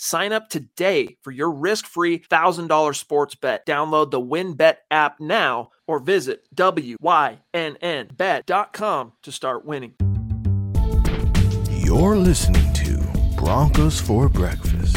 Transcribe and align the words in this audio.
Sign 0.00 0.32
up 0.32 0.48
today 0.48 1.16
for 1.24 1.32
your 1.32 1.50
risk-free 1.50 2.20
$1,000 2.20 2.94
sports 2.94 3.34
bet. 3.34 3.66
Download 3.66 4.12
the 4.12 4.20
WynnBET 4.20 4.76
app 4.92 5.18
now 5.18 5.70
or 5.88 5.98
visit 5.98 6.46
wynnbet.com 6.54 7.42
to 9.22 9.32
start 9.32 9.64
winning. 9.64 9.94
You're 11.68 12.14
listening 12.16 12.72
to 12.74 13.04
Broncos 13.36 14.00
for 14.00 14.28
Breakfast 14.28 14.96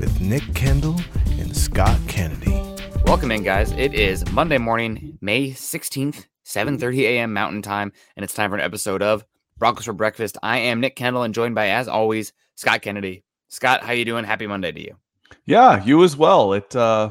with 0.00 0.20
Nick 0.20 0.42
Kendell 0.42 1.00
and 1.40 1.56
Scott 1.56 2.00
Kennedy. 2.08 2.60
Welcome 3.06 3.30
in, 3.30 3.44
guys. 3.44 3.70
It 3.70 3.94
is 3.94 4.28
Monday 4.32 4.58
morning, 4.58 5.16
May 5.20 5.50
16th, 5.50 6.26
7.30 6.44 6.98
a.m. 7.02 7.32
Mountain 7.32 7.62
Time, 7.62 7.92
and 8.16 8.24
it's 8.24 8.34
time 8.34 8.50
for 8.50 8.56
an 8.56 8.62
episode 8.64 9.00
of 9.00 9.24
Broncos 9.58 9.84
for 9.84 9.92
Breakfast. 9.92 10.38
I 10.42 10.58
am 10.58 10.80
Nick 10.80 10.96
Kendell 10.96 11.24
and 11.24 11.32
joined 11.32 11.54
by, 11.54 11.68
as 11.68 11.86
always, 11.86 12.32
Scott 12.56 12.82
Kennedy. 12.82 13.22
Scott, 13.50 13.82
how 13.82 13.92
you 13.92 14.04
doing? 14.04 14.24
Happy 14.24 14.46
Monday 14.46 14.72
to 14.72 14.80
you. 14.80 14.96
Yeah, 15.44 15.84
you 15.84 16.02
as 16.04 16.16
well. 16.16 16.52
It 16.52 16.74
uh 16.74 17.10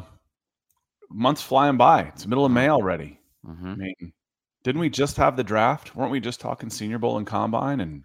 months 1.09 1.41
flying 1.41 1.77
by. 1.77 2.03
It's 2.03 2.25
middle 2.25 2.45
of 2.45 2.51
May 2.51 2.69
already. 2.69 3.19
Mm-hmm. 3.45 3.67
I 3.67 3.75
mean, 3.75 4.13
didn't 4.63 4.81
we 4.81 4.89
just 4.89 5.17
have 5.17 5.35
the 5.35 5.43
draft? 5.43 5.95
Weren't 5.95 6.11
we 6.11 6.19
just 6.19 6.39
talking 6.39 6.69
Senior 6.69 6.97
Bowl 6.97 7.17
and 7.17 7.27
Combine 7.27 7.81
and 7.81 8.03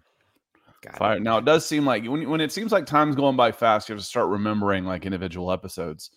God. 0.81 0.97
fire? 0.97 1.19
Now 1.19 1.37
it 1.37 1.45
does 1.45 1.65
seem 1.65 1.85
like 1.85 2.05
when 2.05 2.29
when 2.29 2.41
it 2.41 2.51
seems 2.51 2.71
like 2.71 2.85
time's 2.85 3.15
going 3.15 3.37
by 3.37 3.51
fast, 3.51 3.87
you 3.87 3.95
have 3.95 4.01
to 4.01 4.07
start 4.07 4.27
remembering 4.27 4.83
like 4.85 5.05
individual 5.05 5.51
episodes. 5.51 6.11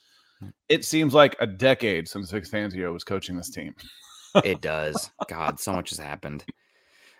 It 0.68 0.84
seems 0.84 1.14
like 1.14 1.36
a 1.40 1.46
decade 1.46 2.08
since 2.08 2.30
Vic 2.30 2.44
Fangio 2.44 2.92
was 2.92 3.04
coaching 3.04 3.36
this 3.36 3.50
team. 3.50 3.74
it 4.44 4.60
does. 4.60 5.10
God, 5.28 5.58
so 5.58 5.72
much 5.72 5.90
has 5.90 5.98
happened. 5.98 6.44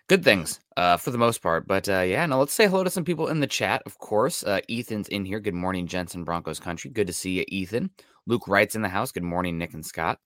Good 0.09 0.25
things 0.25 0.59
uh, 0.79 0.97
for 0.97 1.11
the 1.11 1.19
most 1.19 1.43
part. 1.43 1.67
But 1.67 1.87
uh, 1.87 2.01
yeah, 2.01 2.25
now 2.25 2.39
let's 2.39 2.55
say 2.55 2.67
hello 2.67 2.83
to 2.83 2.89
some 2.89 3.05
people 3.05 3.29
in 3.29 3.41
the 3.41 3.47
chat, 3.47 3.83
of 3.85 3.99
course. 3.99 4.43
Uh, 4.43 4.61
Ethan's 4.71 5.07
in 5.09 5.27
here. 5.27 5.39
Good 5.39 5.53
morning, 5.53 5.87
Jensen 5.87 6.25
Broncos 6.25 6.59
country. 6.59 6.91
Good 6.91 7.09
to 7.09 7.13
see 7.13 7.33
you, 7.33 7.45
Ethan. 7.49 7.91
Luke 8.27 8.49
Wright's 8.49 8.75
in 8.75 8.81
the 8.81 8.89
house. 8.89 9.13
Good 9.13 9.23
morning, 9.23 9.59
Nick 9.59 9.75
and 9.75 9.85
Scott. 9.85 10.19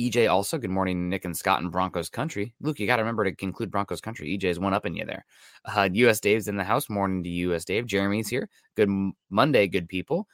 EJ 0.00 0.30
also. 0.30 0.56
Good 0.56 0.70
morning, 0.70 1.10
Nick 1.10 1.26
and 1.26 1.36
Scott 1.36 1.60
in 1.60 1.68
Broncos 1.68 2.08
country. 2.08 2.54
Luke, 2.62 2.80
you 2.80 2.86
got 2.86 2.96
to 2.96 3.02
remember 3.02 3.30
to 3.30 3.44
include 3.44 3.70
Broncos 3.70 4.00
country. 4.00 4.38
EJ's 4.38 4.58
one 4.58 4.72
up 4.72 4.86
in 4.86 4.94
you 4.94 5.04
there. 5.04 5.26
Uh, 5.66 5.90
US 5.92 6.18
Dave's 6.18 6.48
in 6.48 6.56
the 6.56 6.64
house. 6.64 6.88
Morning 6.88 7.22
to 7.24 7.28
US 7.28 7.66
Dave. 7.66 7.84
Jeremy's 7.84 8.28
here. 8.28 8.48
Good 8.74 8.88
Monday, 9.28 9.68
good 9.68 9.86
people. 9.86 10.26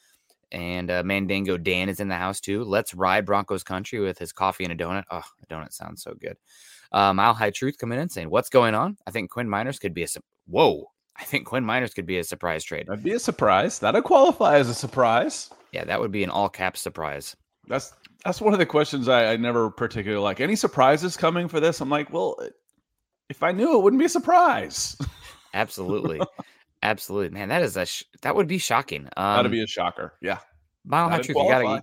And 0.52 0.92
uh, 0.92 1.02
Mandango 1.02 1.60
Dan 1.60 1.88
is 1.88 1.98
in 1.98 2.06
the 2.06 2.14
house 2.14 2.40
too. 2.40 2.62
Let's 2.62 2.94
ride 2.94 3.26
Broncos 3.26 3.64
country 3.64 3.98
with 3.98 4.18
his 4.18 4.32
coffee 4.32 4.62
and 4.62 4.72
a 4.72 4.76
donut. 4.76 5.04
Oh, 5.10 5.22
a 5.42 5.46
donut 5.52 5.72
sounds 5.72 6.04
so 6.04 6.14
good. 6.14 6.36
Uh, 6.92 7.12
Mile 7.12 7.34
High 7.34 7.50
Truth 7.50 7.78
coming 7.78 7.98
in 8.00 8.08
saying, 8.08 8.30
"What's 8.30 8.48
going 8.48 8.74
on?" 8.74 8.96
I 9.06 9.10
think 9.10 9.30
Quinn 9.30 9.48
Meinerz 9.48 9.80
could 9.80 9.94
be 9.94 10.02
a 10.02 10.08
su- 10.08 10.20
whoa. 10.46 10.90
I 11.16 11.24
think 11.24 11.46
Quinn 11.46 11.64
Meinerz 11.64 11.94
could 11.94 12.06
be 12.06 12.18
a 12.18 12.24
surprise 12.24 12.64
trade. 12.64 12.86
That'd 12.88 13.04
be 13.04 13.12
a 13.12 13.18
surprise. 13.18 13.78
That'd 13.78 14.04
qualify 14.04 14.56
as 14.56 14.68
a 14.68 14.74
surprise. 14.74 15.50
Yeah, 15.72 15.84
that 15.84 16.00
would 16.00 16.10
be 16.10 16.24
an 16.24 16.30
all 16.30 16.48
caps 16.48 16.80
surprise. 16.80 17.36
That's 17.68 17.92
that's 18.24 18.40
one 18.40 18.52
of 18.52 18.58
the 18.58 18.66
questions 18.66 19.08
I, 19.08 19.32
I 19.32 19.36
never 19.36 19.70
particularly 19.70 20.22
like. 20.22 20.40
Any 20.40 20.56
surprises 20.56 21.16
coming 21.16 21.46
for 21.46 21.60
this? 21.60 21.80
I'm 21.80 21.90
like, 21.90 22.12
well, 22.12 22.38
if 23.28 23.42
I 23.42 23.52
knew, 23.52 23.76
it 23.78 23.82
wouldn't 23.82 24.00
be 24.00 24.06
a 24.06 24.10
surprise. 24.10 24.96
Absolutely, 25.54 26.20
absolutely, 26.84 27.30
man. 27.30 27.48
That 27.48 27.62
is 27.62 27.76
a 27.76 27.84
sh- 27.84 28.04
that 28.22 28.36
would 28.36 28.46
be 28.46 28.58
shocking. 28.58 29.08
Um, 29.16 29.36
That'd 29.36 29.50
be 29.50 29.64
a 29.64 29.66
shocker. 29.66 30.14
Yeah. 30.22 30.38
Mile 30.84 31.08
High 31.10 31.22
Truth. 31.22 31.36
You 31.36 31.48
gotta. 31.48 31.82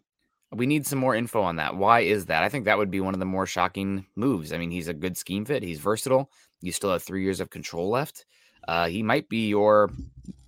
We 0.53 0.65
need 0.65 0.85
some 0.87 0.99
more 0.99 1.15
info 1.15 1.41
on 1.41 1.57
that. 1.57 1.75
Why 1.75 2.01
is 2.01 2.27
that? 2.27 2.43
I 2.43 2.49
think 2.49 2.65
that 2.65 2.77
would 2.77 2.91
be 2.91 3.01
one 3.01 3.13
of 3.13 3.19
the 3.19 3.25
more 3.25 3.45
shocking 3.45 4.05
moves. 4.15 4.53
I 4.53 4.57
mean, 4.57 4.71
he's 4.71 4.87
a 4.87 4.93
good 4.93 5.17
scheme 5.17 5.45
fit. 5.45 5.61
He's 5.61 5.79
versatile. 5.79 6.31
You 6.61 6.71
still 6.71 6.91
have 6.91 7.03
three 7.03 7.23
years 7.23 7.39
of 7.39 7.49
control 7.49 7.89
left. 7.89 8.25
Uh, 8.67 8.87
he 8.87 9.03
might 9.03 9.29
be 9.29 9.47
your, 9.47 9.91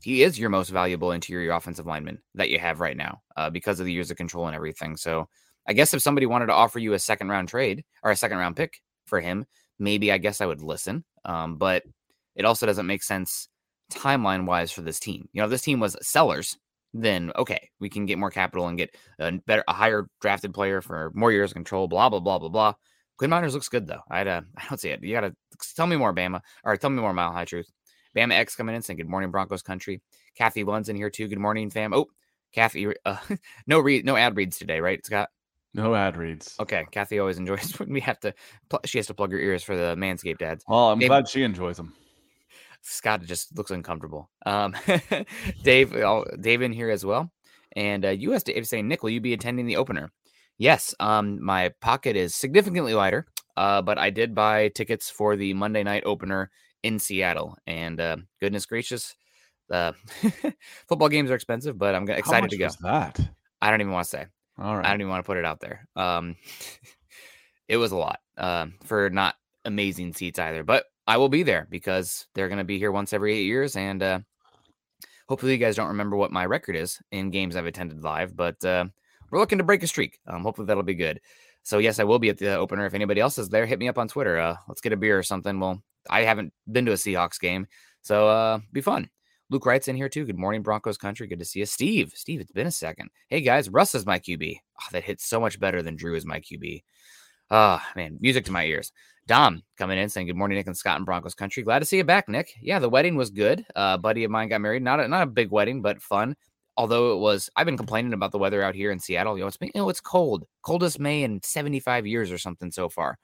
he 0.02 0.24
is 0.24 0.40
your 0.40 0.50
most 0.50 0.70
valuable 0.70 1.12
interior 1.12 1.52
offensive 1.52 1.86
lineman 1.86 2.20
that 2.36 2.50
you 2.50 2.60
have 2.60 2.80
right 2.80 2.98
now 2.98 3.22
uh, 3.38 3.50
because 3.50 3.80
of 3.80 3.86
the 3.86 3.94
years 3.94 4.12
of 4.12 4.18
control 4.18 4.48
and 4.48 4.56
everything. 4.56 4.98
So 4.98 5.28
I 5.68 5.74
guess 5.74 5.94
if 5.94 6.02
somebody 6.02 6.26
wanted 6.26 6.48
to 6.48 6.54
offer 6.54 6.80
you 6.80 6.94
a 6.94 7.00
second 7.00 7.30
round 7.30 7.50
trade 7.50 7.84
or 8.04 8.12
a 8.12 8.16
second 8.16 8.38
round 8.38 8.56
pick 8.56 8.82
for 9.06 9.20
him, 9.22 9.46
maybe 9.78 10.12
I 10.12 10.18
guess 10.18 10.42
I 10.42 10.46
would 10.46 10.62
listen. 10.62 11.04
Um, 11.26 11.58
but 11.58 11.84
it 12.36 12.46
also 12.46 12.66
doesn't 12.66 12.88
make 12.88 13.04
sense 13.04 13.50
timeline 13.92 14.46
wise 14.46 14.72
for 14.72 14.82
this 14.82 15.00
team. 15.00 15.28
You 15.34 15.42
know, 15.42 15.48
this 15.48 15.62
team 15.62 15.80
was 15.80 15.96
sellers, 16.02 16.58
then 16.94 17.32
okay, 17.36 17.70
we 17.80 17.90
can 17.90 18.06
get 18.06 18.18
more 18.18 18.32
capital 18.32 18.68
and 18.68 18.78
get 18.78 18.96
a 19.20 19.32
better, 19.32 19.64
a 19.68 19.74
higher 19.74 20.08
drafted 20.22 20.54
player 20.54 20.82
for 20.82 21.12
more 21.14 21.32
years 21.32 21.52
of 21.52 21.56
control. 21.56 21.88
Blah 21.88 22.10
blah 22.10 22.20
blah 22.20 22.40
blah 22.40 22.50
blah. 22.50 22.74
Quinn 23.18 23.30
Meinerz 23.30 23.54
looks 23.54 23.70
good 23.70 23.86
though. 23.86 24.02
I'd, 24.10 24.28
uh, 24.28 24.42
I 24.58 24.66
don't 24.68 24.80
see 24.80 24.90
it. 24.90 25.04
You 25.04 25.14
gotta 25.14 25.36
tell 25.76 25.88
me 25.88 25.98
more, 25.98 26.14
Bama, 26.14 26.42
or 26.64 26.78
tell 26.78 26.90
me 26.90 27.02
more, 27.02 27.14
Mile 27.14 27.32
High 27.32 27.46
Truth. 27.46 27.70
Bama 28.16 28.34
X 28.34 28.56
coming 28.56 28.76
in 28.76 28.82
saying 28.82 28.98
good 28.98 29.10
morning, 29.10 29.32
Broncos 29.32 29.62
country. 29.62 30.02
Kathy 30.36 30.64
Lund's 30.64 30.90
in 30.90 30.96
here 30.96 31.10
too. 31.10 31.28
Good 31.28 31.40
morning, 31.40 31.70
fam. 31.70 31.94
Oh, 31.94 32.08
Kathy, 32.54 32.88
uh, 33.06 33.18
no 33.68 33.80
read, 33.80 34.06
no 34.06 34.16
ad 34.16 34.36
reads 34.36 34.58
today, 34.58 34.80
right, 34.80 35.06
Scott? 35.06 35.30
No 35.74 35.94
ad 35.94 36.18
reads. 36.18 36.56
Okay, 36.60 36.88
Kathy 36.92 37.20
always 37.20 37.38
enjoys 37.38 37.72
when 37.80 37.92
we 37.94 38.00
have 38.02 38.20
to. 38.22 38.34
Pl- 38.70 38.82
she 38.86 38.98
has 38.98 39.08
to 39.08 39.14
plug 39.14 39.32
her 39.32 39.40
ears 39.40 39.64
for 39.64 39.76
the 39.76 39.96
Manscaped 39.96 40.42
ads. 40.42 40.64
Well, 40.68 40.92
I'm 40.92 41.00
glad 41.00 41.28
she 41.28 41.44
enjoys 41.44 41.78
them. 41.78 41.94
Scott 42.82 43.24
just 43.24 43.58
looks 43.58 43.72
uncomfortable. 43.72 44.30
Um, 44.46 44.76
Dave, 45.64 45.96
oh, 45.96 46.26
Dave 46.40 46.62
in 46.62 46.74
here 46.74 46.90
as 46.90 47.06
well, 47.06 47.32
and 47.76 48.06
uh, 48.06 48.10
U.S. 48.10 48.44
Dave 48.44 48.68
saying, 48.68 48.88
Nick, 48.88 49.04
will 49.04 49.10
you 49.10 49.22
be 49.22 49.34
attending 49.34 49.66
the 49.66 49.78
opener? 49.78 50.12
Yes. 50.58 50.94
Um, 51.00 51.44
my 51.44 51.72
pocket 51.82 52.16
is 52.16 52.36
significantly 52.36 52.94
lighter, 52.94 53.28
uh, 53.56 53.82
but 53.82 53.98
I 53.98 54.10
did 54.10 54.36
buy 54.36 54.68
tickets 54.70 55.10
for 55.10 55.36
the 55.36 55.54
Monday 55.54 55.84
night 55.84 56.04
opener 56.06 56.52
in 56.84 57.00
Seattle, 57.00 57.58
and 57.66 58.00
uh, 58.00 58.18
goodness 58.40 58.66
gracious, 58.66 59.16
uh, 59.72 59.94
football 60.88 61.10
games 61.10 61.32
are 61.32 61.36
expensive, 61.36 61.78
but 61.78 61.96
I'm 61.96 62.08
excited 62.10 62.50
to 62.50 62.58
go. 62.58 62.70
that? 62.82 63.20
I 63.62 63.70
don't 63.70 63.82
even 63.82 63.94
want 63.94 64.06
to 64.06 64.10
say. 64.10 64.26
All 64.58 64.76
right. 64.76 64.86
I 64.86 64.90
don't 64.90 65.02
even 65.02 65.10
want 65.10 65.24
to 65.24 65.28
put 65.28 65.38
it 65.38 65.46
out 65.46 65.60
there. 65.60 65.88
Um, 65.96 66.36
it 67.68 67.78
was 67.78 67.92
a 67.92 67.98
lot 67.98 68.20
um, 68.38 68.76
for 68.86 69.10
not 69.10 69.36
amazing 69.66 70.14
seats 70.14 70.40
either, 70.40 70.64
but 70.64 70.86
I 71.10 71.18
will 71.18 71.28
be 71.28 71.42
there 71.42 71.66
because 71.72 72.28
they're 72.36 72.50
going 72.50 72.60
to 72.60 72.64
be 72.64 72.78
here 72.78 72.92
once 72.92 73.14
every 73.14 73.34
eight 73.34 73.46
years, 73.46 73.76
and 73.76 74.04
uh, 74.04 74.20
hopefully 75.28 75.54
you 75.54 75.58
guys 75.58 75.76
don't 75.76 75.88
remember 75.88 76.16
what 76.16 76.32
my 76.32 76.46
record 76.46 76.76
is 76.76 77.00
in 77.12 77.32
games 77.32 77.56
I've 77.56 77.66
attended 77.66 78.04
live, 78.04 78.36
but 78.36 78.64
uh, 78.64 78.86
we're 79.32 79.40
looking 79.40 79.58
to 79.58 79.64
break 79.64 79.82
a 79.82 79.88
streak. 79.88 80.20
Um, 80.28 80.44
hopefully 80.44 80.68
that'll 80.68 80.84
be 80.84 80.94
good. 80.94 81.20
So 81.64 81.80
yes, 81.80 81.98
I 81.98 82.04
will 82.04 82.20
be 82.20 82.30
at 82.30 82.38
the 82.38 82.56
opener. 82.56 82.86
If 82.86 82.94
anybody 82.94 83.22
else 83.22 83.40
is 83.40 83.50
there, 83.50 83.66
hit 83.66 83.80
me 83.80 83.88
up 83.88 83.98
on 83.98 84.08
Twitter. 84.08 84.38
Uh, 84.38 84.58
let's 84.68 84.82
get 84.82 84.94
a 84.94 84.98
beer 84.98 85.18
or 85.18 85.24
something. 85.24 85.60
Well, 85.60 85.82
I 86.12 86.22
haven't 86.22 86.54
been 86.72 86.86
to 86.86 86.92
a 86.92 86.96
Seahawks 86.96 87.40
game, 87.40 87.66
so 88.04 88.28
uh, 88.28 88.60
be 88.72 88.82
fun. 88.82 89.10
Luke 89.50 89.66
Wright's 89.66 89.88
in 89.88 89.96
here 89.96 90.10
too. 90.10 90.26
Good 90.26 90.38
morning, 90.38 90.62
Broncos 90.62 91.00
country. 91.00 91.26
Good 91.26 91.40
to 91.40 91.46
see 91.46 91.62
you, 91.62 91.66
Steve. 91.66 92.14
Steve, 92.14 92.40
it's 92.40 92.52
been 92.52 92.68
a 92.68 92.72
second. 92.72 93.10
Hey 93.30 93.42
guys, 93.42 93.68
Russ 93.68 93.96
is 93.96 94.06
my 94.06 94.20
QB. 94.20 94.60
Oh, 94.80 94.86
that 94.92 95.06
hits 95.06 95.26
so 95.26 95.40
much 95.40 95.60
better 95.60 95.82
than 95.82 95.96
Drew 95.96 96.14
is 96.14 96.24
my 96.24 96.40
QB. 96.40 96.84
Ah, 97.50 97.84
man, 97.96 98.20
music 98.22 98.46
to 98.46 98.52
my 98.52 98.66
ears. 98.66 98.92
Dom 99.30 99.62
coming 99.78 100.00
in 100.00 100.10
saying 100.10 100.26
good 100.26 100.36
morning, 100.36 100.58
Nick 100.58 100.66
and 100.66 100.76
Scott 100.76 100.98
in 100.98 101.06
Broncos 101.06 101.36
country. 101.36 101.62
Glad 101.62 101.80
to 101.80 101.86
see 101.86 101.98
you 101.98 102.04
back, 102.04 102.28
Nick. 102.28 102.56
Yeah, 102.64 102.80
the 102.80 102.90
wedding 102.90 103.16
was 103.16 103.30
good. 103.30 103.64
Uh, 103.76 103.94
a 103.94 103.98
buddy 104.00 104.24
of 104.24 104.32
mine 104.32 104.50
got 104.50 104.60
married. 104.60 104.82
Not 104.82 105.00
a, 105.00 105.08
not 105.08 105.22
a 105.22 105.28
big 105.28 105.52
wedding, 105.52 105.84
but 105.84 106.02
fun. 106.02 106.36
Although 106.76 107.14
it 107.14 107.20
was, 107.20 107.48
I've 107.56 107.68
been 107.68 107.78
complaining 107.78 108.14
about 108.14 108.32
the 108.32 108.40
weather 108.40 108.64
out 108.64 108.74
here 108.74 108.90
in 108.90 109.00
Seattle. 109.00 109.38
You 109.38 109.44
know, 109.44 109.48
it's 109.48 109.56
been, 109.56 109.70
you 109.76 109.82
know, 109.82 109.90
it's 109.90 110.02
cold, 110.02 110.46
coldest 110.64 111.00
May 111.00 111.22
in 111.22 111.44
75 111.44 112.08
years 112.08 112.32
or 112.32 112.40
something 112.40 112.72
so 112.72 112.90
far. 112.90 113.20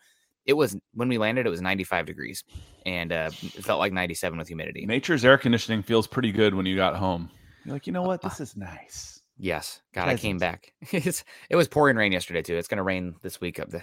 It 0.45 0.53
was 0.53 0.77
when 0.93 1.09
we 1.09 1.17
landed, 1.17 1.47
it 1.47 1.49
was 1.49 1.61
95 1.61 2.05
degrees, 2.05 2.43
and 2.85 3.11
uh, 3.11 3.31
it 3.41 3.65
felt 3.65 3.79
like 3.79 3.91
97 3.91 4.37
with 4.37 4.47
humidity. 4.47 4.85
Nature's 4.85 5.25
air 5.25 5.39
conditioning 5.39 5.81
feels 5.81 6.05
pretty 6.05 6.31
good 6.31 6.53
when 6.53 6.67
you 6.67 6.75
got 6.75 6.95
home. 6.95 7.31
You're 7.63 7.73
like, 7.73 7.87
you 7.87 7.93
know 7.93 8.03
what? 8.03 8.23
Uh, 8.23 8.29
This 8.29 8.41
is 8.41 8.55
nice. 8.55 9.23
Yes, 9.39 9.81
God, 9.91 10.07
I 10.07 10.17
came 10.17 10.37
back. 10.37 10.71
it's, 10.91 11.23
it 11.49 11.55
was 11.55 11.67
pouring 11.67 11.97
rain 11.97 12.11
yesterday 12.11 12.43
too. 12.43 12.57
It's 12.57 12.67
going 12.67 12.77
to 12.77 12.83
rain 12.83 13.15
this 13.23 13.41
week. 13.41 13.59
Up 13.59 13.69
the, 13.69 13.81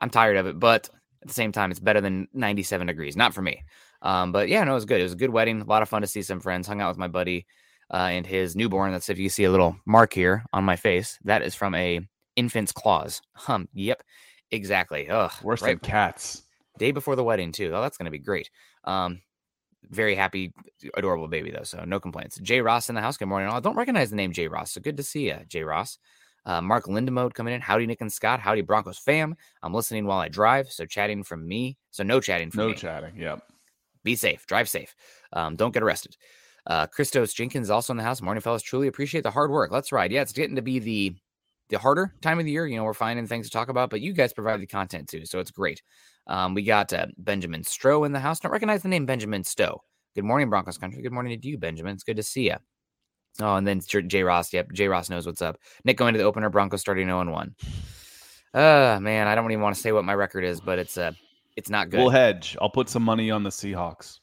I'm 0.00 0.10
tired 0.10 0.36
of 0.36 0.46
it, 0.48 0.58
but 0.58 0.90
at 1.22 1.28
the 1.28 1.34
same 1.34 1.52
time, 1.52 1.70
it's 1.70 1.80
better 1.80 2.00
than 2.00 2.28
97 2.32 2.86
degrees. 2.86 3.16
Not 3.16 3.34
for 3.34 3.42
me. 3.42 3.62
Um, 4.02 4.32
but 4.32 4.48
yeah, 4.48 4.64
no, 4.64 4.72
it 4.72 4.74
was 4.74 4.84
good. 4.86 5.00
It 5.00 5.04
was 5.04 5.12
a 5.12 5.16
good 5.16 5.30
wedding. 5.30 5.60
A 5.60 5.64
lot 5.64 5.82
of 5.82 5.88
fun 5.88 6.02
to 6.02 6.08
see 6.08 6.22
some 6.22 6.40
friends. 6.40 6.66
Hung 6.66 6.80
out 6.80 6.88
with 6.88 6.98
my 6.98 7.08
buddy 7.08 7.46
uh, 7.92 8.08
and 8.10 8.26
his 8.26 8.56
newborn. 8.56 8.92
That's 8.92 9.08
if 9.10 9.18
you 9.18 9.28
see 9.28 9.44
a 9.44 9.50
little 9.50 9.76
mark 9.86 10.12
here 10.12 10.44
on 10.52 10.64
my 10.64 10.76
face. 10.76 11.18
That 11.24 11.42
is 11.42 11.54
from 11.54 11.74
a 11.74 12.00
infant's 12.36 12.72
claws. 12.72 13.20
Hum. 13.34 13.68
Yep. 13.74 14.02
Exactly. 14.50 15.08
Ugh. 15.08 15.30
Worse 15.42 15.62
right 15.62 15.80
than 15.80 15.90
cats. 15.90 16.42
day 16.78 16.90
before 16.92 17.16
the 17.16 17.24
wedding 17.24 17.52
too. 17.52 17.72
Oh, 17.74 17.82
that's 17.82 17.98
going 17.98 18.06
to 18.06 18.10
be 18.10 18.18
great. 18.18 18.50
Um, 18.84 19.20
very 19.90 20.14
happy, 20.14 20.52
adorable 20.96 21.28
baby 21.28 21.50
though, 21.50 21.62
so 21.62 21.84
no 21.84 22.00
complaints. 22.00 22.38
Jay 22.42 22.60
Ross 22.60 22.88
in 22.88 22.94
the 22.94 23.00
house. 23.00 23.16
Good 23.16 23.28
morning. 23.28 23.48
all. 23.48 23.56
I 23.56 23.60
don't 23.60 23.76
recognize 23.76 24.10
the 24.10 24.16
name 24.16 24.32
Jay 24.32 24.46
Ross, 24.48 24.72
so 24.72 24.80
good 24.80 24.96
to 24.98 25.02
see 25.02 25.26
you, 25.28 25.38
Jay 25.48 25.62
Ross. 25.62 25.98
Uh, 26.46 26.60
Mark 26.60 26.86
Lindemode 26.86 27.34
coming 27.34 27.54
in. 27.54 27.60
Howdy, 27.60 27.86
Nick 27.86 28.00
and 28.00 28.12
Scott. 28.12 28.40
Howdy, 28.40 28.62
Broncos 28.62 28.98
fam. 28.98 29.34
I'm 29.62 29.74
listening 29.74 30.06
while 30.06 30.18
I 30.18 30.28
drive, 30.28 30.70
so 30.70 30.86
chatting 30.86 31.22
from 31.22 31.46
me. 31.46 31.76
So 31.90 32.02
no 32.02 32.20
chatting 32.20 32.50
from 32.50 32.58
me. 32.60 32.66
No 32.66 32.72
me. 32.72 32.76
chatting. 32.76 33.16
Yep. 33.16 33.42
be 34.04 34.16
safe, 34.16 34.46
drive 34.46 34.68
safe, 34.68 34.94
um, 35.32 35.56
don't 35.56 35.72
get 35.72 35.82
arrested. 35.82 36.16
Uh, 36.66 36.86
Christos 36.86 37.32
Jenkins 37.32 37.70
also 37.70 37.92
in 37.92 37.96
the 37.96 38.02
house. 38.02 38.20
Morning, 38.22 38.40
fellas. 38.40 38.62
Truly 38.62 38.88
appreciate 38.88 39.22
the 39.22 39.30
hard 39.30 39.50
work. 39.50 39.70
Let's 39.72 39.92
ride. 39.92 40.12
Yeah, 40.12 40.22
it's 40.22 40.32
getting 40.32 40.56
to 40.56 40.62
be 40.62 40.78
the 40.78 41.16
the 41.70 41.78
harder 41.78 42.14
time 42.20 42.38
of 42.38 42.44
the 42.44 42.50
year. 42.50 42.66
You 42.66 42.76
know, 42.76 42.84
we're 42.84 42.94
finding 42.94 43.26
things 43.26 43.46
to 43.46 43.52
talk 43.52 43.68
about, 43.68 43.90
but 43.90 44.00
you 44.00 44.12
guys 44.12 44.32
provide 44.32 44.60
the 44.60 44.66
content 44.66 45.08
too, 45.08 45.24
so 45.24 45.38
it's 45.38 45.50
great. 45.50 45.82
Um, 46.26 46.54
we 46.54 46.62
got 46.62 46.92
uh, 46.92 47.06
Benjamin 47.18 47.62
Stroh 47.62 48.04
in 48.06 48.12
the 48.12 48.20
house. 48.20 48.40
Don't 48.40 48.52
recognize 48.52 48.82
the 48.82 48.88
name 48.88 49.06
Benjamin 49.06 49.44
Stowe. 49.44 49.82
Good 50.14 50.24
morning, 50.24 50.50
Broncos 50.50 50.78
country. 50.78 51.02
Good 51.02 51.12
morning 51.12 51.40
to 51.40 51.48
you, 51.48 51.56
Benjamin. 51.56 51.94
It's 51.94 52.04
good 52.04 52.16
to 52.16 52.22
see 52.22 52.46
you. 52.46 52.56
Oh, 53.40 53.54
and 53.54 53.66
then 53.66 53.80
Jay 53.80 54.22
Ross. 54.22 54.52
Yep, 54.52 54.72
Jay 54.72 54.88
Ross 54.88 55.08
knows 55.08 55.26
what's 55.26 55.42
up. 55.42 55.58
Nick 55.84 55.96
going 55.96 56.14
to 56.14 56.18
the 56.18 56.24
opener. 56.24 56.50
Broncos 56.50 56.80
starting 56.80 57.06
0 57.06 57.20
and 57.20 57.32
1. 57.32 57.54
Uh 58.52 58.98
man, 59.00 59.28
I 59.28 59.34
don't 59.34 59.50
even 59.50 59.62
want 59.62 59.76
to 59.76 59.80
say 59.80 59.92
what 59.92 60.04
my 60.04 60.14
record 60.14 60.44
is, 60.44 60.60
but 60.60 60.78
it's 60.78 60.98
uh 60.98 61.12
it's 61.56 61.70
not 61.70 61.90
good. 61.90 62.00
We'll 62.00 62.10
hedge. 62.10 62.56
I'll 62.60 62.70
put 62.70 62.88
some 62.88 63.04
money 63.04 63.30
on 63.30 63.44
the 63.44 63.50
Seahawks. 63.50 64.18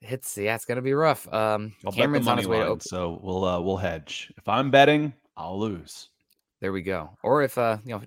It's 0.00 0.38
yeah, 0.38 0.54
it's 0.54 0.64
gonna 0.64 0.80
be 0.82 0.94
rough. 0.94 1.30
Um 1.32 1.74
I'll 1.84 1.92
Cameron's 1.92 2.24
bet 2.24 2.32
on 2.32 2.38
his 2.38 2.48
way 2.48 2.56
to 2.56 2.62
line, 2.62 2.70
open. 2.70 2.80
so 2.80 3.20
we'll 3.22 3.44
uh, 3.44 3.60
we'll 3.60 3.76
hedge. 3.76 4.32
If 4.38 4.48
I'm 4.48 4.70
betting, 4.70 5.12
I'll 5.36 5.60
lose. 5.60 6.08
There 6.60 6.72
we 6.72 6.80
go. 6.82 7.10
Or 7.22 7.42
if 7.42 7.58
uh 7.58 7.76
you 7.84 7.92
know 7.94 8.02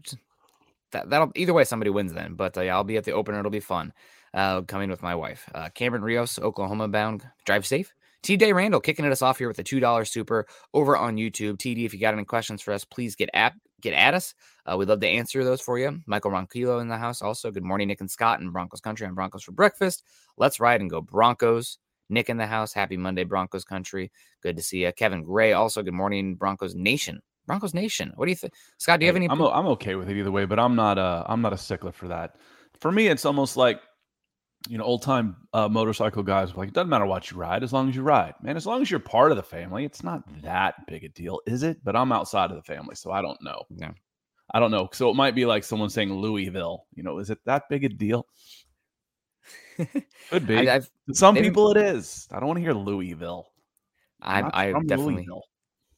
that 0.91 1.09
that'll 1.09 1.31
either 1.35 1.53
way 1.53 1.63
somebody 1.63 1.91
wins 1.91 2.13
then. 2.13 2.33
But 2.33 2.57
uh, 2.57 2.61
yeah, 2.61 2.75
I'll 2.75 2.83
be 2.83 2.97
at 2.97 3.03
the 3.03 3.11
opener. 3.11 3.37
It'll 3.39 3.51
be 3.51 3.59
fun. 3.59 3.93
Uh, 4.33 4.61
coming 4.63 4.89
with 4.89 5.01
my 5.03 5.15
wife. 5.15 5.49
Uh, 5.53 5.69
Cameron 5.69 6.01
Rios, 6.01 6.39
Oklahoma 6.39 6.87
bound. 6.87 7.25
Drive 7.45 7.65
safe. 7.65 7.93
T 8.25 8.37
Day 8.37 8.53
Randall 8.53 8.79
kicking 8.79 9.05
it 9.05 9.11
us 9.11 9.21
off 9.21 9.37
here 9.37 9.47
with 9.47 9.59
a 9.59 9.63
two 9.63 9.79
dollar 9.79 10.03
super 10.03 10.47
over 10.73 10.97
on 10.97 11.15
YouTube. 11.15 11.57
TD, 11.57 11.85
if 11.85 11.93
you 11.93 11.99
got 11.99 12.15
any 12.15 12.25
questions 12.25 12.59
for 12.59 12.73
us, 12.73 12.83
please 12.83 13.15
get 13.15 13.29
at 13.35 13.53
get 13.81 13.93
at 13.93 14.15
us. 14.15 14.33
Uh, 14.65 14.75
we'd 14.75 14.87
love 14.87 14.99
to 15.01 15.07
answer 15.07 15.43
those 15.43 15.61
for 15.61 15.77
you. 15.77 15.99
Michael 16.07 16.31
Ronquillo 16.31 16.81
in 16.81 16.87
the 16.87 16.97
house 16.97 17.21
also. 17.21 17.51
Good 17.51 17.63
morning, 17.63 17.87
Nick 17.87 18.01
and 18.01 18.09
Scott 18.09 18.41
in 18.41 18.49
Broncos 18.49 18.81
Country 18.81 19.05
on 19.05 19.13
Broncos 19.13 19.43
for 19.43 19.51
breakfast. 19.51 20.03
Let's 20.37 20.59
ride 20.59 20.81
and 20.81 20.89
go 20.89 21.01
Broncos. 21.01 21.77
Nick 22.09 22.27
in 22.27 22.37
the 22.37 22.47
house. 22.47 22.73
Happy 22.73 22.97
Monday, 22.97 23.25
Broncos 23.25 23.63
Country. 23.63 24.11
Good 24.41 24.57
to 24.57 24.63
see 24.63 24.79
you. 24.79 24.91
Kevin 24.91 25.21
Gray 25.21 25.53
also. 25.53 25.83
Good 25.83 25.93
morning, 25.93 26.33
Broncos 26.33 26.73
Nation. 26.73 27.21
Broncos 27.45 27.75
Nation. 27.75 28.11
What 28.15 28.25
do 28.25 28.31
you 28.31 28.35
think, 28.35 28.53
Scott? 28.79 28.99
Do 28.99 29.05
you 29.05 29.09
have 29.09 29.17
any? 29.17 29.29
I'm 29.29 29.39
I'm 29.39 29.67
okay 29.67 29.93
with 29.93 30.09
it 30.09 30.17
either 30.17 30.31
way, 30.31 30.45
but 30.45 30.57
I'm 30.57 30.75
not 30.75 30.97
uh 30.97 31.23
I'm 31.27 31.43
not 31.43 31.53
a 31.53 31.57
stickler 31.57 31.91
for 31.91 32.07
that. 32.07 32.37
For 32.79 32.91
me, 32.91 33.05
it's 33.05 33.23
almost 33.23 33.55
like 33.55 33.81
you 34.67 34.77
know 34.77 34.83
old 34.83 35.01
time 35.01 35.35
uh, 35.53 35.69
motorcycle 35.69 36.23
guys 36.23 36.55
like 36.55 36.69
it 36.69 36.73
doesn't 36.73 36.89
matter 36.89 37.05
what 37.05 37.29
you 37.29 37.37
ride 37.37 37.63
as 37.63 37.73
long 37.73 37.89
as 37.89 37.95
you 37.95 38.01
ride, 38.01 38.33
man. 38.41 38.57
As 38.57 38.65
long 38.65 38.81
as 38.81 38.89
you're 38.89 38.99
part 38.99 39.31
of 39.31 39.37
the 39.37 39.43
family, 39.43 39.85
it's 39.85 40.03
not 40.03 40.23
that 40.41 40.75
big 40.87 41.03
a 41.03 41.09
deal, 41.09 41.39
is 41.45 41.63
it? 41.63 41.83
But 41.83 41.95
I'm 41.95 42.11
outside 42.11 42.51
of 42.51 42.57
the 42.57 42.63
family, 42.63 42.95
so 42.95 43.11
I 43.11 43.21
don't 43.21 43.41
know. 43.41 43.63
No. 43.69 43.91
I 44.53 44.59
don't 44.59 44.71
know. 44.71 44.89
So 44.93 45.09
it 45.09 45.15
might 45.15 45.35
be 45.35 45.45
like 45.45 45.63
someone 45.63 45.89
saying 45.89 46.13
Louisville. 46.13 46.85
You 46.93 47.03
know, 47.03 47.19
is 47.19 47.29
it 47.29 47.39
that 47.45 47.63
big 47.69 47.83
a 47.83 47.89
deal? 47.89 48.27
Could 50.29 50.47
be. 50.47 50.69
I, 50.69 50.81
Some 51.13 51.35
people 51.35 51.71
it 51.71 51.77
is. 51.77 52.27
I 52.31 52.39
don't 52.39 52.47
want 52.47 52.57
to 52.57 52.63
hear 52.63 52.73
Louisville. 52.73 53.47
I'm, 54.21 54.45
not 54.45 54.55
I 54.55 54.71
definitely, 54.71 55.15
Louisville. 55.15 55.43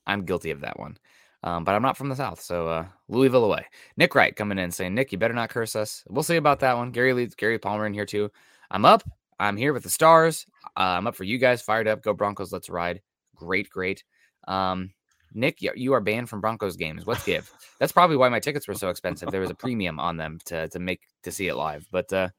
I'm 0.05 0.25
guilty 0.25 0.51
of 0.51 0.61
that 0.61 0.79
one. 0.79 0.97
Um, 1.43 1.63
but 1.63 1.75
I'm 1.75 1.81
not 1.81 1.97
from 1.97 2.09
the 2.09 2.15
South, 2.15 2.41
so 2.41 2.67
uh, 2.67 2.85
Louisville 3.07 3.45
away. 3.45 3.65
Nick 3.95 4.15
Wright 4.15 4.35
coming 4.35 4.57
in 4.57 4.71
saying, 4.71 4.95
Nick, 4.95 5.11
you 5.11 5.17
better 5.17 5.35
not 5.35 5.49
curse 5.49 5.75
us. 5.75 6.03
We'll 6.09 6.23
see 6.23 6.35
about 6.35 6.59
that 6.61 6.75
one. 6.75 6.91
Gary 6.91 7.13
Lee, 7.13 7.29
Gary 7.37 7.59
Palmer 7.59 7.85
in 7.85 7.93
here 7.93 8.05
too. 8.05 8.31
I'm 8.71 8.85
up. 8.85 9.03
I'm 9.39 9.57
here 9.57 9.73
with 9.73 9.83
the 9.83 9.89
stars. 9.89 10.45
Uh, 10.75 10.97
I'm 10.97 11.07
up 11.07 11.15
for 11.15 11.23
you 11.23 11.37
guys. 11.37 11.61
Fired 11.61 11.87
up. 11.87 12.01
Go 12.03 12.13
Broncos. 12.13 12.51
Let's 12.51 12.69
ride. 12.69 13.01
Great, 13.35 13.69
great. 13.69 14.03
Um, 14.47 14.91
Nick, 15.33 15.61
you- 15.61 15.93
are 15.93 16.01
banned 16.01 16.29
from 16.29 16.41
Broncos 16.41 16.77
games. 16.77 17.05
Let's 17.05 17.23
give. 17.23 17.51
That's 17.79 17.91
probably 17.91 18.17
why 18.17 18.29
my 18.29 18.39
tickets 18.39 18.67
were 18.67 18.73
so 18.73 18.89
expensive. 18.89 19.29
There 19.29 19.41
was 19.41 19.49
a 19.51 19.55
premium 19.55 19.99
on 19.99 20.17
them 20.17 20.39
to 20.45 20.67
to 20.69 20.79
make 20.79 21.01
to 21.23 21.31
see 21.31 21.47
it 21.47 21.55
live. 21.55 21.87
But 21.91 22.11
uh, 22.11 22.29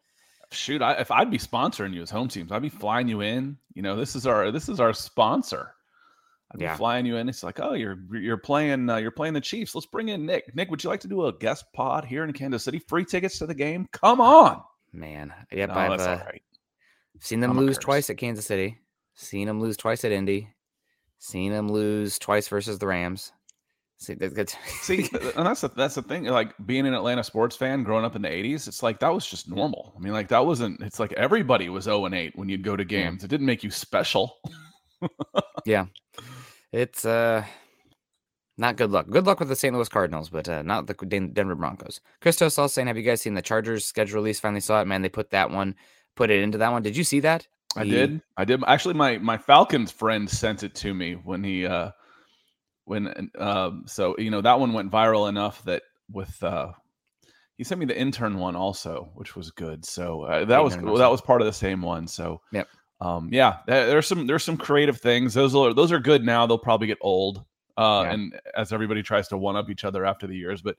Shoot, 0.51 0.81
I, 0.81 0.95
if 0.95 1.11
I'd 1.11 1.31
be 1.31 1.39
sponsoring 1.39 1.93
you 1.95 2.03
as 2.03 2.11
home 2.11 2.29
teams, 2.29 2.51
I'd 2.51 2.63
be 2.63 2.71
flying 2.71 3.07
you 3.07 3.21
in. 3.21 3.59
You 3.75 3.83
know, 3.83 3.97
this 3.97 4.17
is 4.17 4.27
our 4.27 4.51
this 4.51 4.69
is 4.69 4.81
our 4.81 4.93
sponsor. 4.95 5.75
I'd 6.51 6.59
be 6.59 6.67
flying 6.77 7.05
you 7.05 7.17
in. 7.17 7.29
It's 7.29 7.43
like, 7.43 7.61
oh, 7.61 7.75
you're 7.75 7.99
you're 8.13 8.39
playing 8.39 8.89
uh, 8.89 8.97
you're 8.97 9.11
playing 9.11 9.35
the 9.35 9.41
Chiefs. 9.41 9.75
Let's 9.75 9.87
bring 9.87 10.09
in 10.09 10.25
Nick. 10.25 10.55
Nick, 10.57 10.71
would 10.71 10.83
you 10.83 10.89
like 10.89 11.01
to 11.01 11.09
do 11.09 11.27
a 11.27 11.33
guest 11.33 11.67
pod 11.75 12.07
here 12.07 12.25
in 12.25 12.33
Kansas 12.33 12.65
City? 12.65 12.79
Free 12.79 13.05
tickets 13.05 13.39
to 13.39 13.47
the 13.47 13.55
game. 13.55 13.87
Come 13.93 14.21
on. 14.23 14.63
Man, 14.93 15.33
yep, 15.53 15.69
no, 15.71 15.75
I've 15.75 15.91
that's 15.99 16.03
uh, 16.03 16.25
right. 16.27 16.43
Seen 17.21 17.41
them 17.41 17.53
I'm 17.53 17.59
lose 17.59 17.79
twice 17.79 18.11
at 18.11 18.17
Kansas 18.17 18.47
City. 18.47 18.79
Seen 19.15 19.49
them 19.49 19.61
lose 19.61 19.77
twice 19.77 20.05
at 20.05 20.13
Indy. 20.13 20.49
Seen 21.19 21.53
them 21.53 21.69
lose 21.69 22.19
twice 22.19 22.47
versus 22.49 22.79
the 22.79 22.87
Rams. 22.87 23.33
See, 24.01 24.15
that, 24.15 24.37
that's, 24.37 24.57
See, 24.81 25.09
and 25.37 25.45
that's 25.45 25.63
the 25.63 25.71
that's 25.71 25.97
the 25.97 26.03
thing. 26.03 26.25
Like 26.25 26.55
being 26.65 26.87
an 26.87 26.95
Atlanta 26.95 27.25
sports 27.25 27.57
fan, 27.57 27.83
growing 27.83 28.05
up 28.05 28.15
in 28.15 28.23
the 28.23 28.29
'80s, 28.29 28.69
it's 28.69 28.83
like 28.83 29.01
that 29.01 29.13
was 29.13 29.27
just 29.27 29.49
normal. 29.49 29.93
I 29.97 30.01
mean, 30.01 30.13
like 30.13 30.29
that 30.29 30.47
wasn't. 30.47 30.81
It's 30.81 31.01
like 31.01 31.13
everybody 31.15 31.69
was 31.69 31.85
0 31.85 32.07
and 32.07 32.15
8 32.15 32.37
when 32.37 32.49
you'd 32.49 32.63
go 32.63 32.77
to 32.77 32.85
games. 32.85 33.25
It 33.25 33.29
didn't 33.29 33.47
make 33.47 33.65
you 33.65 33.71
special. 33.71 34.37
Yeah, 35.65 35.87
it's 36.73 37.05
uh 37.05 37.45
not 38.59 38.77
good 38.77 38.91
luck. 38.91 39.09
Good 39.09 39.25
luck 39.27 39.39
with 39.39 39.49
the 39.49 39.57
St. 39.57 39.75
Louis 39.75 39.89
Cardinals, 39.89 40.29
but 40.29 40.49
uh, 40.49 40.63
not 40.63 40.87
the 40.87 40.95
Den- 40.95 41.33
Denver 41.33 41.55
Broncos. 41.55 42.01
Christos 42.21 42.59
also 42.59 42.71
saying, 42.73 42.89
have 42.89 42.97
you 42.97 43.03
guys 43.03 43.23
seen 43.23 43.35
the 43.35 43.41
Chargers 43.43 43.85
schedule 43.87 44.17
release? 44.21 44.41
Finally 44.41 44.61
saw 44.61 44.81
it, 44.83 44.87
man. 44.87 45.01
They 45.03 45.09
put 45.09 45.31
that 45.31 45.51
one, 45.51 45.75
put 46.17 46.31
it 46.31 46.41
into 46.43 46.59
that 46.59 46.73
one. 46.73 46.83
Did 46.83 46.97
you 46.97 47.05
see 47.05 47.21
that? 47.21 47.47
I 47.77 47.85
The- 47.85 47.91
did. 47.91 48.23
I 48.37 48.45
did. 48.45 48.63
Actually, 48.67 48.95
my 48.95 49.19
my 49.19 49.39
Falcons 49.39 49.91
friend 49.93 50.29
sent 50.29 50.63
it 50.65 50.75
to 50.77 50.93
me 50.93 51.15
when 51.15 51.43
he 51.45 51.67
uh 51.67 51.91
when 52.85 53.31
um 53.39 53.85
so 53.87 54.15
you 54.19 54.31
know 54.31 54.41
that 54.41 54.59
one 54.59 54.73
went 54.73 54.91
viral 54.91 55.29
enough 55.29 55.63
that 55.65 55.83
with 56.11 56.43
uh 56.43 56.73
he 57.57 57.65
sent 57.65 57.79
me 57.81 57.87
the 57.87 57.99
intern 57.99 58.39
one 58.39 58.57
also, 58.57 59.11
which 59.15 59.35
was 59.37 59.51
good. 59.51 59.85
So 59.85 60.23
uh, 60.23 60.45
that 60.47 60.63
was 60.65 60.77
well, 60.79 60.95
that 60.97 61.11
was 61.11 61.21
part 61.21 61.43
of 61.43 61.47
the 61.47 61.53
same 61.53 61.83
one. 61.83 62.07
So 62.09 62.41
Yep. 62.53 62.69
um 63.01 63.29
yeah, 63.33 63.59
there's 63.67 64.07
some 64.07 64.27
there's 64.27 64.45
some 64.45 64.57
creative 64.57 64.99
things. 65.01 65.35
Those 65.35 65.55
are 65.55 65.75
those 65.75 65.93
are 65.93 65.99
good 66.01 66.25
now. 66.25 66.47
They'll 66.47 66.57
probably 66.59 66.87
get 66.87 66.99
old. 67.01 67.45
Uh 67.79 68.03
Yeah. 68.05 68.13
and 68.13 68.41
as 68.57 68.73
everybody 68.73 69.03
tries 69.03 69.29
to 69.29 69.39
one 69.39 69.57
up 69.57 69.71
each 69.71 69.85
other 69.85 70.05
after 70.05 70.27
the 70.27 70.37
years, 70.37 70.61
but 70.61 70.77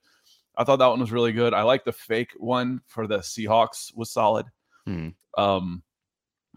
I 0.58 0.66
thought 0.66 0.78
that 0.80 0.88
one 0.88 1.00
was 1.00 1.12
really 1.12 1.32
good. 1.32 1.54
I 1.54 1.62
like 1.64 1.86
the 1.86 1.94
fake 1.94 2.32
one 2.38 2.82
for 2.88 3.08
the 3.08 3.20
Seahawks 3.20 3.96
was 3.96 4.12
solid. 4.12 4.46
Hmm. 4.86 5.10
Um 5.38 5.82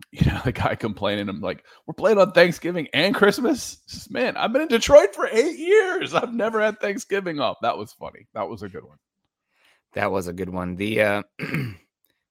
you 0.10 0.26
know, 0.26 0.40
the 0.44 0.52
guy 0.52 0.74
complaining, 0.74 1.28
I'm 1.28 1.40
like, 1.40 1.64
we're 1.86 1.94
playing 1.94 2.18
on 2.18 2.32
Thanksgiving 2.32 2.88
and 2.92 3.14
Christmas. 3.14 3.78
Says, 3.86 4.10
Man, 4.10 4.36
I've 4.36 4.52
been 4.52 4.62
in 4.62 4.68
Detroit 4.68 5.14
for 5.14 5.28
eight 5.28 5.56
years. 5.58 6.12
I've 6.14 6.34
never 6.34 6.60
had 6.60 6.80
Thanksgiving 6.80 7.38
off. 7.40 7.58
That 7.62 7.78
was 7.78 7.92
funny. 7.92 8.26
That 8.34 8.48
was 8.48 8.62
a 8.62 8.68
good 8.68 8.84
one. 8.84 8.98
That 9.92 10.10
was 10.10 10.26
a 10.26 10.32
good 10.32 10.48
one. 10.48 10.74
The 10.76 11.02
uh 11.02 11.22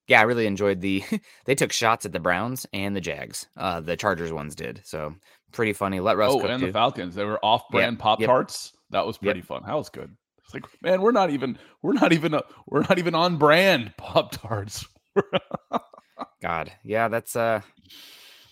yeah, 0.08 0.19
I 0.19 0.24
really 0.24 0.48
enjoyed 0.48 0.81
the 0.81 1.04
they 1.46 1.56
took 1.56 1.72
shots 1.72 2.06
at 2.06 2.12
the 2.12 2.19
Browns 2.19 2.66
and 2.74 2.96
the 2.96 3.02
Jags. 3.02 3.48
Uh 3.56 3.80
the 3.80 3.96
Chargers 3.96 4.34
ones 4.34 4.56
did. 4.56 4.82
So 4.84 5.15
pretty 5.51 5.74
funny. 5.74 6.00
Let 6.00 6.17
Russ 6.17 6.34
oh, 6.34 6.41
and 6.41 6.60
too. 6.60 6.67
the 6.67 6.74
Falcons. 6.74 7.15
They 7.15 7.25
were 7.25 7.43
off-brand 7.43 8.00
Pop 8.00 8.20
yep. 8.20 8.27
Tarts. 8.27 8.74
That 8.89 9.05
was 9.05 9.17
pretty 9.17 9.41
fun. 9.41 9.63
That 9.65 9.75
was 9.75 9.89
good. 9.89 10.15
It's 10.43 10.53
like, 10.53 10.65
man, 10.81 11.01
we're 11.01 11.12
not 11.12 11.29
even, 11.29 11.58
we're 11.81 11.93
not 11.93 12.13
even, 12.13 12.34
a, 12.34 12.43
we're 12.67 12.81
not 12.81 12.98
even 13.00 13.15
on 13.15 13.38
brand 13.38 13.93
Pop 13.98 14.31
Tarts. 14.31 14.86
God. 16.41 16.72
Yeah, 16.84 17.08
that's 17.08 17.36
uh 17.36 17.62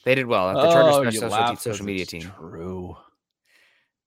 they 0.05 0.15
did 0.15 0.27
well. 0.27 0.53
The 0.53 0.71
Chargers 0.71 0.95
Oh, 0.95 1.03
social, 1.03 1.13
you 1.13 1.19
social, 1.19 1.55
social 1.57 1.85
media 1.85 2.05
team. 2.05 2.21
True. 2.21 2.95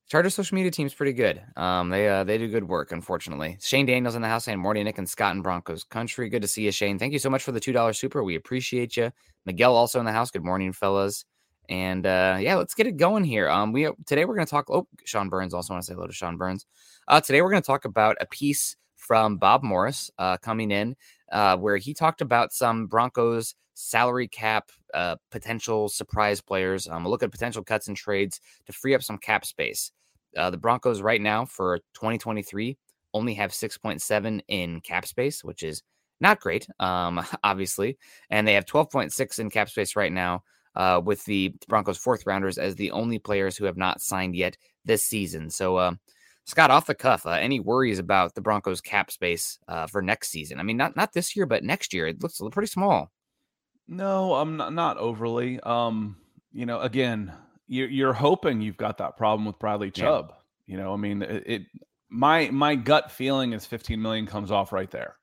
Chargers 0.08 0.34
social 0.34 0.54
media 0.54 0.70
team's 0.70 0.92
pretty 0.92 1.12
good. 1.12 1.42
Um, 1.56 1.88
they 1.88 2.08
uh, 2.08 2.24
they 2.24 2.36
do 2.38 2.48
good 2.48 2.68
work. 2.68 2.92
Unfortunately, 2.92 3.56
Shane 3.60 3.86
Daniels 3.86 4.14
in 4.14 4.22
the 4.22 4.28
house 4.28 4.44
saying 4.44 4.58
morning, 4.58 4.84
Nick 4.84 4.98
and 4.98 5.08
Scott 5.08 5.34
and 5.34 5.42
Broncos 5.42 5.84
country. 5.84 6.28
Good 6.28 6.42
to 6.42 6.48
see 6.48 6.64
you, 6.64 6.70
Shane. 6.70 6.98
Thank 6.98 7.12
you 7.12 7.18
so 7.18 7.30
much 7.30 7.42
for 7.42 7.52
the 7.52 7.60
two 7.60 7.72
dollar 7.72 7.92
super. 7.92 8.22
We 8.22 8.34
appreciate 8.34 8.96
you. 8.96 9.10
Miguel 9.46 9.74
also 9.74 9.98
in 10.00 10.04
the 10.04 10.12
house. 10.12 10.30
Good 10.30 10.44
morning, 10.44 10.72
fellas. 10.72 11.24
And 11.68 12.06
uh, 12.06 12.38
yeah, 12.40 12.56
let's 12.56 12.74
get 12.74 12.86
it 12.86 12.96
going 12.96 13.24
here. 13.24 13.48
Um, 13.48 13.72
we 13.72 13.88
today 14.06 14.24
we're 14.24 14.34
going 14.34 14.46
to 14.46 14.50
talk. 14.50 14.70
Oh, 14.70 14.86
Sean 15.04 15.28
Burns 15.28 15.54
also 15.54 15.72
want 15.74 15.82
to 15.82 15.86
say 15.86 15.94
hello 15.94 16.06
to 16.06 16.12
Sean 16.12 16.36
Burns. 16.36 16.66
Uh, 17.08 17.20
today 17.20 17.40
we're 17.40 17.50
going 17.50 17.62
to 17.62 17.66
talk 17.66 17.84
about 17.84 18.16
a 18.20 18.26
piece 18.26 18.76
from 18.96 19.36
Bob 19.36 19.62
Morris 19.62 20.10
uh, 20.18 20.36
coming 20.38 20.70
in, 20.70 20.96
uh, 21.32 21.56
where 21.56 21.76
he 21.76 21.94
talked 21.94 22.20
about 22.20 22.52
some 22.52 22.86
Broncos 22.86 23.54
salary 23.74 24.28
cap 24.28 24.70
uh, 24.94 25.16
potential 25.30 25.88
surprise 25.88 26.40
players. 26.40 26.88
Um, 26.88 27.06
a 27.06 27.08
look 27.08 27.22
at 27.22 27.32
potential 27.32 27.64
cuts 27.64 27.88
and 27.88 27.96
trades 27.96 28.40
to 28.66 28.72
free 28.72 28.94
up 28.94 29.02
some 29.02 29.18
cap 29.18 29.44
space. 29.44 29.92
Uh, 30.36 30.50
the 30.50 30.56
Broncos 30.56 31.02
right 31.02 31.20
now 31.20 31.44
for 31.44 31.78
2023 31.94 32.76
only 33.14 33.34
have 33.34 33.50
6.7 33.50 34.40
in 34.48 34.80
cap 34.80 35.06
space, 35.06 35.44
which 35.44 35.62
is 35.62 35.82
not 36.20 36.40
great, 36.40 36.66
um, 36.80 37.24
obviously. 37.44 37.98
And 38.30 38.46
they 38.46 38.54
have 38.54 38.66
12.6 38.66 39.38
in 39.38 39.50
cap 39.50 39.68
space 39.68 39.96
right 39.96 40.12
now, 40.12 40.42
uh, 40.76 41.00
with 41.04 41.24
the 41.24 41.54
Broncos 41.68 41.98
fourth 41.98 42.26
rounders 42.26 42.58
as 42.58 42.74
the 42.76 42.90
only 42.90 43.18
players 43.18 43.56
who 43.56 43.64
have 43.66 43.76
not 43.76 44.00
signed 44.00 44.34
yet 44.36 44.56
this 44.84 45.02
season. 45.04 45.50
So, 45.50 45.76
uh, 45.76 45.92
Scott, 46.44 46.70
off 46.70 46.86
the 46.86 46.94
cuff, 46.94 47.24
uh, 47.26 47.30
any 47.30 47.60
worries 47.60 47.98
about 47.98 48.34
the 48.34 48.40
Broncos 48.40 48.80
cap 48.80 49.10
space 49.10 49.58
uh, 49.68 49.86
for 49.86 50.02
next 50.02 50.30
season? 50.30 50.58
I 50.58 50.62
mean, 50.64 50.76
not 50.76 50.96
not 50.96 51.12
this 51.12 51.36
year, 51.36 51.46
but 51.46 51.62
next 51.64 51.92
year. 51.94 52.06
It 52.08 52.22
looks 52.22 52.40
pretty 52.50 52.66
small. 52.68 53.10
No, 53.88 54.34
I'm 54.34 54.56
not, 54.56 54.72
not 54.72 54.96
overly. 54.98 55.60
Um, 55.60 56.16
you 56.52 56.66
know, 56.66 56.80
again, 56.80 57.32
you're, 57.68 57.88
you're 57.88 58.12
hoping 58.12 58.60
you've 58.60 58.76
got 58.76 58.98
that 58.98 59.16
problem 59.16 59.44
with 59.44 59.58
Bradley 59.58 59.92
Yeah. 59.94 60.04
Chubb. 60.04 60.34
You 60.66 60.76
know, 60.78 60.92
I 60.92 60.96
mean, 60.96 61.22
it, 61.22 61.42
it. 61.46 61.62
My 62.08 62.50
my 62.50 62.74
gut 62.76 63.10
feeling 63.10 63.52
is 63.52 63.66
15 63.66 64.00
million 64.00 64.26
comes 64.26 64.50
off 64.50 64.72
right 64.72 64.90
there. 64.90 65.16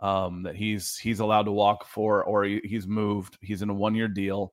um, 0.00 0.44
that 0.44 0.54
he's 0.56 0.96
he's 0.96 1.20
allowed 1.20 1.44
to 1.44 1.52
walk 1.52 1.86
for, 1.86 2.24
or 2.24 2.44
he, 2.44 2.60
he's 2.64 2.86
moved. 2.86 3.36
He's 3.40 3.62
in 3.62 3.70
a 3.70 3.74
one 3.74 3.94
year 3.94 4.08
deal. 4.08 4.52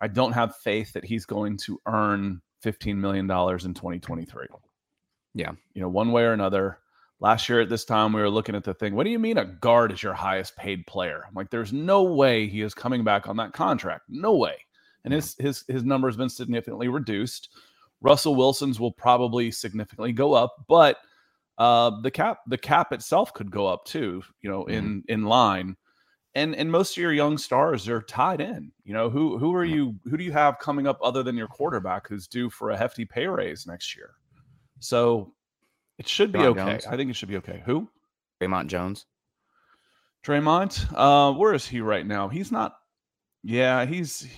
I 0.00 0.08
don't 0.08 0.32
have 0.32 0.56
faith 0.56 0.92
that 0.92 1.04
he's 1.04 1.26
going 1.26 1.56
to 1.58 1.80
earn 1.86 2.40
fifteen 2.60 3.00
million 3.00 3.26
dollars 3.26 3.64
in 3.64 3.74
2023. 3.74 4.46
Yeah. 5.34 5.52
you 5.74 5.80
know, 5.82 5.88
one 5.88 6.12
way 6.12 6.22
or 6.22 6.32
another. 6.32 6.78
Last 7.22 7.50
year 7.50 7.60
at 7.60 7.68
this 7.68 7.84
time, 7.84 8.14
we 8.14 8.20
were 8.22 8.30
looking 8.30 8.54
at 8.54 8.64
the 8.64 8.72
thing. 8.72 8.94
What 8.94 9.04
do 9.04 9.10
you 9.10 9.18
mean 9.18 9.36
a 9.36 9.44
guard 9.44 9.92
is 9.92 10.02
your 10.02 10.14
highest 10.14 10.56
paid 10.56 10.86
player? 10.86 11.22
I'm 11.28 11.34
like, 11.34 11.50
there's 11.50 11.72
no 11.72 12.02
way 12.02 12.46
he 12.46 12.62
is 12.62 12.72
coming 12.72 13.04
back 13.04 13.28
on 13.28 13.36
that 13.36 13.52
contract. 13.52 14.04
No 14.08 14.36
way. 14.36 14.56
And 15.04 15.12
his 15.12 15.36
his 15.38 15.64
his 15.68 15.84
number 15.84 16.08
has 16.08 16.16
been 16.16 16.30
significantly 16.30 16.88
reduced. 16.88 17.50
Russell 18.00 18.34
Wilson's 18.34 18.80
will 18.80 18.92
probably 18.92 19.50
significantly 19.50 20.12
go 20.12 20.32
up, 20.32 20.64
but 20.66 20.96
uh, 21.58 22.00
the 22.00 22.10
cap 22.10 22.38
the 22.46 22.56
cap 22.56 22.92
itself 22.92 23.34
could 23.34 23.50
go 23.50 23.66
up 23.66 23.84
too. 23.84 24.22
You 24.40 24.50
know, 24.50 24.64
in 24.64 25.04
in 25.08 25.24
line. 25.24 25.76
And 26.34 26.54
and 26.54 26.70
most 26.70 26.96
of 26.96 27.02
your 27.02 27.12
young 27.12 27.38
stars 27.38 27.88
are 27.88 28.02
tied 28.02 28.40
in. 28.40 28.70
You 28.84 28.94
know, 28.94 29.10
who 29.10 29.36
who 29.38 29.52
are 29.54 29.64
you? 29.64 29.96
Who 30.08 30.16
do 30.16 30.22
you 30.24 30.32
have 30.32 30.58
coming 30.60 30.86
up 30.86 30.98
other 31.02 31.22
than 31.24 31.36
your 31.36 31.48
quarterback 31.48 32.06
who's 32.08 32.28
due 32.28 32.48
for 32.50 32.70
a 32.70 32.76
hefty 32.76 33.04
pay 33.04 33.26
raise 33.26 33.66
next 33.66 33.96
year? 33.96 34.10
So 34.78 35.34
it 35.98 36.06
should 36.06 36.30
be 36.32 36.38
okay. 36.38 36.60
Jones. 36.72 36.86
I 36.86 36.96
think 36.96 37.10
it 37.10 37.16
should 37.16 37.28
be 37.28 37.36
okay. 37.38 37.62
Who? 37.66 37.88
Dre'Mont 38.40 38.68
Jones. 38.68 39.06
Dre'Mont. 40.24 40.86
Uh, 40.94 41.32
where 41.36 41.54
is 41.54 41.66
he 41.66 41.80
right 41.80 42.06
now? 42.06 42.28
He's 42.28 42.52
not. 42.52 42.76
Yeah, 43.42 43.84
he's 43.86 44.28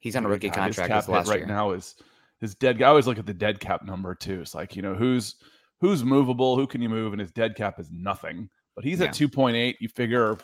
He's 0.00 0.16
on 0.16 0.24
a 0.24 0.28
rookie 0.28 0.48
God, 0.50 0.66
his 0.68 0.76
contract 0.76 1.06
cap 1.06 1.06
this 1.06 1.26
hit 1.26 1.30
right 1.32 1.38
year. 1.40 1.46
now 1.46 1.72
is 1.72 1.96
his 2.40 2.54
dead. 2.54 2.80
I 2.82 2.86
always 2.86 3.06
look 3.06 3.18
at 3.18 3.26
the 3.26 3.34
dead 3.34 3.58
cap 3.58 3.84
number 3.84 4.14
too. 4.14 4.40
It's 4.40 4.54
like 4.54 4.76
you 4.76 4.82
know 4.82 4.94
who's 4.94 5.36
who's 5.80 6.04
movable, 6.04 6.56
who 6.56 6.66
can 6.66 6.80
you 6.80 6.88
move, 6.88 7.12
and 7.12 7.20
his 7.20 7.32
dead 7.32 7.56
cap 7.56 7.78
is 7.80 7.90
nothing. 7.90 8.48
But 8.76 8.84
he's 8.84 9.00
Yeah. 9.00 9.06
at 9.06 9.12
two 9.14 9.28
point 9.28 9.56
eight. 9.56 9.76
You 9.80 9.88
figure 9.88 10.36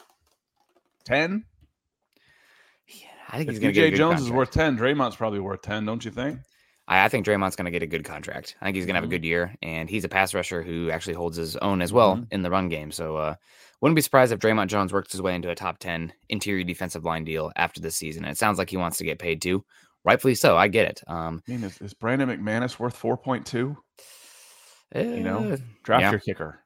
ten. 1.05 1.45
Yeah, 2.87 3.07
I 3.29 3.37
think 3.39 3.49
If 3.49 3.55
he's 3.55 3.61
going 3.61 3.75
to 3.75 3.81
get 3.81 3.87
DJ 3.89 3.91
good 3.91 3.97
Jones 3.97 4.21
is 4.23 4.31
worth 4.31 4.51
ten, 4.51 4.77
Dre'Mont's 4.77 5.17
probably 5.17 5.41
worth 5.41 5.63
ten, 5.63 5.85
don't 5.85 6.05
you 6.05 6.11
think? 6.11 6.39
I, 6.87 7.05
I 7.05 7.09
think 7.09 7.25
Dre'Mont's 7.27 7.57
going 7.57 7.65
to 7.67 7.71
get 7.71 7.83
a 7.83 7.87
good 7.87 8.05
contract. 8.05 8.57
I 8.61 8.67
think 8.67 8.77
he's 8.77 8.85
going 8.87 8.95
to 8.95 8.99
have 9.01 9.05
a 9.05 9.07
Mhm. 9.07 9.11
good 9.11 9.25
year, 9.25 9.55
and 9.63 9.89
he's 9.89 10.05
a 10.05 10.09
pass 10.09 10.35
rusher 10.35 10.63
who 10.63 10.91
actually 10.91 11.15
holds 11.15 11.37
his 11.37 11.57
own 11.57 11.81
as 11.81 11.93
well 11.93 12.17
Mhm. 12.17 12.27
in 12.31 12.43
the 12.43 12.51
run 12.51 12.69
game. 12.69 12.91
So, 12.91 13.17
uh, 13.17 13.35
wouldn't 13.81 13.97
be 13.97 14.03
surprised 14.03 14.33
if 14.33 14.39
Dre'Mont 14.41 14.69
Jones 14.69 14.93
works 14.93 15.13
his 15.13 15.23
way 15.23 15.35
into 15.35 15.51
a 15.51 15.55
top 15.55 15.79
ten 15.79 16.13
interior 16.29 16.65
defensive 16.65 17.05
line 17.05 17.25
deal 17.25 17.53
after 17.57 17.81
this 17.81 17.97
season. 17.97 18.25
And 18.25 18.33
it 18.33 18.39
sounds 18.39 18.59
like 18.59 18.71
he 18.71 18.77
wants 18.77 18.99
to 18.99 19.05
get 19.05 19.19
paid 19.19 19.43
too, 19.43 19.65
rightfully 20.05 20.35
so. 20.35 20.57
I 20.57 20.69
get 20.69 20.89
it. 20.89 21.03
Um, 21.07 21.43
I 21.49 21.51
mean, 21.53 21.65
is, 21.65 21.81
is 21.81 21.95
Brandon 21.95 22.29
McManus 22.29 22.79
worth 22.79 22.97
four 22.97 23.17
point 23.17 23.47
two? 23.47 23.77
You 24.95 25.21
know, 25.25 25.51
eh, 25.51 25.57
Draft 25.83 26.03
Yeah. 26.03 26.11
your 26.13 26.21
kicker. 26.21 26.61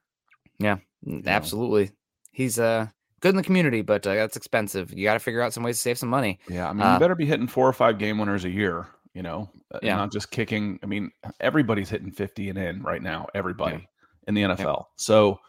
mm, 0.61 1.25
absolutely. 1.25 1.91
He's 2.31 2.59
uh 2.59 2.87
good 3.19 3.29
in 3.29 3.35
the 3.35 3.43
community, 3.43 3.81
but 3.81 4.05
uh, 4.07 4.13
that's 4.15 4.37
expensive. 4.37 4.91
You 4.93 5.03
got 5.03 5.13
to 5.13 5.19
figure 5.19 5.41
out 5.41 5.53
some 5.53 5.63
ways 5.63 5.77
to 5.77 5.81
save 5.81 5.97
some 5.97 6.09
money. 6.09 6.39
Yeah, 6.49 6.69
I 6.69 6.73
mean, 6.73 6.83
Uh, 6.83 6.93
you 6.93 6.99
better 6.99 7.15
be 7.15 7.25
hitting 7.25 7.47
four 7.47 7.67
or 7.67 7.73
five 7.73 7.97
game 7.97 8.17
winners 8.17 8.45
a 8.45 8.49
year. 8.49 8.87
You 9.13 9.23
know, 9.23 9.49
uh, 9.73 9.79
Yeah. 9.81 9.95
not 9.95 10.11
just 10.11 10.31
kicking. 10.31 10.79
I 10.83 10.85
mean, 10.85 11.11
everybody's 11.39 11.89
hitting 11.89 12.11
fifty 12.11 12.49
and 12.49 12.57
in 12.57 12.81
right 12.83 13.01
now. 13.01 13.27
Everybody 13.33 13.87
in 14.27 14.33
the 14.35 14.43
NFL. 14.43 14.85
So 14.95 15.39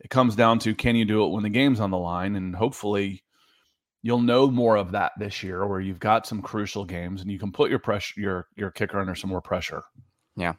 it 0.00 0.10
comes 0.10 0.36
down 0.36 0.60
to 0.60 0.74
can 0.74 0.94
you 0.96 1.04
do 1.04 1.24
it 1.24 1.28
when 1.30 1.42
the 1.42 1.50
game's 1.50 1.80
on 1.80 1.90
the 1.90 1.98
line, 1.98 2.36
and 2.36 2.54
hopefully 2.54 3.24
you'll 4.02 4.20
know 4.20 4.48
more 4.48 4.76
of 4.76 4.92
that 4.92 5.12
this 5.18 5.42
year, 5.42 5.66
where 5.66 5.80
you've 5.80 5.98
got 5.98 6.26
some 6.26 6.40
crucial 6.40 6.84
games 6.84 7.20
and 7.20 7.30
you 7.32 7.38
can 7.38 7.50
put 7.50 7.68
your 7.70 7.80
pressure, 7.80 8.20
your 8.20 8.46
your 8.56 8.70
kicker 8.70 9.00
under 9.00 9.16
some 9.16 9.30
more 9.30 9.42
pressure. 9.42 9.82
Yeah, 10.36 10.54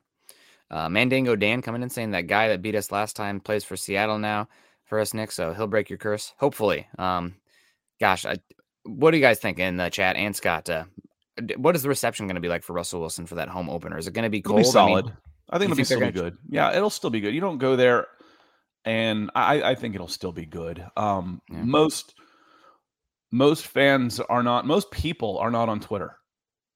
uh, 0.69 0.89
Mandango 0.89 1.39
Dan 1.39 1.61
coming 1.61 1.81
in 1.81 1.89
saying 1.89 2.11
that 2.11 2.27
guy 2.27 2.49
that 2.49 2.61
beat 2.61 2.75
us 2.75 2.91
last 2.91 3.15
time 3.15 3.39
plays 3.39 3.63
for 3.63 3.77
Seattle 3.77 4.19
now 4.19 4.49
for 4.89 4.99
us, 4.99 5.13
Nick. 5.13 5.31
So 5.31 5.53
he'll 5.53 5.67
break 5.67 5.89
your 5.89 5.97
curse, 5.99 6.33
hopefully. 6.37 6.87
Um, 6.97 7.35
gosh, 7.99 8.25
I, 8.25 8.37
what 8.83 9.11
do 9.11 9.17
you 9.17 9.23
guys 9.23 9.39
think 9.39 9.59
in 9.59 9.77
the 9.77 9.89
chat 9.89 10.15
and 10.15 10.35
Scott? 10.35 10.69
Uh, 10.69 10.85
what 11.57 11.75
is 11.75 11.83
the 11.83 11.89
reception 11.89 12.27
going 12.27 12.35
to 12.35 12.41
be 12.41 12.49
like 12.49 12.63
for 12.63 12.73
Russell 12.73 12.99
Wilson 12.99 13.25
for 13.25 13.35
that 13.35 13.47
home 13.49 13.69
opener? 13.69 13.97
Is 13.97 14.07
it 14.07 14.13
going 14.13 14.23
to 14.23 14.29
be 14.29 14.41
cold? 14.41 14.57
be 14.57 14.67
I 14.67 14.71
solid. 14.71 15.05
mean, 15.05 15.13
I, 15.49 15.57
think 15.57 15.65
it'll 15.71 15.75
be 15.75 15.75
think 15.77 15.85
still 15.85 15.99
they're 15.99 16.11
be 16.11 16.19
good. 16.19 16.37
Yeah, 16.49 16.75
it'll 16.75 16.89
still 16.89 17.09
be 17.09 17.21
good. 17.21 17.33
You 17.33 17.41
don't 17.41 17.57
go 17.59 17.75
there, 17.75 18.07
and 18.85 19.31
I, 19.35 19.61
I 19.71 19.75
think 19.75 19.95
it'll 19.95 20.07
still 20.07 20.31
be 20.31 20.45
good. 20.45 20.85
Um, 20.97 21.41
Yeah. 21.49 21.63
most 21.63 22.13
most 23.31 23.67
fans 23.67 24.19
are 24.19 24.43
not. 24.43 24.65
Most 24.65 24.91
people 24.91 25.37
are 25.37 25.51
not 25.51 25.69
on 25.69 25.79
Twitter. 25.79 26.15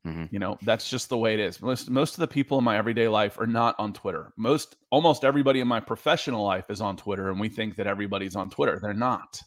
Mhm. 0.06 0.30
You 0.32 0.40
know, 0.40 0.58
that's 0.64 0.90
just 0.90 1.10
the 1.10 1.18
way 1.18 1.34
it 1.34 1.40
is. 1.40 1.62
Most 1.62 1.90
most 1.90 2.16
of 2.16 2.20
the 2.20 2.28
people 2.28 2.58
in 2.58 2.64
my 2.64 2.78
everyday 2.78 3.08
life 3.08 3.40
are 3.40 3.48
not 3.48 3.76
on 3.80 3.94
Twitter. 3.94 4.34
Most 4.36 4.76
almost 4.92 5.24
everybody 5.24 5.62
in 5.62 5.68
my 5.68 5.80
professional 5.80 6.44
life 6.44 6.70
is 6.70 6.82
on 6.82 6.98
Twitter, 6.98 7.30
and 7.30 7.40
we 7.40 7.48
think 7.50 7.76
that 7.78 7.88
everybody's 7.88 8.36
on 8.36 8.50
Twitter. 8.50 8.80
They're 8.82 8.94
not. 8.94 9.42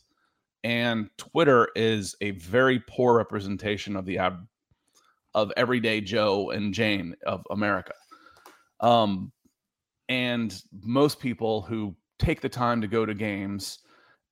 And 0.65 1.11
Twitter 1.19 1.69
is 1.77 2.17
a 2.23 2.33
very 2.33 2.81
poor 2.89 3.17
representation 3.17 3.97
of 3.97 4.07
the 4.07 4.19
ab- 4.19 4.47
of 5.35 5.53
everyday 5.57 6.01
Joe 6.01 6.51
and 6.51 6.73
Jane 6.75 7.15
of 7.27 7.43
America. 7.51 7.95
Um, 8.81 9.33
and 10.09 10.61
most 10.83 11.21
people 11.21 11.63
who 11.63 11.97
take 12.19 12.41
the 12.41 12.49
time 12.49 12.81
to 12.81 12.89
go 12.89 13.07
to 13.07 13.15
games 13.15 13.81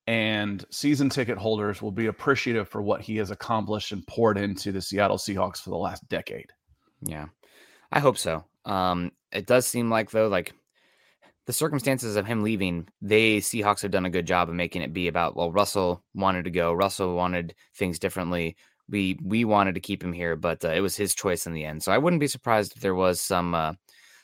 and 0.07 0.63
season 0.69 1.09
ticket 1.09 1.37
holders 1.37 1.81
will 1.81 1.91
be 1.91 2.07
appreciative 2.07 2.69
for 2.69 2.81
what 2.81 3.01
he 3.01 3.17
has 3.17 3.31
accomplished 3.31 3.91
and 3.91 4.05
poured 4.07 4.37
into 4.37 4.71
the 4.71 4.81
Seattle 4.81 5.17
Seahawks 5.17 5.61
for 5.61 5.71
the 5.71 5.77
last 5.77 6.07
decade. 6.09 6.51
Yeah, 7.01 7.25
I 7.91 7.99
hope 7.99 8.17
so. 8.17 8.45
Um, 8.65 9.11
it 9.31 9.47
does 9.47 9.65
seem 9.65 9.89
like 9.89 10.11
though, 10.11 10.27
like 10.27 10.53
the 11.45 11.53
circumstances 11.53 12.15
of 12.15 12.25
him 12.25 12.43
leaving, 12.43 12.87
they 13.01 13.37
Seahawks 13.37 13.81
have 13.81 13.91
done 13.91 14.05
a 14.05 14.11
good 14.11 14.27
job 14.27 14.49
of 14.49 14.55
making 14.55 14.81
it 14.81 14.93
be 14.93 15.07
about. 15.07 15.35
Well, 15.35 15.51
Russell 15.51 16.03
wanted 16.13 16.45
to 16.45 16.51
go. 16.51 16.73
Russell 16.73 17.15
wanted 17.15 17.55
things 17.75 17.99
differently. 17.99 18.55
We 18.87 19.19
we 19.23 19.45
wanted 19.45 19.75
to 19.75 19.81
keep 19.81 20.03
him 20.03 20.13
here, 20.13 20.35
but 20.35 20.63
uh, 20.63 20.69
it 20.69 20.81
was 20.81 20.95
his 20.95 21.15
choice 21.15 21.47
in 21.47 21.53
the 21.53 21.65
end. 21.65 21.83
So 21.83 21.91
I 21.91 21.97
wouldn't 21.97 22.19
be 22.19 22.27
surprised 22.27 22.73
if 22.75 22.81
there 22.81 22.95
was 22.95 23.19
some 23.19 23.55
uh, 23.55 23.73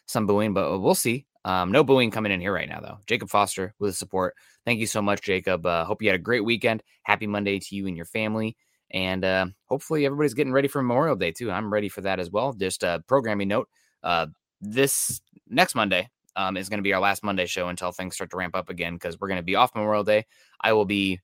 some 0.05 0.27
booing, 0.27 0.53
but 0.53 0.79
we'll 0.79 0.95
see. 0.95 1.25
Um, 1.43 1.71
no 1.71 1.83
booing 1.83 2.11
coming 2.11 2.31
in 2.31 2.39
here 2.41 2.53
right 2.53 2.69
now, 2.69 2.79
though. 2.79 2.99
Jacob 3.07 3.29
Foster 3.29 3.73
with 3.79 3.91
the 3.91 3.95
support. 3.95 4.35
Thank 4.65 4.79
you 4.79 4.87
so 4.87 5.01
much, 5.01 5.21
Jacob. 5.21 5.65
Uh, 5.65 5.85
hope 5.85 6.01
you 6.01 6.09
had 6.09 6.15
a 6.15 6.19
great 6.21 6.45
weekend. 6.45 6.83
Happy 7.03 7.27
Monday 7.27 7.59
to 7.59 7.75
you 7.75 7.87
and 7.87 7.95
your 7.95 8.05
family. 8.05 8.55
And 8.91 9.23
uh, 9.23 9.47
hopefully 9.65 10.05
everybody's 10.05 10.33
getting 10.33 10.53
ready 10.53 10.67
for 10.67 10.81
Memorial 10.81 11.15
Day 11.15 11.31
too. 11.31 11.49
I'm 11.49 11.71
ready 11.71 11.89
for 11.89 12.01
that 12.01 12.19
as 12.19 12.29
well. 12.29 12.53
Just 12.53 12.83
a 12.83 13.03
programming 13.07 13.47
note: 13.47 13.69
uh, 14.03 14.27
this 14.59 15.21
next 15.49 15.75
Monday 15.75 16.09
um, 16.35 16.57
is 16.57 16.69
going 16.69 16.79
to 16.79 16.83
be 16.83 16.93
our 16.93 17.01
last 17.01 17.23
Monday 17.23 17.45
show 17.45 17.69
until 17.69 17.91
things 17.91 18.15
start 18.15 18.29
to 18.31 18.37
ramp 18.37 18.55
up 18.55 18.69
again 18.69 18.93
because 18.95 19.19
we're 19.19 19.29
going 19.29 19.39
to 19.39 19.43
be 19.43 19.55
off 19.55 19.73
Memorial 19.75 20.03
Day. 20.03 20.25
I 20.59 20.73
will 20.73 20.85
be 20.85 21.19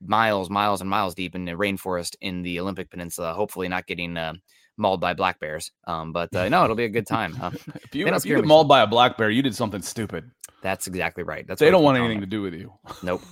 miles, 0.00 0.50
miles, 0.50 0.80
and 0.80 0.90
miles 0.90 1.14
deep 1.14 1.34
in 1.34 1.44
the 1.44 1.52
rainforest 1.52 2.16
in 2.20 2.42
the 2.42 2.60
Olympic 2.60 2.90
Peninsula. 2.90 3.34
Hopefully, 3.34 3.68
not 3.68 3.86
getting 3.86 4.16
uh, 4.16 4.34
mauled 4.76 5.00
by 5.00 5.14
black 5.14 5.40
bears. 5.40 5.70
Um, 5.86 6.12
but 6.12 6.34
uh, 6.34 6.48
no, 6.50 6.64
it'll 6.64 6.76
be 6.76 6.84
a 6.84 6.88
good 6.88 7.06
time. 7.06 7.36
Uh, 7.40 7.50
If 7.84 7.94
you, 7.94 8.06
if 8.06 8.24
you 8.26 8.36
get 8.36 8.44
mauled 8.44 8.68
by 8.68 8.80
a 8.82 8.86
black 8.86 9.16
bear, 9.16 9.30
you 9.30 9.42
did 9.42 9.54
something 9.54 9.82
stupid. 9.82 10.30
that's 10.62 10.86
exactly 10.86 11.22
right. 11.22 11.46
That's 11.46 11.60
They 11.60 11.70
don't 11.70 11.82
want 11.84 11.98
anything 11.98 12.20
to 12.20 12.26
do 12.26 12.42
with 12.42 12.54
you. 12.54 12.72
Nope. 13.02 13.22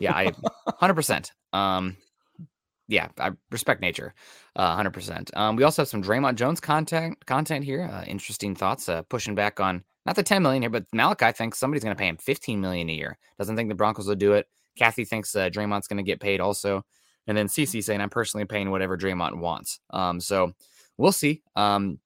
Yeah, 0.00 0.14
I 0.14 0.32
hundred 0.78 0.94
percent. 0.94 1.32
Um, 1.52 1.96
yeah, 2.88 3.08
I 3.18 3.32
respect 3.50 3.80
nature, 3.82 4.14
uh, 4.56 4.74
hundred 4.76 4.92
percent. 4.92 5.30
Um, 5.34 5.56
we 5.56 5.62
also 5.62 5.82
have 5.82 5.88
some 5.88 6.02
Dre'Mont 6.02 6.36
Jones 6.36 6.60
content 6.60 7.24
content 7.26 7.64
here. 7.64 7.88
Uh, 7.90 8.04
interesting 8.04 8.54
thoughts. 8.54 8.88
Uh, 8.88 9.02
pushing 9.02 9.34
back 9.34 9.60
on 9.60 9.84
not 10.06 10.14
the 10.16 10.22
ten 10.22 10.42
million 10.42 10.62
here, 10.62 10.70
but 10.70 10.84
Malachi 10.92 11.32
thinks 11.32 11.58
somebody's 11.58 11.84
going 11.84 11.94
to 11.96 12.00
pay 12.00 12.08
him 12.08 12.16
fifteen 12.18 12.60
million 12.60 12.88
a 12.88 12.92
year. 12.94 13.18
Doesn't 13.38 13.56
think 13.56 13.68
the 13.68 13.74
Broncos 13.74 14.06
will 14.06 14.14
do 14.14 14.32
it. 14.34 14.46
Kathy 14.76 15.04
thinks 15.04 15.34
uh, 15.34 15.48
Dre'Mont's 15.50 15.88
going 15.88 15.96
to 15.98 16.02
get 16.02 16.20
paid 16.20 16.40
also, 16.40 16.84
and 17.26 17.36
then 17.36 17.48
CC 17.48 17.82
saying 17.82 18.00
I'm 18.00 18.10
personally 18.10 18.44
paying 18.46 18.70
whatever 18.70 18.96
Dre'Mont 18.96 19.38
wants. 19.38 19.80
Um, 19.90 20.20
so 20.20 20.52
we'll 20.98 21.12
see. 21.12 21.42
Um, 21.56 21.98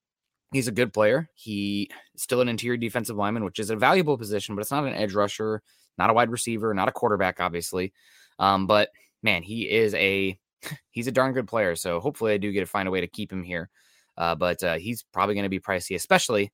he's 0.52 0.68
a 0.68 0.72
good 0.72 0.92
player. 0.92 1.28
He 1.34 1.90
still 2.16 2.40
an 2.40 2.48
interior 2.48 2.76
defensive 2.76 3.16
lineman, 3.16 3.44
which 3.44 3.58
is 3.58 3.70
a 3.70 3.76
valuable 3.76 4.16
position, 4.16 4.54
but 4.54 4.60
it's 4.60 4.70
not 4.70 4.84
an 4.84 4.94
edge 4.94 5.14
rusher, 5.14 5.62
not 5.98 6.10
a 6.10 6.12
wide 6.12 6.30
receiver, 6.30 6.72
not 6.74 6.88
a 6.88 6.92
quarterback, 6.92 7.40
obviously. 7.40 7.92
Um, 8.38 8.66
but 8.66 8.90
man, 9.22 9.42
he 9.42 9.68
is 9.68 9.94
a 9.94 10.38
he's 10.90 11.08
a 11.08 11.12
darn 11.12 11.32
good 11.32 11.48
player. 11.48 11.74
So 11.74 11.98
hopefully, 11.98 12.34
I 12.34 12.38
do 12.38 12.52
get 12.52 12.60
to 12.60 12.66
find 12.66 12.86
a 12.86 12.92
way 12.92 13.00
to 13.00 13.08
keep 13.08 13.32
him 13.32 13.42
here. 13.42 13.70
Uh, 14.16 14.34
but 14.34 14.62
uh, 14.62 14.74
he's 14.74 15.02
probably 15.02 15.34
going 15.34 15.44
to 15.44 15.48
be 15.48 15.58
pricey, 15.58 15.96
especially 15.96 16.52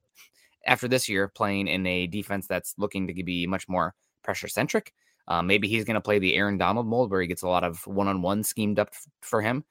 after 0.66 0.86
this 0.86 1.08
year 1.08 1.28
playing 1.28 1.66
in 1.66 1.84
a 1.86 2.06
defense 2.06 2.46
that's 2.46 2.74
looking 2.78 3.08
to 3.08 3.24
be 3.24 3.46
much 3.46 3.68
more 3.68 3.94
pressure 4.22 4.48
centric. 4.48 4.92
Uh, 5.26 5.42
maybe 5.42 5.68
he's 5.68 5.84
going 5.84 5.94
to 5.94 6.00
play 6.00 6.18
the 6.18 6.36
Aaron 6.36 6.56
Donald 6.56 6.86
mold 6.86 7.10
where 7.10 7.20
he 7.20 7.26
gets 7.26 7.42
a 7.42 7.48
lot 7.48 7.64
of 7.64 7.84
one 7.86 8.08
on 8.08 8.22
one 8.22 8.42
schemed 8.42 8.78
up 8.78 8.88
f- 8.92 9.06
for 9.20 9.42
him 9.42 9.64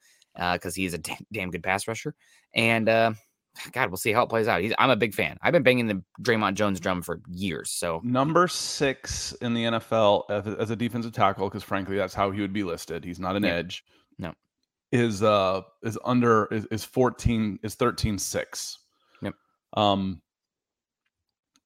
because 0.52 0.74
he's 0.74 0.94
a 0.94 0.98
damn, 0.98 1.18
damn 1.32 1.50
good 1.50 1.62
pass 1.62 1.86
rusher. 1.88 2.14
And 2.54 2.88
uh, 2.88 3.12
God, 3.72 3.90
we'll 3.90 3.96
see 3.96 4.12
how 4.12 4.22
it 4.22 4.28
plays 4.28 4.48
out. 4.48 4.60
He's, 4.60 4.72
I'm 4.78 4.90
a 4.90 4.96
big 4.96 5.14
fan. 5.14 5.36
I've 5.42 5.52
been 5.52 5.62
banging 5.62 5.86
the 5.88 6.02
Dre'Mont 6.22 6.54
Jones 6.54 6.80
drum 6.80 7.02
for 7.02 7.20
years. 7.28 7.70
So 7.70 8.00
Number 8.04 8.46
six 8.48 9.32
in 9.40 9.54
the 9.54 9.64
NFL 9.64 10.24
as 10.30 10.46
a, 10.46 10.56
as 10.60 10.70
a 10.70 10.76
defensive 10.76 11.12
tackle, 11.12 11.48
because 11.48 11.62
frankly, 11.62 11.96
that's 11.96 12.14
how 12.14 12.30
he 12.30 12.40
would 12.40 12.52
be 12.52 12.62
listed. 12.62 13.04
He's 13.04 13.18
not 13.20 13.36
an 13.36 13.42
Yeah. 13.44 13.54
edge. 13.54 13.84
No. 14.18 14.32
Is 14.90 15.22
uh 15.22 15.60
is 15.82 15.98
under 16.04 16.46
is, 16.46 16.64
is 16.70 16.84
14 16.84 17.58
is 17.62 17.74
13 17.74 18.16
6. 18.18 18.78
Yep. 19.22 19.34
Um 19.74 20.22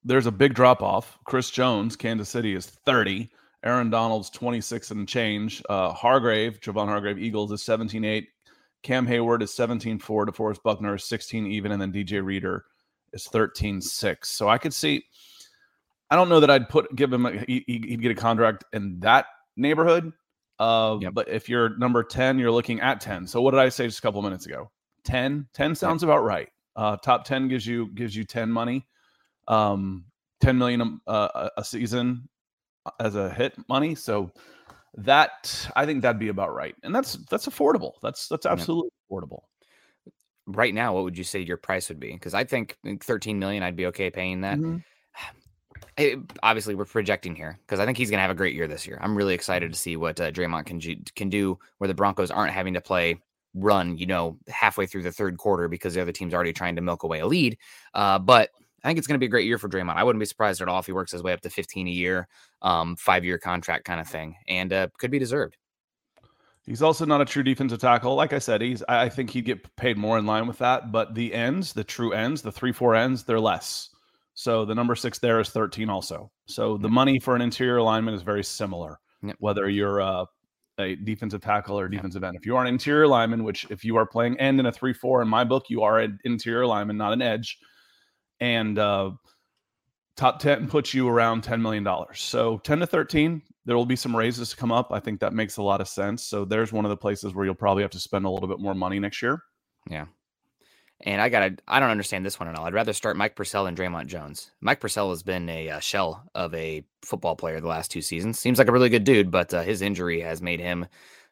there's 0.05 0.27
a 0.27 0.33
big 0.33 0.55
drop 0.55 0.83
off. 0.83 1.17
Chris 1.25 1.49
Jones, 1.51 1.95
Kansas 1.95 2.29
City 2.29 2.55
is 2.55 2.67
30, 2.67 3.31
Aaron 3.65 3.91
Donald's 3.91 4.31
26 4.31 4.91
and 4.91 5.09
change. 5.09 5.63
Uh, 5.69 5.93
Hargrave, 5.93 6.59
Javon 6.61 6.87
Hargrave, 6.89 7.19
Eagles 7.21 7.53
is 7.53 7.63
17 7.63 8.05
8. 8.05 8.29
Cam 8.83 9.07
Heyward 9.07 9.43
is 9.43 9.55
17 9.55 9.99
4. 9.99 10.27
DeForest 10.27 10.63
Buckner 10.63 10.95
is 10.95 11.05
16 11.05 11.47
even. 11.47 11.73
And 11.73 11.81
then 11.81 11.93
DJ 11.93 12.25
Reader 12.25 12.65
is 13.13 13.25
13 13.27 13.81
6. 13.81 14.29
So 14.29 14.49
I 14.49 14.59
could 14.59 14.75
see, 14.75 15.05
I 16.11 16.17
don't 16.17 16.29
know 16.29 16.41
that 16.41 16.51
I'd 16.51 16.69
put, 16.69 16.95
give 16.97 17.13
him, 17.13 17.27
a, 17.27 17.33
he, 17.47 17.65
he'd 17.67 18.03
get 18.03 18.11
a 18.11 18.15
contract 18.15 18.65
in 18.73 19.01
that 19.01 19.27
neighborhood. 19.57 20.13
Uh, 20.59 20.99
Yep. 21.01 21.15
But 21.15 21.29
if 21.29 21.49
you're 21.49 21.77
number 21.79 22.03
10, 22.03 22.39
you're 22.39 22.53
looking 22.53 22.81
at 22.81 23.01
10. 23.01 23.27
So 23.27 23.41
what 23.41 23.53
did 23.53 23.61
I 23.61 23.69
say 23.69 23.87
just 23.87 23.99
a 23.99 24.03
couple 24.03 24.23
minutes 24.23 24.47
ago? 24.47 24.71
10. 25.05 25.49
10 25.55 25.75
sounds 25.75 26.03
about 26.03 26.25
right. 26.25 26.49
Uh, 26.77 26.97
top 26.97 27.25
10 27.25 27.49
gives 27.49 27.67
you 27.67 27.89
gives 27.95 28.17
you 28.17 28.25
10 28.25 28.51
money. 28.51 28.87
Um, 29.49 30.05
10 30.41 30.57
million 30.57 31.01
a, 31.07 31.13
a, 31.13 31.51
a 31.59 31.65
season 31.65 32.29
as 33.01 33.15
a 33.15 33.31
hit 33.31 33.55
money. 33.69 33.95
So 33.95 34.31
that 34.95 35.69
I 35.75 35.87
think 35.87 36.03
that'd 36.03 36.19
be 36.19 36.29
about 36.29 36.55
right. 36.55 36.75
And 36.83 36.95
that's 36.95 37.15
that's 37.31 37.47
affordable. 37.47 37.95
That's 38.03 38.29
that's 38.29 38.47
absolutely 38.47 38.91
affordable. 39.11 39.43
Right 40.47 40.75
now, 40.75 40.95
what 40.95 41.05
would 41.05 41.17
you 41.17 41.25
say 41.25 41.41
your 41.41 41.57
price 41.57 41.89
would 41.89 42.01
be? 42.01 42.13
Because 42.13 42.35
I 42.35 42.45
think 42.45 42.77
think 42.85 43.05
13 43.05 43.39
million, 43.39 43.63
I'd 43.63 43.77
be 43.77 43.87
okay 43.87 44.11
paying 44.11 44.43
that. 44.43 44.59
Mhm. 44.69 44.83
Eh, 45.99 46.17
obviously, 46.43 46.75
we're 46.75 46.87
projecting 46.87 47.35
here 47.35 47.59
because 47.67 47.79
I 47.79 47.85
think 47.85 47.99
he's 47.99 48.09
going 48.09 48.17
to 48.19 48.23
have 48.23 48.31
a 48.31 48.35
great 48.35 48.55
year 48.55 48.67
this 48.67 48.87
year. 48.87 48.99
I'm 49.03 49.15
really 49.15 49.35
excited 49.35 49.73
to 49.73 49.79
see 49.79 49.97
what 49.97 50.19
uh, 50.21 50.31
Dre'Mont 50.31 50.65
can 50.65 50.81
can 51.15 51.29
do, 51.29 51.59
where 51.79 51.89
the 51.89 51.95
Broncos 51.95 52.31
aren't 52.31 52.53
having 52.53 52.73
to 52.75 52.81
play 52.81 53.21
run, 53.55 53.99
you 53.99 54.07
know, 54.07 54.39
halfway 54.49 54.87
through 54.87 55.03
the 55.03 55.13
third 55.13 55.37
quarter 55.37 55.69
because 55.69 55.95
the 55.95 56.01
other 56.01 56.13
team's 56.13 56.33
already 56.33 56.53
trying 56.53 56.77
to 56.77 56.83
milk 56.83 57.03
away 57.03 57.21
a 57.21 57.27
lead. 57.27 57.59
Uh, 57.93 58.19
but 58.19 58.51
I 58.85 58.89
think 58.89 58.99
it's 58.99 59.07
going 59.07 59.15
to 59.15 59.21
be 59.21 59.27
a 59.27 59.31
great 59.31 59.47
year 59.47 59.59
for 59.59 59.69
Dre'Mont. 59.69 59.97
I 59.97 60.03
wouldn't 60.05 60.21
be 60.21 60.27
surprised 60.27 60.61
at 60.61 60.69
all 60.69 60.81
if 60.81 60.87
he 60.87 60.93
works 60.93 61.13
his 61.13 61.23
way 61.23 61.33
up 61.33 61.41
to 61.43 61.51
15 61.51 61.87
a 61.87 61.91
year, 61.91 62.29
um, 62.63 62.97
five 62.97 63.25
year 63.25 63.39
contract 63.39 63.85
kind 63.85 64.01
of 64.01 64.09
thing, 64.09 64.35
and 64.49 64.73
uh, 64.73 64.89
could 64.99 65.11
be 65.11 65.19
deserved. 65.19 65.57
He's 66.67 66.83
also 66.83 67.05
not 67.05 67.21
a 67.21 67.25
true 67.25 67.43
defensive 67.43 67.81
tackle. 67.81 68.15
Like 68.15 68.33
I 68.33 68.39
said, 68.39 68.61
he's 68.61 68.83
I 68.89 69.09
think 69.09 69.31
he'd 69.31 69.45
get 69.45 69.75
paid 69.77 69.97
more 69.97 70.19
in 70.19 70.27
line 70.27 70.47
with 70.47 70.59
that. 70.59 70.93
But 70.93 71.15
the 71.15 71.35
ends, 71.35 71.73
the 71.73 71.83
true 71.83 72.13
ends, 72.13 72.41
the 72.43 72.53
three 72.53 72.73
four 72.73 72.95
ends, 72.95 73.25
they're 73.25 73.41
less. 73.41 73.91
So 74.35 74.65
the 74.65 74.75
number 74.75 74.95
six 74.95 75.19
there 75.19 75.41
is 75.41 75.51
13 75.51 75.91
also. 75.91 76.31
So 76.47 76.79
the 76.79 76.89
money 76.89 77.19
for 77.19 77.35
an 77.35 77.43
interior 77.43 77.79
alignment 77.79 78.15
is 78.15 78.23
very 78.23 78.45
similar, 78.45 78.99
Yep. 79.23 79.37
whether 79.41 79.69
you're 79.69 80.01
uh, 80.01 80.25
a 80.79 80.95
defensive 80.95 81.43
tackle 81.43 81.79
or 81.79 81.89
defensive 81.89 82.25
end. 82.25 82.37
If 82.37 82.47
you 82.47 82.57
are 82.57 82.63
an 82.63 82.69
interior 82.69 83.07
lineman, 83.07 83.45
which 83.45 83.67
if 83.71 83.85
you 83.85 83.97
are 83.97 84.07
playing 84.07 84.39
end 84.39 84.59
in 84.61 84.67
a 84.67 84.73
three 84.73 84.93
four, 84.95 85.21
in 85.21 85.29
my 85.29 85.45
book, 85.45 85.65
you 85.69 85.83
are 85.83 85.99
an 85.99 86.19
interior 86.25 86.67
lineman, 86.67 86.97
not 86.97 87.13
an 87.13 87.23
edge. 87.23 87.59
And 88.43 88.77
uh, 88.77 89.13
top 90.17 90.41
10 90.41 90.67
puts 90.67 90.93
you 90.93 91.09
around 91.09 91.45
$10 91.45 91.61
million. 91.61 91.87
So 92.13 92.59
10 92.59 92.81
to 92.81 92.87
13, 92.89 93.41
there 93.67 93.77
will 93.77 93.87
be 93.87 93.95
some 93.95 94.17
raises 94.17 94.51
to 94.51 94.57
come 94.57 94.73
up. 94.73 94.91
I 94.91 94.99
think 94.99 95.21
that 95.21 95.33
makes 95.33 95.59
a 95.59 95.63
lot 95.63 95.81
of 95.81 95.87
sense. 95.87 96.27
So 96.27 96.45
there's 96.45 96.73
one 96.73 96.85
of 96.85 96.89
the 96.89 96.97
places 96.97 97.33
where 97.33 97.45
you'll 97.45 97.55
probably 97.55 97.85
have 97.85 97.93
to 97.93 98.01
spend 98.01 98.25
a 98.25 98.31
little 98.31 98.49
bit 98.49 98.59
more 98.59 98.75
money 98.75 98.99
next 98.99 99.23
year. 99.23 99.45
Yeah. 99.89 100.07
And 101.05 101.21
I 101.21 101.29
gotta, 101.29 101.57
I 101.69 101.79
don't 101.79 101.91
understand 101.91 102.27
this 102.27 102.41
one 102.41 102.49
at 102.49 102.57
all. 102.57 102.67
I'd 102.67 102.75
rather 102.75 102.93
start 102.93 103.17
Mike 103.17 103.37
Purcell 103.37 103.65
than 103.65 103.77
Dre'Mont 103.77 104.07
Jones. 104.07 104.51
Mike 104.61 104.81
Purcell 104.81 105.11
has 105.11 105.23
been 105.23 105.49
a 105.49 105.71
uh, 105.71 105.79
shell 105.79 106.29
of 106.35 106.53
a 106.53 106.85
football 107.03 107.37
player 107.37 107.61
the 107.61 107.69
last 107.69 107.93
two 107.93 108.03
seasons. 108.03 108.41
Seems 108.41 108.59
like 108.59 108.69
a 108.69 108.73
really 108.73 108.89
good 108.89 109.05
dude, 109.05 109.31
but 109.31 109.55
uh, 109.55 109.63
his 109.63 109.83
injury 109.83 110.21
has 110.21 110.43
made 110.43 110.59
him 110.59 110.87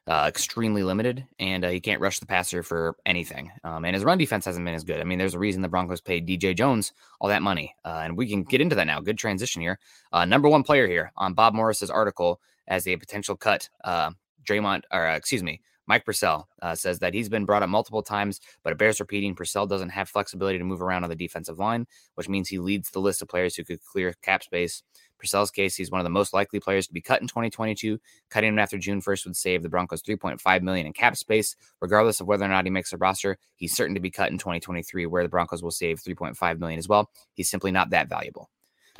uh, 0.07 0.25
extremely 0.27 0.83
limited, 0.83 1.25
and 1.39 1.63
uh, 1.63 1.69
he 1.69 1.79
can't 1.79 2.01
rush 2.01 2.19
the 2.19 2.25
passer 2.25 2.63
for 2.63 2.95
anything. 3.05 3.51
Um, 3.63 3.85
and 3.85 3.93
his 3.93 4.03
run 4.03 4.17
defense 4.17 4.45
hasn't 4.45 4.65
been 4.65 4.73
as 4.73 4.83
good. 4.83 4.99
I 4.99 5.03
mean, 5.03 5.19
there's 5.19 5.35
a 5.35 5.39
reason 5.39 5.61
the 5.61 5.69
Broncos 5.69 6.01
paid 6.01 6.27
DJ 6.27 6.55
Jones 6.55 6.93
all 7.19 7.29
that 7.29 7.41
money, 7.41 7.75
uh, 7.85 8.01
and 8.03 8.17
we 8.17 8.27
can 8.27 8.43
get 8.43 8.61
into 8.61 8.75
that 8.75 8.87
now. 8.87 8.99
Good 8.99 9.17
transition 9.17 9.61
here. 9.61 9.79
Uh, 10.11 10.25
number 10.25 10.49
one 10.49 10.63
player 10.63 10.87
here 10.87 11.11
on 11.17 11.33
Bob 11.33 11.53
Morris's 11.53 11.89
article 11.89 12.41
as 12.67 12.87
a 12.87 12.97
potential 12.97 13.35
cut. 13.35 13.69
Uh, 13.83 14.11
Dre'Mont, 14.43 14.83
or 14.91 15.07
uh, 15.07 15.15
excuse 15.15 15.43
me, 15.43 15.61
Mike 15.87 16.05
Purcell 16.05 16.47
uh, 16.61 16.73
says 16.73 16.99
that 16.99 17.13
he's 17.13 17.29
been 17.29 17.45
brought 17.45 17.63
up 17.63 17.69
multiple 17.69 18.01
times, 18.01 18.39
but 18.63 18.71
it 18.71 18.79
bears 18.79 18.99
repeating. 18.99 19.35
Purcell 19.35 19.67
doesn't 19.67 19.89
have 19.89 20.09
flexibility 20.09 20.57
to 20.57 20.63
move 20.63 20.81
around 20.81 21.03
on 21.03 21.09
the 21.09 21.15
defensive 21.15 21.59
line, 21.59 21.85
which 22.15 22.29
means 22.29 22.47
he 22.47 22.59
leads 22.59 22.89
the 22.89 22.99
list 22.99 23.21
of 23.21 23.27
players 23.27 23.55
who 23.55 23.63
could 23.63 23.83
clear 23.83 24.13
cap 24.21 24.43
space. 24.43 24.83
Purcell's 25.21 25.51
case, 25.51 25.75
he's 25.75 25.91
one 25.91 26.01
of 26.01 26.03
the 26.03 26.09
most 26.09 26.33
likely 26.33 26.59
players 26.59 26.87
to 26.87 26.93
be 26.93 27.01
cut 27.01 27.21
in 27.21 27.27
2022. 27.27 27.99
Cutting 28.29 28.49
him 28.49 28.59
after 28.59 28.77
June 28.77 29.01
1st 29.01 29.25
would 29.25 29.37
save 29.37 29.63
the 29.63 29.69
Broncos 29.69 30.01
3.5 30.01 30.61
million 30.61 30.87
in 30.87 30.93
cap 30.93 31.15
space, 31.15 31.55
regardless 31.79 32.19
of 32.19 32.27
whether 32.27 32.45
or 32.45 32.49
not 32.49 32.65
he 32.65 32.71
makes 32.71 32.91
a 32.91 32.97
roster. 32.97 33.37
He's 33.55 33.73
certain 33.73 33.95
to 33.95 34.01
be 34.01 34.11
cut 34.11 34.31
in 34.31 34.37
2023, 34.37 35.05
where 35.05 35.23
the 35.23 35.29
Broncos 35.29 35.63
will 35.63 35.71
save 35.71 36.01
3.5 36.01 36.59
million 36.59 36.79
as 36.79 36.87
well. 36.87 37.09
He's 37.33 37.49
simply 37.49 37.71
not 37.71 37.91
that 37.91 38.09
valuable. 38.09 38.49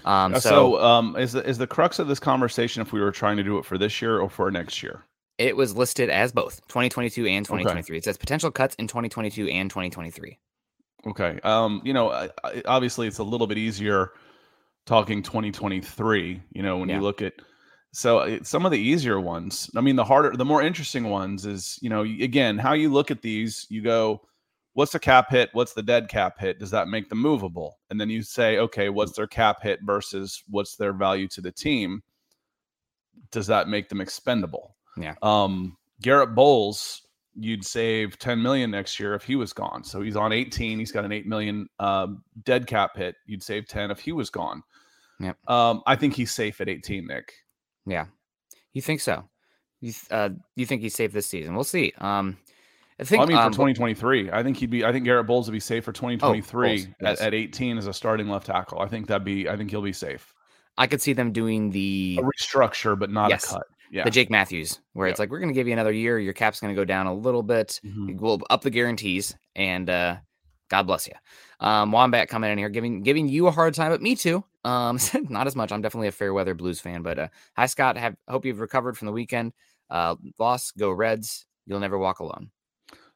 Um, 0.06 0.34
Uh, 0.34 0.40
so, 0.40 0.50
so 0.50 0.84
um, 0.84 1.16
is, 1.18 1.34
the, 1.34 1.48
is 1.48 1.58
the 1.58 1.68
crux 1.68 2.00
of 2.00 2.08
this 2.08 2.20
conversation 2.20 2.82
if 2.82 2.94
we 2.94 3.02
were 3.02 3.12
trying 3.12 3.38
to 3.38 3.44
do 3.44 3.58
it 3.58 3.66
for 3.66 3.78
this 3.78 4.02
year 4.02 4.20
or 4.20 4.30
for 4.30 4.50
next 4.50 4.82
year? 4.82 5.04
it 5.42 5.58
was 5.58 5.76
listed 5.76 6.10
as 6.10 6.32
both 6.32 6.62
2022 6.68 7.26
and 7.26 7.44
2023. 7.46 7.98
It 7.98 8.04
says 8.04 8.18
potential 8.18 8.52
cuts 8.52 8.76
in 8.76 8.88
2022 8.88 9.48
and 9.48 9.70
2023. 9.70 10.38
Okay. 11.08 11.40
Um, 11.44 11.82
you 11.84 11.94
know, 11.94 12.30
obviously 12.66 13.08
it's 13.08 13.18
a 13.18 13.24
little 13.24 13.48
bit 13.48 13.58
easier 13.58 14.12
talking 14.86 15.22
2023, 15.24 16.42
you 16.52 16.64
know, 16.64 16.78
when 16.78 16.90
Yeah. 16.90 16.96
you 16.98 17.02
look 17.02 17.22
at 17.22 17.34
so 17.94 18.40
some 18.44 18.66
of 18.66 18.72
the 18.72 18.80
easier 18.80 19.20
ones. 19.20 19.70
I 19.76 19.82
mean, 19.82 19.98
the 19.98 20.06
harder 20.06 20.36
the 20.38 20.46
more 20.46 20.62
interesting 20.62 21.10
ones 21.10 21.46
is, 21.46 21.78
you 21.82 21.90
know, 21.90 22.02
again, 22.04 22.58
how 22.58 22.74
you 22.74 22.90
look 22.90 23.12
at 23.12 23.22
these, 23.22 23.68
you 23.70 23.82
go 23.82 24.22
what's 24.74 24.94
the 24.94 25.00
cap 25.00 25.30
hit, 25.30 25.50
what's 25.54 25.74
the 25.74 25.84
dead 25.84 26.08
cap 26.08 26.40
hit? 26.40 26.60
Does 26.60 26.72
that 26.72 26.88
make 26.88 27.10
them 27.10 27.20
movable? 27.22 27.80
And 27.90 28.00
then 28.00 28.10
you 28.10 28.24
say, 28.24 28.58
okay, 28.58 28.90
what's 28.90 29.12
their 29.14 29.28
cap 29.28 29.62
hit 29.62 29.80
versus 29.84 30.44
what's 30.50 30.76
their 30.78 30.94
value 30.94 31.28
to 31.30 31.42
the 31.42 31.52
team? 31.52 32.02
Does 33.32 33.48
that 33.48 33.68
make 33.68 33.90
them 33.90 34.02
expendable? 34.02 34.76
Yeah. 34.98 35.16
Um, 35.22 35.78
Garett 36.02 36.36
Bolles, 36.36 37.02
you'd 37.36 37.66
save 37.66 38.18
10 38.20 38.42
million 38.42 38.72
next 38.72 39.00
year 39.00 39.14
if 39.14 39.24
he 39.24 39.36
was 39.36 39.54
gone. 39.54 39.84
So 39.84 40.02
he's 40.02 40.16
on 40.16 40.34
18. 40.34 40.80
He's 40.80 40.92
got 40.92 41.06
an 41.06 41.12
8 41.12 41.26
million 41.28 41.68
um, 41.80 42.24
dead 42.44 42.68
cap 42.68 42.98
hit. 42.98 43.16
You'd 43.26 43.44
save 43.44 43.68
10 43.68 43.92
if 43.92 44.00
he 44.00 44.12
was 44.12 44.30
gone. 44.30 44.64
Yep. 45.20 45.38
Um, 45.48 45.82
I 45.86 45.96
think 45.96 46.16
he's 46.16 46.32
safe 46.32 46.62
at 46.62 46.70
18, 46.70 47.08
Nick. 47.08 47.34
Yeah, 47.86 48.06
you 48.74 48.82
think 48.82 49.02
so? 49.02 49.24
You 49.80 49.92
th- 49.92 50.08
uh, 50.12 50.30
you 50.56 50.66
think 50.66 50.82
he's 50.82 50.94
safe 50.94 51.12
this 51.12 51.28
season? 51.28 51.56
We'll 51.56 51.64
see. 51.64 51.94
Um, 51.98 52.38
I 53.00 53.04
think. 53.04 53.20
Well, 53.20 53.28
I 53.28 53.30
mean, 53.30 53.38
for 53.38 53.46
um, 53.46 53.52
2023, 53.52 54.32
I 54.32 54.44
think 54.44 54.58
he'd 54.58 54.70
be. 54.70 54.86
I 54.86 54.92
think 54.92 55.06
Garett 55.06 55.26
Bolles 55.28 55.48
would 55.48 55.54
be 55.54 55.60
safe 55.60 55.84
for 55.84 55.92
2023 55.92 56.68
Bolles, 56.68 56.88
yes. 57.02 57.22
at, 57.22 57.28
at 57.28 57.34
18 57.34 57.78
as 57.78 57.88
a 57.88 57.94
starting 57.94 58.28
left 58.30 58.46
tackle. 58.46 58.80
I 58.80 58.88
think 58.88 59.08
that'd 59.08 59.24
be. 59.26 59.50
I 59.50 59.58
think 59.58 59.72
he'll 59.72 59.82
be 59.82 59.94
safe. 59.94 60.34
I 60.78 60.88
could 60.88 61.02
see 61.02 61.14
them 61.14 61.32
doing 61.32 61.72
the 61.72 62.20
A 62.22 62.24
restructure, 62.24 62.98
but 62.98 63.12
not 63.12 63.30
Yes. 63.30 63.52
a 63.52 63.56
cut. 63.56 63.68
Yeah. 63.92 64.06
the 64.06 64.10
Jake 64.10 64.30
Matthews, 64.32 64.80
where 64.94 65.08
Yep. 65.08 65.12
it's 65.14 65.20
like 65.20 65.30
we're 65.30 65.40
going 65.40 65.50
to 65.50 65.54
give 65.54 65.68
you 65.68 65.74
another 65.74 65.92
year. 65.92 66.18
Your 66.18 66.32
cap's 66.34 66.60
going 66.62 66.74
to 66.74 66.80
go 66.82 66.86
down 66.86 67.08
a 67.08 67.14
little 67.14 67.44
bit. 67.44 67.80
Mhm. 67.86 68.20
We'll 68.20 68.40
up 68.50 68.62
the 68.62 68.70
guarantees, 68.70 69.36
and 69.56 69.90
uh, 69.90 70.16
God 70.70 70.84
bless 70.88 71.08
you. 71.08 71.14
Um, 71.60 71.92
Wombat 71.92 72.30
coming 72.30 72.50
in 72.52 72.58
here 72.58 72.70
giving 72.70 73.04
giving 73.04 73.28
you 73.28 73.48
a 73.48 73.52
hard 73.52 73.74
time, 73.74 73.92
but 73.92 74.02
me 74.02 74.16
too. 74.16 74.44
Um, 74.64 74.98
not 75.30 75.46
as 75.48 75.56
much. 75.56 75.72
I'm 75.74 75.82
definitely 75.82 76.08
a 76.08 76.12
fair 76.14 76.34
weather 76.34 76.54
Blues 76.56 76.80
fan, 76.80 77.02
but 77.04 77.20
uh, 77.20 77.28
hi 77.56 77.66
Scott. 77.66 77.98
Have 77.98 78.16
hope 78.30 78.46
you've 78.46 78.62
recovered 78.62 78.98
from 78.98 79.08
the 79.08 79.12
weekend. 79.12 79.52
Uh, 79.90 80.16
loss, 80.40 80.72
go 80.72 80.90
Reds. 80.90 81.46
You'll 81.68 81.80
never 81.82 81.98
walk 81.98 82.20
alone. 82.22 82.50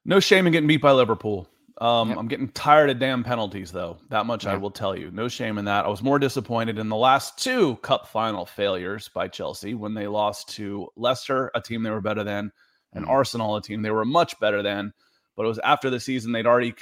No 0.03 0.19
shame 0.19 0.45
in 0.45 0.51
getting 0.51 0.67
beat 0.67 0.81
by 0.81 0.91
Liverpool. 0.91 1.47
Um, 1.81 2.09
Yep. 2.09 2.17
I'm 2.17 2.27
getting 2.27 2.47
tired 2.49 2.89
of 2.89 2.99
damn 2.99 3.23
penalties, 3.23 3.71
though. 3.71 3.97
That 4.09 4.25
much 4.25 4.45
I 4.45 4.55
will 4.55 4.71
tell 4.71 4.97
you. 4.97 5.11
No 5.11 5.27
shame 5.27 5.57
in 5.57 5.65
that. 5.65 5.85
I 5.85 5.89
was 5.89 6.01
more 6.01 6.19
disappointed 6.19 6.79
in 6.79 6.87
the 6.87 6.95
last 6.95 7.37
two 7.37 7.75
cup 7.77 8.07
final 8.07 8.45
failures 8.45 9.09
by 9.13 9.27
Chelsea 9.27 9.73
when 9.73 9.93
they 9.93 10.07
lost 10.07 10.47
to 10.55 10.87
Leicester, 10.95 11.51
a 11.53 11.59
team 11.61 11.83
they 11.83 11.89
were 11.89 11.99
better 11.99 12.23
than, 12.23 12.51
and 12.93 13.05
Mhm. 13.05 13.09
Arsenal, 13.09 13.57
a 13.57 13.61
team 13.61 13.81
they 13.81 13.91
were 13.91 14.05
much 14.05 14.39
better 14.39 14.63
than. 14.63 14.93
But 15.35 15.43
it 15.43 15.49
was 15.49 15.59
after 15.59 15.89
the 15.89 15.99
season 15.99 16.31
they'd 16.31 16.45
already 16.47 16.75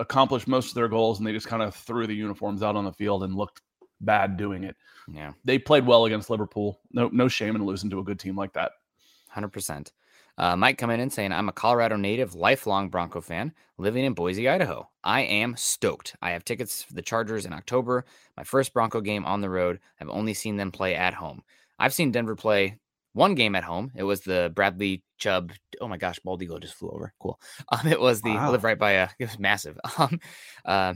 accomplished 0.00 0.48
most 0.48 0.68
of 0.70 0.74
their 0.74 0.88
goals, 0.88 1.18
and 1.18 1.26
they 1.26 1.32
just 1.32 1.46
kind 1.46 1.62
of 1.62 1.74
threw 1.74 2.06
the 2.08 2.14
uniforms 2.14 2.62
out 2.64 2.74
on 2.76 2.84
the 2.84 2.92
field 2.92 3.22
and 3.22 3.34
looked 3.34 3.62
bad 4.00 4.36
doing 4.36 4.64
it. 4.64 4.76
Yeah. 5.08 5.32
They 5.44 5.58
played 5.58 5.86
well 5.86 6.04
against 6.04 6.30
Liverpool. 6.30 6.80
No, 6.90 7.08
no 7.12 7.28
shame 7.28 7.54
in 7.54 7.64
losing 7.64 7.90
to 7.90 8.00
a 8.00 8.04
good 8.04 8.18
team 8.18 8.36
like 8.36 8.52
that. 8.54 8.72
Hundred 9.28 9.52
percent. 9.52 9.92
Uh, 10.38 10.54
Mike 10.56 10.76
coming 10.78 11.00
in 11.00 11.08
saying, 11.10 11.32
"I'm 11.32 11.48
a 11.48 11.52
Colorado 11.52 11.96
native, 11.96 12.34
lifelong 12.34 12.88
Bronco 12.90 13.20
fan, 13.20 13.52
living 13.78 14.04
in 14.04 14.12
Boise, 14.14 14.48
Idaho. 14.48 14.88
I 15.02 15.22
am 15.22 15.56
stoked. 15.56 16.14
I 16.20 16.30
have 16.32 16.44
tickets 16.44 16.82
for 16.82 16.92
the 16.94 17.02
Chargers 17.02 17.46
in 17.46 17.52
October. 17.52 18.04
My 18.36 18.44
first 18.44 18.74
Bronco 18.74 19.00
game 19.00 19.24
on 19.24 19.40
the 19.40 19.48
road. 19.50 19.80
I've 20.00 20.10
only 20.10 20.34
seen 20.34 20.56
them 20.56 20.70
play 20.72 20.94
at 20.94 21.14
home. 21.14 21.42
I've 21.78 21.94
seen 21.94 22.10
Denver 22.12 22.36
play 22.36 22.78
one 23.14 23.34
game 23.34 23.54
at 23.54 23.64
home. 23.64 23.92
It 23.94 24.02
was 24.02 24.20
the 24.20 24.52
Bradley 24.54 25.02
Chubb. 25.16 25.52
Oh 25.80 25.88
my 25.88 25.96
gosh, 25.96 26.18
bald 26.18 26.42
eagle 26.42 26.58
just 26.58 26.74
flew 26.74 26.90
over. 26.90 27.14
Cool. 27.18 27.40
Um, 27.72 27.86
it 27.86 27.98
was 28.00 28.20
the 28.20 28.30
I 28.30 28.34
Wow. 28.46 28.52
live 28.52 28.64
right 28.64 28.78
by 28.78 28.92
a. 28.92 29.08
It 29.18 29.24
was 29.28 29.38
massive. 29.38 29.78
Um, 29.98 30.20
uh, 30.66 30.94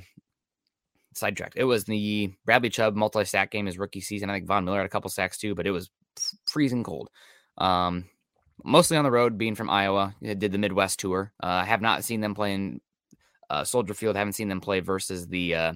sidetracked. 1.14 1.56
It 1.56 1.64
was 1.64 1.84
the 1.84 2.32
Bradley 2.44 2.68
Chubb 2.70 2.94
multi 2.94 3.24
sack 3.24 3.50
game 3.50 3.66
his 3.66 3.78
rookie 3.78 4.00
season. 4.00 4.30
I 4.30 4.34
think 4.34 4.46
Von 4.46 4.64
Miller 4.64 4.78
had 4.78 4.86
a 4.86 4.90
couple 4.90 5.10
sacks 5.10 5.38
too, 5.38 5.54
but 5.54 5.66
it 5.66 5.70
was 5.70 5.90
f- 6.18 6.34
freezing 6.46 6.84
cold. 6.84 7.08
Um, 7.58 8.04
mostly 8.64 8.96
on 8.96 9.04
the 9.04 9.10
road, 9.10 9.38
being 9.38 9.54
from 9.54 9.70
Iowa. 9.70 10.14
Did 10.22 10.52
the 10.52 10.58
Midwest 10.58 10.98
tour. 10.98 11.32
Uh, 11.42 11.46
I 11.46 11.64
have 11.64 11.80
not 11.80 12.04
seen 12.04 12.20
them 12.20 12.34
play 12.34 12.54
in 12.54 12.80
uh, 13.48 13.64
Soldier 13.64 13.94
Field. 13.94 14.16
Haven't 14.16 14.34
seen 14.34 14.48
them 14.48 14.60
play 14.60 14.80
versus 14.80 15.26
the 15.26 15.54
uh, 15.54 15.72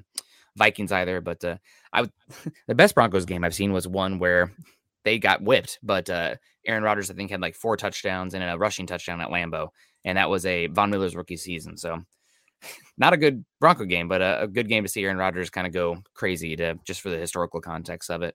Vikings 0.56 0.92
either. 0.92 1.20
But 1.20 1.44
uh, 1.44 1.56
I 1.92 2.08
the 2.66 2.74
best 2.74 2.94
Broncos 2.94 3.24
game 3.24 3.44
I've 3.44 3.54
seen 3.54 3.72
was 3.72 3.88
one 3.88 4.18
where 4.18 4.52
they 5.04 5.18
got 5.18 5.42
whipped. 5.42 5.78
But 5.82 6.08
uh, 6.10 6.36
Aaron 6.66 6.82
Rodgers, 6.82 7.10
I 7.10 7.14
think, 7.14 7.30
had 7.30 7.40
like 7.40 7.54
four 7.54 7.76
touchdowns 7.76 8.34
and 8.34 8.42
a 8.42 8.58
rushing 8.58 8.86
touchdown 8.86 9.20
at 9.20 9.28
Lambeau, 9.28 9.68
and 10.04 10.18
that 10.18 10.30
was 10.30 10.46
a 10.46 10.66
Von 10.68 10.90
Miller's 10.90 11.16
rookie 11.16 11.36
season. 11.36 11.76
So 11.76 12.02
not 12.98 13.12
a 13.12 13.18
good 13.18 13.44
Bronco 13.60 13.84
game, 13.84 14.08
but 14.08 14.22
a, 14.22 14.42
a 14.42 14.48
good 14.48 14.68
game 14.68 14.84
to 14.84 14.88
see 14.88 15.04
Aaron 15.04 15.18
Rodgers 15.18 15.50
kind 15.50 15.66
of 15.66 15.72
go 15.72 15.98
crazy 16.14 16.56
to 16.56 16.78
just 16.86 17.00
for 17.00 17.10
the 17.10 17.18
historical 17.18 17.60
context 17.60 18.10
of 18.10 18.22
it. 18.22 18.34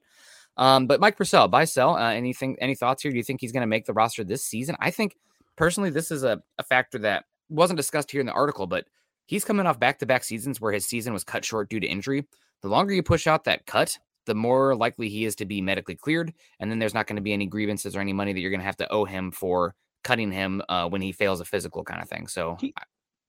Um, 0.59 0.87
but 0.87 0.99
Mike 0.99 1.17
Purcell, 1.17 1.47
buy 1.47 1.63
sell. 1.63 1.95
Uh, 1.95 2.11
anything? 2.11 2.57
Any 2.59 2.75
thoughts 2.75 3.01
here? 3.01 3.11
Do 3.11 3.17
you 3.17 3.23
think 3.23 3.39
he's 3.39 3.53
going 3.53 3.61
to 3.61 3.67
make 3.67 3.85
the 3.85 3.93
roster 3.93 4.25
this 4.25 4.43
season? 4.43 4.75
I 4.79 4.91
think 4.91 5.15
personally, 5.55 5.89
this 5.89 6.11
is 6.11 6.23
a, 6.23 6.43
a 6.59 6.63
factor 6.63 6.99
that 6.99 7.23
wasn't 7.47 7.77
discussed 7.77 8.11
here 8.11 8.19
in 8.19 8.27
the 8.27 8.33
article, 8.33 8.67
but 8.67 8.85
he's 9.25 9.45
coming 9.45 9.65
off 9.65 9.79
back 9.79 9.99
to 9.99 10.05
back 10.05 10.23
seasons 10.23 10.59
where 10.59 10.73
his 10.73 10.85
season 10.85 11.13
was 11.13 11.23
cut 11.23 11.45
short 11.45 11.69
due 11.69 11.79
to 11.79 11.87
injury. 11.87 12.27
The 12.61 12.67
longer 12.67 12.93
you 12.93 13.01
push 13.01 13.25
out 13.25 13.45
that 13.45 13.65
cut, 13.65 13.97
the 14.25 14.35
more 14.35 14.75
likely 14.75 15.07
he 15.07 15.23
is 15.23 15.33
to 15.37 15.45
be 15.45 15.61
medically 15.61 15.95
cleared. 15.95 16.33
And 16.59 16.69
then 16.69 16.77
there's 16.77 16.93
not 16.93 17.07
going 17.07 17.15
to 17.15 17.21
be 17.21 17.31
any 17.31 17.45
grievances 17.45 17.95
or 17.95 18.01
any 18.01 18.11
money 18.11 18.33
that 18.33 18.41
you're 18.41 18.51
going 18.51 18.59
to 18.59 18.65
have 18.65 18.77
to 18.77 18.91
owe 18.91 19.05
him 19.05 19.31
for 19.31 19.75
cutting 20.03 20.29
him 20.29 20.61
uh, 20.67 20.89
when 20.89 21.01
he 21.01 21.13
fails 21.13 21.39
a 21.39 21.45
physical 21.45 21.85
kind 21.85 22.01
of 22.01 22.09
thing. 22.09 22.27
So 22.27 22.57
he, 22.59 22.73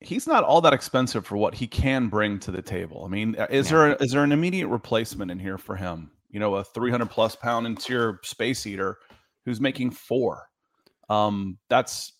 he's 0.01 0.27
not 0.27 0.43
all 0.43 0.61
that 0.63 0.73
expensive 0.73 1.25
for 1.25 1.37
what 1.37 1.55
he 1.55 1.69
can 1.69 2.09
bring 2.09 2.41
to 2.41 2.51
the 2.51 2.61
table. 2.61 3.05
I 3.05 3.09
mean, 3.09 3.37
uh, 3.39 3.47
is 3.51 3.71
yeah. 3.71 3.77
there 3.77 3.95
is 3.95 4.11
there 4.11 4.25
an 4.25 4.33
immediate 4.33 4.67
replacement 4.67 5.31
in 5.31 5.39
here 5.39 5.59
for 5.59 5.77
him? 5.77 6.11
You 6.31 6.41
know, 6.41 6.57
a 6.57 6.65
300 6.65 7.11
plus 7.11 7.37
pound 7.37 7.67
interior 7.67 8.21
space 8.25 8.67
eater 8.67 8.99
who's 9.45 9.61
making 9.61 9.91
four. 9.91 10.49
Um, 11.09 11.59
that's 11.69 12.13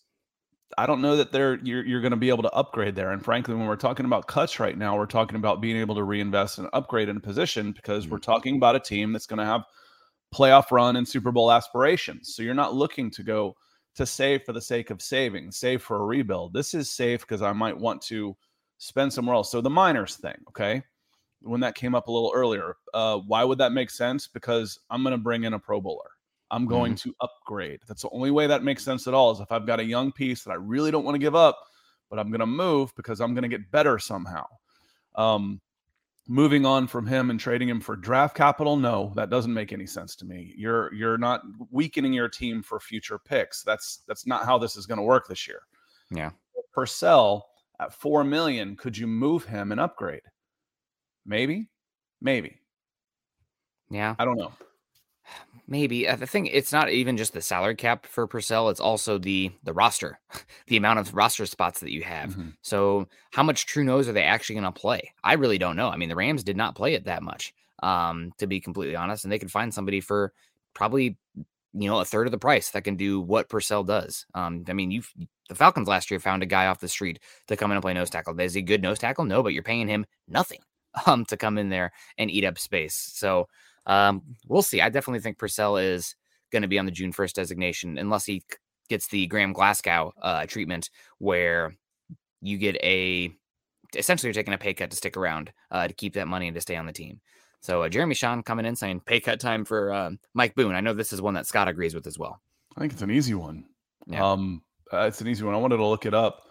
I 0.77 0.85
don't 0.85 1.01
know 1.01 1.17
that 1.17 1.31
they're 1.31 1.59
you're 1.63 1.85
you're 1.85 2.01
going 2.01 2.11
to 2.11 2.17
be 2.17 2.29
able 2.29 2.43
to 2.43 2.51
upgrade 2.51 2.95
there. 2.95 3.11
And 3.11 3.23
frankly, 3.23 3.55
when 3.55 3.67
we're 3.67 3.75
talking 3.75 4.05
about 4.05 4.27
cuts 4.27 4.59
right 4.59 4.77
now, 4.77 4.97
we're 4.97 5.05
talking 5.05 5.35
about 5.35 5.61
being 5.61 5.77
able 5.77 5.95
to 5.95 6.03
reinvest 6.03 6.57
and 6.57 6.69
upgrade 6.73 7.09
in 7.09 7.17
a 7.17 7.21
position 7.21 7.71
because 7.71 8.07
we're 8.07 8.17
mm-hmm. 8.17 8.31
talking 8.31 8.55
about 8.55 8.75
a 8.75 8.79
team 8.79 9.11
that's 9.11 9.25
going 9.25 9.39
to 9.39 9.45
have 9.45 9.63
playoff 10.33 10.71
run 10.71 10.95
and 10.95 11.07
Super 11.07 11.31
Bowl 11.31 11.51
aspirations. 11.51 12.33
So 12.33 12.43
you're 12.43 12.53
not 12.53 12.73
looking 12.73 13.11
to 13.11 13.23
go 13.23 13.55
to 13.95 14.05
save 14.05 14.43
for 14.43 14.53
the 14.53 14.61
sake 14.61 14.89
of 14.89 15.01
saving, 15.01 15.51
save 15.51 15.81
for 15.81 15.97
a 15.97 16.05
rebuild. 16.05 16.53
This 16.53 16.73
is 16.73 16.89
safe 16.89 17.21
because 17.21 17.41
I 17.41 17.51
might 17.51 17.77
want 17.77 18.01
to 18.03 18.35
spend 18.77 19.11
somewhere 19.11 19.35
else. 19.35 19.51
So 19.51 19.59
the 19.59 19.69
Meinerz 19.69 20.15
thing, 20.15 20.37
okay, 20.49 20.83
when 21.41 21.59
that 21.61 21.75
came 21.75 21.95
up 21.95 22.07
a 22.07 22.11
little 22.11 22.31
earlier, 22.33 22.75
uh, 22.93 23.17
why 23.17 23.43
would 23.43 23.57
that 23.57 23.71
make 23.71 23.89
sense? 23.89 24.27
Because 24.27 24.79
I'm 24.89 25.03
going 25.03 25.11
to 25.11 25.17
bring 25.17 25.43
in 25.43 25.53
a 25.53 25.59
Pro 25.59 25.81
Bowler. 25.81 26.11
I'm 26.51 26.65
going 26.65 26.95
mm-hmm. 26.95 27.09
to 27.09 27.15
upgrade. 27.21 27.79
That's 27.87 28.01
the 28.01 28.09
only 28.09 28.29
way 28.31 28.45
that 28.47 28.63
makes 28.63 28.83
sense 28.83 29.07
at 29.07 29.13
all 29.13 29.31
is 29.31 29.39
if 29.39 29.51
I've 29.51 29.65
got 29.65 29.79
a 29.79 29.85
young 29.85 30.11
piece 30.11 30.43
that 30.43 30.51
I 30.51 30.55
really 30.55 30.91
don't 30.91 31.05
want 31.05 31.15
to 31.15 31.19
give 31.19 31.35
up, 31.35 31.57
but 32.09 32.19
I'm 32.19 32.29
going 32.29 32.41
to 32.41 32.45
move 32.45 32.93
because 32.95 33.21
I'm 33.21 33.33
going 33.33 33.43
to 33.43 33.49
get 33.49 33.71
better 33.71 33.97
somehow. 33.97 34.45
Um, 35.15 35.61
moving 36.27 36.65
on 36.65 36.87
from 36.87 37.07
him 37.07 37.29
and 37.29 37.39
trading 37.39 37.69
him 37.69 37.79
for 37.79 37.95
draft 37.95 38.35
capital, 38.35 38.75
no, 38.75 39.13
that 39.15 39.29
doesn't 39.29 39.53
make 39.53 39.71
any 39.71 39.85
sense 39.85 40.15
to 40.17 40.25
me. 40.25 40.53
You're 40.57 40.93
you're 40.93 41.17
not 41.17 41.41
weakening 41.71 42.13
your 42.13 42.29
team 42.29 42.61
for 42.61 42.79
future 42.79 43.17
picks. 43.17 43.63
That's 43.63 44.03
that's 44.07 44.27
not 44.27 44.45
how 44.45 44.57
this 44.57 44.75
is 44.75 44.85
going 44.85 44.97
to 44.97 45.03
work 45.03 45.27
this 45.27 45.47
year. 45.47 45.61
Yeah. 46.09 46.31
Purcell 46.73 47.47
at 47.79 47.93
four 47.93 48.23
million, 48.23 48.75
could 48.75 48.97
you 48.97 49.07
move 49.07 49.43
him 49.43 49.71
and 49.71 49.81
upgrade? 49.81 50.21
Maybe, 51.25 51.69
maybe. 52.21 52.57
Yeah. 53.89 54.15
I 54.17 54.25
don't 54.25 54.37
know. 54.37 54.51
Maybe 55.67 56.07
uh, 56.07 56.17
the 56.17 56.27
thing 56.27 56.47
it's 56.47 56.73
not 56.73 56.89
even 56.89 57.15
just 57.15 57.33
the 57.33 57.41
salary 57.41 57.75
cap 57.75 58.05
for 58.05 58.27
Purcell; 58.27 58.69
it's 58.69 58.81
also 58.81 59.17
the 59.17 59.51
the 59.63 59.71
roster, 59.71 60.19
the 60.67 60.75
amount 60.75 60.99
of 60.99 61.13
roster 61.15 61.45
spots 61.45 61.79
that 61.79 61.91
you 61.91 62.03
have. 62.03 62.31
Mm-hmm. 62.31 62.49
So, 62.61 63.07
how 63.31 63.43
much 63.43 63.65
true 63.67 63.83
nose 63.83 64.09
are 64.09 64.13
they 64.13 64.23
actually 64.23 64.55
going 64.55 64.65
to 64.65 64.77
play? 64.77 65.13
I 65.23 65.33
really 65.33 65.57
don't 65.57 65.77
know. 65.77 65.87
I 65.87 65.95
mean, 65.95 66.09
the 66.09 66.15
Rams 66.15 66.43
did 66.43 66.57
not 66.57 66.75
play 66.75 66.93
it 66.93 67.05
that 67.05 67.23
much, 67.23 67.53
um, 67.83 68.33
to 68.39 68.47
be 68.47 68.59
completely 68.59 68.97
honest, 68.97 69.23
and 69.23 69.31
they 69.31 69.39
could 69.39 69.51
find 69.51 69.73
somebody 69.73 70.01
for 70.01 70.33
probably 70.73 71.17
you 71.73 71.89
know 71.89 71.99
a 71.99 72.05
third 72.05 72.27
of 72.27 72.31
the 72.31 72.37
price 72.37 72.71
that 72.71 72.83
can 72.83 72.97
do 72.97 73.21
what 73.21 73.47
Purcell 73.47 73.83
does. 73.83 74.25
Um, 74.33 74.65
I 74.67 74.73
mean, 74.73 74.91
you 74.91 75.03
the 75.47 75.55
Falcons 75.55 75.87
last 75.87 76.11
year 76.11 76.19
found 76.19 76.43
a 76.43 76.47
guy 76.47 76.65
off 76.65 76.81
the 76.81 76.89
street 76.89 77.19
to 77.47 77.55
come 77.55 77.71
in 77.71 77.77
and 77.77 77.83
play 77.83 77.93
nose 77.93 78.09
tackle. 78.09 78.37
Is 78.41 78.53
he 78.53 78.61
good 78.61 78.81
nose 78.81 78.99
tackle? 78.99 79.23
No, 79.23 79.41
but 79.41 79.53
you're 79.53 79.63
paying 79.63 79.87
him 79.87 80.05
nothing 80.27 80.59
um 81.05 81.25
to 81.25 81.37
come 81.37 81.57
in 81.57 81.69
there 81.69 81.91
and 82.17 82.31
eat 82.31 82.45
up 82.45 82.57
space. 82.57 82.95
So 82.95 83.47
um, 83.85 84.21
we'll 84.47 84.61
see. 84.61 84.81
I 84.81 84.89
definitely 84.89 85.21
think 85.21 85.37
Purcell 85.37 85.77
is 85.77 86.15
going 86.51 86.61
to 86.61 86.67
be 86.67 86.79
on 86.79 86.85
the 86.85 86.91
June 86.91 87.13
1st 87.13 87.33
designation 87.33 87.97
unless 87.97 88.25
he 88.25 88.43
gets 88.89 89.07
the 89.07 89.25
Graham 89.27 89.53
Glasgow 89.53 90.13
uh, 90.21 90.45
treatment 90.45 90.89
where 91.17 91.75
you 92.41 92.57
get 92.57 92.75
a 92.77 93.31
essentially 93.95 94.27
you're 94.27 94.33
taking 94.33 94.53
a 94.53 94.57
pay 94.57 94.73
cut 94.73 94.89
to 94.89 94.97
stick 94.97 95.17
around 95.17 95.51
uh, 95.71 95.87
to 95.87 95.93
keep 95.93 96.13
that 96.13 96.27
money 96.27 96.47
and 96.47 96.55
to 96.55 96.61
stay 96.61 96.75
on 96.75 96.85
the 96.85 96.93
team. 96.93 97.19
So 97.61 97.83
uh, 97.83 97.89
Jeremy 97.89 98.15
Sean 98.15 98.43
coming 98.43 98.65
in 98.65 98.75
saying 98.75 99.01
pay 99.01 99.19
cut 99.19 99.39
time 99.39 99.65
for 99.65 99.93
uh, 99.93 100.11
Mike 100.33 100.55
Boone. 100.55 100.75
I 100.75 100.81
know 100.81 100.93
this 100.93 101.13
is 101.13 101.21
one 101.21 101.35
that 101.35 101.45
Scott 101.45 101.67
agrees 101.67 101.93
with 101.93 102.07
as 102.07 102.17
well. 102.17 102.41
I 102.75 102.81
think 102.81 102.93
it's 102.93 103.01
an 103.01 103.11
easy 103.11 103.33
one. 103.33 103.65
Yeah. 104.07 104.31
Um, 104.31 104.63
uh, 104.91 105.05
it's 105.05 105.21
an 105.21 105.27
easy 105.27 105.43
one. 105.43 105.53
I 105.53 105.57
wanted 105.57 105.77
to 105.77 105.85
look 105.85 106.05
it 106.05 106.13
up. 106.13 106.43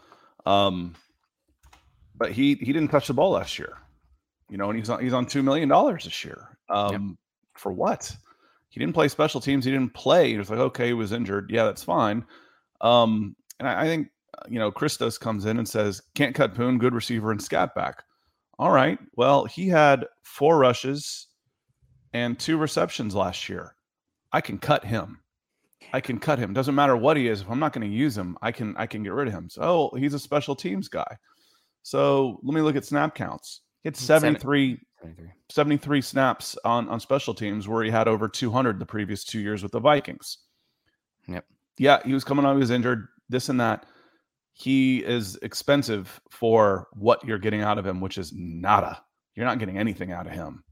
Um, 0.47 0.95
but 2.17 2.33
he 2.33 2.55
he 2.55 2.73
didn't 2.73 2.89
touch 2.89 3.09
the 3.09 3.15
ball 3.15 3.33
last 3.33 3.59
year. 3.59 3.77
You 4.51 4.59
know, 4.59 4.69
and 4.69 4.79
he's 4.79 4.91
on 4.91 5.03
he's 5.03 5.13
on 5.13 5.27
two 5.27 5.43
million 5.43 5.69
dollars 5.69 6.05
this 6.05 6.25
year. 6.25 6.59
Um, 6.69 6.93
yep. 6.93 7.01
For 7.55 7.73
what? 7.73 8.15
He 8.69 8.81
didn't 8.81 8.95
play 8.95 9.09
special 9.09 9.41
teams. 9.41 9.65
He 9.65 9.71
didn't 9.71 9.95
play. 9.95 10.31
He 10.31 10.39
was 10.39 10.51
like, 10.51 10.59
okay, 10.59 10.89
he 10.89 10.93
was 10.93 11.13
injured. 11.13 11.51
Yeah, 11.51 11.65
that's 11.65 11.83
fine. 11.83 12.25
Um, 12.81 13.35
and 13.59 13.69
I, 13.69 13.83
I 13.83 13.85
think 13.85 14.09
uh, 14.39 14.47
you 14.49 14.59
know 14.59 14.71
Christos 14.71 15.19
comes 15.19 15.45
in 15.45 15.59
and 15.59 15.69
says, 15.69 16.03
can't 16.15 16.35
cut 16.35 16.55
Boone, 16.55 16.79
good 16.79 16.95
receiver 16.95 17.31
and 17.31 17.43
scat 17.43 17.75
back. 17.75 18.03
All 18.59 18.71
right. 18.71 18.99
Well, 19.17 19.45
he 19.47 19.69
had 19.69 20.07
four 20.23 20.59
rushes 20.59 21.29
and 22.13 22.39
two 22.39 22.59
receptions 22.59 23.15
last 23.15 23.49
year. 23.49 23.75
I 24.33 24.41
can 24.41 24.59
cut 24.59 24.85
him. 24.85 25.21
I 25.93 26.01
can 26.01 26.19
cut 26.19 26.39
him. 26.39 26.53
Doesn't 26.53 26.75
matter 26.75 26.97
what 26.97 27.17
he 27.17 27.29
is. 27.29 27.41
If 27.41 27.51
I'm 27.51 27.59
not 27.59 27.73
going 27.73 27.89
to 27.89 27.97
use 27.97 28.17
him, 28.17 28.37
I 28.43 28.53
can 28.53 28.77
I 28.77 28.87
can 28.87 29.03
get 29.03 29.13
rid 29.13 29.29
of 29.29 29.35
him. 29.35 29.49
So 29.49 29.91
he's 29.97 30.15
a 30.15 30.19
special 30.19 30.55
teams 30.55 30.89
guy. 30.89 31.17
So 31.83 32.39
let 32.43 32.55
me 32.55 32.61
look 32.61 32.77
at 32.77 32.85
snap 32.85 33.15
counts. 33.15 33.63
He 33.83 33.89
had 33.89 33.97
73, 33.97 34.79
73. 35.01 35.31
73 35.49 36.01
snaps 36.03 36.57
on, 36.65 36.89
on 36.89 37.01
special 37.01 37.35
teams 37.35 37.67
where 37.67 37.83
he 37.83 37.91
had 37.91 38.09
over 38.09 38.29
200 38.29 38.79
the 38.79 38.87
previous 38.87 39.25
two 39.25 39.41
years 39.41 39.63
with 39.63 39.73
the 39.73 39.81
Vikings. 39.81 40.39
Yep. 41.27 41.45
Yeah, 41.79 42.01
he 42.05 42.13
was 42.13 42.25
coming 42.25 42.45
on, 42.45 42.57
he 42.57 42.61
was 42.61 42.71
injured, 42.71 43.09
this 43.29 43.49
and 43.49 43.61
that. 43.61 43.87
He 44.53 44.99
is 44.99 45.37
expensive 45.43 46.21
for 46.31 46.89
what 46.93 47.25
you're 47.25 47.39
getting 47.39 47.63
out 47.63 47.79
of 47.79 47.87
him, 47.87 48.01
which 48.01 48.19
is 48.19 48.33
nada. 48.35 49.03
You're 49.35 49.47
not 49.47 49.59
getting 49.59 49.79
anything 49.79 50.13
out 50.13 50.27
of 50.27 50.33
him. 50.33 50.63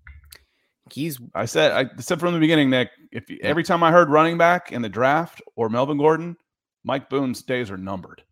He's. 0.93 1.19
I 1.35 1.47
said. 1.47 1.73
I 1.73 2.01
said 2.01 2.21
from 2.21 2.35
the 2.35 2.41
beginning, 2.41 2.71
Nick. 2.71 2.91
If 3.13 3.31
yeah. 3.31 3.39
every 3.43 3.63
time 3.63 3.83
I 3.83 3.93
heard 3.93 4.11
running 4.11 4.37
back 4.37 4.73
in 4.73 4.83
the 4.83 4.89
draft 4.89 5.41
or 5.57 5.69
Melvin 5.69 5.97
Gordon, 5.97 6.37
Mike 6.85 7.09
Boone's 7.09 7.43
days 7.43 7.71
are 7.71 7.77
numbered. 7.77 8.23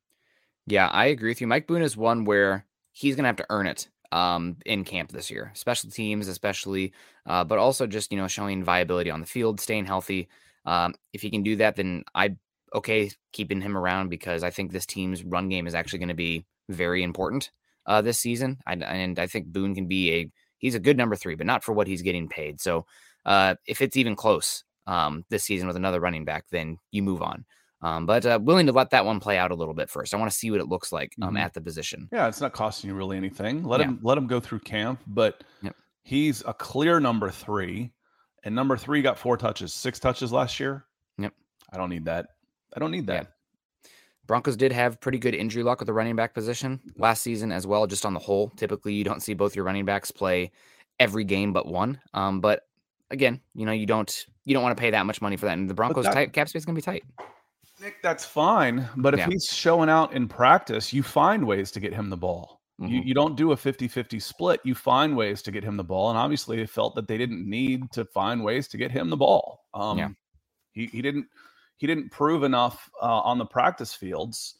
Yeah, 0.67 0.89
I 0.89 1.07
agree 1.07 1.31
with 1.31 1.41
you. 1.41 1.47
Mike 1.47 1.67
Boone 1.67 1.83
is 1.83 1.97
one 1.97 2.25
where 2.25 2.67
he's 2.93 3.15
going 3.15 3.25
to 3.25 3.29
have 3.29 3.37
to 3.37 3.47
earn 3.51 3.67
it 3.67 3.89
um, 4.12 4.57
in 4.64 4.85
camp 4.85 5.11
this 5.11 5.31
year, 5.31 5.51
special 5.55 5.90
teams, 5.90 6.29
especially, 6.29 6.92
uh, 7.27 7.45
but 7.45 7.59
also 7.59 7.87
just, 7.87 8.12
you 8.12 8.19
know, 8.19 8.29
showing 8.29 8.64
viability 8.64 9.11
on 9.11 9.21
the 9.21 9.27
field, 9.27 9.61
staying 9.61 9.87
healthy. 9.87 10.29
Um, 10.64 10.95
if 11.12 11.23
he 11.23 11.31
can 11.31 11.42
do 11.42 11.57
that, 11.57 11.77
then 11.77 12.05
I 12.14 12.37
okay 12.75 13.11
keeping 13.33 13.61
him 13.61 13.77
around 13.77 14.09
because 14.09 14.42
I 14.42 14.51
think 14.51 14.73
this 14.73 14.87
team's 14.87 15.25
run 15.25 15.49
game 15.49 15.66
is 15.66 15.75
actually 15.75 16.01
going 16.01 16.09
to 16.09 16.14
be 16.14 16.45
very 16.69 17.03
important 17.03 17.51
uh, 17.87 18.03
this 18.03 18.19
season. 18.19 18.59
I, 18.66 18.75
and 18.75 19.19
I 19.19 19.27
think 19.27 19.47
Boone 19.47 19.75
can 19.75 19.87
be 19.87 20.12
a 20.12 20.31
he's 20.59 20.75
a 20.75 20.81
good 20.81 20.97
number 20.97 21.16
three, 21.16 21.35
but 21.35 21.47
not 21.47 21.64
for 21.64 21.73
what 21.73 21.87
he's 21.87 22.03
getting 22.03 22.29
paid. 22.29 22.61
So 22.61 22.87
uh, 23.25 23.57
if 23.66 23.81
it's 23.81 23.97
even 23.97 24.16
close 24.16 24.64
um, 24.87 25.25
this 25.31 25.45
season 25.45 25.66
with 25.66 25.77
another 25.77 26.01
running 26.01 26.25
back, 26.25 26.47
then 26.51 26.79
you 26.90 27.03
move 27.03 27.23
on. 27.23 27.45
Um, 27.83 28.07
but 28.07 28.25
uh, 28.25 28.39
willing 28.43 28.67
to 28.67 28.73
let 28.73 28.91
that 28.91 29.05
one 29.05 29.21
play 29.21 29.37
out 29.37 29.51
a 29.51 29.55
little 29.55 29.75
bit 29.75 29.91
first. 29.91 30.15
I 30.15 30.17
want 30.17 30.31
to 30.31 30.37
see 30.37 30.51
what 30.51 30.61
it 30.61 30.69
looks 30.69 30.93
like 30.93 31.15
um, 31.21 31.29
mm-hmm. 31.29 31.37
at 31.39 31.55
the 31.55 31.61
position. 31.61 32.09
Yeah, 32.12 32.27
it's 32.27 32.41
not 32.41 32.53
costing 32.53 32.89
you 32.89 32.97
really 32.97 33.17
anything. 33.17 33.65
Let 33.65 33.81
yeah. 33.81 33.87
him 33.87 34.01
let 34.03 34.17
him 34.17 34.27
go 34.27 34.41
through 34.41 34.61
camp, 34.61 35.01
but 35.07 35.45
yep. 35.62 35.77
he's 36.03 36.43
a 36.47 36.55
clear 36.55 37.01
number 37.01 37.31
three, 37.31 37.93
and 38.45 38.55
number 38.55 38.77
three 38.77 39.03
got 39.03 39.19
four 39.19 39.37
touches, 39.37 39.75
six 39.75 39.99
touches 39.99 40.33
last 40.33 40.59
year. 40.59 40.87
Yep. 41.19 41.35
I 41.73 41.77
don't 41.77 41.91
need 41.91 42.07
that. 42.07 42.29
I 42.75 42.81
don't 42.81 42.91
need 42.91 43.07
that. 43.09 43.23
Yeah. 43.25 43.91
Broncos 44.27 44.57
did 44.57 44.73
have 44.73 45.01
pretty 45.01 45.19
good 45.19 45.35
injury 45.35 45.62
luck 45.62 45.79
with 45.79 45.87
the 45.87 45.93
running 45.93 46.17
back 46.17 46.35
position 46.35 46.81
last 46.97 47.23
season 47.23 47.53
as 47.53 47.67
well. 47.67 47.87
Just 47.87 48.05
on 48.05 48.12
the 48.12 48.21
whole, 48.21 48.51
typically 48.51 48.93
you 48.93 49.05
don't 49.05 49.23
see 49.23 49.35
both 49.35 49.55
your 49.55 49.65
running 49.65 49.85
backs 49.85 50.11
play 50.11 50.51
every 50.99 51.25
game 51.25 51.53
but 51.53 51.67
one. 51.67 52.01
Um, 52.15 52.41
but 52.41 52.62
again, 53.11 53.41
you 53.55 53.67
know 53.67 53.73
you 53.73 53.87
don't 53.87 54.27
you 54.45 54.55
don't 54.55 54.62
want 54.62 54.77
to 54.77 54.81
pay 54.81 54.91
that 54.91 55.07
much 55.07 55.21
money 55.21 55.37
for 55.37 55.47
that, 55.47 55.59
and 55.59 55.71
the 55.71 55.75
Broncos 55.75 56.05
that, 56.05 56.15
tight, 56.15 56.33
cap 56.33 56.49
space 56.49 56.62
is 56.62 56.67
going 56.67 56.75
to 56.75 56.81
be 56.81 56.85
tight. 56.85 57.05
Nick, 57.81 58.03
that's 58.03 58.25
fine. 58.25 58.89
But 58.97 59.15
if 59.15 59.21
yeah. 59.21 59.29
he's 59.29 59.47
showing 59.51 59.91
out 59.91 60.12
in 60.15 60.29
practice, 60.29 60.93
you 60.93 61.03
find 61.03 61.47
ways 61.47 61.71
to 61.73 61.81
get 61.81 61.93
him 61.93 62.11
the 62.11 62.17
ball. 62.17 62.62
Mm-hmm. 62.81 62.93
You, 62.93 63.03
you 63.03 63.15
don't 63.15 63.37
do 63.37 63.53
a 63.53 63.57
50 63.57 63.89
50 63.89 64.21
split. 64.21 64.61
You 64.65 64.75
find 64.75 65.17
ways 65.17 65.43
to 65.43 65.51
get 65.51 65.65
him 65.65 65.77
the 65.77 65.85
ball. 65.85 66.11
And 66.11 66.19
obviously, 66.19 66.57
they 66.57 66.67
felt 66.67 66.95
that 66.95 67.09
they 67.09 67.19
didn't 67.19 67.49
need 67.49 67.91
to 67.93 68.05
find 68.05 68.43
ways 68.43 68.69
to 68.69 68.77
get 68.77 68.91
him 68.91 69.11
the 69.11 69.17
ball. 69.17 69.65
Um, 69.75 69.99
yeah. 69.99 70.09
he, 70.73 70.87
he 70.87 71.03
didn't 71.03 71.27
he 71.77 71.87
didn't 71.87 72.11
prove 72.11 72.43
enough 72.43 72.91
uh, 73.03 73.21
on 73.21 73.39
the 73.39 73.45
practice 73.45 73.93
fields 73.93 74.59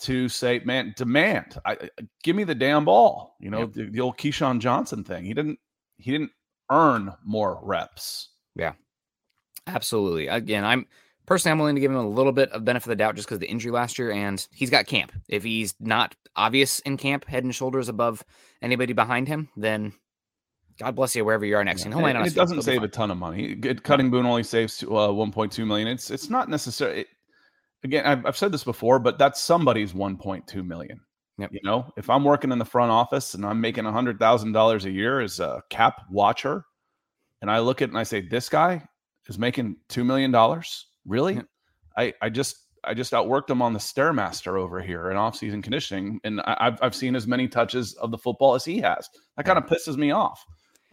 to 0.00 0.28
say, 0.28 0.60
man, 0.64 0.92
demand, 0.96 1.58
I, 1.64 1.72
I, 1.72 1.88
give 2.22 2.36
me 2.36 2.44
the 2.44 2.54
damn 2.54 2.84
ball. 2.84 3.36
You 3.40 3.50
know, 3.50 3.60
yep. 3.60 3.72
the, 3.72 3.84
the, 3.84 4.00
old 4.00 4.18
Keyshawn 4.18 4.58
Johnson 4.58 5.04
thing. 5.04 5.24
He 5.24 5.34
didn't 5.34 5.58
he 5.96 6.10
didn't 6.10 6.32
earn 6.70 7.12
more 7.24 7.60
reps. 7.62 8.30
Yeah. 8.54 8.72
Absolutely. 9.66 10.28
Again, 10.28 10.64
I'm 10.64 10.86
personally 11.26 11.52
I'm 11.52 11.58
willing 11.58 11.74
to 11.74 11.80
give 11.80 11.90
him 11.90 11.96
a 11.96 12.08
little 12.08 12.32
bit 12.32 12.50
of 12.50 12.64
benefit 12.64 12.86
of 12.86 12.90
the 12.90 12.96
doubt 12.96 13.16
just 13.16 13.28
because 13.28 13.38
the 13.38 13.48
injury 13.48 13.72
last 13.72 13.98
year, 13.98 14.10
and 14.10 14.46
he's 14.52 14.70
got 14.70 14.86
camp. 14.86 15.12
If 15.28 15.42
he's 15.42 15.74
not 15.80 16.14
obvious 16.36 16.80
in 16.80 16.96
camp, 16.96 17.26
head 17.26 17.44
and 17.44 17.54
shoulders 17.54 17.88
above 17.88 18.24
anybody 18.62 18.92
behind 18.92 19.28
him, 19.28 19.48
then 19.56 19.92
God 20.78 20.96
bless 20.96 21.14
you 21.14 21.24
wherever 21.24 21.44
you 21.44 21.56
are 21.56 21.64
next. 21.64 21.80
Yeah. 21.80 21.86
And 21.86 21.94
he'll 21.94 22.02
land 22.02 22.18
on 22.18 22.24
And 22.24 22.32
it 22.32 22.36
doesn't 22.36 22.62
save 22.62 22.82
a 22.82 22.88
ton 22.88 23.10
of 23.10 23.18
money. 23.18 23.54
Cutting 23.56 24.10
Boone 24.10 24.26
only 24.26 24.42
saves 24.42 24.82
uh, 24.82 24.86
1.2 24.86 25.66
million. 25.66 25.88
It's 25.88 26.10
it's 26.10 26.28
not 26.28 26.48
necessary. 26.48 27.02
It, 27.02 27.08
again, 27.84 28.04
I've, 28.06 28.26
I've 28.26 28.36
said 28.36 28.50
this 28.52 28.64
before, 28.64 28.98
but 28.98 29.18
that's 29.18 29.40
somebody's 29.40 29.92
1.2 29.92 30.66
million. 30.66 31.00
Yep. 31.38 31.50
You 31.52 31.60
know, 31.64 31.92
if 31.96 32.08
I'm 32.08 32.24
working 32.24 32.52
in 32.52 32.58
the 32.58 32.64
front 32.64 32.90
office 32.90 33.34
and 33.34 33.44
I'm 33.44 33.60
making 33.60 33.84
hundred 33.84 34.18
thousand 34.18 34.52
dollars 34.52 34.84
a 34.84 34.90
year 34.90 35.20
as 35.20 35.40
a 35.40 35.62
cap 35.68 36.02
watcher, 36.10 36.64
and 37.42 37.50
I 37.50 37.58
look 37.58 37.82
at 37.82 37.88
it 37.88 37.90
and 37.90 37.98
I 37.98 38.04
say, 38.04 38.20
this 38.20 38.48
guy 38.48 38.86
is 39.28 39.38
making 39.38 39.76
two 39.88 40.04
million 40.04 40.30
dollars. 40.30 40.86
Really? 41.06 41.40
I 41.96 42.14
I 42.20 42.28
just 42.30 42.56
I 42.82 42.94
just 42.94 43.12
outworked 43.12 43.50
him 43.50 43.62
on 43.62 43.72
the 43.72 43.78
stairmaster 43.78 44.58
over 44.58 44.80
here 44.80 45.10
in 45.10 45.16
off-season 45.16 45.62
conditioning, 45.62 46.20
and 46.24 46.40
I, 46.40 46.56
I've 46.60 46.78
I've 46.82 46.94
seen 46.94 47.16
as 47.16 47.26
many 47.26 47.48
touches 47.48 47.94
of 47.94 48.10
the 48.10 48.18
football 48.18 48.54
as 48.54 48.64
he 48.64 48.80
has. 48.80 49.08
That 49.36 49.46
kind 49.46 49.58
of 49.58 49.66
pisses 49.66 49.96
me 49.96 50.10
off. 50.10 50.44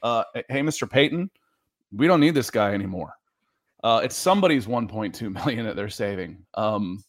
Uh, 0.04 0.24
hey, 0.34 0.62
Mr. 0.62 0.89
Paton, 0.89 1.30
we 1.91 2.08
don't 2.08 2.19
need 2.19 2.34
this 2.34 2.50
guy 2.50 2.74
anymore. 2.74 3.13
Uh, 3.84 4.02
it's 4.04 4.15
somebody's 4.15 4.67
1.2 4.67 5.34
million 5.45 5.65
that 5.65 5.76
they're 5.76 5.89
saving. 5.89 6.45
Um, 6.54 7.04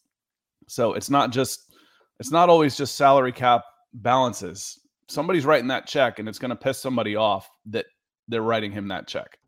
so 0.69 0.95
it's 0.95 1.11
not 1.11 1.33
just 1.33 1.73
it's 2.19 2.31
not 2.31 2.49
always 2.49 2.77
just 2.77 2.97
salary 2.97 3.33
cap 3.33 3.65
balances. 3.95 4.79
Somebody's 5.09 5.45
writing 5.45 5.69
that 5.69 5.87
check, 5.87 6.19
and 6.19 6.29
it's 6.29 6.39
going 6.39 6.51
to 6.51 6.57
piss 6.57 6.79
somebody 6.79 7.17
off 7.17 7.51
that 7.67 7.87
they're 8.29 8.43
writing 8.43 8.73
him 8.73 8.89
that 8.89 9.07
check. 9.07 9.39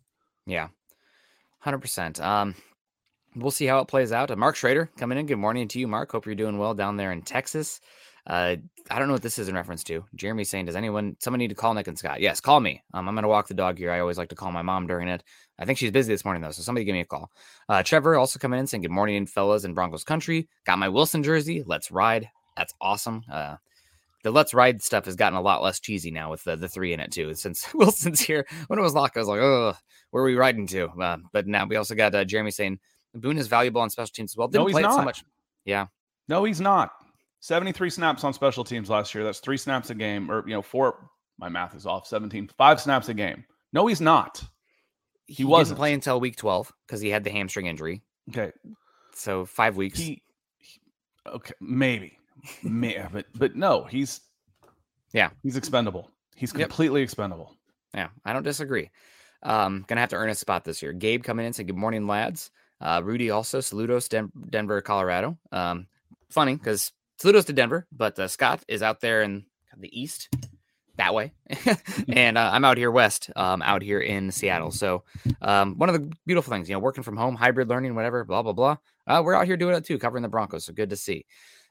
Yeah, 0.47 0.69
hundred 1.61 1.79
percent. 1.79 2.21
We'll 3.37 3.51
see 3.51 3.67
how 3.67 3.81
it 3.81 3.89
plays 3.89 4.13
out. 4.13 4.31
Uh, 4.31 4.37
Mark 4.37 4.55
Schrader 4.55 4.91
coming 4.97 5.19
in. 5.19 5.27
Good 5.27 5.39
morning 5.39 5.67
to 5.69 5.81
you, 5.81 5.89
Mark. 5.89 6.13
Hope 6.13 6.25
you're 6.27 6.37
doing 6.37 6.57
well 6.57 6.73
down 6.73 6.97
there 6.97 7.11
in 7.11 7.23
Texas. 7.23 7.81
Uh, 8.27 8.57
I 8.91 8.99
don't 8.99 9.09
know 9.09 9.15
what 9.15 9.23
this 9.23 9.39
is 9.39 9.49
in 9.49 9.57
reference 9.57 9.83
to. 9.85 10.05
Jeremy 10.15 10.45
saying, 10.45 10.67
"Does 10.67 10.77
anyone, 10.77 11.17
someone 11.19 11.41
need 11.41 11.49
to 11.49 11.55
call 11.55 11.75
Nick 11.75 11.89
and 11.89 11.99
Scott?" 11.99 12.21
Yes, 12.21 12.41
call 12.41 12.61
me. 12.61 12.83
Um, 12.95 13.09
I'm 13.09 13.15
gonna 13.15 13.29
walk 13.29 13.49
the 13.49 13.55
dog 13.55 13.77
here. 13.77 13.91
I 13.91 14.01
always 14.01 14.19
like 14.19 14.29
to 14.29 14.37
call 14.37 14.53
my 14.53 14.63
mom 14.63 14.87
during 14.87 15.09
it. 15.09 15.25
I 15.59 15.65
think 15.65 15.79
she's 15.79 15.91
busy 15.91 16.13
this 16.13 16.25
morning 16.25 16.43
though, 16.43 16.53
so 16.53 16.63
somebody 16.63 16.85
give 16.85 16.95
me 16.95 17.01
a 17.01 17.05
call. 17.05 17.31
Uh, 17.69 17.83
Trevor 17.83 18.17
also 18.17 18.39
coming 18.39 18.61
in 18.61 18.67
saying, 18.67 18.83
"Good 18.83 18.91
morning, 18.93 19.27
fellas 19.27 19.65
in 19.65 19.75
Broncos 19.75 20.05
country. 20.05 20.49
Got 20.65 20.79
my 20.79 20.89
Wilson 20.89 21.23
jersey. 21.23 21.65
Let's 21.67 21.91
ride. 21.91 22.31
That's 22.57 22.75
awesome." 22.81 23.23
Uh, 23.31 23.57
the 24.23 24.31
let's 24.31 24.55
ride 24.55 24.83
stuff 24.83 25.05
has 25.05 25.17
gotten 25.17 25.39
a 25.39 25.43
lot 25.43 25.63
less 25.63 25.81
cheesy 25.81 26.11
now 26.11 26.31
with 26.31 26.43
the, 26.45 26.57
the 26.57 26.69
three 26.69 26.95
in 26.95 27.01
it 27.01 27.13
too. 27.13 27.35
Since 27.35 27.67
Wilson's 27.75 28.21
here, 28.21 28.47
when 28.69 28.79
it 28.79 28.83
was 28.83 28.95
locked, 28.95 29.17
I 29.17 29.21
was 29.21 29.29
like, 29.29 29.41
oh, 29.41 29.75
where 30.11 30.23
are 30.23 30.27
we 30.27 30.35
riding 30.35 30.67
to? 30.69 30.89
Uh, 30.89 31.19
but 31.33 31.47
now 31.47 31.67
we 31.67 31.77
also 31.77 31.95
got 31.95 32.15
uh, 32.15 32.25
Jeremy 32.25 32.51
saying 32.51 32.79
Boone 33.15 33.39
is 33.39 33.47
valuable 33.47 33.81
on 33.81 33.91
special 33.91 34.13
teams 34.13 34.33
as 34.33 34.37
well. 34.37 34.49
Didn't 34.49 34.63
No, 34.65 34.67
he's 34.69 34.77
it 34.79 34.83
so 34.91 34.97
not. 34.97 35.05
much. 35.05 35.25
Yeah, 35.65 35.87
No, 36.29 36.45
he's 36.45 36.61
not. 36.61 36.93
73 37.41 37.91
snaps 37.91 38.25
on 38.25 38.33
special 38.33 38.65
teams 38.65 38.89
last 38.91 39.15
year. 39.15 39.23
That's 39.25 39.39
three 39.41 39.57
snaps 39.59 39.91
a 39.91 39.95
game, 39.95 40.31
or 40.31 40.43
you 40.49 40.55
know, 40.55 40.63
four. 40.63 41.11
My 41.39 41.49
math 41.49 41.75
is 41.75 41.85
off. 41.87 42.07
17, 42.07 42.49
five 42.57 42.81
snaps 42.81 43.09
a 43.09 43.15
game. 43.15 43.45
No, 43.73 43.87
he's 43.87 44.01
not. 44.01 44.43
he, 45.27 45.35
He 45.35 45.45
wasn't. 45.45 45.79
playing 45.79 45.95
until 45.97 46.21
week 46.21 46.37
twelve 46.37 46.73
because 46.87 47.01
he 47.01 47.11
had 47.11 47.25
the 47.25 47.31
hamstring 47.31 47.67
injury. 47.67 48.03
Okay, 48.31 48.53
So 49.15 49.45
five 49.45 49.77
weeks. 49.77 49.99
he, 49.99 50.23
he- 50.59 50.81
okay, 51.27 51.53
maybe, 51.61 52.19
May, 52.63 53.05
but 53.13 53.27
but 53.35 53.55
no, 53.57 53.85
he's 53.85 54.21
Yeah. 55.13 55.31
he's 55.43 55.57
expendable. 55.57 56.11
He's 56.37 56.53
Yep. 56.53 56.61
completely 56.69 57.03
expendable. 57.03 57.55
Yeah, 57.95 58.09
I 58.25 58.33
don't 58.33 58.43
disagree. 58.43 58.91
Um, 59.43 59.85
gonna 59.87 60.01
have 60.01 60.11
to 60.11 60.17
earn 60.17 60.31
a 60.31 60.35
spot 60.35 60.65
this 60.65 60.83
year. 60.83 60.93
Gabe 60.93 61.23
coming 61.23 61.45
in 61.47 61.53
saying 61.53 61.67
good 61.67 61.77
morning, 61.77 62.07
lads. 62.07 62.51
Uh, 62.85 63.01
Rudy 63.03 63.31
also 63.31 63.59
saludos 63.59 64.09
Den- 64.09 64.31
Denver, 64.51 64.81
Colorado. 64.83 65.39
Um, 65.51 65.87
funny 66.31 66.55
because 66.55 66.93
saludos 67.21 67.47
to 67.47 67.53
Denver, 67.53 67.87
but 67.91 68.19
uh, 68.19 68.29
Scott 68.29 68.63
is 68.69 68.83
out 68.83 69.01
there 69.01 69.23
in 69.23 69.47
the 69.79 69.99
east 69.99 70.29
that 70.97 71.15
way, 71.15 71.33
and 72.09 72.39
uh, 72.39 72.51
I'm 72.53 72.65
out 72.65 72.79
here 72.79 72.91
west, 72.91 73.31
um, 73.37 73.63
out 73.63 73.83
here 73.83 74.01
in 74.01 74.31
Seattle. 74.31 74.71
So 74.71 75.05
um, 75.43 75.77
one 75.79 75.89
of 75.89 75.95
the 75.95 76.13
beautiful 76.27 76.53
things, 76.53 76.69
you 76.69 76.75
know, 76.75 76.81
working 76.81 77.03
from 77.03 77.17
home, 77.17 77.35
hybrid 77.35 77.69
learning, 77.69 77.95
whatever, 77.95 78.25
blah 78.25 78.43
blah 78.43 78.53
blah. 78.53 78.77
Uh, 79.07 79.23
we're 79.25 79.35
out 79.35 79.47
here 79.47 79.57
doing 79.57 79.75
it 79.75 79.85
too, 79.85 79.99
covering 79.99 80.23
the 80.23 80.29
Broncos. 80.29 80.65
So 80.67 80.73
good 80.73 80.91
to 80.91 80.97
see. 80.97 81.27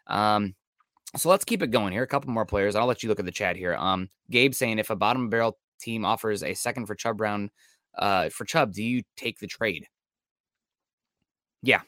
Um, 0.07 0.55
so 1.15 1.29
let's 1.29 1.45
keep 1.45 1.61
it 1.61 1.67
going 1.67 1.93
here. 1.93 2.03
A 2.03 2.07
couple 2.07 2.31
more 2.31 2.45
players. 2.45 2.75
I'll 2.75 2.87
let 2.87 3.03
you 3.03 3.09
look 3.09 3.19
at 3.19 3.25
the 3.25 3.31
chat 3.31 3.55
here. 3.55 3.75
Um, 3.75 4.09
Gabe 4.31 4.53
saying 4.53 4.79
if 4.79 4.89
a 4.89 4.95
bottom 4.95 5.29
barrel 5.29 5.57
team 5.79 6.05
offers 6.05 6.43
a 6.43 6.53
second 6.53 6.87
for 6.87 6.95
Chubb 6.95 7.17
Brown, 7.17 7.51
uh, 7.97 8.29
for 8.29 8.45
Chubb, 8.45 8.73
do 8.73 8.83
you 8.83 9.03
take 9.15 9.39
the 9.39 9.47
trade? 9.47 9.87
Yeah. 11.63 11.81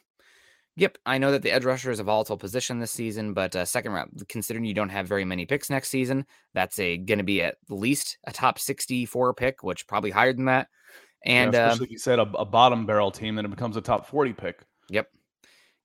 Yep. 0.78 0.98
I 1.06 1.18
know 1.18 1.30
that 1.32 1.42
the 1.42 1.52
edge 1.52 1.64
rusher 1.64 1.90
is 1.90 2.00
a 2.00 2.04
volatile 2.04 2.36
position 2.36 2.80
this 2.80 2.90
season, 2.90 3.32
but 3.32 3.54
uh, 3.54 3.64
second 3.64 3.92
round, 3.92 4.24
considering 4.28 4.64
you 4.64 4.74
don't 4.74 4.90
have 4.90 5.06
very 5.06 5.24
many 5.24 5.46
picks 5.46 5.70
next 5.70 5.88
season, 5.88 6.26
that's 6.52 6.78
a 6.78 6.98
going 6.98 7.18
to 7.18 7.24
be 7.24 7.42
at 7.42 7.56
least 7.68 8.18
a 8.26 8.32
top 8.32 8.58
64 8.58 9.32
pick, 9.34 9.62
which 9.62 9.86
probably 9.86 10.10
higher 10.10 10.32
than 10.32 10.46
that. 10.46 10.68
And 11.24 11.54
yeah, 11.54 11.60
uh, 11.60 11.66
especially 11.68 11.86
if 11.86 11.92
you 11.92 11.98
said 11.98 12.18
a, 12.18 12.30
a 12.36 12.44
bottom 12.44 12.84
barrel 12.84 13.10
team, 13.10 13.36
then 13.36 13.44
it 13.44 13.50
becomes 13.50 13.76
a 13.76 13.80
top 13.80 14.06
40 14.06 14.32
pick. 14.34 14.60
Yep. 14.90 15.08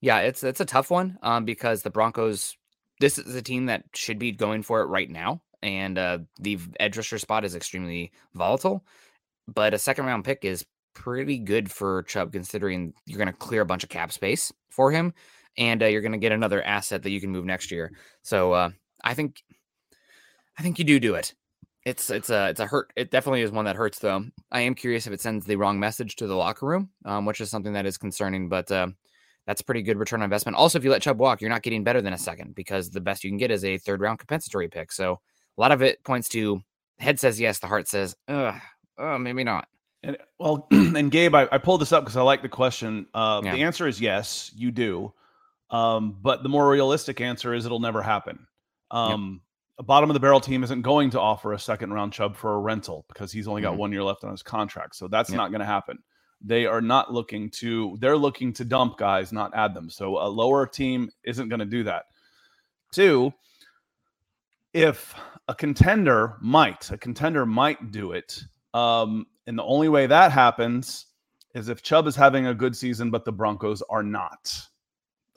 Yeah, 0.01 0.19
it's 0.19 0.43
it's 0.43 0.59
a 0.59 0.65
tough 0.65 0.89
one 0.89 1.17
um, 1.21 1.45
because 1.45 1.83
the 1.83 1.89
Broncos. 1.89 2.57
This 2.99 3.17
is 3.17 3.33
a 3.33 3.41
team 3.41 3.65
that 3.65 3.83
should 3.95 4.19
be 4.19 4.31
going 4.31 4.61
for 4.61 4.81
it 4.81 4.85
right 4.85 5.09
now, 5.09 5.41
and 5.63 5.97
uh, 5.97 6.19
the 6.39 6.59
edge 6.79 6.97
rusher 6.97 7.17
spot 7.17 7.43
is 7.43 7.55
extremely 7.55 8.11
volatile. 8.35 8.85
But 9.47 9.73
a 9.73 9.79
second 9.79 10.05
round 10.05 10.23
pick 10.23 10.45
is 10.45 10.65
pretty 10.93 11.37
good 11.37 11.71
for 11.71 12.03
Chubb, 12.03 12.31
considering 12.31 12.93
you're 13.05 13.17
going 13.17 13.27
to 13.27 13.33
clear 13.33 13.61
a 13.61 13.65
bunch 13.65 13.83
of 13.83 13.89
cap 13.89 14.11
space 14.11 14.51
for 14.69 14.91
him, 14.91 15.13
and 15.57 15.81
uh, 15.83 15.87
you're 15.87 16.01
going 16.01 16.11
to 16.11 16.17
get 16.17 16.31
another 16.31 16.61
asset 16.63 17.03
that 17.03 17.11
you 17.11 17.21
can 17.21 17.31
move 17.31 17.45
next 17.45 17.71
year. 17.71 17.91
So 18.23 18.53
uh, 18.53 18.69
I 19.03 19.13
think, 19.13 19.43
I 20.57 20.63
think 20.63 20.79
you 20.79 20.85
do 20.85 20.99
do 20.99 21.15
it. 21.15 21.33
It's 21.83 22.11
it's 22.11 22.29
a 22.29 22.49
it's 22.49 22.59
a 22.59 22.67
hurt. 22.67 22.93
It 22.95 23.09
definitely 23.09 23.41
is 23.41 23.49
one 23.49 23.65
that 23.65 23.75
hurts 23.75 23.97
though. 23.97 24.23
I 24.51 24.61
am 24.61 24.75
curious 24.75 25.07
if 25.07 25.13
it 25.13 25.21
sends 25.21 25.47
the 25.47 25.55
wrong 25.55 25.79
message 25.79 26.15
to 26.17 26.27
the 26.27 26.35
locker 26.35 26.67
room, 26.67 26.91
um, 27.05 27.25
which 27.25 27.41
is 27.41 27.49
something 27.49 27.73
that 27.73 27.87
is 27.87 27.97
concerning. 27.97 28.49
But 28.49 28.71
uh, 28.71 28.89
that's 29.47 29.63
pretty 29.63 29.81
good 29.81 29.97
return 29.97 30.21
on 30.21 30.25
investment. 30.25 30.57
Also, 30.57 30.77
if 30.77 30.83
you 30.83 30.91
let 30.91 31.01
Chubb 31.01 31.19
walk, 31.19 31.41
you're 31.41 31.49
not 31.49 31.63
getting 31.63 31.83
better 31.83 32.01
than 32.01 32.13
a 32.13 32.17
second 32.17 32.53
because 32.53 32.91
the 32.91 33.01
best 33.01 33.23
you 33.23 33.31
can 33.31 33.37
get 33.37 33.49
is 33.49 33.65
a 33.65 33.79
third 33.79 33.99
round 33.99 34.19
compensatory 34.19 34.67
pick. 34.67 34.91
So 34.91 35.19
a 35.57 35.61
lot 35.61 35.71
of 35.71 35.81
it 35.81 36.03
points 36.03 36.29
to 36.29 36.61
head 36.99 37.19
says 37.19 37.39
yes, 37.39 37.59
the 37.59 37.67
heart 37.67 37.87
says, 37.87 38.15
Ugh, 38.27 38.55
oh, 38.99 39.17
maybe 39.17 39.43
not. 39.43 39.67
And 40.03 40.17
well, 40.39 40.67
and 40.71 41.11
Gabe, 41.11 41.35
I, 41.35 41.47
I 41.51 41.57
pulled 41.57 41.81
this 41.81 41.91
up 41.91 42.03
because 42.03 42.17
I 42.17 42.21
like 42.21 42.41
the 42.41 42.49
question. 42.49 43.05
Uh, 43.13 43.41
Yeah. 43.43 43.53
The 43.53 43.63
answer 43.63 43.87
is 43.87 44.01
yes, 44.01 44.51
you 44.55 44.71
do. 44.71 45.13
Um, 45.69 46.17
but 46.21 46.43
the 46.43 46.49
more 46.49 46.67
realistic 46.69 47.21
answer 47.21 47.53
is 47.53 47.65
it'll 47.65 47.79
never 47.79 48.01
happen. 48.01 48.45
Um, 48.89 49.41
A 49.79 49.83
bottom 49.83 50.09
of 50.09 50.13
the 50.15 50.19
barrel 50.19 50.41
team 50.41 50.63
isn't 50.63 50.81
going 50.81 51.09
to 51.11 51.19
offer 51.19 51.53
a 51.53 51.59
second 51.59 51.93
round 51.93 52.11
Chubb 52.13 52.35
for 52.35 52.55
a 52.55 52.59
rental 52.59 53.05
because 53.07 53.31
he's 53.31 53.47
only 53.47 53.61
got 53.61 53.75
Mhm. 53.75 53.77
one 53.77 53.91
year 53.93 54.03
left 54.03 54.23
on 54.23 54.31
his 54.31 54.43
contract. 54.43 54.95
So 54.95 55.07
that's 55.07 55.29
Yep. 55.29 55.37
not 55.37 55.49
going 55.51 55.61
to 55.61 55.65
happen. 55.65 55.97
They 56.41 56.65
are 56.65 56.81
not 56.81 57.13
looking 57.13 57.49
to, 57.51 57.97
they're 58.01 58.17
looking 58.17 58.51
to 58.53 58.65
dump 58.65 58.97
guys, 58.97 59.31
not 59.31 59.53
add 59.55 59.73
them. 59.73 59.89
So 59.89 60.17
a 60.17 60.27
lower 60.27 60.65
team 60.67 61.09
isn't 61.23 61.47
going 61.49 61.59
to 61.59 61.65
do 61.65 61.83
that. 61.83 62.05
Two, 62.91 63.31
if 64.73 65.13
a 65.47 65.55
contender 65.55 66.37
might, 66.41 66.89
a 66.91 66.97
contender 66.97 67.45
might 67.45 67.91
do 67.91 68.11
it. 68.11 68.43
Um, 68.73 69.27
and 69.47 69.57
the 69.57 69.63
only 69.63 69.89
way 69.89 70.07
that 70.07 70.31
happens 70.31 71.07
is 71.55 71.69
if 71.69 71.81
Chubb 71.81 72.07
is 72.07 72.15
having 72.15 72.47
a 72.47 72.53
good 72.53 72.75
season, 72.75 73.11
but 73.11 73.25
the 73.25 73.31
Broncos 73.31 73.81
are 73.89 74.03
not. 74.03 74.55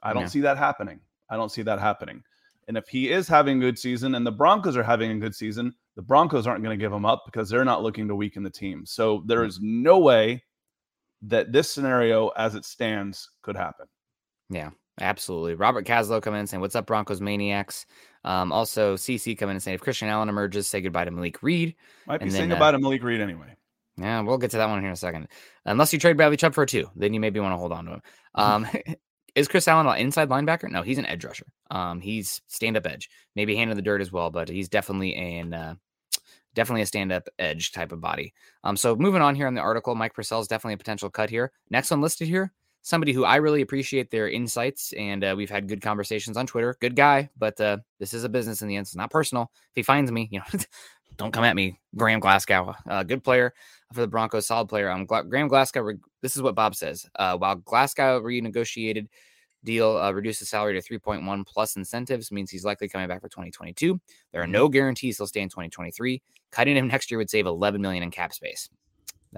I 0.03 0.13
don't 0.13 0.23
Yeah. 0.23 0.29
see 0.29 0.41
that 0.43 0.59
happening. 0.59 1.01
I 1.29 1.37
don't 1.37 1.51
see 1.51 1.63
that 1.63 1.81
happening. 1.81 2.23
And 2.69 2.77
if 2.77 2.89
he 2.89 3.11
is 3.11 3.27
having 3.29 3.59
a 3.59 3.61
good 3.61 3.79
season 3.79 4.15
and 4.15 4.27
the 4.27 4.33
Broncos 4.33 4.77
are 4.77 4.83
having 4.83 5.11
a 5.11 5.19
good 5.19 5.35
season, 5.35 5.75
the 5.97 6.03
Broncos 6.03 6.47
aren't 6.47 6.63
going 6.63 6.79
to 6.79 6.83
give 6.83 6.93
him 6.93 7.05
up 7.05 7.23
because 7.27 7.49
they're 7.49 7.65
not 7.65 7.83
looking 7.83 8.09
to 8.09 8.15
weaken 8.15 8.43
the 8.43 8.51
team. 8.51 8.87
So 8.87 9.23
there 9.27 9.45
is 9.45 9.61
no 9.61 9.99
way 9.99 10.45
that 11.23 11.53
this 11.53 11.71
scenario, 11.71 12.29
as 12.31 12.55
it 12.55 12.65
stands, 12.65 13.31
could 13.43 13.57
happen. 13.57 13.87
Yeah, 14.51 14.71
absolutely. 15.01 15.55
Robert 15.55 15.87
Caslow 15.87 16.23
coming 16.23 16.41
in 16.41 16.47
saying, 16.47 16.61
What's 16.61 16.77
up, 16.77 16.87
Broncos 16.87 17.21
Maniacs? 17.21 17.87
Um, 18.25 18.53
also, 18.53 18.97
CC 18.97 19.37
coming 19.37 19.57
in 19.57 19.61
saying, 19.61 19.75
If 19.75 19.81
Christian 19.81 20.09
Allen 20.09 20.29
emerges, 20.29 20.67
say 20.67 20.81
goodbye 20.81 21.05
to 21.05 21.11
Malik 21.11 21.43
Reed. 21.43 21.75
Might 22.07 22.23
be 22.23 22.31
saying 22.31 22.51
uh, 22.51 22.55
goodbye 22.55 22.73
to 22.73 22.79
Malik 22.79 23.03
Reed 23.03 23.21
anyway. 23.21 23.55
Yeah, 23.97 24.21
we'll 24.23 24.39
get 24.39 24.51
to 24.53 24.57
that 24.57 24.69
one 24.69 24.81
here 24.81 24.89
in 24.89 24.95
a 24.95 24.97
second. 24.97 25.29
Unless 25.65 25.93
you 25.93 25.99
trade 25.99 26.17
Bradley 26.17 26.37
Chubb 26.37 26.55
for 26.55 26.63
a 26.63 26.67
two, 26.67 26.91
then 26.97 27.15
you 27.15 27.21
maybe 27.21 27.39
want 27.39 27.53
to 27.53 27.59
hold 27.59 27.73
on 27.73 27.85
to 27.85 27.93
him. 27.93 28.03
Um, 28.35 28.67
is 29.35 29.49
Chris 29.49 29.69
Allen 29.69 29.87
an 29.87 29.99
inside 29.99 30.29
linebacker? 30.29 30.71
No, 30.71 30.83
he's 30.83 30.99
an 30.99 31.07
edge 31.07 31.25
rusher. 31.25 31.47
Um, 31.71 32.01
he's 32.01 32.41
stand 32.49 32.77
up 32.77 32.87
edge, 32.87 33.09
maybe 33.37 33.57
hand 33.57 33.71
in 33.71 33.77
the 33.77 33.83
dirt 33.83 34.01
as 34.01 34.13
well, 34.13 34.31
but 34.31 34.49
he's 34.49 34.69
definitely 34.69 35.15
an 35.15 35.55
uh, 35.55 35.75
definitely 36.55 36.83
a 36.83 36.87
stand 36.87 37.13
up 37.13 37.29
edge 37.39 37.73
type 37.73 37.93
of 37.93 38.01
body. 38.01 38.33
Um, 38.63 38.77
so 38.77 38.97
moving 38.97 39.23
on 39.23 39.35
here 39.35 39.47
in 39.47 39.55
the 39.55 39.61
article, 39.61 39.95
Mike 39.95 40.15
Purcell 40.15 40.41
is 40.41 40.49
definitely 40.49 40.75
a 40.75 40.79
potential 40.79 41.11
cut 41.11 41.31
here. 41.31 41.53
Next 41.71 41.91
one 41.91 42.01
listed 42.01 42.29
here, 42.29 42.53
somebody 42.85 43.13
who 43.13 43.25
I 43.25 43.37
really 43.37 43.63
appreciate 43.63 44.11
their 44.11 44.29
insights, 44.29 44.93
and 44.93 45.25
uh, 45.25 45.35
we've 45.37 45.51
had 45.51 45.67
good 45.67 45.81
conversations 45.81 46.37
on 46.37 46.47
Twitter. 46.47 46.77
Good 46.81 46.95
guy, 46.95 47.31
but 47.37 47.59
uh, 47.61 47.79
this 47.99 48.15
is 48.15 48.25
a 48.25 48.29
business 48.29 48.63
in 48.63 48.69
the 48.69 48.77
end. 48.77 48.85
It's 48.85 48.95
not 48.95 49.11
personal. 49.11 49.51
If 49.71 49.77
he 49.77 49.83
finds 49.83 50.13
me, 50.13 50.29
you 50.31 50.41
know, 50.41 50.61
don't 51.17 51.33
come 51.33 51.45
at 51.45 51.57
me, 51.57 51.81
Graham 51.97 52.21
Glasgow, 52.21 52.75
uh, 52.89 53.03
good 53.03 53.25
player 53.25 53.55
for 53.93 54.03
the 54.03 54.07
Broncos, 54.07 54.47
solid 54.47 54.69
player. 54.69 54.91
Um, 54.91 55.07
Gla- 55.07 55.25
Graham 55.25 55.49
Glasgow. 55.49 55.93
This 56.21 56.37
is 56.37 56.43
what 56.43 56.55
Bob 56.55 56.77
says. 56.77 57.09
Uh, 57.17 57.37
while 57.37 57.57
Glasgow 57.57 58.21
renegotiated 58.21 59.09
deal 59.65 59.97
uh, 59.97 60.13
reduces 60.13 60.51
salary 60.51 60.79
to 60.79 60.87
3.1 60.87 61.47
plus 61.47 61.77
incentives 61.77 62.31
means 62.31 62.51
he's 62.51 62.67
likely 62.67 62.87
coming 62.87 63.09
back 63.09 63.23
for 63.23 63.31
2022. 63.31 63.99
There 64.33 64.43
are 64.43 64.47
no 64.47 64.69
guarantees 64.69 65.17
he'll 65.17 65.27
stay 65.27 65.41
in 65.41 65.49
2023. 65.49 66.23
Cutting 66.53 66.77
him 66.77 66.89
next 66.89 67.11
year 67.11 67.17
would 67.17 67.31
save 67.31 67.47
11 67.47 67.81
million 67.81 68.03
in 68.03 68.11
cap 68.11 68.35
space. 68.35 68.69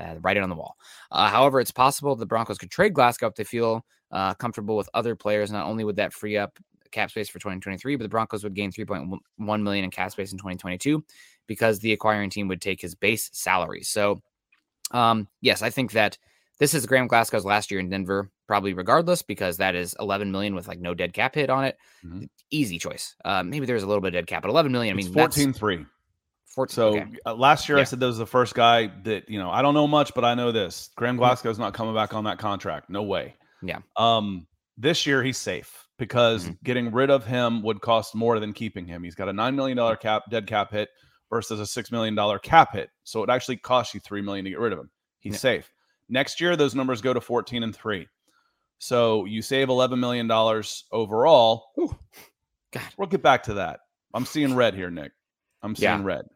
Uh, 0.01 0.17
write 0.21 0.37
it 0.37 0.43
on 0.43 0.49
the 0.49 0.55
wall. 0.55 0.77
Uh, 1.11 1.29
however, 1.29 1.61
it's 1.61 1.71
possible 1.71 2.15
the 2.17 2.27
Broncos 2.27 2.59
could 2.59 2.71
trade 2.71 2.95
Glasgow 2.95 3.29
if 3.29 3.35
they 3.35 3.45
feel 3.45 3.85
uh, 4.11 4.35
comfortable 4.35 4.77
with 4.77 4.89
other 4.95 5.15
players. 5.15 5.51
Not 5.51 5.67
only 5.67 5.85
would 5.85 5.97
that 5.97 6.13
free 6.13 6.37
up 6.37 6.59
cap 6.91 7.11
space 7.11 7.29
for 7.29 7.39
2023, 7.39 7.97
but 7.97 8.03
the 8.03 8.09
Broncos 8.09 8.45
would 8.45 8.55
gain 8.55 8.73
3.1 8.73 9.63
million 9.63 9.85
in 9.85 9.91
cap 9.91 10.13
space 10.13 10.33
in 10.33 10.39
2022 10.39 11.05
because 11.47 11.79
the 11.79 11.93
acquiring 11.93 12.31
team 12.31 12.49
would 12.49 12.61
take 12.61 12.81
his 12.81 12.95
base 12.95 13.31
salary. 13.33 13.83
So, 13.83 14.23
um, 14.91 15.29
yes, 15.41 15.63
I 15.63 15.71
think 15.71 15.93
that 15.93 16.19
this 16.59 16.75
is 16.75 16.87
Graham 16.87 17.07
Glasgow's 17.07 17.45
last 17.45 17.71
year 17.71 17.81
in 17.81 17.91
Denver, 17.91 18.31
probably 18.47 18.73
regardless, 18.73 19.23
because 19.23 19.59
that 19.59 19.75
is 19.75 19.95
11 20.01 20.33
million 20.33 20.55
with 20.55 20.69
like 20.69 20.81
no 20.81 20.95
dead 20.95 21.13
cap 21.13 21.35
hit 21.35 21.51
on 21.51 21.65
it. 21.65 21.77
Mm-hmm. 22.05 22.25
Easy 22.51 22.79
choice. 22.79 23.15
Uh, 23.25 23.43
maybe 23.43 23.67
there's 23.67 23.83
a 23.83 23.87
little 23.87 24.01
bit 24.01 24.09
of 24.09 24.15
dead 24.15 24.27
cap, 24.27 24.43
but 24.43 24.49
11 24.49 24.73
million. 24.73 24.95
I 24.95 24.97
mean, 24.97 25.07
it's 25.07 25.15
14 25.15 25.53
3. 25.53 25.85
14, 26.57 26.75
so 26.75 26.89
okay. 26.89 27.05
uh, 27.27 27.35
last 27.35 27.69
year 27.69 27.79
Yeah. 27.79 27.83
I 27.83 27.85
said 27.85 28.01
that 28.01 28.07
was 28.07 28.19
the 28.19 28.27
first 28.27 28.55
guy 28.55 28.89
that 29.05 29.29
you 29.29 29.39
know 29.39 29.51
I 29.51 29.63
don't 29.63 29.75
know 29.75 29.87
much, 29.87 30.13
but 30.15 30.25
I 30.25 30.35
know 30.35 30.51
this. 30.51 30.91
Graham 30.97 31.15
Mhm. 31.17 31.21
Glasgow's 31.21 31.59
not 31.59 31.73
coming 31.75 31.95
back 31.95 32.13
on 32.15 32.25
that 32.25 32.39
contract. 32.39 32.91
No 32.91 33.03
way. 33.05 33.37
Yeah. 33.63 33.79
Um, 33.97 34.47
this 34.77 35.07
year 35.07 35.23
he's 35.23 35.39
safe 35.39 35.87
because 35.99 36.49
Mhm. 36.49 36.59
getting 36.65 36.91
rid 36.93 37.11
of 37.11 37.25
him 37.25 37.63
would 37.63 37.81
cost 37.81 38.15
more 38.15 38.41
than 38.41 38.53
keeping 38.53 38.87
him. 38.87 39.05
He's 39.05 39.15
got 39.15 39.29
a 39.29 39.33
nine 39.33 39.55
million 39.55 39.77
dollar 39.77 39.97
cap 39.97 40.25
dead 40.31 40.47
cap 40.47 40.71
hit 40.73 40.89
versus 41.31 41.61
a 41.61 41.67
six 41.67 41.93
million 41.93 42.15
dollar 42.15 42.39
cap 42.39 42.73
hit, 42.73 42.91
so 43.05 43.23
it 43.23 43.31
actually 43.31 43.57
costs 43.59 43.95
you 43.95 44.01
three 44.01 44.21
million 44.23 44.45
to 44.45 44.51
get 44.51 44.59
rid 44.59 44.73
of 44.73 44.79
him. 44.81 44.91
He's 45.21 45.35
Yeah. 45.35 45.39
safe. 45.39 45.73
Next 46.09 46.41
year 46.41 46.57
those 46.57 46.75
numbers 46.75 47.01
go 47.01 47.13
to 47.13 47.21
fourteen 47.21 47.63
and 47.65 47.75
three, 47.77 48.09
so 48.79 49.25
you 49.27 49.43
save 49.43 49.69
eleven 49.69 50.01
million 50.01 50.27
dollars 50.27 50.85
overall. 50.93 51.73
God. 52.73 52.83
We'll 52.97 53.09
get 53.09 53.23
back 53.23 53.43
to 53.45 53.55
that. 53.55 53.81
I'm 54.15 54.25
seeing 54.25 54.55
red 54.55 54.75
here, 54.75 54.91
Nick. 54.91 55.13
I'm 55.63 55.75
seeing 55.77 55.91
Yeah. 56.01 56.05
red. 56.05 56.27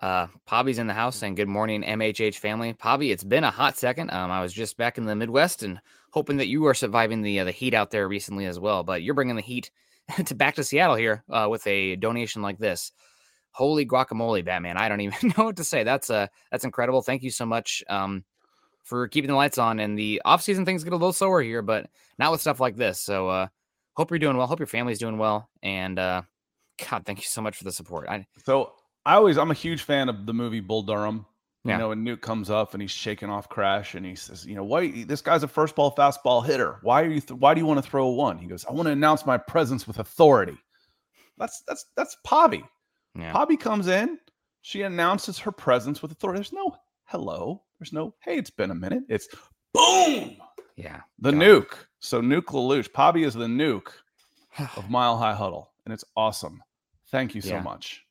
Uh, 0.00 0.28
Pobby's 0.46 0.78
in 0.78 0.86
the 0.86 0.94
house 0.94 1.16
saying 1.16 1.34
good 1.34 1.48
morning, 1.48 1.82
MHH 1.82 2.36
family. 2.36 2.72
Pobby, 2.72 3.12
it's 3.12 3.24
been 3.24 3.44
a 3.44 3.50
hot 3.50 3.76
second. 3.76 4.10
Um, 4.10 4.30
I 4.30 4.40
was 4.40 4.52
just 4.52 4.78
back 4.78 4.96
in 4.96 5.04
the 5.04 5.14
Midwest 5.14 5.62
and 5.62 5.78
hoping 6.10 6.38
that 6.38 6.48
you 6.48 6.66
are 6.66 6.74
surviving 6.74 7.20
the 7.22 7.40
uh, 7.40 7.44
the 7.44 7.52
heat 7.52 7.74
out 7.74 7.90
there 7.90 8.08
recently 8.08 8.46
as 8.46 8.58
well. 8.58 8.82
But 8.82 9.02
you're 9.02 9.14
bringing 9.14 9.36
the 9.36 9.42
heat 9.42 9.70
to 10.24 10.34
back 10.34 10.54
to 10.54 10.64
Seattle 10.64 10.96
here 10.96 11.22
uh, 11.28 11.48
with 11.50 11.66
a 11.66 11.96
donation 11.96 12.40
like 12.40 12.58
this. 12.58 12.92
Holy 13.52 13.84
guacamole, 13.84 14.44
Batman! 14.44 14.78
I 14.78 14.88
don't 14.88 15.00
even 15.02 15.34
know 15.36 15.44
what 15.44 15.56
to 15.56 15.64
say. 15.64 15.84
That's 15.84 16.08
uh 16.08 16.28
that's 16.50 16.64
incredible. 16.64 17.02
Thank 17.02 17.22
you 17.22 17.30
so 17.30 17.44
much 17.44 17.84
um 17.88 18.24
for 18.82 19.06
keeping 19.06 19.28
the 19.28 19.36
lights 19.36 19.58
on. 19.58 19.80
And 19.80 19.98
the 19.98 20.22
off 20.24 20.42
season 20.42 20.64
things 20.64 20.82
get 20.82 20.92
a 20.92 20.96
little 20.96 21.12
slower 21.12 21.42
here, 21.42 21.62
but 21.62 21.90
not 22.18 22.32
with 22.32 22.40
stuff 22.40 22.58
like 22.58 22.76
this. 22.76 22.98
So 22.98 23.28
uh, 23.28 23.48
hope 23.94 24.10
you're 24.10 24.18
doing 24.18 24.36
well. 24.36 24.46
Hope 24.46 24.60
your 24.60 24.66
family's 24.66 24.98
doing 24.98 25.18
well. 25.18 25.48
And 25.62 25.98
uh, 25.98 26.22
God, 26.88 27.04
thank 27.04 27.18
you 27.18 27.26
so 27.26 27.42
much 27.42 27.56
for 27.56 27.64
the 27.64 27.72
support. 27.72 28.08
I 28.08 28.26
So 28.46 28.72
I 29.06 29.14
always 29.14 29.38
I'm 29.38 29.50
a 29.50 29.54
huge 29.54 29.82
fan 29.82 30.08
of 30.08 30.26
the 30.26 30.34
movie 30.34 30.60
Bull 30.60 30.82
Durham. 30.82 31.26
Yeah. 31.64 31.74
You 31.74 31.78
know, 31.78 31.88
when 31.90 32.04
Nuke 32.06 32.22
comes 32.22 32.48
up 32.48 32.72
and 32.72 32.80
he's 32.80 32.90
shaking 32.90 33.28
off 33.28 33.48
Crash 33.50 33.94
and 33.94 34.04
he 34.06 34.14
says, 34.14 34.46
you 34.46 34.54
know, 34.54 34.64
why 34.64 35.04
this 35.04 35.20
guy's 35.20 35.42
a 35.42 35.48
first 35.48 35.76
ball 35.76 35.94
fastball 35.94 36.44
hitter. 36.44 36.78
Why 36.82 37.02
are 37.02 37.08
you 37.10 37.20
th- 37.20 37.38
why 37.38 37.52
do 37.52 37.60
you 37.60 37.66
want 37.66 37.82
to 37.84 37.90
throw 37.90 38.06
a 38.06 38.12
one? 38.12 38.38
He 38.38 38.46
goes, 38.46 38.64
I 38.64 38.72
want 38.72 38.86
to 38.86 38.92
announce 38.92 39.26
my 39.26 39.36
presence 39.36 39.86
with 39.86 39.98
authority. 39.98 40.56
That's 41.36 41.62
that's 41.68 41.86
that's 41.96 42.16
Pobby. 42.26 42.62
yeah. 43.14 43.32
Pobby 43.32 43.58
comes 43.60 43.88
in, 43.88 44.18
she 44.62 44.82
announces 44.82 45.38
her 45.38 45.52
presence 45.52 46.00
with 46.02 46.12
authority. 46.12 46.38
There's 46.38 46.52
no 46.52 46.74
hello. 47.04 47.62
There's 47.78 47.92
no 47.92 48.14
hey, 48.22 48.36
it's 48.38 48.50
been 48.50 48.70
a 48.70 48.74
minute. 48.74 49.02
It's 49.10 49.28
boom. 49.74 50.36
Yeah. 50.76 51.00
The 51.18 51.30
nuke. 51.32 51.74
So 51.98 52.22
Nuke 52.22 52.44
LaLoosh. 52.46 52.88
Pobby 52.90 53.26
is 53.26 53.34
the 53.34 53.44
nuke 53.46 53.88
of 54.76 54.88
Mile 54.88 55.18
High 55.18 55.34
Huddle, 55.34 55.72
and 55.84 55.92
it's 55.92 56.04
awesome. 56.16 56.62
Thank 57.10 57.34
you 57.34 57.42
so 57.42 57.50
Yeah. 57.50 57.62
much. 57.62 58.02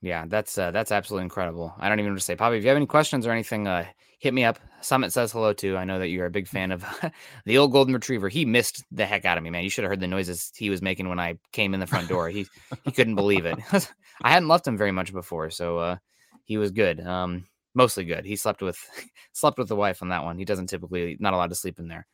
Yeah, 0.00 0.26
that's 0.28 0.56
uh, 0.56 0.70
that's 0.70 0.92
absolutely 0.92 1.24
incredible. 1.24 1.74
I 1.78 1.88
don't 1.88 1.98
even 1.98 2.12
know 2.12 2.18
to 2.18 2.24
say. 2.24 2.36
Poppy, 2.36 2.56
if 2.56 2.62
you 2.62 2.68
have 2.68 2.76
any 2.76 2.86
questions 2.86 3.26
or 3.26 3.32
anything, 3.32 3.66
uh, 3.66 3.84
hit 4.18 4.32
me 4.32 4.44
up. 4.44 4.58
Summit 4.80 5.12
says 5.12 5.32
hello 5.32 5.52
too. 5.52 5.76
I 5.76 5.84
know 5.84 5.98
that 5.98 6.08
you're 6.08 6.26
a 6.26 6.30
big 6.30 6.46
fan 6.46 6.70
of 6.70 6.84
the 7.46 7.58
old 7.58 7.72
golden 7.72 7.94
retriever. 7.94 8.28
He 8.28 8.44
missed 8.44 8.84
the 8.92 9.06
heck 9.06 9.24
out 9.24 9.38
of 9.38 9.44
me, 9.44 9.50
man. 9.50 9.64
You 9.64 9.70
should 9.70 9.84
have 9.84 9.90
heard 9.90 10.00
the 10.00 10.06
noises 10.06 10.52
he 10.54 10.70
was 10.70 10.82
making 10.82 11.08
when 11.08 11.18
I 11.18 11.38
came 11.52 11.74
in 11.74 11.80
the 11.80 11.86
front 11.86 12.08
door. 12.08 12.28
He 12.28 12.46
he 12.84 12.92
couldn't 12.92 13.16
believe 13.16 13.44
it. 13.44 13.58
I 14.22 14.30
hadn't 14.30 14.48
left 14.48 14.66
him 14.66 14.76
very 14.76 14.92
much 14.92 15.12
before, 15.12 15.50
so 15.50 15.78
uh, 15.78 15.96
he 16.44 16.58
was 16.58 16.70
good. 16.70 17.00
Um, 17.00 17.46
mostly 17.74 18.04
good. 18.04 18.24
He 18.24 18.36
slept 18.36 18.62
with 18.62 18.78
slept 19.32 19.58
with 19.58 19.68
the 19.68 19.76
wife 19.76 20.02
on 20.02 20.10
that 20.10 20.24
one. 20.24 20.38
He 20.38 20.44
doesn't 20.44 20.68
typically 20.68 21.16
not 21.18 21.32
allowed 21.32 21.50
to 21.50 21.56
sleep 21.56 21.78
in 21.80 21.88
there. 21.88 22.06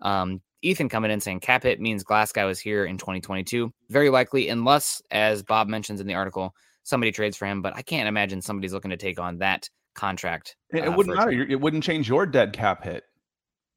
Um, 0.00 0.40
Ethan 0.62 0.88
coming 0.88 1.10
in 1.10 1.20
saying 1.20 1.40
cap 1.40 1.62
hit 1.62 1.80
means 1.80 2.02
Glasgow 2.02 2.48
is 2.48 2.60
here 2.60 2.86
in 2.86 2.98
2022. 2.98 3.72
Very 3.90 4.10
likely, 4.10 4.48
unless, 4.48 5.02
as 5.10 5.42
Bob 5.42 5.68
mentions 5.68 6.00
in 6.00 6.06
the 6.06 6.14
article, 6.14 6.54
somebody 6.86 7.10
trades 7.12 7.36
for 7.36 7.46
him. 7.46 7.60
But 7.60 7.76
I 7.76 7.82
can't 7.82 8.08
imagine 8.08 8.40
somebody's 8.40 8.72
looking 8.72 8.90
to 8.90 8.96
take 8.96 9.18
on 9.18 9.38
that 9.38 9.68
contract. 9.94 10.56
It, 10.70 10.84
it 10.84 10.88
uh, 10.88 10.92
wouldn't 10.92 11.16
matter. 11.16 11.30
It 11.30 11.60
wouldn't 11.60 11.84
change 11.84 12.08
your 12.08 12.24
dead 12.24 12.52
cap 12.52 12.84
hit. 12.84 13.04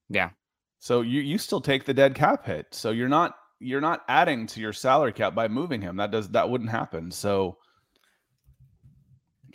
Yeah. 0.09 0.29
So 0.79 1.01
you 1.01 1.21
you 1.21 1.37
still 1.37 1.59
take 1.59 1.83
the 1.83 1.93
dead 1.93 2.15
cap 2.15 2.45
hit. 2.45 2.67
So 2.71 2.91
you're 2.91 3.09
not 3.09 3.33
you're 3.59 3.81
not 3.81 4.01
adding 4.07 4.47
to 4.47 4.61
your 4.61 4.71
salary 4.71 5.11
cap 5.11 5.35
by 5.35 5.47
moving 5.47 5.81
him. 5.81 5.97
That 5.97 6.11
does 6.11 6.29
that 6.29 6.49
wouldn't 6.49 6.69
happen. 6.69 7.11
So 7.11 7.57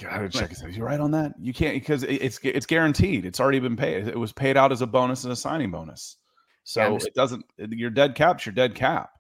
gotta 0.01 0.29
check 0.29 0.51
Is 0.51 0.77
you 0.77 0.85
right 0.85 1.01
on 1.01 1.13
that? 1.13 1.33
You 1.41 1.55
can't 1.55 1.75
because 1.75 2.03
it's 2.03 2.41
it's 2.43 2.67
guaranteed. 2.67 3.25
It's 3.25 3.41
already 3.41 3.61
been 3.61 3.77
paid. 3.77 4.09
It 4.09 4.19
was 4.19 4.33
paid 4.33 4.57
out 4.57 4.73
as 4.73 4.83
a 4.83 4.87
bonus 4.87 5.25
and 5.25 5.33
a 5.33 5.37
signing 5.37 5.71
bonus. 5.71 6.17
So 6.65 6.83
Yeah, 6.83 6.93
just- 6.95 7.07
it 7.07 7.15
doesn't 7.15 7.45
your 7.57 7.91
dead 7.91 8.15
cap's 8.15 8.45
your 8.45 8.55
dead 8.55 8.75
cap. 8.75 9.11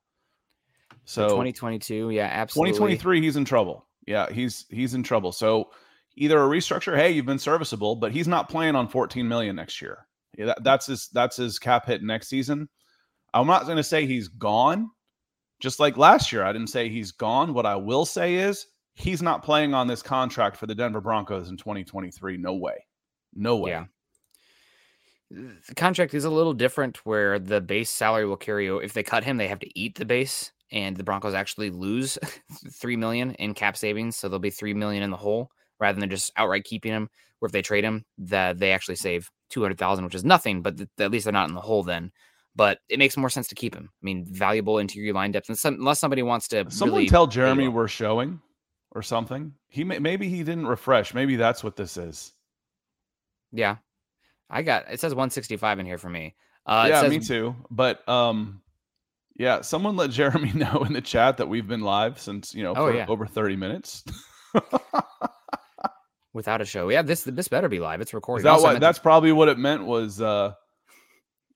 So 1.06 1.28
2022, 1.28 2.10
yeah, 2.10 2.28
absolutely. 2.32 2.72
2023 2.72 3.20
he's 3.20 3.36
in 3.36 3.44
trouble 3.44 3.86
yeah 4.06 4.30
he's 4.30 4.66
he's 4.70 4.94
in 4.94 5.02
trouble. 5.02 5.32
So 5.32 5.70
either 6.16 6.38
a 6.38 6.48
restructure 6.48 6.96
hey 6.96 7.10
you've 7.10 7.26
been 7.26 7.38
serviceable 7.38 7.96
but 7.96 8.12
he's 8.12 8.28
not 8.28 8.48
playing 8.48 8.76
on 8.76 8.88
14 8.88 9.26
million 9.26 9.56
next 9.56 9.80
year. 9.82 10.06
Yeah, 10.36 10.46
that, 10.46 10.64
that's 10.64 10.86
his 10.86 11.08
that's 11.08 11.36
his 11.36 11.58
cap 11.58 11.86
hit 11.86 12.02
next 12.02 12.28
season. 12.28 12.68
I'm 13.32 13.46
not 13.46 13.64
going 13.64 13.76
to 13.76 13.84
say 13.84 14.06
he's 14.06 14.28
gone. 14.28 14.90
Just 15.60 15.80
like 15.80 15.96
last 15.96 16.32
year 16.32 16.44
i 16.44 16.52
didn't 16.52 16.68
say 16.68 16.88
he's 16.88 17.12
gone. 17.12 17.54
What 17.54 17.66
i 17.66 17.76
will 17.76 18.04
say 18.04 18.34
is 18.34 18.66
he's 18.94 19.22
not 19.22 19.42
playing 19.42 19.74
on 19.74 19.86
this 19.86 20.02
contract 20.02 20.56
for 20.56 20.66
the 20.66 20.74
denver 20.74 21.00
broncos 21.00 21.48
in 21.48 21.56
2023 21.56 22.36
no 22.36 22.54
way. 22.54 22.84
No 23.34 23.56
way. 23.56 23.70
Yeah. 23.70 23.84
The 25.30 25.74
contract 25.74 26.14
is 26.14 26.24
a 26.24 26.30
little 26.30 26.52
different 26.52 27.04
where 27.04 27.38
the 27.38 27.60
base 27.60 27.90
salary 27.90 28.26
will 28.26 28.36
carry 28.36 28.68
if 28.68 28.92
they 28.92 29.02
cut 29.02 29.24
him, 29.24 29.36
they 29.36 29.48
have 29.48 29.58
to 29.60 29.78
eat 29.78 29.96
the 29.96 30.04
base 30.04 30.52
and 30.74 30.96
the 30.96 31.04
Broncos 31.04 31.34
actually 31.34 31.70
lose 31.70 32.18
3 32.72 32.96
million 32.96 33.30
in 33.34 33.54
cap 33.54 33.76
savings, 33.76 34.16
so 34.16 34.28
they'll 34.28 34.38
be 34.40 34.50
3 34.50 34.74
million 34.74 35.02
in 35.02 35.10
the 35.10 35.16
hole 35.16 35.48
rather 35.80 35.98
than 35.98 36.10
just 36.10 36.32
outright 36.36 36.64
keeping 36.64 36.92
him. 36.92 37.08
Or 37.40 37.46
if 37.46 37.52
they 37.52 37.62
trade 37.62 37.84
him, 37.84 38.04
that 38.18 38.58
they 38.58 38.72
actually 38.72 38.96
save 38.96 39.30
200,000, 39.50 40.04
which 40.04 40.14
is 40.14 40.24
nothing, 40.24 40.62
but 40.62 40.76
th- 40.76 40.88
at 40.98 41.10
least 41.10 41.24
they're 41.24 41.32
not 41.32 41.48
in 41.48 41.54
the 41.54 41.60
hole 41.60 41.82
then. 41.84 42.10
But 42.56 42.78
it 42.88 42.98
makes 42.98 43.16
more 43.16 43.30
sense 43.30 43.48
to 43.48 43.54
keep 43.54 43.74
him. 43.74 43.90
I 43.92 44.04
mean, 44.04 44.26
valuable 44.28 44.78
interior 44.78 45.12
line 45.12 45.32
depth, 45.32 45.48
and 45.48 45.58
some, 45.58 45.74
unless 45.74 46.00
somebody 46.00 46.22
wants 46.22 46.48
to 46.48 46.66
someone 46.70 46.98
really 46.98 47.08
tell 47.08 47.26
jeremy 47.26 47.68
we're 47.68 47.88
showing 47.88 48.40
or 48.92 49.02
something 49.02 49.52
he 49.68 49.82
may, 49.84 49.98
maybe 49.98 50.28
he 50.28 50.44
didn't 50.44 50.66
refresh 50.66 51.14
maybe 51.14 51.34
that's 51.34 51.64
what 51.64 51.74
this 51.74 51.96
is 51.96 52.32
Yeah, 53.52 53.76
I 54.48 54.62
got 54.62 54.84
it 54.90 55.00
says 55.00 55.12
165 55.12 55.80
in 55.80 55.86
here 55.86 55.98
for 55.98 56.08
me. 56.08 56.34
Uh, 56.66 56.84
it 56.86 56.90
yeah, 56.90 57.00
says 57.02 57.10
me 57.10 57.18
too. 57.18 57.54
But 57.70 58.08
um, 58.08 58.62
yeah, 59.36 59.60
someone 59.62 59.96
let 59.96 60.10
Jeremy 60.10 60.52
know 60.54 60.84
in 60.86 60.92
the 60.92 61.00
chat 61.00 61.36
that 61.38 61.48
we've 61.48 61.66
been 61.68 61.80
live 61.82 62.18
since 62.20 62.54
you 62.54 62.62
know 62.62 62.74
Oh, 62.76 62.88
yeah. 62.88 63.06
over 63.08 63.26
thirty 63.26 63.56
minutes. 63.56 64.04
without 66.32 66.60
a 66.60 66.64
show. 66.64 66.88
Yeah, 66.88 67.02
this 67.02 67.24
this 67.24 67.48
better 67.48 67.68
be 67.68 67.80
live. 67.80 68.00
It's 68.00 68.14
recorded. 68.14 68.44
that 68.44 68.54
what? 68.60 68.62
meant 68.64 68.76
to- 68.76 68.80
That's 68.80 68.98
probably 68.98 69.32
what 69.32 69.48
it 69.48 69.58
meant. 69.58 69.84
Was 69.84 70.20
uh, 70.20 70.52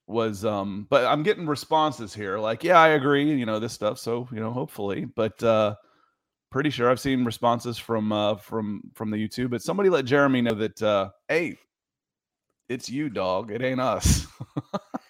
was 0.07 0.45
um. 0.45 0.87
But 0.89 1.05
I'm 1.05 1.23
getting 1.23 1.45
responses 1.47 2.13
here, 2.13 2.39
like, 2.39 2.63
yeah, 2.63 2.79
I 2.79 2.89
agree. 2.89 3.31
You 3.31 3.45
know 3.45 3.59
this 3.59 3.73
stuff. 3.73 3.99
So 3.99 4.27
you 4.31 4.39
know, 4.39 4.51
hopefully, 4.51 5.05
but 5.05 5.41
uh, 5.43 5.75
pretty 6.51 6.69
sure 6.71 6.89
I've 6.89 6.99
seen 6.99 7.25
responses 7.25 7.77
from 7.77 8.11
uh 8.11 8.35
from 8.35 8.81
from 8.93 9.11
the 9.11 9.17
YouTube. 9.17 9.49
But 9.51 9.61
somebody 9.61 9.89
let 9.89 10.05
Jeremy 10.05 10.41
know 10.41 10.55
that 10.55 10.81
uh, 10.81 11.09
hey, 11.27 11.57
it's 12.67 12.89
you, 12.89 13.09
dog. 13.09 13.51
It 13.51 13.61
ain't 13.61 13.81
us. 13.81 14.25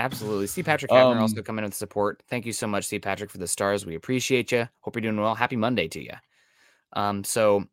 Absolutely. 0.00 0.46
See 0.46 0.62
Patrick 0.62 0.90
Havner 0.90 1.20
also 1.20 1.36
Um, 1.38 1.44
coming 1.44 1.62
in 1.62 1.68
with 1.68 1.74
support. 1.74 2.22
Thank 2.30 2.46
you 2.46 2.54
so 2.54 2.66
much, 2.66 2.86
see 2.86 2.98
Patrick, 2.98 3.30
for 3.30 3.36
the 3.36 3.46
stars. 3.46 3.84
We 3.84 3.94
appreciate 3.96 4.50
you. 4.50 4.66
Hope 4.80 4.96
you're 4.96 5.02
doing 5.02 5.20
well. 5.20 5.34
Happy 5.34 5.56
Monday 5.56 5.88
to 5.88 6.02
you. 6.02 6.12
Um, 6.94 7.22
so 7.22 7.64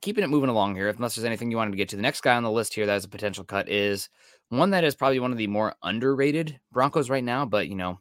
keeping 0.00 0.24
it 0.24 0.30
moving 0.30 0.50
along 0.50 0.74
here, 0.74 0.88
unless 0.88 1.14
there's 1.14 1.24
anything 1.24 1.52
you 1.52 1.56
wanted 1.56 1.70
to 1.70 1.76
get 1.76 1.88
to. 1.90 1.96
The 1.96 2.02
next 2.02 2.22
guy 2.22 2.34
on 2.34 2.42
the 2.42 2.50
list 2.50 2.74
here 2.74 2.86
that 2.86 2.96
is 2.96 3.04
a 3.04 3.08
potential 3.08 3.44
cut 3.44 3.68
is 3.68 4.08
one 4.48 4.70
that 4.70 4.82
is 4.82 4.96
probably 4.96 5.20
one 5.20 5.30
of 5.30 5.38
the 5.38 5.46
more 5.46 5.74
underrated 5.84 6.58
Broncos 6.72 7.08
right 7.08 7.22
now, 7.22 7.46
but 7.46 7.68
you 7.68 7.76
know, 7.76 8.00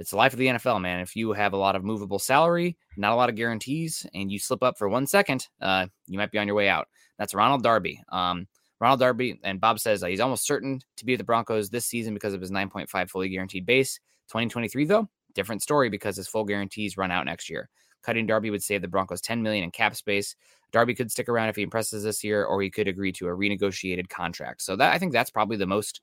it's 0.00 0.10
the 0.10 0.16
life 0.16 0.32
of 0.32 0.40
the 0.40 0.48
NFL, 0.48 0.80
man. 0.80 0.98
If 0.98 1.14
you 1.14 1.32
have 1.32 1.52
a 1.52 1.56
lot 1.56 1.76
of 1.76 1.84
movable 1.84 2.18
salary, 2.18 2.76
not 2.96 3.12
a 3.12 3.16
lot 3.16 3.28
of 3.28 3.36
guarantees, 3.36 4.06
and 4.12 4.30
you 4.30 4.40
slip 4.40 4.62
up 4.64 4.76
for 4.76 4.88
one 4.88 5.06
second, 5.06 5.46
uh, 5.60 5.86
you 6.06 6.18
might 6.18 6.32
be 6.32 6.38
on 6.38 6.46
your 6.48 6.56
way 6.56 6.68
out. 6.68 6.88
That's 7.18 7.34
Ronald 7.34 7.62
Darby. 7.62 8.00
Um, 8.10 8.48
Ronald 8.80 9.00
Darby, 9.00 9.40
and 9.42 9.60
Bob 9.60 9.80
says 9.80 10.02
uh, 10.02 10.06
he's 10.06 10.20
almost 10.20 10.46
certain 10.46 10.80
to 10.96 11.04
be 11.04 11.12
with 11.12 11.18
the 11.18 11.24
Broncos 11.24 11.70
this 11.70 11.86
season 11.86 12.14
because 12.14 12.34
of 12.34 12.40
his 12.40 12.50
9.5 12.50 13.10
fully 13.10 13.28
guaranteed 13.28 13.66
base. 13.66 13.98
2023, 14.28 14.84
though, 14.84 15.08
different 15.34 15.62
story 15.62 15.88
because 15.88 16.16
his 16.16 16.28
full 16.28 16.44
guarantees 16.44 16.96
run 16.96 17.10
out 17.10 17.26
next 17.26 17.50
year. 17.50 17.68
Cutting 18.02 18.26
Darby 18.26 18.50
would 18.50 18.62
save 18.62 18.82
the 18.82 18.88
Broncos 18.88 19.20
10 19.20 19.42
million 19.42 19.64
in 19.64 19.70
cap 19.70 19.96
space. 19.96 20.36
Darby 20.70 20.94
could 20.94 21.10
stick 21.10 21.28
around 21.28 21.48
if 21.48 21.56
he 21.56 21.62
impresses 21.62 22.04
this 22.04 22.22
year, 22.22 22.44
or 22.44 22.62
he 22.62 22.70
could 22.70 22.86
agree 22.86 23.12
to 23.12 23.26
a 23.26 23.36
renegotiated 23.36 24.08
contract. 24.08 24.62
So 24.62 24.76
that 24.76 24.92
I 24.92 24.98
think 24.98 25.12
that's 25.12 25.30
probably 25.30 25.56
the 25.56 25.66
most 25.66 26.00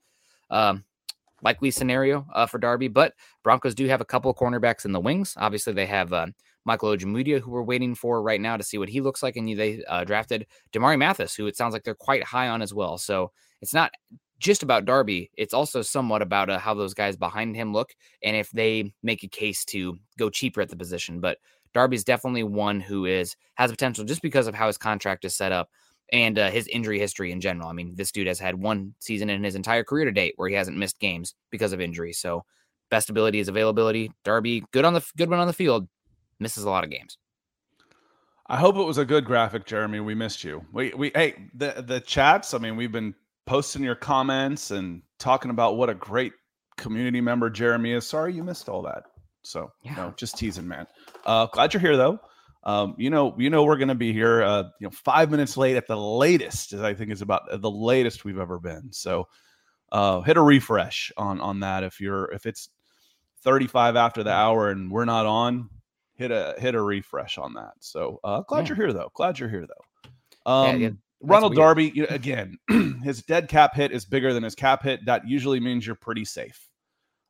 um, 0.50 0.84
likely 1.42 1.70
scenario 1.70 2.26
uh, 2.34 2.46
for 2.46 2.58
Darby. 2.58 2.88
But 2.88 3.14
Broncos 3.42 3.74
do 3.74 3.86
have 3.86 4.00
a 4.00 4.04
couple 4.04 4.34
cornerbacks 4.34 4.84
in 4.84 4.92
the 4.92 5.00
wings. 5.00 5.34
Obviously, 5.36 5.72
they 5.72 5.86
have 5.86 6.12
uh, 6.12 6.26
Michael 6.66 6.90
Ojemudia, 6.90 7.40
who 7.40 7.50
we're 7.50 7.62
waiting 7.62 7.94
for 7.94 8.22
right 8.22 8.40
now 8.40 8.56
to 8.56 8.62
see 8.62 8.76
what 8.76 8.88
he 8.88 9.00
looks 9.00 9.22
like. 9.22 9.36
And 9.36 9.48
they 9.58 9.82
uh, 9.88 10.04
drafted 10.04 10.46
Damari 10.72 10.98
Mathis, 10.98 11.34
who 11.34 11.46
it 11.46 11.56
sounds 11.56 11.72
like 11.72 11.84
they're 11.84 11.94
quite 11.94 12.24
high 12.24 12.48
on 12.48 12.60
as 12.60 12.74
well. 12.74 12.98
So 12.98 13.30
it's 13.62 13.72
not 13.72 13.92
just 14.38 14.62
about 14.62 14.84
Darby. 14.84 15.30
It's 15.38 15.54
also 15.54 15.80
somewhat 15.80 16.22
about 16.22 16.50
uh, 16.50 16.58
how 16.58 16.74
those 16.74 16.92
guys 16.92 17.16
behind 17.16 17.56
him 17.56 17.72
look 17.72 17.94
and 18.22 18.36
if 18.36 18.50
they 18.50 18.92
make 19.02 19.22
a 19.22 19.28
case 19.28 19.64
to 19.66 19.96
go 20.18 20.28
cheaper 20.28 20.60
at 20.60 20.68
the 20.68 20.76
position. 20.76 21.20
But 21.20 21.38
Darby's 21.72 22.04
definitely 22.04 22.42
one 22.42 22.80
who 22.80 23.06
is 23.06 23.36
has 23.54 23.70
potential 23.70 24.04
just 24.04 24.22
because 24.22 24.46
of 24.46 24.54
how 24.54 24.66
his 24.66 24.78
contract 24.78 25.24
is 25.24 25.36
set 25.36 25.52
up 25.52 25.70
and 26.12 26.38
uh, 26.38 26.50
his 26.50 26.66
injury 26.68 26.98
history 26.98 27.32
in 27.32 27.40
general. 27.40 27.68
I 27.68 27.72
mean, 27.72 27.94
this 27.94 28.12
dude 28.12 28.26
has 28.26 28.38
had 28.38 28.60
one 28.60 28.94
season 28.98 29.30
in 29.30 29.42
his 29.44 29.54
entire 29.54 29.84
career 29.84 30.04
to 30.04 30.12
date 30.12 30.34
where 30.36 30.48
he 30.48 30.54
hasn't 30.54 30.76
missed 30.76 30.98
games 30.98 31.34
because 31.50 31.72
of 31.72 31.80
injury. 31.80 32.12
So, 32.12 32.44
best 32.90 33.10
ability 33.10 33.40
is 33.40 33.48
availability. 33.48 34.12
Darby, 34.24 34.64
good 34.72 34.84
on 34.84 34.94
the 34.94 35.04
good 35.16 35.30
one 35.30 35.40
on 35.40 35.46
the 35.46 35.52
field, 35.52 35.88
misses 36.38 36.64
a 36.64 36.70
lot 36.70 36.84
of 36.84 36.90
games. 36.90 37.18
I 38.48 38.56
hope 38.56 38.76
it 38.76 38.82
was 38.84 38.98
a 38.98 39.04
good 39.04 39.24
graphic, 39.24 39.66
Jeremy. 39.66 40.00
We 40.00 40.14
missed 40.14 40.44
you. 40.44 40.64
We 40.72 40.92
we 40.94 41.10
hey 41.14 41.48
the 41.54 41.84
the 41.86 42.00
chats. 42.00 42.54
I 42.54 42.58
mean, 42.58 42.76
we've 42.76 42.92
been 42.92 43.14
posting 43.44 43.82
your 43.82 43.96
comments 43.96 44.70
and 44.70 45.02
talking 45.18 45.50
about 45.50 45.76
what 45.76 45.90
a 45.90 45.94
great 45.94 46.32
community 46.76 47.20
member 47.20 47.50
Jeremy 47.50 47.92
is. 47.92 48.06
Sorry 48.06 48.34
you 48.34 48.44
missed 48.44 48.68
all 48.68 48.82
that. 48.82 49.04
So 49.42 49.72
yeah. 49.82 49.94
no, 49.94 50.14
just 50.16 50.38
teasing, 50.38 50.66
man. 50.66 50.86
Uh, 51.24 51.46
glad 51.46 51.74
you're 51.74 51.80
here 51.80 51.96
though. 51.96 52.20
Um, 52.64 52.96
you 52.98 53.10
know, 53.10 53.34
you 53.38 53.48
know, 53.48 53.62
we're 53.62 53.76
going 53.76 53.88
to 53.88 53.94
be 53.94 54.12
here, 54.12 54.42
uh, 54.42 54.64
you 54.80 54.88
know, 54.88 54.90
five 54.90 55.30
minutes 55.30 55.56
late 55.56 55.76
at 55.76 55.86
the 55.86 55.96
latest. 55.96 56.74
I 56.74 56.94
think 56.94 57.12
is 57.12 57.22
about 57.22 57.42
the 57.60 57.70
latest 57.70 58.24
we've 58.24 58.40
ever 58.40 58.58
been. 58.58 58.92
So, 58.92 59.28
uh, 59.92 60.20
hit 60.22 60.36
a 60.36 60.42
refresh 60.42 61.12
on 61.16 61.40
on 61.40 61.60
that 61.60 61.84
if 61.84 62.00
you're 62.00 62.30
if 62.32 62.44
it's 62.44 62.68
35 63.42 63.94
after 63.94 64.24
the 64.24 64.32
hour 64.32 64.70
and 64.70 64.90
we're 64.90 65.04
not 65.04 65.26
on, 65.26 65.70
hit 66.16 66.30
a 66.30 66.54
hit 66.58 66.74
a 66.74 66.80
refresh 66.80 67.38
on 67.38 67.54
that. 67.54 67.74
So, 67.80 68.20
uh, 68.24 68.42
glad 68.42 68.62
yeah. 68.62 68.68
you're 68.68 68.76
here 68.76 68.92
though. 68.92 69.10
Glad 69.14 69.38
you're 69.38 69.48
here 69.48 69.66
though. 69.66 70.50
Um, 70.50 70.80
yeah, 70.80 70.88
yeah. 70.88 70.94
Ronald 71.20 71.52
weird. 71.52 71.64
Darby, 71.64 71.92
you 71.94 72.02
know, 72.02 72.08
again, 72.10 72.58
his 73.02 73.22
dead 73.22 73.48
cap 73.48 73.74
hit 73.74 73.92
is 73.92 74.04
bigger 74.04 74.32
than 74.32 74.42
his 74.42 74.54
cap 74.54 74.82
hit. 74.82 75.04
That 75.06 75.26
usually 75.26 75.60
means 75.60 75.86
you're 75.86 75.96
pretty 75.96 76.24
safe. 76.24 76.68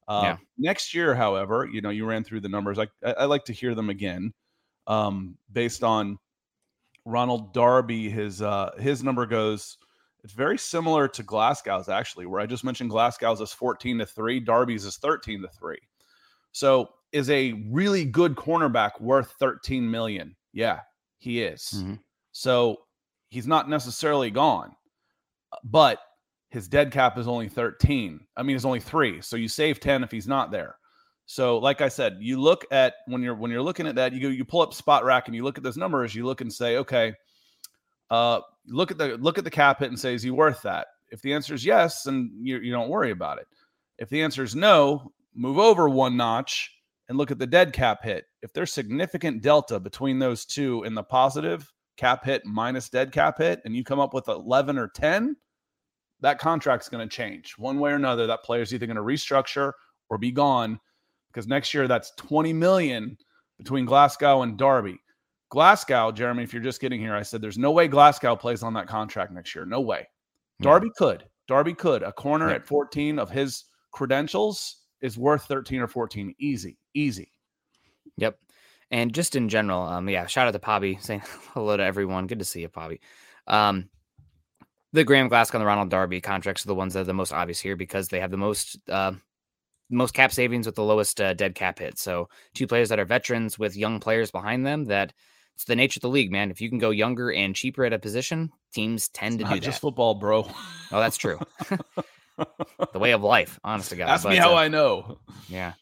Uh, 0.09 0.21
yeah. 0.25 0.37
Next 0.59 0.95
year, 0.95 1.15
however, 1.15 1.69
you 1.71 1.81
know, 1.81 1.91
you 1.91 2.05
ran 2.07 2.25
through 2.25 2.41
the 2.41 2.49
numbers. 2.49 2.79
I, 2.79 2.87
I, 3.05 3.13
I 3.13 3.25
like 3.25 3.45
to 3.47 3.53
hear 3.53 3.75
them 3.75 3.91
again 3.91 4.33
um, 4.87 5.37
based 5.53 5.83
on 5.83 6.19
Ronald 7.05 7.53
Darby. 7.53 8.09
His 8.09 8.43
uh, 8.43 8.71
his 8.79 9.03
number 9.03 9.27
goes. 9.27 9.79
It's 10.25 10.33
very 10.33 10.59
similar 10.59 11.07
to 11.07 11.23
Glasgow's 11.23 11.89
actually, 11.89 12.27
where 12.27 12.41
I 12.41 12.47
just 12.47 12.65
mentioned 12.65 12.91
Glasgow's 12.91 13.41
is 13.41 13.53
14 13.53 13.99
to 13.99 14.07
3, 14.07 14.41
Darby's 14.41 14.85
is 14.85 14.97
13 14.97 15.43
to 15.43 15.49
3. 15.49 15.79
So 16.51 16.89
is 17.17 17.31
a 17.31 17.55
really 17.71 18.05
good 18.05 18.37
cornerback 18.37 19.01
worth 19.01 19.33
13 19.41 19.91
million? 19.91 20.37
Yeah, 20.53 20.81
he 21.19 21.43
is. 21.43 21.73
Mm-hmm. 21.75 21.95
So 22.33 22.77
he's 23.31 23.47
not 23.47 23.71
necessarily 23.71 24.31
gone, 24.31 24.77
but 25.65 25.99
his 26.51 26.69
dead 26.69 26.93
cap 26.93 27.17
is 27.17 27.27
only 27.27 27.49
13. 27.49 28.21
I 28.37 28.43
mean, 28.43 28.55
it's 28.55 28.67
only 28.67 28.81
three. 28.81 29.23
So 29.23 29.37
you 29.37 29.49
save 29.49 29.81
10 29.81 30.05
if 30.05 30.11
he's 30.11 30.29
not 30.29 30.51
there. 30.51 30.77
So, 31.25 31.59
like 31.59 31.81
I 31.81 31.89
said, 31.89 32.19
you 32.21 32.41
look 32.41 32.65
at 32.71 32.95
when 33.07 33.21
you're 33.21 33.35
when 33.35 33.51
you're 33.51 33.63
looking 33.63 33.89
at 33.89 33.97
that, 33.97 34.13
you 34.13 34.21
go, 34.21 34.29
you 34.29 34.45
pull 34.45 34.61
up 34.61 34.73
Spotrac 34.73 35.23
and 35.27 35.35
you 35.35 35.43
look 35.43 35.59
at 35.59 35.65
those 35.65 35.77
numbers, 35.77 36.15
you 36.15 36.25
look 36.25 36.41
and 36.41 36.53
say, 36.53 36.77
okay, 36.77 37.15
uh, 38.11 38.41
look 38.69 38.93
at 38.93 38.99
the 38.99 39.17
look 39.17 39.37
at 39.37 39.43
the 39.43 39.51
cap 39.51 39.81
hit 39.81 39.89
and 39.89 39.99
say, 39.99 40.15
is 40.15 40.23
he 40.23 40.31
worth 40.31 40.63
that? 40.63 40.87
If 41.11 41.23
the 41.23 41.33
answer 41.33 41.53
is 41.53 41.65
yes, 41.65 42.05
then 42.05 42.31
you, 42.41 42.59
you 42.59 42.71
don't 42.71 42.91
worry 42.91 43.11
about 43.11 43.39
it. 43.39 43.49
If 43.99 44.09
the 44.09 44.23
answer 44.23 44.45
is 44.45 44.55
no, 44.55 45.11
move 45.35 45.59
over 45.59 45.89
one 45.89 46.17
notch 46.17 46.71
and 47.09 47.19
look 47.19 47.31
at 47.31 47.39
the 47.39 47.47
dead 47.47 47.73
cap 47.73 48.03
hit. 48.03 48.25
If 48.43 48.53
there's 48.53 48.73
significant 48.73 49.43
delta 49.43 49.79
between 49.79 50.19
those 50.19 50.45
two 50.45 50.83
in 50.85 50.95
the 50.95 51.03
positive 51.03 51.73
cap 51.97 52.25
hit 52.25 52.45
minus 52.45 52.89
dead 52.89 53.13
cap 53.13 53.39
hit, 53.39 53.61
and 53.65 53.75
you 53.75 53.85
come 53.85 54.01
up 54.01 54.15
with 54.15 54.29
11 54.29 54.79
or 54.79 54.89
10, 54.89 55.37
that 56.21 56.39
contract's 56.39 56.89
going 56.89 57.07
to 57.07 57.15
change 57.15 57.55
one 57.59 57.79
way 57.79 57.93
or 57.93 57.97
another. 57.97 58.27
That 58.27 58.43
player's 58.43 58.73
either 58.73 58.87
going 58.87 58.97
to 58.97 59.03
restructure 59.03 59.73
or 60.09 60.19
be 60.19 60.31
gone 60.31 60.81
because 61.33 61.47
next 61.47 61.75
year 61.75 61.87
that's 61.87 62.13
20 62.17 62.53
million 62.53 63.17
between 63.59 63.85
Glasgow 63.85 64.43
and 64.43 64.57
Darby. 64.57 64.99
Glasgow, 65.51 66.11
Jeremy, 66.11 66.43
if 66.43 66.53
you're 66.53 66.63
just 66.63 66.81
getting 66.81 67.01
here, 67.01 67.15
I 67.15 67.23
said 67.23 67.41
there's 67.41 67.59
no 67.59 67.71
way 67.71 67.87
Glasgow 67.87 68.35
plays 68.35 68.63
on 68.63 68.75
that 68.75 68.89
contract 68.89 69.33
next 69.33 69.55
year. 69.55 69.65
No 69.65 69.81
way. 69.81 70.09
Darby 70.61 70.89
yeah. 70.89 70.99
could. 70.99 71.25
Darby 71.47 71.75
could. 71.75 72.03
A 72.03 72.13
corner 72.13 72.51
at 72.51 72.67
14 72.67 73.19
of 73.19 73.31
his 73.31 73.65
credentials 73.93 74.86
is 75.01 75.19
worth 75.19 75.45
13 75.45 75.81
or 75.81 75.89
14. 75.89 76.35
Easy, 76.39 76.79
easy. 76.95 77.31
Yep. 78.17 78.39
And 78.91 79.13
just 79.13 79.37
in 79.37 79.49
general, 79.49 79.83
um, 79.83 80.09
yeah, 80.09 80.27
shout 80.27 80.47
out 80.47 80.53
to 80.53 80.59
Pobby 80.59 80.97
saying 81.03 81.23
hello 81.53 81.77
to 81.77 81.83
everyone. 81.83 82.27
Good 82.27 82.39
to 82.39 82.45
see 82.45 82.61
you, 82.61 82.69
Pobby. 82.69 83.01
Um, 83.47 83.89
the 84.93 85.05
Graham 85.05 85.29
Glasgow 85.29 85.59
and 85.59 85.63
the 85.63 85.67
Ronald 85.67 85.91
Darby 85.91 86.21
contracts 86.21 86.65
are 86.65 86.69
the 86.69 86.75
ones 86.75 86.95
that 86.95 87.01
are 87.01 87.05
the 87.05 87.13
most 87.13 87.33
obvious 87.33 87.61
here 87.61 87.77
because 87.77 88.09
they 88.09 88.21
have 88.21 88.31
the 88.31 88.37
most 88.37 88.79
uh, 88.89 89.13
most 89.91 90.15
cap 90.15 90.33
savings 90.33 90.67
with 90.67 90.75
the 90.75 90.83
lowest 90.83 91.21
uh, 91.21 91.35
dead 91.35 91.55
cap 91.55 91.79
hit. 91.79 91.99
So 91.99 92.29
two 92.55 92.67
players 92.67 92.89
that 92.89 92.99
are 92.99 93.05
veterans 93.05 93.59
with 93.59 93.77
young 93.77 94.01
players 94.01 94.31
behind 94.31 94.65
them. 94.65 94.85
That 94.87 95.13
it's 95.55 95.65
the 95.65 95.77
nature 95.77 95.99
of 95.99 96.03
the 96.03 96.09
league, 96.09 96.31
man. 96.31 96.51
If 96.51 96.61
you 96.61 96.69
can 96.69 96.79
go 96.79 96.91
younger 96.91 97.33
and 97.33 97.55
cheaper 97.55 97.85
at 97.85 97.93
a 97.93 97.99
position, 97.99 98.51
teams 98.73 99.09
tend 99.09 99.41
it's 99.41 99.49
to 99.51 99.55
do 99.57 99.61
just 99.61 99.79
that. 99.79 99.87
football, 99.87 100.15
bro. 100.15 100.43
Oh, 100.93 101.01
that's 101.01 101.17
true. 101.17 101.39
the 102.93 102.99
way 102.99 103.13
of 103.13 103.23
life, 103.23 103.59
honest 103.65 103.91
to 103.91 103.97
God. 103.97 104.09
Ask 104.09 104.25
but, 104.25 104.31
me 104.31 104.37
how 104.37 104.55
uh, 104.55 104.59
I 104.59 104.69
know. 104.69 105.19
Yeah. 105.49 105.73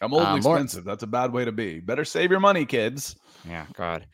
I'm 0.00 0.12
old 0.12 0.22
um, 0.22 0.28
and 0.30 0.38
expensive. 0.38 0.84
More... 0.84 0.92
That's 0.92 1.04
a 1.04 1.08
bad 1.08 1.32
way 1.32 1.44
to 1.44 1.52
be. 1.52 1.80
Better 1.80 2.04
save 2.04 2.30
your 2.30 2.40
money, 2.40 2.64
kids. 2.64 3.16
Yeah, 3.48 3.66
God. 3.74 4.06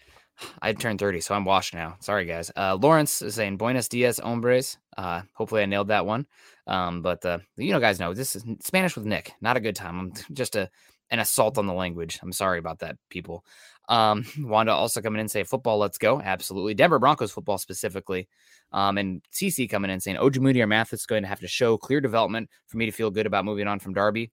I 0.62 0.72
turned 0.72 1.00
30, 1.00 1.20
so 1.20 1.34
I'm 1.34 1.44
washed 1.44 1.74
now. 1.74 1.96
Sorry, 2.00 2.24
guys. 2.24 2.52
Uh, 2.56 2.76
Lawrence 2.80 3.22
is 3.22 3.34
saying 3.34 3.56
Buenos 3.56 3.88
dias, 3.88 4.18
hombres. 4.18 4.78
Uh, 4.96 5.22
hopefully, 5.32 5.62
I 5.62 5.66
nailed 5.66 5.88
that 5.88 6.06
one. 6.06 6.26
Um, 6.66 7.02
but 7.02 7.24
uh, 7.24 7.38
you 7.56 7.72
know, 7.72 7.80
guys 7.80 7.98
know 7.98 8.14
this 8.14 8.36
is 8.36 8.44
Spanish 8.60 8.94
with 8.94 9.06
Nick. 9.06 9.32
Not 9.40 9.56
a 9.56 9.60
good 9.60 9.74
time. 9.74 9.98
I'm 9.98 10.12
just 10.34 10.54
a 10.54 10.70
an 11.10 11.18
assault 11.18 11.56
on 11.56 11.66
the 11.66 11.72
language. 11.72 12.18
I'm 12.22 12.32
sorry 12.32 12.58
about 12.58 12.80
that, 12.80 12.96
people. 13.08 13.44
Um, 13.88 14.24
Wanda 14.40 14.72
also 14.72 15.00
coming 15.00 15.20
in 15.20 15.28
saying 15.28 15.46
football, 15.46 15.78
let's 15.78 15.98
go. 15.98 16.20
Absolutely. 16.20 16.74
Denver 16.74 16.98
Broncos 16.98 17.32
football 17.32 17.58
specifically. 17.58 18.28
Um, 18.72 18.98
and 18.98 19.22
CC 19.32 19.68
coming 19.68 19.90
in 19.90 20.00
saying 20.00 20.18
Ojemudia 20.18 20.62
or 20.62 20.66
Mathis 20.66 21.00
is 21.00 21.06
going 21.06 21.22
to 21.22 21.28
have 21.28 21.40
to 21.40 21.48
show 21.48 21.76
clear 21.76 22.00
development 22.00 22.50
for 22.66 22.76
me 22.76 22.86
to 22.86 22.92
feel 22.92 23.10
good 23.10 23.26
about 23.26 23.44
moving 23.44 23.66
on 23.66 23.78
from 23.78 23.94
Darby. 23.94 24.30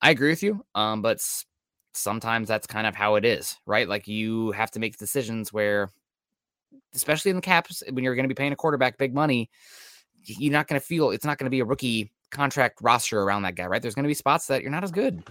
I 0.00 0.10
agree 0.10 0.30
with 0.30 0.42
you. 0.42 0.64
Um, 0.74 1.02
but 1.02 1.20
sometimes 1.92 2.48
that's 2.48 2.66
kind 2.66 2.86
of 2.86 2.94
how 2.94 3.16
it 3.16 3.24
is, 3.24 3.58
right? 3.66 3.88
Like 3.88 4.06
you 4.06 4.52
have 4.52 4.70
to 4.72 4.80
make 4.80 4.96
decisions 4.98 5.52
where, 5.52 5.90
especially 6.94 7.30
in 7.30 7.36
the 7.36 7.42
caps, 7.42 7.82
when 7.90 8.04
you're 8.04 8.14
going 8.14 8.24
to 8.24 8.28
be 8.28 8.38
paying 8.38 8.52
a 8.52 8.56
quarterback 8.56 8.98
big 8.98 9.12
money, 9.12 9.50
you're 10.24 10.52
not 10.52 10.68
going 10.68 10.80
to 10.80 10.86
feel 10.86 11.10
it's 11.10 11.24
not 11.24 11.38
going 11.38 11.46
to 11.46 11.50
be 11.50 11.60
a 11.60 11.64
rookie 11.64 12.12
contract 12.30 12.78
roster 12.80 13.20
around 13.20 13.42
that 13.42 13.56
guy, 13.56 13.66
right? 13.66 13.82
There's 13.82 13.94
going 13.94 14.04
to 14.04 14.08
be 14.08 14.14
spots 14.14 14.46
that 14.46 14.62
you're 14.62 14.70
not 14.70 14.84
as 14.84 14.92
good. 14.92 15.22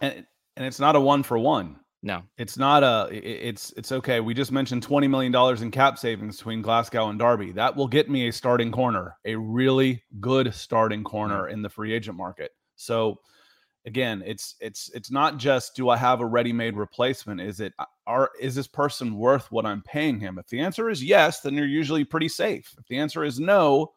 And 0.00 0.26
and 0.56 0.64
it's 0.64 0.80
not 0.80 0.96
a 0.96 1.00
one 1.00 1.22
for 1.22 1.38
one. 1.38 1.76
No, 2.02 2.22
it's 2.38 2.56
not 2.56 2.84
a. 2.84 3.08
It's 3.10 3.72
it's 3.76 3.90
okay. 3.90 4.20
We 4.20 4.34
just 4.34 4.52
mentioned 4.52 4.82
twenty 4.82 5.08
million 5.08 5.32
dollars 5.32 5.62
in 5.62 5.70
cap 5.70 5.98
savings 5.98 6.36
between 6.36 6.62
Glasgow 6.62 7.08
and 7.08 7.18
Darby. 7.18 7.52
That 7.52 7.74
will 7.74 7.88
get 7.88 8.08
me 8.08 8.28
a 8.28 8.32
starting 8.32 8.70
corner, 8.70 9.16
a 9.24 9.34
really 9.34 10.04
good 10.20 10.54
starting 10.54 11.02
corner 11.02 11.44
mm. 11.44 11.52
in 11.52 11.62
the 11.62 11.70
free 11.70 11.92
agent 11.92 12.16
market. 12.16 12.52
So 12.76 13.18
again, 13.86 14.22
it's 14.26 14.56
it's 14.60 14.90
it's 14.94 15.10
not 15.10 15.38
just 15.38 15.74
do 15.74 15.88
I 15.88 15.96
have 15.96 16.20
a 16.20 16.26
ready-made 16.26 16.76
replacement? 16.76 17.40
Is 17.40 17.60
it 17.60 17.72
uh, 17.78 17.86
are 18.06 18.30
is 18.40 18.54
this 18.54 18.68
person 18.68 19.16
worth 19.16 19.50
what 19.50 19.64
I'm 19.64 19.82
paying 19.82 20.20
him? 20.20 20.38
If 20.38 20.48
the 20.48 20.60
answer 20.60 20.90
is 20.90 21.02
yes, 21.02 21.40
then 21.40 21.54
you're 21.54 21.66
usually 21.66 22.04
pretty 22.04 22.28
safe. 22.28 22.72
If 22.78 22.86
the 22.88 22.98
answer 22.98 23.24
is 23.24 23.40
no, 23.40 23.92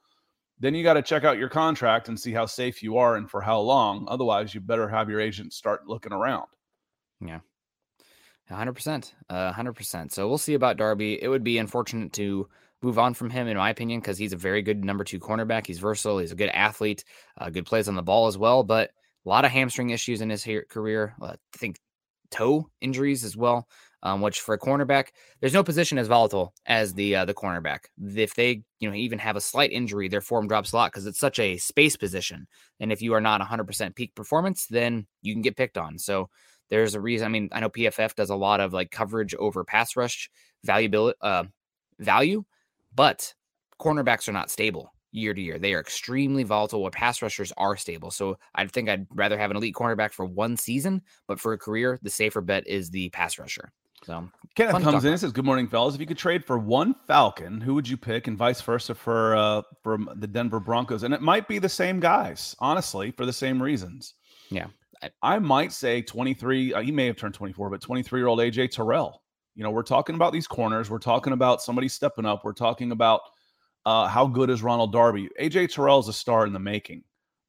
then 0.60 0.74
you 0.74 0.84
got 0.84 0.94
to 0.94 1.02
check 1.02 1.26
out 1.26 1.38
your 1.38 1.50
contract 1.50 2.08
and 2.08 2.20
see 2.20 2.32
how 2.32 2.46
safe 2.46 2.82
you 2.82 2.98
are 2.98 3.18
and 3.18 3.30
for 3.30 3.42
how 3.42 3.60
long. 3.60 4.06
Otherwise, 4.08 4.54
you 4.54 4.62
better 4.62 4.88
have 4.88 5.10
your 5.10 5.20
agent 5.20 5.54
start 5.54 5.88
looking 5.88 6.14
around. 6.14 6.48
Yeah. 7.20 7.40
100%. 8.52 9.14
Uh, 9.30 9.54
100%. 9.54 10.12
So 10.12 10.28
we'll 10.28 10.38
see 10.38 10.54
about 10.54 10.78
Darby. 10.78 11.22
It 11.22 11.28
would 11.28 11.44
be 11.44 11.58
unfortunate 11.58 12.14
to 12.14 12.48
move 12.82 12.98
on 12.98 13.14
from 13.14 13.30
him, 13.30 13.48
in 13.48 13.58
my 13.58 13.70
opinion, 13.70 14.00
because 14.00 14.18
he's 14.18 14.34
a 14.34 14.38
very 14.38 14.62
good 14.62 14.84
number 14.84 15.04
two 15.04 15.20
cornerback. 15.20 15.68
He's 15.68 15.80
versatile. 15.80 16.20
He's 16.20 16.32
a 16.32 16.36
good 16.36 16.50
athlete, 16.50 17.04
uh, 17.38 17.50
good 17.50 17.66
plays 17.66 17.88
on 17.88 17.96
the 17.96 18.02
ball 18.02 18.28
as 18.28 18.38
well. 18.38 18.64
But 18.64 18.92
A 19.26 19.30
lot 19.30 19.46
of 19.46 19.52
hamstring 19.52 19.90
issues 19.92 20.22
in 20.22 20.30
his 20.30 20.48
career. 20.70 21.16
Uh, 21.22 21.34
I 21.34 21.58
think 21.58 21.78
toe 22.32 22.70
injuries 22.82 23.24
as 23.24 23.36
well. 23.36 23.68
Um, 24.02 24.22
which 24.22 24.40
for 24.40 24.54
a 24.54 24.60
cornerback, 24.60 25.08
there's 25.42 25.54
no 25.54 25.62
position 25.62 25.98
as 25.98 26.08
volatile 26.08 26.54
as 26.66 26.94
the 26.94 27.18
uh, 27.18 27.26
the 27.26 27.34
cornerback. 27.34 27.80
If 28.02 28.34
they 28.34 28.64
you 28.80 28.90
know 28.90 28.96
even 28.96 29.20
have 29.20 29.36
a 29.36 29.42
slight 29.42 29.74
injury, 29.74 30.08
their 30.08 30.22
form 30.22 30.48
drops 30.48 30.72
a 30.72 30.78
lot 30.78 30.94
because 30.94 31.06
it's 31.06 31.20
such 31.20 31.38
a 31.38 31.58
space 31.58 31.98
position. 31.98 32.48
And 32.80 32.94
if 32.94 33.02
you 33.02 33.14
are 33.14 33.20
not 33.20 33.42
100% 33.42 33.96
peak 33.96 34.16
performance, 34.16 34.68
then 34.68 35.06
you 35.22 35.34
can 35.34 35.42
get 35.42 35.58
picked 35.58 35.78
on. 35.78 35.98
So 35.98 36.30
there's 36.70 36.96
a 36.96 37.02
reason. 37.02 37.26
I 37.26 37.30
mean, 37.30 37.50
I 37.52 37.60
know 37.60 37.70
PFF 37.70 38.16
does 38.16 38.30
a 38.30 38.36
lot 38.36 38.60
of 38.60 38.74
like 38.74 38.92
coverage 38.92 39.36
over 39.36 39.64
pass 39.64 39.96
rush 39.96 40.30
valuability 40.66 41.14
uh, 41.22 41.44
value, 42.00 42.44
but 42.94 43.34
cornerbacks 43.80 44.28
are 44.28 44.34
not 44.34 44.52
stable 44.52 44.94
year 45.12 45.34
to 45.34 45.42
year. 45.42 45.58
They 45.58 45.74
are 45.74 45.80
extremely 45.80 46.44
volatile 46.44 46.82
where 46.82 46.92
pass 46.92 47.22
rushers 47.22 47.52
are 47.58 47.76
stable. 47.78 48.12
So 48.12 48.38
I 48.54 48.68
think 48.68 48.90
I'd 48.90 49.08
rather 49.12 49.38
have 49.38 49.52
an 49.52 49.58
elite 49.58 49.76
cornerback 49.76 50.14
for 50.14 50.26
one 50.26 50.58
season, 50.58 51.02
but 51.28 51.40
for 51.40 51.54
a 51.54 51.58
career, 51.58 52.00
the 52.02 52.10
safer 52.10 52.42
bet 52.42 52.68
is 52.68 52.90
the 52.90 53.10
pass 53.10 53.40
rusher. 53.40 53.72
So 54.04 54.30
Kenneth 54.56 54.82
comes 54.82 55.04
in 55.04 55.12
and 55.12 55.20
says, 55.20 55.34
"Good 55.34 55.44
morning, 55.44 55.68
fellas. 55.68 55.94
If 55.94 56.00
you 56.00 56.08
could 56.08 56.18
trade 56.18 56.46
for 56.46 56.58
one 56.58 56.96
Falcon, 57.06 57.60
who 57.60 57.74
would 57.74 57.88
you 57.88 57.98
pick, 57.98 58.28
and 58.28 58.38
vice 58.38 58.62
versa 58.62 58.96
for 58.96 59.36
uh, 59.36 59.62
for 59.84 59.98
the 60.16 60.28
Denver 60.28 60.62
Broncos? 60.62 61.04
And 61.04 61.14
it 61.14 61.22
might 61.22 61.50
be 61.50 61.60
the 61.60 61.68
same 61.68 62.00
guys, 62.00 62.56
honestly, 62.60 63.12
for 63.12 63.26
the 63.26 63.34
same 63.34 63.62
reasons. 63.62 64.14
Yeah. 64.50 64.68
I, 65.02 65.10
I 65.22 65.40
might 65.40 65.72
say 65.72 66.02
23. 66.02 66.74
Uh, 66.74 66.82
he 66.82 66.92
may 66.92 67.06
have 67.08 67.16
turned 67.18 67.34
24, 67.34 67.70
but 67.70 67.82
23 67.82 68.20
year 68.20 68.28
old 68.28 68.40
AJ 68.40 68.72
Terrell. 68.72 69.22
You 69.56 69.64
know, 69.64 69.72
we're 69.72 69.84
talking 69.84 70.16
about 70.16 70.32
these 70.34 70.48
corners. 70.48 70.90
We're 70.90 71.00
talking 71.00 71.34
about 71.34 71.62
somebody 71.62 71.88
stepping 71.88 72.26
up. 72.26 72.44
We're 72.44 72.54
talking 72.54 72.92
about 72.92 73.22
uh, 73.86 74.08
how 74.08 74.28
good 74.28 74.50
is 74.50 74.62
Ronald 74.64 74.94
Darby. 74.94 75.30
AJ 75.40 75.74
Terrell 75.74 76.00
is 76.00 76.08
a 76.08 76.14
star 76.14 76.46
in 76.46 76.54
the 76.54 76.60
making. 76.60 77.04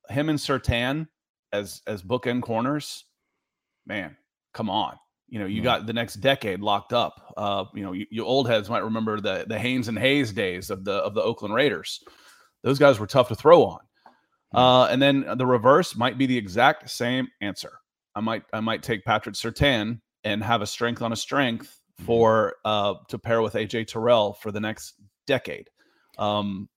Him 0.08 0.28
and 0.28 0.38
Surtain 0.38 1.06
as 1.52 1.82
as 1.86 2.02
bookend 2.02 2.42
corners, 2.42 3.04
man, 3.86 4.16
come 4.54 4.68
on. 4.70 4.96
You 5.28 5.38
know, 5.38 5.46
you 5.46 5.58
Yeah. 5.58 5.62
got 5.62 5.86
the 5.86 5.92
next 5.92 6.14
decade 6.16 6.60
locked 6.60 6.92
up. 6.92 7.32
Uh, 7.36 7.64
you 7.74 7.82
know, 7.84 7.92
you, 7.92 8.06
you 8.10 8.24
old 8.24 8.48
heads 8.48 8.68
might 8.68 8.82
remember 8.84 9.20
the 9.20 9.44
the 9.46 9.58
Haynes 9.58 9.86
and 9.88 9.98
Hayes 9.98 10.32
days 10.32 10.70
of 10.70 10.84
the 10.84 10.94
of 10.94 11.14
the 11.14 11.22
Oakland 11.22 11.54
Raiders. 11.54 12.02
Those 12.64 12.78
guys 12.78 12.98
were 12.98 13.06
tough 13.06 13.28
to 13.28 13.34
throw 13.36 13.64
on. 13.64 13.80
Uh, 14.52 14.84
and 14.86 15.00
then 15.00 15.24
the 15.36 15.46
reverse 15.46 15.94
might 15.96 16.18
be 16.18 16.26
the 16.26 16.36
exact 16.36 16.90
same 16.90 17.28
answer. 17.40 17.78
I 18.14 18.20
might 18.20 18.42
I 18.52 18.60
might 18.60 18.82
take 18.82 19.04
Patrick 19.04 19.36
Surtain 19.36 20.00
and 20.24 20.42
have 20.42 20.62
a 20.62 20.66
strength 20.66 21.02
on 21.02 21.12
a 21.12 21.16
strength 21.16 21.80
for 22.04 22.56
uh 22.64 22.94
to 23.08 23.18
pair 23.18 23.42
with 23.42 23.54
AJ 23.54 23.86
Terrell 23.88 24.32
for 24.34 24.50
the 24.50 24.60
next 24.60 24.94
decade. 25.26 25.68
Um, 26.18 26.68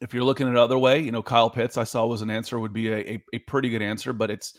if 0.00 0.14
you're 0.14 0.24
looking 0.24 0.46
at 0.46 0.52
it 0.54 0.58
other 0.58 0.78
way, 0.78 1.00
you 1.00 1.10
know, 1.12 1.22
Kyle 1.22 1.50
Pitts 1.50 1.76
I 1.76 1.84
saw 1.84 2.06
was 2.06 2.22
an 2.22 2.30
answer 2.30 2.58
would 2.58 2.72
be 2.72 2.88
a, 2.92 2.96
a, 2.98 3.24
a 3.34 3.38
pretty 3.40 3.68
good 3.68 3.82
answer, 3.82 4.12
but 4.12 4.30
it's 4.30 4.56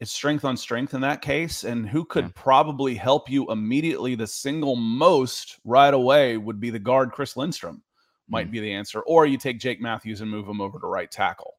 it's 0.00 0.12
strength 0.12 0.44
on 0.44 0.56
strength 0.56 0.92
in 0.92 1.00
that 1.02 1.22
case. 1.22 1.64
And 1.64 1.88
who 1.88 2.04
could 2.04 2.24
Yeah. 2.26 2.30
probably 2.34 2.94
help 2.94 3.30
you 3.30 3.50
immediately 3.50 4.14
the 4.14 4.26
single 4.26 4.76
most 4.76 5.58
right 5.64 5.94
away 5.94 6.36
would 6.36 6.60
be 6.60 6.70
the 6.70 6.78
guard 6.78 7.12
Chris 7.12 7.36
Lindstrom 7.36 7.82
might 8.28 8.50
be 8.50 8.60
the 8.60 8.72
answer. 8.72 9.00
Or 9.02 9.24
you 9.24 9.38
take 9.38 9.58
Jake 9.60 9.80
Matthews 9.80 10.20
and 10.20 10.30
move 10.30 10.46
him 10.48 10.60
over 10.60 10.78
to 10.78 10.86
right 10.86 11.10
tackle. 11.10 11.54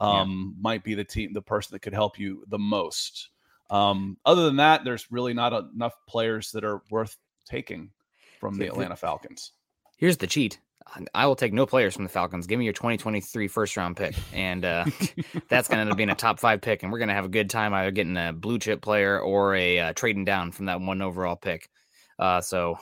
Yeah. 0.00 0.22
Um, 0.22 0.56
might 0.60 0.84
be 0.84 0.94
the 0.94 1.04
team, 1.04 1.32
the 1.32 1.42
person 1.42 1.74
that 1.74 1.80
could 1.80 1.94
help 1.94 2.18
you 2.18 2.44
the 2.48 2.58
most. 2.58 3.28
Um, 3.70 4.18
other 4.24 4.44
than 4.44 4.56
that, 4.56 4.84
there's 4.84 5.10
really 5.10 5.34
not 5.34 5.52
enough 5.74 5.94
players 6.08 6.50
that 6.52 6.64
are 6.64 6.82
worth 6.90 7.16
taking 7.46 7.90
from 8.40 8.54
the 8.54 8.64
the- 8.64 8.72
Atlanta 8.72 8.96
Falcons. 8.96 9.52
Here's 9.96 10.16
the 10.16 10.26
cheat. 10.26 10.58
I 11.14 11.26
will 11.26 11.36
take 11.36 11.52
no 11.52 11.64
players 11.64 11.94
from 11.94 12.04
the 12.04 12.10
Falcons. 12.10 12.46
Give 12.46 12.58
me 12.58 12.64
your 12.64 12.74
2023 12.74 13.48
first 13.48 13.76
round 13.76 13.96
pick. 13.96 14.14
And 14.32 14.64
uh, 14.64 14.84
that's 15.48 15.68
going 15.68 15.76
to 15.76 15.82
end 15.82 15.90
up 15.90 15.96
being 15.96 16.10
a 16.10 16.14
top 16.14 16.40
five 16.40 16.60
pick. 16.60 16.82
And 16.82 16.90
we're 16.90 16.98
going 16.98 17.08
to 17.08 17.14
have 17.14 17.24
a 17.24 17.30
good 17.30 17.48
time 17.48 17.72
either 17.72 17.90
getting 17.90 18.16
a 18.16 18.32
blue 18.32 18.58
chip 18.58 18.82
player 18.82 19.18
or 19.20 19.54
a 19.54 19.78
uh, 19.78 19.92
trading 19.92 20.24
down 20.24 20.52
from 20.52 20.66
that 20.66 20.80
one 20.80 21.00
overall 21.00 21.36
pick. 21.36 21.68
Uh, 22.18 22.40
so 22.40 22.78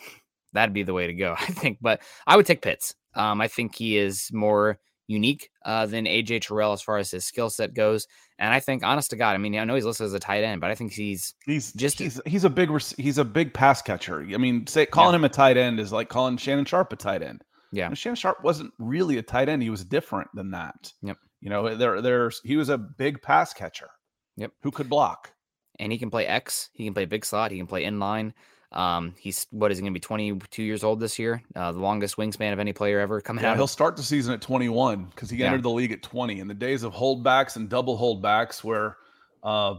that'd 0.52 0.72
be 0.72 0.82
the 0.82 0.94
way 0.94 1.06
to 1.06 1.14
go, 1.14 1.34
I 1.38 1.46
think. 1.46 1.78
But 1.80 2.00
I 2.26 2.36
would 2.36 2.46
take 2.46 2.62
Pitts. 2.62 2.94
Um, 3.14 3.40
I 3.40 3.48
think 3.48 3.74
he 3.74 3.98
is 3.98 4.30
more 4.32 4.78
unique 5.10 5.50
uh, 5.64 5.86
than 5.86 6.04
AJ 6.06 6.42
Terrell 6.42 6.72
as 6.72 6.80
far 6.80 6.98
as 6.98 7.10
his 7.10 7.24
skill 7.24 7.50
set 7.50 7.74
goes. 7.74 8.06
And 8.38 8.54
I 8.54 8.60
think, 8.60 8.82
honest 8.84 9.10
to 9.10 9.16
God, 9.16 9.34
I 9.34 9.38
mean, 9.38 9.58
I 9.58 9.64
know 9.64 9.74
he's 9.74 9.84
listed 9.84 10.06
as 10.06 10.14
a 10.14 10.20
tight 10.20 10.44
end, 10.44 10.60
but 10.60 10.70
I 10.70 10.74
think 10.74 10.92
he's 10.92 11.34
He's 11.44 11.72
Just- 11.72 11.98
he's 11.98 12.20
he's 12.24 12.44
a 12.44 12.50
big 12.50 12.70
he's 12.96 13.18
a 13.18 13.24
big 13.24 13.52
pass 13.52 13.82
catcher. 13.82 14.20
I 14.32 14.36
mean, 14.38 14.66
say 14.66 14.86
calling 14.86 15.14
him 15.14 15.24
a 15.24 15.28
tight 15.28 15.56
end 15.56 15.80
is 15.80 15.92
like 15.92 16.08
calling 16.08 16.36
Shannon 16.36 16.64
Sharpe 16.64 16.92
a 16.92 16.96
tight 16.96 17.22
end. 17.22 17.42
Yeah. 17.72 17.86
And 17.86 17.98
Shannon 17.98 18.16
Sharpe 18.16 18.42
wasn't 18.42 18.72
really 18.78 19.18
a 19.18 19.22
tight 19.22 19.48
end. 19.48 19.62
He 19.62 19.70
was 19.70 19.84
different 19.84 20.28
than 20.34 20.52
that. 20.52 20.92
Yep. 21.02 21.16
You 21.40 21.50
know, 21.50 21.74
there 21.74 22.00
there's 22.00 22.40
he 22.44 22.56
was 22.56 22.68
a 22.68 22.78
big 22.78 23.20
pass 23.22 23.52
catcher. 23.52 23.90
Yep. 24.36 24.52
Who 24.62 24.70
could 24.70 24.88
block? 24.88 25.32
and 25.78 25.90
he 25.90 25.96
can 25.98 26.10
play 26.10 26.26
X. 26.26 26.68
He 26.74 26.84
can 26.84 26.92
play 26.92 27.06
big 27.06 27.24
slot. 27.24 27.52
He 27.52 27.56
can 27.56 27.66
play 27.66 27.84
inline. 27.84 28.32
Um, 28.72 29.14
he's 29.18 29.46
what 29.50 29.72
is 29.72 29.78
he 29.78 29.82
going 29.82 29.92
to 29.92 29.96
be 29.96 30.00
22 30.00 30.62
years 30.62 30.84
old 30.84 31.00
this 31.00 31.18
year? 31.18 31.42
Uh, 31.56 31.72
the 31.72 31.78
longest 31.80 32.16
wingspan 32.16 32.52
of 32.52 32.58
any 32.60 32.72
player 32.72 33.00
ever 33.00 33.20
coming 33.20 33.42
Yeah, 33.42 33.50
out. 33.50 33.56
he'll 33.56 33.64
Of, 33.64 33.70
start 33.70 33.96
the 33.96 34.02
season 34.02 34.32
at 34.32 34.40
21 34.40 35.06
because 35.06 35.28
he 35.28 35.38
Yeah. 35.38 35.46
entered 35.46 35.64
the 35.64 35.70
league 35.70 35.90
at 35.92 36.02
20. 36.02 36.38
In 36.38 36.46
the 36.46 36.54
days 36.54 36.82
of 36.84 36.92
holdbacks 36.92 37.56
and 37.56 37.68
double 37.68 37.98
holdbacks, 37.98 38.62
where 38.62 38.96
uh, 39.42 39.74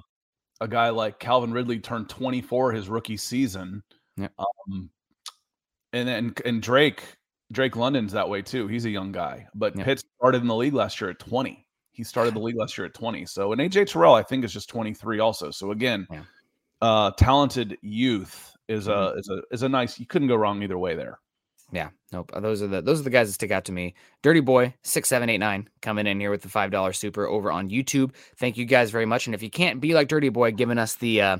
a 0.59 0.67
guy 0.67 0.89
like 0.89 1.19
Calvin 1.19 1.53
Ridley 1.53 1.79
turned 1.79 2.09
24 2.09 2.73
his 2.73 2.89
rookie 2.89 3.15
season, 3.17 3.81
Yep. 4.17 4.33
um, 4.39 4.89
and 5.93 6.07
then 6.07 6.33
and 6.45 6.61
Drake 6.61 7.03
Drake 7.53 7.75
London's 7.75 8.11
that 8.13 8.27
way 8.29 8.41
too. 8.41 8.67
He's 8.67 8.85
a 8.85 8.89
young 8.89 9.11
guy, 9.11 9.45
but 9.55 9.75
Yep. 9.75 9.85
Pitt 9.85 9.99
started 10.17 10.41
in 10.41 10.47
the 10.47 10.55
league 10.55 10.73
last 10.73 10.99
year 10.99 11.09
at 11.09 11.19
20. 11.19 11.65
He 11.93 12.03
started 12.03 12.33
the 12.33 12.39
league 12.41 12.55
last 12.57 12.77
year 12.77 12.85
at 12.85 12.93
20. 12.93 13.25
So, 13.25 13.51
and 13.53 13.61
AJ 13.61 13.85
Terrell, 13.87 14.13
I 14.15 14.23
think, 14.23 14.43
is 14.43 14.51
just 14.53 14.69
23 14.69 15.19
also. 15.19 15.49
So 15.51 15.71
again, 15.71 16.07
Yeah. 16.11 16.23
uh, 16.81 17.11
talented 17.11 17.77
youth 17.81 18.55
is 18.71 18.87
a 18.87 19.13
is 19.17 19.29
a 19.29 19.41
is 19.51 19.63
a 19.63 19.69
nice. 19.69 19.99
You 19.99 20.05
couldn't 20.05 20.27
go 20.27 20.35
wrong 20.35 20.61
either 20.63 20.77
way 20.77 20.95
there. 20.95 21.19
yeah, 21.73 21.89
nope. 22.11 22.31
Uh, 22.33 22.39
Those 22.39 22.61
are 22.61 22.67
the 22.67 22.81
those 22.81 22.99
are 22.99 23.03
the 23.03 23.09
guys 23.09 23.27
that 23.27 23.33
stick 23.33 23.51
out 23.51 23.65
to 23.65 23.71
me. 23.71 23.93
Dirty 24.23 24.39
Boy 24.41 24.73
six 24.83 25.07
seven 25.09 25.29
eight 25.29 25.37
nine 25.37 25.69
coming 25.81 26.07
in 26.07 26.19
here 26.19 26.31
with 26.31 26.41
the 26.41 26.49
five 26.49 26.71
dollar 26.71 26.93
super 26.93 27.27
over 27.27 27.51
on 27.51 27.69
YouTube. 27.69 28.11
Thank 28.37 28.57
you 28.57 28.65
guys 28.65 28.91
very 28.91 29.05
much. 29.05 29.25
And 29.27 29.33
if 29.35 29.41
you 29.43 29.49
can't 29.49 29.79
be 29.81 29.93
like 29.93 30.07
Dirty 30.07 30.29
Boy, 30.29 30.51
giving 30.51 30.77
us 30.77 30.95
the 30.95 31.21
uh, 31.21 31.37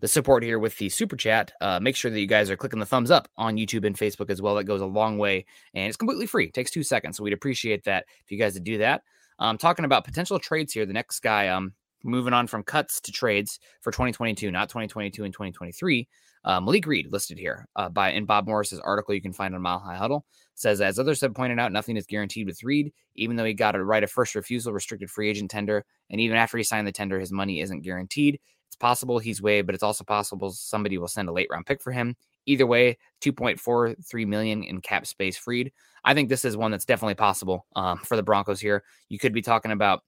the 0.00 0.08
support 0.08 0.42
here 0.42 0.58
with 0.58 0.76
the 0.78 0.88
super 0.88 1.16
chat, 1.16 1.52
uh, 1.60 1.80
make 1.80 1.96
sure 1.96 2.10
that 2.10 2.20
you 2.20 2.26
guys 2.28 2.50
are 2.50 2.56
clicking 2.56 2.78
the 2.80 2.86
thumbs 2.86 3.10
up 3.10 3.28
on 3.36 3.56
YouTube 3.56 3.84
and 3.86 3.96
Facebook 3.96 4.30
as 4.30 4.40
well. 4.40 4.54
That 4.54 4.64
goes 4.64 4.80
a 4.80 4.86
long 4.86 5.18
way, 5.18 5.44
and 5.74 5.88
it's 5.88 5.96
completely 5.96 6.26
free. 6.26 6.50
takes 6.50 6.70
two 6.70 6.82
seconds, 6.84 7.16
so 7.16 7.24
we'd 7.24 7.32
appreciate 7.32 7.84
that 7.84 8.04
if 8.24 8.30
you 8.30 8.38
guys 8.38 8.54
would 8.54 8.64
do 8.64 8.78
that. 8.78 9.02
Um, 9.40 9.58
talking 9.58 9.84
about 9.84 10.04
potential 10.04 10.38
trades 10.38 10.72
here. 10.72 10.86
The 10.86 10.92
next 10.92 11.18
guy, 11.20 11.48
um, 11.48 11.72
moving 12.04 12.32
on 12.32 12.46
from 12.46 12.62
cuts 12.62 13.00
to 13.00 13.10
trades 13.10 13.58
for 13.80 13.90
2022, 13.90 14.52
not 14.52 14.68
2022 14.68 15.24
and 15.24 15.32
2023. 15.32 16.06
Uh, 16.44 16.60
Malik 16.60 16.86
Reed 16.86 17.10
listed 17.10 17.38
here 17.38 17.66
uh, 17.76 17.88
by 17.88 18.10
in 18.10 18.26
Bob 18.26 18.46
Morris's 18.46 18.80
article 18.80 19.14
you 19.14 19.22
can 19.22 19.32
find 19.32 19.54
on 19.54 19.62
Mile 19.62 19.78
High 19.78 19.96
Huddle 19.96 20.24
says 20.54 20.80
as 20.80 20.98
others 20.98 21.20
have 21.20 21.34
pointed 21.34 21.58
out, 21.58 21.72
nothing 21.72 21.96
is 21.96 22.06
guaranteed 22.06 22.46
with 22.46 22.62
Reed. 22.62 22.92
Even 23.16 23.36
though 23.36 23.44
he 23.44 23.54
got 23.54 23.74
a 23.74 23.84
right 23.84 24.02
of 24.02 24.10
first 24.10 24.34
refusal 24.34 24.72
restricted 24.72 25.10
free 25.10 25.28
agent 25.28 25.50
tender, 25.50 25.84
and 26.10 26.20
even 26.20 26.36
after 26.36 26.56
he 26.56 26.64
signed 26.64 26.86
the 26.86 26.92
tender, 26.92 27.18
his 27.20 27.32
money 27.32 27.60
isn't 27.60 27.82
guaranteed. 27.82 28.40
It's 28.68 28.76
possible 28.76 29.18
he's 29.18 29.42
waived, 29.42 29.66
but 29.66 29.74
it's 29.74 29.84
also 29.84 30.04
possible 30.04 30.50
somebody 30.50 30.98
will 30.98 31.08
send 31.08 31.28
a 31.28 31.32
late 31.32 31.48
round 31.50 31.66
pick 31.66 31.82
for 31.82 31.92
him. 31.92 32.16
Either 32.46 32.66
way, 32.66 32.98
2.43 33.22 34.26
million 34.26 34.62
in 34.64 34.80
cap 34.80 35.06
space 35.06 35.36
freed. 35.36 35.72
I 36.04 36.12
think 36.12 36.28
this 36.28 36.44
is 36.44 36.56
one 36.56 36.70
that's 36.70 36.84
definitely 36.84 37.14
possible 37.14 37.66
um, 37.76 37.98
for 37.98 38.16
the 38.16 38.22
Broncos 38.22 38.60
here. 38.60 38.82
You 39.08 39.18
could 39.18 39.32
be 39.32 39.42
talking 39.42 39.72
about 39.72 40.02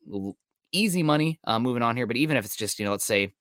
easy 0.72 1.03
money 1.03 1.41
uh, 1.45 1.59
moving 1.59 1.82
on 1.82 1.97
here, 1.97 2.07
but 2.07 2.16
even 2.16 2.37
if 2.37 2.45
it's 2.45 2.57
just, 2.57 2.78
you 2.78 2.84
know, 2.84 2.91
let's 2.91 3.05
say 3.05 3.32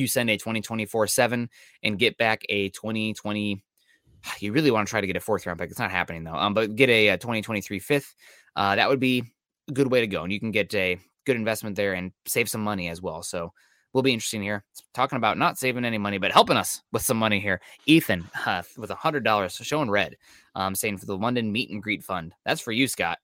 you 0.00 0.06
send 0.06 0.30
a 0.30 0.36
2024 0.36 1.06
7 1.06 1.48
and 1.82 1.98
get 1.98 2.16
back 2.18 2.42
a 2.48 2.68
2020 2.70 3.62
you 4.40 4.52
really 4.52 4.70
want 4.70 4.86
to 4.86 4.90
try 4.90 5.00
to 5.00 5.06
get 5.06 5.16
a 5.16 5.20
fourth 5.20 5.46
round 5.46 5.58
pick 5.58 5.70
it's 5.70 5.78
not 5.78 5.90
happening 5.90 6.24
though 6.24 6.34
um 6.34 6.54
but 6.54 6.74
get 6.76 6.88
a, 6.88 7.10
uh 7.10 7.16
2023 7.16 7.78
fifth 7.78 8.14
uh 8.56 8.76
that 8.76 8.88
would 8.88 9.00
be 9.00 9.24
a 9.68 9.72
good 9.72 9.90
way 9.90 10.00
to 10.00 10.06
go 10.06 10.22
and 10.22 10.32
you 10.32 10.40
can 10.40 10.50
get 10.50 10.72
a 10.74 10.98
good 11.24 11.36
investment 11.36 11.76
there 11.76 11.94
and 11.94 12.12
save 12.26 12.48
some 12.48 12.62
money 12.62 12.88
as 12.88 13.00
well 13.00 13.22
so 13.22 13.52
will 13.92 14.02
be 14.02 14.12
interesting 14.12 14.42
here 14.42 14.62
talking 14.92 15.16
about 15.16 15.38
not 15.38 15.58
saving 15.58 15.84
any 15.84 15.98
money 15.98 16.18
but 16.18 16.30
helping 16.30 16.56
us 16.56 16.82
with 16.92 17.02
some 17.02 17.16
money 17.16 17.40
here 17.40 17.60
ethan 17.86 18.28
uh, 18.46 18.62
with 18.76 18.90
a 18.90 18.94
hundred 18.94 19.24
dollars 19.24 19.54
showing 19.62 19.90
red 19.90 20.16
um 20.54 20.74
saying 20.74 20.98
for 20.98 21.06
the 21.06 21.16
london 21.16 21.50
meet 21.50 21.70
and 21.70 21.82
greet 21.82 22.02
fund 22.02 22.34
that's 22.44 22.60
for 22.60 22.72
you 22.72 22.86
scott 22.86 23.18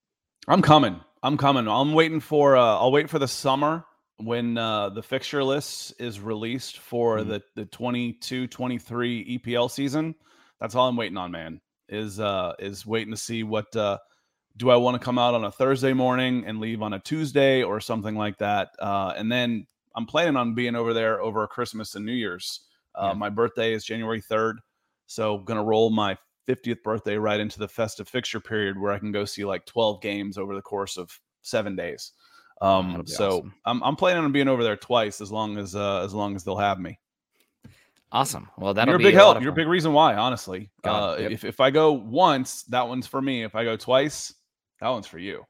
I'm 0.49 0.63
coming. 0.63 1.01
I'm 1.23 1.37
coming. 1.37 1.69
I'm 1.69 1.93
waiting 1.93 2.21
for. 2.21 2.57
Uh, 2.57 2.77
I'll 2.79 2.91
wait 2.91 3.09
for 3.09 3.19
the 3.19 3.29
summer 3.29 3.85
when 4.19 4.57
uh, 4.59 4.91
the 4.91 5.03
fixture 5.03 5.43
list 5.45 5.95
is 6.01 6.21
released 6.21 6.79
for 6.79 7.19
Mhm. 7.19 7.29
the 7.29 7.43
the 7.57 7.67
22 7.67 8.47
23 8.47 9.39
EPL 9.39 9.69
season. 9.71 10.15
That's 10.61 10.75
all 10.75 10.89
I'm 10.89 10.97
waiting 10.97 11.17
on, 11.17 11.31
man. 11.31 11.61
Is 11.89 12.21
uh 12.21 12.55
is 12.59 12.87
waiting 12.87 13.11
to 13.13 13.17
see 13.17 13.43
what 13.43 13.75
uh 13.77 13.99
do 14.57 14.71
I 14.71 14.77
want 14.77 15.01
to 15.01 15.05
come 15.05 15.19
out 15.19 15.35
on 15.35 15.45
a 15.45 15.53
Thursday 15.53 15.93
morning 15.93 16.45
and 16.47 16.61
leave 16.61 16.83
on 16.83 16.93
a 16.93 17.01
Tuesday 17.01 17.63
or 17.63 17.81
something 17.81 18.17
like 18.17 18.39
that. 18.39 18.71
Uh 18.79 19.13
and 19.17 19.31
then 19.33 19.67
I'm 19.97 20.07
planning 20.07 20.37
on 20.37 20.55
being 20.55 20.75
over 20.77 20.95
there 20.95 21.21
over 21.21 21.47
Christmas 21.47 21.95
and 21.95 22.07
New 22.07 22.13
Year's. 22.13 22.67
Uh 22.95 23.13
Yeah. 23.13 23.15
my 23.15 23.29
birthday 23.31 23.73
is 23.75 23.85
January 23.85 24.21
3rd. 24.23 24.59
So 25.07 25.37
I'm 25.37 25.45
gonna 25.45 25.65
roll 25.65 25.91
my 25.91 26.17
50th 26.47 26.83
birthday 26.83 27.17
right 27.17 27.41
into 27.41 27.59
the 27.59 27.69
festive 27.69 28.09
fixture 28.09 28.41
period 28.41 28.79
where 28.79 28.93
I 28.93 28.99
can 28.99 29.13
go 29.13 29.25
see 29.25 29.45
like 29.45 29.67
12 29.67 30.01
games 30.03 30.39
over 30.39 30.55
the 30.55 30.63
course 30.63 30.97
of 30.97 31.21
seven 31.43 31.77
days. 31.77 32.13
Um, 32.63 33.03
so 33.07 33.29
awesome. 33.29 33.55
I'm 33.67 33.83
I'm 33.83 33.97
planning 33.97 34.25
on 34.25 34.33
being 34.33 34.49
over 34.49 34.63
there 34.63 34.77
twice 34.77 35.21
as 35.21 35.33
long 35.33 35.59
as 35.59 35.75
uh, 35.75 36.03
as 36.05 36.15
long 36.15 36.37
as 36.37 36.45
they'll 36.45 36.57
have 36.57 36.79
me. 36.79 36.99
Awesome. 38.13 38.49
Well, 38.57 38.73
that'll 38.73 38.93
you're 38.93 39.01
a 39.01 39.03
big 39.03 39.15
help. 39.15 39.41
You're 39.41 39.53
a 39.53 39.55
big 39.55 39.67
reason 39.67 39.93
why, 39.93 40.15
honestly. 40.15 40.71
Uh, 40.85 41.17
yep. 41.19 41.33
If 41.33 41.45
if 41.45 41.61
I 41.61 41.71
go 41.71 41.93
once, 41.93 42.63
that 42.65 42.87
one's 42.87 43.07
for 43.07 43.21
me. 43.21 43.43
If 43.43 43.57
I 43.57 43.65
go 43.65 43.77
twice, 43.77 44.33
that 44.81 44.89
one's 44.89 45.09
for 45.09 45.19
you. 45.19 45.45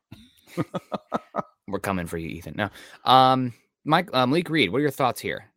We're 1.68 1.80
coming 1.80 2.06
for 2.06 2.18
you, 2.18 2.28
Ethan. 2.28 2.54
Now, 2.56 2.70
um, 3.04 3.52
Mike 3.84 4.08
um, 4.14 4.30
Malik 4.30 4.48
Reed, 4.48 4.70
what 4.70 4.78
are 4.78 4.82
your 4.82 4.90
thoughts 4.90 5.20
here? 5.20 5.52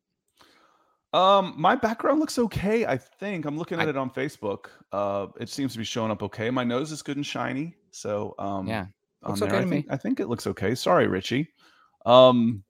Um, 1.13 1.53
my 1.57 1.75
background 1.75 2.19
looks 2.19 2.37
okay. 2.37 2.85
I 2.85 2.97
think 2.97 3.45
I'm 3.45 3.57
looking 3.57 3.79
at 3.79 3.87
I, 3.87 3.91
it 3.91 3.97
on 3.97 4.09
Facebook. 4.09 4.65
Uh, 4.91 5.27
it 5.39 5.47
seems 5.47 5.71
to 5.71 5.77
be 5.77 5.85
showing 5.85 6.11
up 6.11 6.21
okay. 6.23 6.49
My 6.49 6.65
nose 6.65 6.91
is 6.91 7.01
good 7.01 7.15
and 7.15 7.25
shiny, 7.25 7.75
so 7.91 8.35
um, 8.39 8.67
yeah, 8.67 8.87
looks 9.27 9.41
okay 9.41 9.51
there, 9.51 9.61
to 9.61 9.67
I 9.67 9.69
think, 9.69 9.87
me. 9.87 9.93
I 9.93 9.97
think 9.97 10.19
it 10.19 10.27
looks 10.27 10.47
okay. 10.47 10.75
Sorry, 10.75 11.07
Richie. 11.07 11.49
Um, 12.05 12.63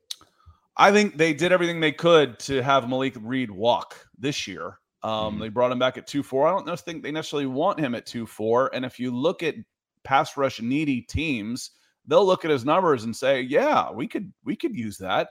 I 0.78 0.91
think 0.91 1.18
they 1.18 1.34
did 1.34 1.51
everything 1.51 1.80
they 1.80 1.91
could 1.91 2.39
to 2.39 2.62
have 2.62 2.89
Malik 2.89 3.16
Reed 3.20 3.51
walk 3.51 4.08
this 4.18 4.47
year. 4.47 4.80
Um, 5.03 5.36
mm 5.36 5.39
They 5.39 5.49
brought 5.49 5.72
him 5.72 5.80
back 5.80 5.97
at 5.97 6.08
two 6.08 6.24
four. 6.24 6.47
I 6.47 6.51
don't 6.51 6.80
think 6.80 7.03
they 7.03 7.12
necessarily 7.12 7.45
want 7.45 7.80
him 7.80 7.95
at 7.95 8.06
two 8.06 8.26
four. 8.26 8.74
And 8.74 8.84
if 8.84 8.99
you 8.99 9.12
look 9.12 9.43
at 9.43 9.56
pass 10.03 10.36
rush 10.38 10.62
needy 10.62 11.01
teams, 11.01 11.72
they'll 12.08 12.26
look 12.26 12.45
at 12.45 12.51
his 12.51 12.66
numbers 12.66 13.03
and 13.03 13.16
say, 13.16 13.41
"Yeah, 13.41 13.91
we 13.91 14.08
could 14.08 14.34
we 14.43 14.56
could 14.56 14.76
use 14.76 14.97
that." 14.97 15.30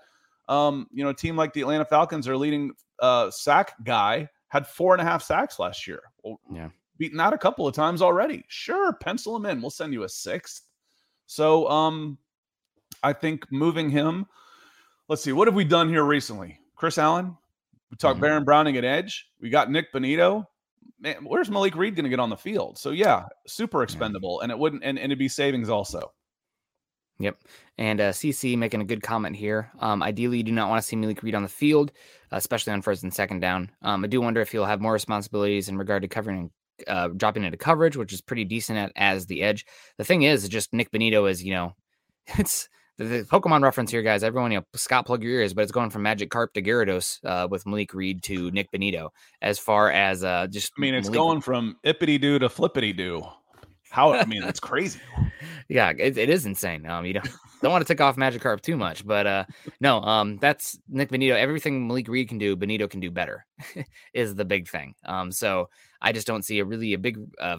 Um, 0.48 0.86
you 0.92 1.02
know, 1.02 1.10
a 1.10 1.14
team 1.14 1.36
like 1.36 1.52
the 1.52 1.62
Atlanta 1.62 1.84
Falcons, 1.84 2.26
their 2.26 2.36
leading 2.36 2.72
uh, 3.00 3.30
sack 3.30 3.72
guy, 3.82 4.28
had 4.48 4.66
four 4.66 4.92
and 4.92 5.00
a 5.00 5.04
half 5.04 5.22
sacks 5.22 5.58
last 5.58 5.86
year. 5.86 6.02
Well, 6.22 6.38
yeah, 6.52 6.68
beaten 6.98 7.18
that 7.18 7.32
a 7.32 7.38
couple 7.38 7.66
of 7.66 7.74
times 7.74 8.02
already. 8.02 8.44
Sure, 8.48 8.92
pencil 8.92 9.36
him 9.36 9.46
in. 9.46 9.60
We'll 9.60 9.70
send 9.70 9.92
you 9.92 10.04
a 10.04 10.08
sixth. 10.08 10.62
So, 11.26 11.68
um, 11.68 12.18
I 13.02 13.12
think 13.12 13.50
moving 13.52 13.90
him. 13.90 14.26
Let's 15.08 15.22
see, 15.22 15.32
what 15.32 15.48
have 15.48 15.54
we 15.54 15.64
done 15.64 15.88
here 15.88 16.04
recently? 16.04 16.58
Chris 16.74 16.98
Allen. 16.98 17.36
We 17.90 17.96
talked 17.96 18.14
mm-hmm. 18.14 18.22
Baron 18.22 18.44
Browning 18.44 18.76
at 18.76 18.84
edge. 18.84 19.28
We 19.40 19.50
got 19.50 19.70
Nik 19.70 19.92
Bonitto. 19.92 20.46
man, 20.98 21.16
where's 21.22 21.50
Malik 21.50 21.76
Reed 21.76 21.94
going 21.94 22.04
to 22.04 22.10
get 22.10 22.18
on 22.18 22.30
the 22.30 22.36
field? 22.36 22.78
So 22.78 22.90
yeah, 22.90 23.24
super 23.46 23.82
expendable, 23.82 24.40
and 24.40 24.50
it 24.50 24.58
wouldn't, 24.58 24.82
and, 24.82 24.98
and 24.98 25.06
it'd 25.06 25.18
be 25.18 25.28
savings 25.28 25.68
also. 25.68 26.12
Yep. 27.18 27.38
And 27.78 28.00
uh, 28.00 28.10
CC 28.10 28.56
making 28.58 28.80
a 28.80 28.84
good 28.84 29.02
comment 29.02 29.36
here. 29.36 29.70
Um, 29.78 30.02
ideally, 30.02 30.38
you 30.38 30.42
do 30.42 30.52
not 30.52 30.68
want 30.68 30.82
to 30.82 30.86
see 30.86 30.96
Malik 30.96 31.22
Reed 31.22 31.34
on 31.34 31.42
the 31.42 31.48
field, 31.48 31.92
especially 32.32 32.72
on 32.72 32.82
first 32.82 33.02
and 33.04 33.14
second 33.14 33.40
down. 33.40 33.70
Um, 33.82 34.04
I 34.04 34.08
do 34.08 34.20
wonder 34.20 34.40
if 34.40 34.50
he'll 34.50 34.64
have 34.64 34.80
more 34.80 34.92
responsibilities 34.92 35.68
in 35.68 35.78
regard 35.78 36.02
to 36.02 36.08
covering, 36.08 36.50
uh, 36.86 37.08
dropping 37.08 37.44
into 37.44 37.58
coverage, 37.58 37.96
which 37.96 38.12
is 38.12 38.20
pretty 38.20 38.44
decent 38.44 38.78
at 38.78 38.92
as 38.96 39.26
the 39.26 39.42
edge. 39.42 39.66
The 39.98 40.04
thing 40.04 40.22
is, 40.22 40.48
just 40.48 40.72
Nik 40.72 40.90
Bonitto 40.90 41.30
is, 41.30 41.42
you 41.42 41.52
know, 41.52 41.74
it's 42.38 42.68
the, 42.98 43.04
the, 43.04 43.24
Pokemon 43.24 43.62
reference 43.62 43.90
here, 43.90 44.02
guys. 44.02 44.22
Everyone, 44.22 44.52
you 44.52 44.58
know, 44.58 44.64
Scott, 44.74 45.06
plug 45.06 45.22
your 45.22 45.32
ears, 45.32 45.52
but 45.52 45.62
it's 45.62 45.72
going 45.72 45.90
from 45.90 46.04
Magikarp 46.04 46.52
to 46.54 46.62
Gyarados 46.62 47.18
uh, 47.24 47.48
with 47.50 47.66
Malik 47.66 47.92
Reed 47.94 48.22
to 48.24 48.50
Nik 48.50 48.70
Bonitto. 48.72 49.10
As 49.42 49.58
far 49.58 49.90
as 49.90 50.22
uh, 50.22 50.46
just, 50.48 50.72
I 50.78 50.80
mean, 50.80 50.94
it's 50.94 51.08
Malik- 51.08 51.18
going 51.18 51.40
from 51.40 51.76
ippity 51.84 52.20
doo 52.20 52.38
to 52.38 52.48
flippity 52.48 52.92
doo. 52.92 53.24
How 53.94 54.12
I 54.12 54.24
mean, 54.24 54.42
it's 54.42 54.58
crazy. 54.70 54.98
yeah, 55.68 55.92
it, 55.96 56.18
it 56.18 56.28
is 56.28 56.46
insane. 56.46 56.84
Um, 56.84 57.06
you 57.06 57.12
don't 57.12 57.28
don't 57.62 57.70
want 57.70 57.86
to 57.86 57.92
take 57.92 58.00
off 58.00 58.16
Magikarp 58.16 58.60
too 58.60 58.76
much, 58.76 59.06
but 59.06 59.24
uh, 59.24 59.44
no, 59.80 60.00
um, 60.00 60.36
that's 60.38 60.76
Nik 60.88 61.12
Bonitto. 61.12 61.36
Everything 61.36 61.86
Malik 61.86 62.08
Reed 62.08 62.28
can 62.28 62.38
do, 62.38 62.56
Bonitto 62.56 62.90
can 62.90 62.98
do 62.98 63.12
better. 63.12 63.46
is 64.12 64.34
the 64.34 64.44
big 64.44 64.68
thing. 64.68 64.96
Um, 65.04 65.30
so 65.30 65.68
I 66.02 66.10
just 66.10 66.26
don't 66.26 66.44
see 66.44 66.58
a 66.58 66.64
really 66.64 66.94
a 66.94 66.98
big 66.98 67.18
uh 67.40 67.58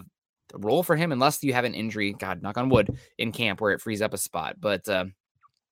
role 0.54 0.82
for 0.82 0.94
him 0.94 1.10
unless 1.10 1.42
you 1.42 1.54
have 1.54 1.64
an 1.64 1.74
injury. 1.74 2.12
God, 2.12 2.42
knock 2.42 2.58
on 2.58 2.68
wood 2.68 2.98
in 3.16 3.32
camp 3.32 3.62
where 3.62 3.72
it 3.72 3.80
frees 3.80 4.02
up 4.02 4.12
a 4.12 4.18
spot, 4.18 4.56
but. 4.60 4.86
Uh, 4.88 5.06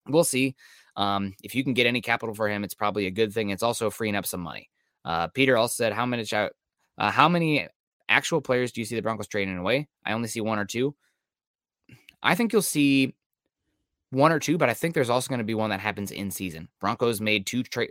we'll 0.08 0.24
see. 0.24 0.54
Um, 0.96 1.34
if 1.42 1.54
you 1.54 1.64
can 1.64 1.74
get 1.74 1.86
any 1.86 2.00
capital 2.00 2.34
for 2.34 2.48
him, 2.48 2.62
it's 2.62 2.74
probably 2.74 3.06
a 3.06 3.10
good 3.10 3.32
thing. 3.32 3.50
It's 3.50 3.62
also 3.62 3.88
freeing 3.90 4.16
up 4.16 4.26
some 4.26 4.40
money. 4.40 4.68
Uh, 5.04 5.28
Peter 5.28 5.56
also 5.56 5.74
said, 5.82 5.92
"How 5.94 6.06
many 6.06 6.24
uh, 6.32 7.10
how 7.10 7.28
many 7.28 7.66
actual 8.08 8.40
players 8.40 8.72
do 8.72 8.80
you 8.80 8.84
see 8.84 8.96
the 8.96 9.02
Broncos 9.02 9.28
trading 9.28 9.56
away? 9.58 9.88
I 10.04 10.12
only 10.12 10.28
see 10.28 10.40
one 10.40 10.58
or 10.58 10.64
two. 10.64 10.94
I 12.22 12.34
think 12.34 12.52
you'll 12.52 12.62
see 12.62 13.14
one 14.10 14.32
or 14.32 14.38
two, 14.38 14.56
but 14.56 14.70
I 14.70 14.74
think 14.74 14.94
there's 14.94 15.10
also 15.10 15.28
going 15.28 15.38
to 15.38 15.44
be 15.44 15.54
one 15.54 15.70
that 15.70 15.80
happens 15.80 16.10
in 16.10 16.30
season. 16.30 16.68
Broncos 16.80 17.20
made 17.20 17.46
two 17.46 17.62
trade 17.62 17.90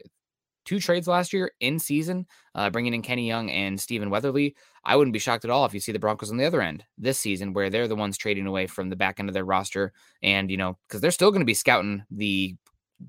two 0.66 0.80
trades 0.80 1.08
last 1.08 1.34
year 1.34 1.52
in 1.60 1.78
season, 1.78 2.26
uh, 2.56 2.70
bringing 2.70 2.94
in 2.94 3.02
Kenny 3.02 3.28
Young 3.28 3.50
and 3.50 3.80
Stephen 3.80 4.10
Weatherly. 4.10 4.56
I 4.86 4.96
wouldn't 4.96 5.14
be 5.14 5.20
shocked 5.20 5.46
at 5.46 5.52
all 5.52 5.66
if 5.66 5.74
you 5.74 5.80
see 5.80 5.92
the 5.92 6.00
Broncos 6.00 6.32
on 6.32 6.38
the 6.38 6.46
other 6.46 6.62
end 6.62 6.84
this 6.98 7.20
season, 7.20 7.54
where 7.54 7.70
they're 7.70 7.88
the 7.88 7.96
ones 7.96 8.18
trading 8.18 8.48
away 8.48 8.68
from 8.68 8.90
the 8.90 8.96
back 8.96 9.20
end 9.20 9.30
of 9.30 9.34
their 9.34 9.46
roster, 9.46 9.94
and 10.22 10.50
you 10.50 10.58
know, 10.58 10.78
because 10.88 11.02
they're 11.02 11.12
still 11.12 11.32
going 11.32 11.42
to 11.42 11.46
be 11.46 11.54
scouting 11.54 12.04
the 12.12 12.56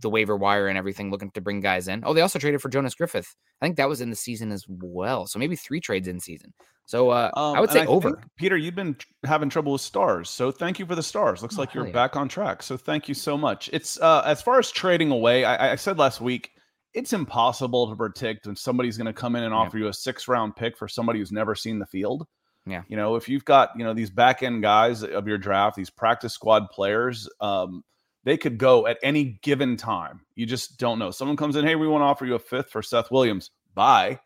the 0.01 0.11
waiver 0.11 0.37
wire 0.37 0.69
and 0.69 0.79
everything, 0.79 1.11
looking 1.11 1.31
to 1.33 1.41
bring 1.41 1.61
guys 1.61 1.89
in. 1.89 2.03
Oh, 2.05 2.15
they 2.15 2.21
also 2.21 2.39
traded 2.39 2.61
for 2.61 2.69
Jonas 2.69 2.95
Griffith. 2.95 3.35
I 3.61 3.67
think 3.67 3.77
that 3.77 3.89
was 3.89 4.01
in 4.01 4.11
the 4.11 4.17
season 4.17 4.53
as 4.53 4.65
well. 4.69 5.27
So 5.27 5.39
maybe 5.39 5.57
three 5.57 5.81
trades 5.81 6.09
in 6.09 6.21
season. 6.21 6.53
So 6.87 7.11
uh, 7.11 7.31
um, 7.35 7.57
I 7.57 7.61
would 7.61 7.71
say 7.71 7.83
I 7.83 7.87
over. 7.87 8.21
Peter, 8.37 8.57
you've 8.57 8.75
been 8.75 8.97
having 9.25 9.49
trouble 9.49 9.73
with 9.73 9.81
stars, 9.81 10.29
so 10.29 10.51
thank 10.51 10.79
you 10.79 10.85
for 10.85 10.95
the 10.95 11.03
stars. 11.03 11.41
Looks 11.41 11.57
oh, 11.57 11.61
like 11.61 11.73
you're 11.73 11.87
yeah. 11.87 11.93
back 11.93 12.17
on 12.17 12.29
track. 12.29 12.63
So 12.63 12.77
thank 12.77 13.09
you 13.09 13.15
so 13.15 13.39
much. 13.39 13.71
It's 13.73 13.99
uh, 14.01 14.23
as 14.27 14.43
far 14.43 14.59
as 14.59 14.71
trading 14.71 15.11
away. 15.11 15.45
I, 15.45 15.73
I 15.73 15.77
said 15.77 15.99
last 15.99 16.21
week 16.21 16.51
it's 16.95 17.13
impossible 17.13 17.89
to 17.89 17.97
predict 17.97 18.47
when 18.47 18.57
somebody's 18.57 18.97
going 18.97 19.07
to 19.07 19.13
come 19.13 19.35
in 19.35 19.43
and 19.43 19.53
offer 19.53 19.77
yeah. 19.79 19.85
you 19.85 19.89
a 19.89 19.93
six 19.93 20.29
round 20.29 20.57
pick 20.57 20.79
for 20.79 20.89
somebody 20.89 21.19
who's 21.19 21.33
never 21.33 21.55
seen 21.55 21.79
the 21.79 21.87
field. 21.87 22.27
Yeah. 22.67 22.83
You 22.89 22.97
know, 22.97 23.17
if 23.17 23.29
you've 23.29 23.45
got, 23.45 23.71
you 23.77 23.85
know, 23.85 23.93
these 23.93 24.11
back 24.11 24.43
end 24.43 24.63
guys 24.63 25.03
of 25.03 25.29
your 25.29 25.37
draft, 25.37 25.77
these 25.77 25.91
practice 25.91 26.33
squad 26.33 26.71
players, 26.71 27.29
um, 27.41 27.83
they 28.25 28.37
could 28.37 28.59
go 28.59 28.87
at 28.87 28.99
any 29.03 29.39
given 29.43 29.77
time. 29.77 30.21
You 30.35 30.47
just 30.47 30.79
don't 30.79 30.99
know. 30.99 31.11
Someone 31.11 31.37
comes 31.37 31.57
in, 31.57 31.65
hey, 31.65 31.77
we 31.77 31.87
want 31.87 32.03
to 32.03 32.07
offer 32.07 32.27
you 32.27 32.35
a 32.35 32.39
fifth 32.39 32.71
for 32.71 32.83
Seth 32.83 33.11
Williams. 33.11 33.51
Bye. 33.75 34.19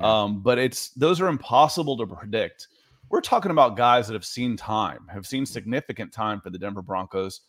Um, 0.00 0.42
but 0.42 0.58
it's 0.58 0.90
those 0.90 1.20
are 1.22 1.28
impossible 1.28 1.96
to 1.96 2.06
predict. 2.06 2.68
We're 3.08 3.22
talking 3.22 3.50
about 3.50 3.76
guys 3.76 4.06
that 4.06 4.14
have 4.14 4.26
seen 4.26 4.56
time, 4.56 5.06
have 5.10 5.26
seen 5.26 5.46
significant 5.46 6.12
time 6.12 6.40
for 6.40 6.50
the 6.50 6.58
Denver 6.58 6.82
Broncos 6.82 7.40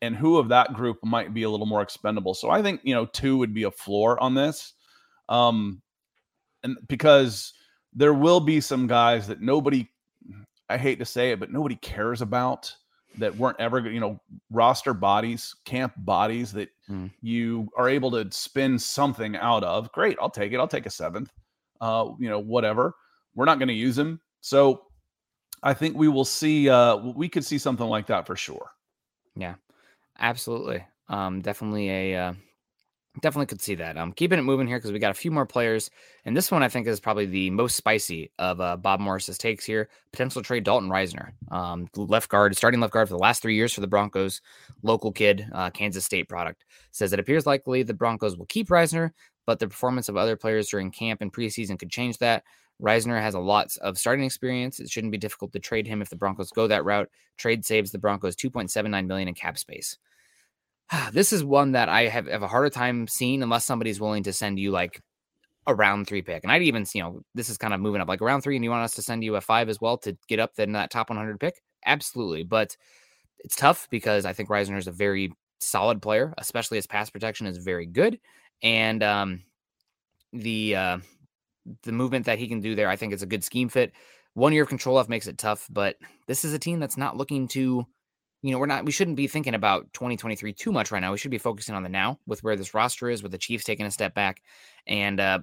and 0.00 0.16
who 0.16 0.38
of 0.38 0.48
that 0.48 0.74
group 0.74 0.98
might 1.04 1.32
be 1.32 1.44
a 1.44 1.48
little 1.48 1.66
more 1.66 1.80
expendable. 1.80 2.34
So 2.34 2.50
I 2.50 2.60
think, 2.60 2.80
you 2.82 2.94
know, 2.94 3.06
two 3.06 3.36
would 3.38 3.54
be 3.54 3.62
a 3.62 3.70
floor 3.70 4.20
on 4.20 4.34
this. 4.34 4.72
Um, 5.28 5.80
and 6.64 6.76
because 6.88 7.52
there 7.92 8.14
will 8.14 8.40
be 8.40 8.60
some 8.60 8.88
guys 8.88 9.28
that 9.28 9.40
nobody, 9.40 9.88
I 10.68 10.76
hate 10.76 10.98
to 10.98 11.04
say 11.04 11.30
it, 11.30 11.38
but 11.38 11.52
nobody 11.52 11.76
cares 11.76 12.20
about 12.20 12.74
that 13.18 13.36
weren't 13.36 13.60
ever, 13.60 13.80
you 13.80 14.00
know, 14.00 14.20
roster 14.50 14.94
bodies, 14.94 15.54
camp 15.64 15.92
bodies 15.98 16.52
that 16.52 16.70
mm. 16.90 17.10
you 17.20 17.68
are 17.76 17.88
able 17.88 18.10
to 18.12 18.30
spin 18.30 18.78
something 18.78 19.36
out 19.36 19.64
of. 19.64 19.90
Great. 19.92 20.16
I'll 20.20 20.30
take 20.30 20.52
it. 20.52 20.58
I'll 20.58 20.68
take 20.68 20.86
a 20.86 20.90
seventh, 20.90 21.30
uh, 21.80 22.08
you 22.18 22.28
know, 22.28 22.38
whatever. 22.38 22.94
We're 23.34 23.44
not 23.44 23.58
going 23.58 23.68
to 23.68 23.74
use 23.74 23.98
him. 23.98 24.20
So 24.40 24.82
I 25.62 25.74
think 25.74 25.96
we 25.96 26.08
will 26.08 26.24
see, 26.24 26.68
uh, 26.68 26.96
we 26.96 27.28
could 27.28 27.44
see 27.44 27.58
something 27.58 27.86
like 27.86 28.06
that 28.06 28.26
for 28.26 28.36
sure. 28.36 28.70
Yeah. 29.36 29.54
Absolutely. 30.18 30.84
Um, 31.08 31.40
definitely 31.40 31.90
a 31.90 32.16
uh, 32.16 32.32
definitely 33.20 33.46
could 33.46 33.60
see 33.60 33.74
that. 33.76 33.98
Um, 33.98 34.12
keeping 34.12 34.38
it 34.38 34.42
moving 34.42 34.66
here 34.66 34.78
because 34.78 34.92
we 34.92 34.98
got 34.98 35.10
a 35.10 35.14
few 35.14 35.30
more 35.30 35.44
players, 35.44 35.90
and 36.24 36.36
this 36.36 36.50
one 36.50 36.62
I 36.62 36.68
think 36.68 36.86
is 36.86 37.00
probably 37.00 37.26
the 37.26 37.50
most 37.50 37.76
spicy 37.76 38.30
of 38.38 38.60
uh, 38.60 38.76
Bob 38.76 39.00
Morris's 39.00 39.38
takes 39.38 39.64
here. 39.64 39.88
Potential 40.12 40.42
trade 40.42 40.64
Dalton 40.64 40.88
Risner, 40.88 41.32
um, 41.50 41.88
left 41.96 42.28
guard, 42.30 42.56
starting 42.56 42.80
left 42.80 42.92
guard 42.92 43.08
for 43.08 43.14
the 43.14 43.18
last 43.22 43.42
three 43.42 43.54
years 43.54 43.72
for 43.72 43.80
the 43.80 43.86
Broncos. 43.86 44.40
Local 44.82 45.12
kid, 45.12 45.46
uh, 45.52 45.70
Kansas 45.70 46.04
State 46.04 46.28
product. 46.28 46.64
Says 46.90 47.12
it 47.12 47.20
appears 47.20 47.46
likely 47.46 47.82
the 47.82 47.94
Broncos 47.94 48.36
will 48.36 48.46
keep 48.46 48.68
Risner, 48.68 49.10
but 49.46 49.58
the 49.58 49.68
performance 49.68 50.08
of 50.08 50.16
other 50.16 50.36
players 50.36 50.68
during 50.68 50.90
camp 50.90 51.20
and 51.20 51.32
preseason 51.32 51.78
could 51.78 51.90
change 51.90 52.18
that. 52.18 52.44
Risner 52.80 53.20
has 53.20 53.34
a 53.34 53.40
lot 53.40 53.76
of 53.80 53.98
starting 53.98 54.24
experience. 54.24 54.80
It 54.80 54.90
shouldn't 54.90 55.12
be 55.12 55.18
difficult 55.18 55.52
to 55.52 55.60
trade 55.60 55.86
him 55.86 56.02
if 56.02 56.10
the 56.10 56.16
Broncos 56.16 56.50
go 56.50 56.66
that 56.66 56.84
route. 56.84 57.08
Trade 57.36 57.64
saves 57.64 57.92
the 57.92 57.98
Broncos 57.98 58.34
2.79 58.36 59.06
million 59.06 59.28
in 59.28 59.34
cap 59.34 59.56
space. 59.56 59.98
This 61.12 61.32
is 61.32 61.44
one 61.44 61.72
that 61.72 61.88
I 61.88 62.08
have, 62.08 62.26
have 62.26 62.42
a 62.42 62.48
harder 62.48 62.70
time 62.70 63.06
seeing 63.08 63.42
unless 63.42 63.64
somebody's 63.64 64.00
willing 64.00 64.24
to 64.24 64.32
send 64.32 64.58
you 64.58 64.70
like 64.70 65.00
a 65.66 65.74
round 65.74 66.06
three 66.06 66.22
pick. 66.22 66.42
And 66.42 66.52
I'd 66.52 66.62
even, 66.62 66.84
you 66.94 67.02
know, 67.02 67.20
this 67.34 67.48
is 67.48 67.58
kind 67.58 67.72
of 67.72 67.80
moving 67.80 68.00
up 68.00 68.08
like 68.08 68.22
around 68.22 68.42
three, 68.42 68.56
and 68.56 68.64
you 68.64 68.70
want 68.70 68.84
us 68.84 68.94
to 68.94 69.02
send 69.02 69.24
you 69.24 69.36
a 69.36 69.40
five 69.40 69.68
as 69.68 69.80
well 69.80 69.98
to 69.98 70.16
get 70.28 70.40
up 70.40 70.52
in 70.58 70.72
that 70.72 70.90
top 70.90 71.10
100 71.10 71.38
pick? 71.38 71.54
Absolutely. 71.86 72.42
But 72.44 72.76
it's 73.38 73.56
tough 73.56 73.88
because 73.90 74.24
I 74.24 74.32
think 74.32 74.48
Risner 74.48 74.78
is 74.78 74.86
a 74.86 74.92
very 74.92 75.32
solid 75.60 76.02
player, 76.02 76.34
especially 76.38 76.78
his 76.78 76.86
pass 76.86 77.10
protection 77.10 77.46
is 77.46 77.58
very 77.58 77.86
good. 77.86 78.18
And 78.62 79.02
um, 79.02 79.42
the 80.32 80.76
uh, 80.76 80.98
the 81.82 81.92
movement 81.92 82.26
that 82.26 82.38
he 82.38 82.48
can 82.48 82.60
do 82.60 82.74
there, 82.74 82.88
I 82.88 82.96
think 82.96 83.12
it's 83.12 83.22
a 83.22 83.26
good 83.26 83.44
scheme 83.44 83.68
fit. 83.68 83.92
One 84.34 84.52
year 84.52 84.62
of 84.62 84.68
control 84.68 84.96
off 84.96 85.08
makes 85.08 85.26
it 85.26 85.38
tough, 85.38 85.66
but 85.70 85.96
this 86.26 86.44
is 86.44 86.54
a 86.54 86.58
team 86.58 86.80
that's 86.80 86.96
not 86.96 87.16
looking 87.16 87.48
to, 87.48 87.86
you 88.42 88.50
know, 88.50 88.58
we're 88.58 88.66
not, 88.66 88.84
we 88.84 88.92
shouldn't 88.92 89.16
be 89.16 89.28
thinking 89.28 89.54
about 89.54 89.92
2023 89.94 90.52
too 90.52 90.72
much 90.72 90.90
right 90.90 91.00
now. 91.00 91.12
We 91.12 91.18
should 91.18 91.30
be 91.30 91.38
focusing 91.38 91.74
on 91.74 91.82
the 91.82 91.88
now 91.88 92.18
with 92.26 92.42
where 92.42 92.56
this 92.56 92.74
roster 92.74 93.08
is, 93.08 93.22
with 93.22 93.32
the 93.32 93.38
Chiefs 93.38 93.64
taking 93.64 93.86
a 93.86 93.90
step 93.90 94.14
back. 94.14 94.42
And 94.86 95.20
uh, 95.20 95.40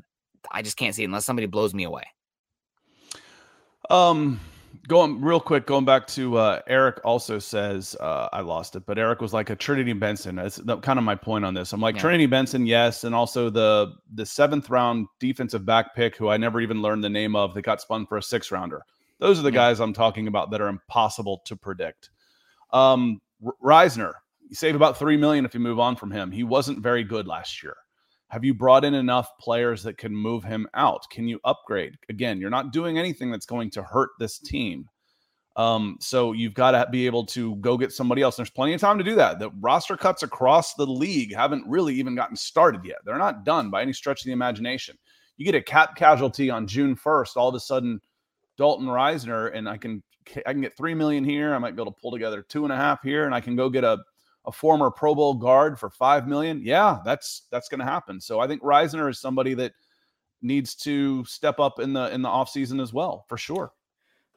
I 0.52 0.62
just 0.62 0.78
can't 0.78 0.94
see 0.94 1.04
it 1.04 1.06
unless 1.06 1.26
somebody 1.26 1.48
blows 1.48 1.74
me 1.74 1.86
away. 1.86 2.04
Um, 3.90 4.40
going 4.88 5.22
real 5.22 5.40
quick, 5.40 5.66
going 5.66 5.86
back 5.86 6.08
to 6.08 6.38
uh, 6.38 6.60
Eric 6.68 7.00
also 7.04 7.40
says 7.40 7.96
uh, 8.00 8.28
I 8.34 8.42
lost 8.42 8.76
it, 8.76 8.86
but 8.86 8.98
Eric 9.00 9.22
was 9.22 9.34
like 9.34 9.50
a 9.50 9.56
Trinity 9.56 9.94
Benson. 9.94 10.36
That's 10.36 10.58
the, 10.58 10.78
kind 10.78 11.00
of 11.00 11.06
my 11.06 11.16
point 11.16 11.46
on 11.46 11.54
this. 11.54 11.74
I'm 11.74 11.80
like 11.82 11.96
Yeah. 11.96 12.02
Trinity 12.02 12.26
Benson, 12.26 12.66
yes, 12.66 13.04
and 13.06 13.16
also 13.16 13.50
the 13.50 13.94
the 14.14 14.26
seventh 14.26 14.70
round 14.70 15.08
defensive 15.20 15.66
back 15.66 15.96
pick, 15.96 16.16
who 16.16 16.30
I 16.30 16.38
never 16.38 16.60
even 16.62 16.82
learned 16.82 17.04
the 17.04 17.10
name 17.10 17.36
of, 17.36 17.54
that 17.54 17.62
got 17.62 17.82
spun 17.82 18.06
for 18.06 18.18
a 18.18 18.24
six 18.24 18.52
rounder. 18.52 18.84
Those 19.20 19.40
are 19.40 19.44
the 19.44 19.50
Yeah. 19.50 19.56
guys 19.70 19.80
I'm 19.80 19.94
talking 19.94 20.28
about 20.28 20.52
that 20.52 20.62
are 20.62 20.68
impossible 20.68 21.42
to 21.46 21.56
predict. 21.56 22.10
Um, 22.72 23.20
Risner, 23.64 24.14
you 24.48 24.56
save 24.56 24.76
about 24.76 24.98
three 24.98 25.18
million 25.18 25.46
if 25.46 25.54
you 25.54 25.60
move 25.60 25.80
on 25.80 25.96
from 25.96 26.12
him. 26.12 26.32
He 26.32 26.44
wasn't 26.44 26.84
very 26.84 27.04
good 27.04 27.28
last 27.28 27.64
year. 27.64 27.76
Have 28.30 28.44
you 28.44 28.54
brought 28.54 28.86
in 28.86 28.94
enough 28.94 29.38
players 29.40 29.82
that 29.84 29.98
can 29.98 30.16
move 30.16 30.44
him 30.44 30.68
out? 30.76 31.10
Can 31.10 31.28
you 31.28 31.40
upgrade? 31.46 31.96
Again, 32.10 32.40
you're 32.40 32.52
not 32.52 32.72
doing 32.72 33.00
anything 33.00 33.32
that's 33.32 33.46
going 33.46 33.72
to 33.72 33.82
hurt 33.82 34.10
this 34.20 34.38
team. 34.38 34.88
Um, 35.56 35.98
so 36.00 36.34
you've 36.34 36.54
got 36.54 36.72
to 36.72 36.88
be 36.92 37.06
able 37.08 37.26
to 37.26 37.56
go 37.56 37.76
get 37.76 37.92
somebody 37.92 38.22
else. 38.22 38.36
There's 38.36 38.52
plenty 38.52 38.74
of 38.74 38.82
time 38.82 38.98
to 39.00 39.04
do 39.04 39.16
that. 39.16 39.40
The 39.40 39.50
roster 39.60 39.98
cuts 39.98 40.22
across 40.22 40.76
the 40.76 40.86
league 40.86 41.36
haven't 41.36 41.68
really 41.68 41.96
even 41.96 42.16
gotten 42.16 42.36
started 42.36 42.86
yet. 42.86 43.00
They're 43.04 43.18
not 43.18 43.44
done 43.46 43.70
by 43.72 43.82
any 43.82 43.94
stretch 43.94 44.22
of 44.22 44.26
the 44.26 44.32
imagination. 44.32 44.96
You 45.38 45.46
get 45.46 45.56
a 45.56 45.62
cap 45.62 45.96
casualty 45.96 46.50
on 46.50 46.68
June 46.68 46.96
1st, 46.96 47.36
all 47.36 47.50
of 47.50 47.56
a 47.56 47.60
sudden, 47.60 48.00
Dalton 48.58 48.88
Risner, 48.88 49.56
and 49.56 49.68
I 49.68 49.78
can 49.78 50.04
I 50.46 50.54
can 50.54 50.62
get 50.62 50.76
three 50.76 50.94
million 50.94 51.24
here. 51.24 51.54
I 51.54 51.58
might 51.60 51.76
be 51.76 51.82
able 51.82 51.92
to 51.92 52.00
pull 52.02 52.12
together 52.12 52.42
two 52.42 52.64
and 52.64 52.74
a 52.74 52.76
half 52.76 53.02
here, 53.04 53.26
and 53.26 53.34
I 53.34 53.42
can 53.42 53.56
go 53.56 53.70
get 53.70 53.84
a 53.84 53.98
a 54.46 54.52
former 54.52 54.90
Pro 54.90 55.14
Bowl 55.14 55.34
guard 55.36 55.80
for 55.80 55.90
five 55.90 56.28
million. 56.28 56.62
Yeah, 56.64 57.00
that's 57.06 57.44
that's 57.52 57.70
going 57.70 57.80
to 57.80 57.86
happen. 57.86 58.20
So 58.20 58.40
I 58.40 58.48
think 58.48 58.62
Risner 58.62 59.10
is 59.10 59.20
somebody 59.20 59.54
that 59.56 59.74
needs 60.42 60.76
to 60.76 61.26
step 61.26 61.60
up 61.60 61.80
in 61.80 61.94
the 61.94 62.14
in 62.14 62.22
the 62.22 62.30
offseason 62.30 62.82
as 62.82 62.94
well, 62.94 63.26
for 63.28 63.38
sure. 63.38 63.72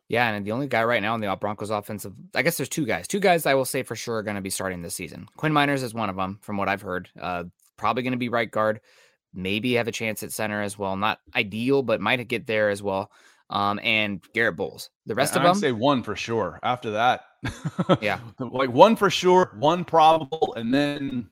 Yeah, 0.08 0.30
and 0.30 0.44
the 0.44 0.52
only 0.52 0.66
guy 0.66 0.84
right 0.84 1.00
now 1.00 1.14
in 1.14 1.22
the 1.22 1.36
Broncos 1.40 1.70
offensive, 1.70 2.12
I 2.34 2.42
guess 2.42 2.58
there's 2.58 2.68
two 2.68 2.84
guys. 2.84 3.08
Two 3.08 3.20
guys 3.20 3.46
I 3.46 3.54
will 3.54 3.64
say 3.64 3.82
for 3.82 3.96
sure 3.96 4.16
are 4.16 4.22
going 4.22 4.36
to 4.36 4.42
be 4.42 4.50
starting 4.50 4.82
this 4.82 4.94
season. 4.94 5.26
Quinn 5.38 5.52
Meinerz 5.54 5.82
is 5.82 5.94
one 5.94 6.10
of 6.10 6.16
them, 6.16 6.38
from 6.42 6.58
what 6.58 6.68
I've 6.68 6.82
heard. 6.82 7.08
Uh, 7.18 7.44
probably 7.78 8.02
going 8.02 8.12
to 8.12 8.18
be 8.18 8.28
right 8.28 8.50
guard. 8.50 8.80
Maybe 9.32 9.72
have 9.74 9.88
a 9.88 9.92
chance 9.92 10.22
at 10.22 10.30
center 10.30 10.60
as 10.60 10.76
well. 10.76 10.96
Not 10.96 11.20
ideal, 11.34 11.82
but 11.82 12.02
might 12.02 12.28
get 12.28 12.46
there 12.46 12.68
as 12.68 12.82
well. 12.82 13.10
Um, 13.52 13.78
and 13.82 14.20
Garett 14.32 14.56
Bolles. 14.56 14.88
The 15.04 15.14
rest 15.14 15.36
of 15.36 15.42
I'd 15.42 15.48
them, 15.48 15.54
say 15.56 15.72
one 15.72 16.02
for 16.02 16.16
sure. 16.16 16.58
After 16.62 16.90
that, 16.92 17.24
Yeah. 18.00 18.18
like 18.38 18.70
one 18.70 18.96
for 18.96 19.10
sure, 19.10 19.52
one 19.58 19.84
probable, 19.84 20.54
and 20.56 20.72
then 20.72 21.28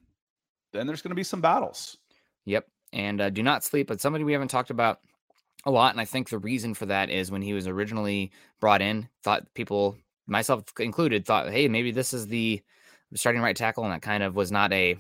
then 0.72 0.86
there's 0.86 1.02
going 1.02 1.10
to 1.10 1.16
be 1.16 1.24
some 1.24 1.40
battles. 1.40 1.96
Yep. 2.44 2.66
And 2.92 3.20
uh, 3.20 3.30
do 3.30 3.42
not 3.42 3.64
sleep. 3.64 3.88
But 3.88 4.00
somebody 4.00 4.22
we 4.24 4.32
haven't 4.32 4.48
talked 4.48 4.70
about 4.70 5.00
a 5.64 5.70
lot. 5.70 5.92
And 5.92 6.00
I 6.00 6.04
think 6.04 6.28
the 6.28 6.38
reason 6.38 6.74
for 6.74 6.86
that 6.86 7.10
is 7.10 7.30
when 7.30 7.42
he 7.42 7.52
was 7.52 7.66
originally 7.66 8.30
brought 8.60 8.82
in, 8.82 9.08
thought 9.22 9.52
people, 9.54 9.96
myself 10.26 10.64
included, 10.78 11.24
thought, 11.26 11.50
hey, 11.50 11.68
maybe 11.68 11.90
this 11.90 12.12
is 12.12 12.26
the 12.26 12.62
starting 13.14 13.42
right 13.42 13.56
tackle. 13.56 13.84
And 13.84 13.92
that 13.92 14.02
kind 14.02 14.22
of 14.22 14.36
was 14.36 14.52
not 14.52 14.72
a 14.72 14.96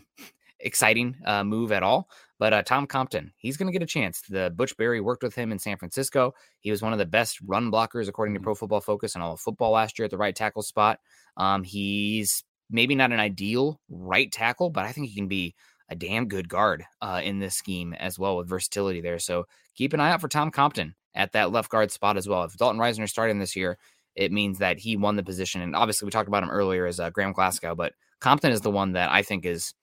exciting 0.60 1.16
uh, 1.24 1.44
move 1.44 1.72
at 1.72 1.82
all. 1.82 2.08
But 2.38 2.52
uh, 2.52 2.62
Tom 2.62 2.86
Compton, 2.86 3.32
he's 3.36 3.56
going 3.56 3.66
to 3.66 3.72
get 3.72 3.82
a 3.82 3.86
chance. 3.86 4.22
The 4.22 4.52
Butch 4.54 4.76
Barry 4.76 5.00
worked 5.00 5.22
with 5.22 5.34
him 5.34 5.52
in 5.52 5.58
San 5.58 5.76
Francisco. 5.76 6.32
He 6.60 6.70
was 6.70 6.80
one 6.80 6.92
of 6.92 6.98
the 6.98 7.06
best 7.06 7.38
run 7.44 7.70
blockers, 7.70 8.08
according 8.08 8.34
to 8.34 8.40
Pro 8.40 8.54
Football 8.54 8.80
Focus, 8.80 9.14
in 9.14 9.20
all 9.20 9.34
of 9.34 9.40
football 9.40 9.72
last 9.72 9.98
year 9.98 10.04
at 10.04 10.10
the 10.10 10.16
right 10.16 10.34
tackle 10.34 10.62
spot. 10.62 11.00
Um, 11.36 11.64
he's 11.64 12.42
maybe 12.70 12.94
not 12.94 13.12
an 13.12 13.20
ideal 13.20 13.80
right 13.90 14.30
tackle, 14.32 14.70
but 14.70 14.86
I 14.86 14.92
think 14.92 15.08
he 15.08 15.14
can 15.14 15.28
be 15.28 15.54
a 15.90 15.96
damn 15.96 16.28
good 16.28 16.48
guard 16.48 16.84
uh, 17.02 17.20
in 17.22 17.40
this 17.40 17.56
scheme 17.56 17.92
as 17.94 18.18
well 18.18 18.36
with 18.36 18.48
versatility 18.48 19.00
there. 19.00 19.18
So 19.18 19.46
keep 19.74 19.92
an 19.92 20.00
eye 20.00 20.12
out 20.12 20.20
for 20.20 20.28
Tom 20.28 20.50
Compton 20.50 20.94
at 21.14 21.32
that 21.32 21.50
left 21.50 21.70
guard 21.70 21.90
spot 21.90 22.16
as 22.16 22.28
well. 22.28 22.44
If 22.44 22.56
Dalton 22.56 22.80
Risner 22.80 23.08
starting 23.08 23.38
this 23.38 23.56
year, 23.56 23.76
it 24.14 24.32
means 24.32 24.58
that 24.58 24.78
he 24.78 24.96
won 24.96 25.16
the 25.16 25.22
position. 25.22 25.60
And 25.60 25.74
obviously, 25.74 26.06
we 26.06 26.10
talked 26.10 26.28
about 26.28 26.42
him 26.42 26.50
earlier 26.50 26.86
as 26.86 27.00
uh, 27.00 27.10
Graham 27.10 27.32
Glasgow, 27.32 27.74
but 27.74 27.92
Compton 28.20 28.52
is 28.52 28.60
the 28.60 28.70
one 28.70 28.92
that 28.92 29.10
I 29.10 29.22
think 29.22 29.44
is 29.44 29.74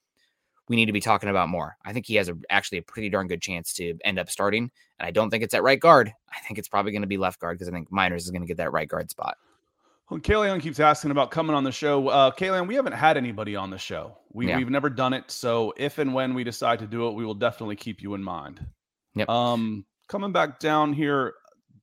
we 0.69 0.75
need 0.75 0.87
to 0.87 0.93
be 0.93 0.99
talking 0.99 1.29
about 1.29 1.49
more. 1.49 1.77
I 1.85 1.93
think 1.93 2.05
he 2.05 2.15
has 2.15 2.29
a, 2.29 2.37
actually 2.49 2.79
a 2.79 2.83
pretty 2.83 3.09
darn 3.09 3.27
good 3.27 3.41
chance 3.41 3.73
to 3.73 3.97
end 4.03 4.19
up 4.19 4.29
starting. 4.29 4.71
And 4.99 5.07
I 5.07 5.11
don't 5.11 5.29
think 5.29 5.43
it's 5.43 5.53
at 5.53 5.63
right 5.63 5.79
guard. 5.79 6.13
I 6.29 6.39
think 6.45 6.59
it's 6.59 6.67
probably 6.67 6.91
going 6.91 7.03
to 7.03 7.07
be 7.07 7.17
left 7.17 7.39
guard 7.39 7.57
because 7.57 7.69
I 7.69 7.71
think 7.71 7.89
Meinerz 7.89 8.17
is 8.17 8.31
going 8.31 8.41
to 8.41 8.47
get 8.47 8.57
that 8.57 8.71
right 8.71 8.87
guard 8.87 9.09
spot. 9.09 9.37
Well, 10.09 10.19
Kayleon 10.19 10.61
keeps 10.61 10.79
asking 10.79 11.11
about 11.11 11.31
coming 11.31 11.55
on 11.55 11.63
the 11.63 11.71
show. 11.71 12.07
Uh, 12.07 12.31
Kayleon, 12.31 12.67
we 12.67 12.75
haven't 12.75 12.93
had 12.93 13.17
anybody 13.17 13.55
on 13.55 13.69
the 13.69 13.77
show. 13.77 14.17
We, 14.31 14.47
Yeah. 14.47 14.57
We've 14.57 14.69
never 14.69 14.89
done 14.89 15.13
it. 15.13 15.29
So 15.31 15.73
if 15.77 15.97
and 15.97 16.13
when 16.13 16.33
we 16.33 16.43
decide 16.43 16.79
to 16.79 16.87
do 16.87 17.07
it, 17.07 17.13
we 17.13 17.25
will 17.25 17.33
definitely 17.33 17.75
keep 17.75 18.01
you 18.01 18.13
in 18.13 18.23
mind. 18.23 18.65
Yep. 19.15 19.29
Um, 19.29 19.85
coming 20.07 20.31
back 20.31 20.59
down 20.59 20.93
here, 20.93 21.33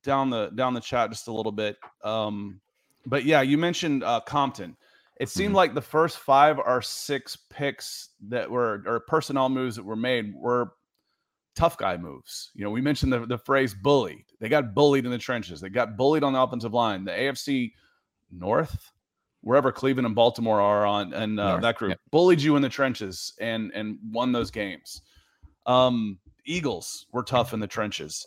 down 0.03 0.29
the 0.29 0.49
down 0.49 0.73
the 0.73 0.79
chat 0.79 1.09
just 1.09 1.27
a 1.27 1.31
little 1.31 1.51
bit. 1.51 1.77
Um, 2.03 2.61
but 3.05 3.25
yeah, 3.25 3.41
you 3.41 3.57
mentioned 3.57 4.03
uh, 4.03 4.21
Compton. 4.21 4.77
It 5.17 5.29
seemed 5.29 5.53
Mhm. 5.53 5.57
like 5.57 5.73
the 5.73 5.81
first 5.81 6.17
five 6.17 6.59
or 6.59 6.81
six 6.81 7.37
picks 7.49 8.09
that 8.27 8.49
were 8.49 8.83
or 8.85 8.99
personnel 9.01 9.49
moves 9.49 9.75
that 9.77 9.83
were 9.83 9.95
made 9.95 10.33
were 10.35 10.73
tough 11.55 11.77
guy 11.77 11.95
moves. 11.95 12.51
You 12.53 12.65
know, 12.65 12.69
we 12.69 12.81
mentioned 12.81 13.13
the, 13.13 13.25
the 13.25 13.37
phrase 13.37 13.73
bullied. 13.73 14.25
They 14.41 14.49
got 14.49 14.73
bullied 14.73 15.05
in 15.05 15.11
the 15.11 15.17
trenches. 15.17 15.61
They 15.61 15.69
got 15.69 15.95
bullied 15.95 16.23
on 16.23 16.33
the 16.33 16.41
offensive 16.41 16.73
line. 16.73 17.05
The 17.05 17.11
AFC 17.13 17.73
North, 18.29 18.91
wherever 19.39 19.71
Cleveland 19.71 20.05
and 20.05 20.15
Baltimore 20.15 20.59
are 20.59 20.85
on, 20.85 21.13
and 21.13 21.39
uh, 21.39 21.57
that 21.57 21.77
group 21.77 21.97
bullied 22.11 22.41
you 22.41 22.57
in 22.57 22.61
the 22.61 22.67
trenches 22.69 23.33
and 23.39 23.71
and 23.73 23.97
won 24.11 24.31
those 24.33 24.51
games. 24.51 25.01
Um, 25.65 26.19
Eagles 26.45 27.07
were 27.13 27.23
tough 27.23 27.53
in 27.53 27.59
the 27.61 27.67
trenches. 27.67 28.25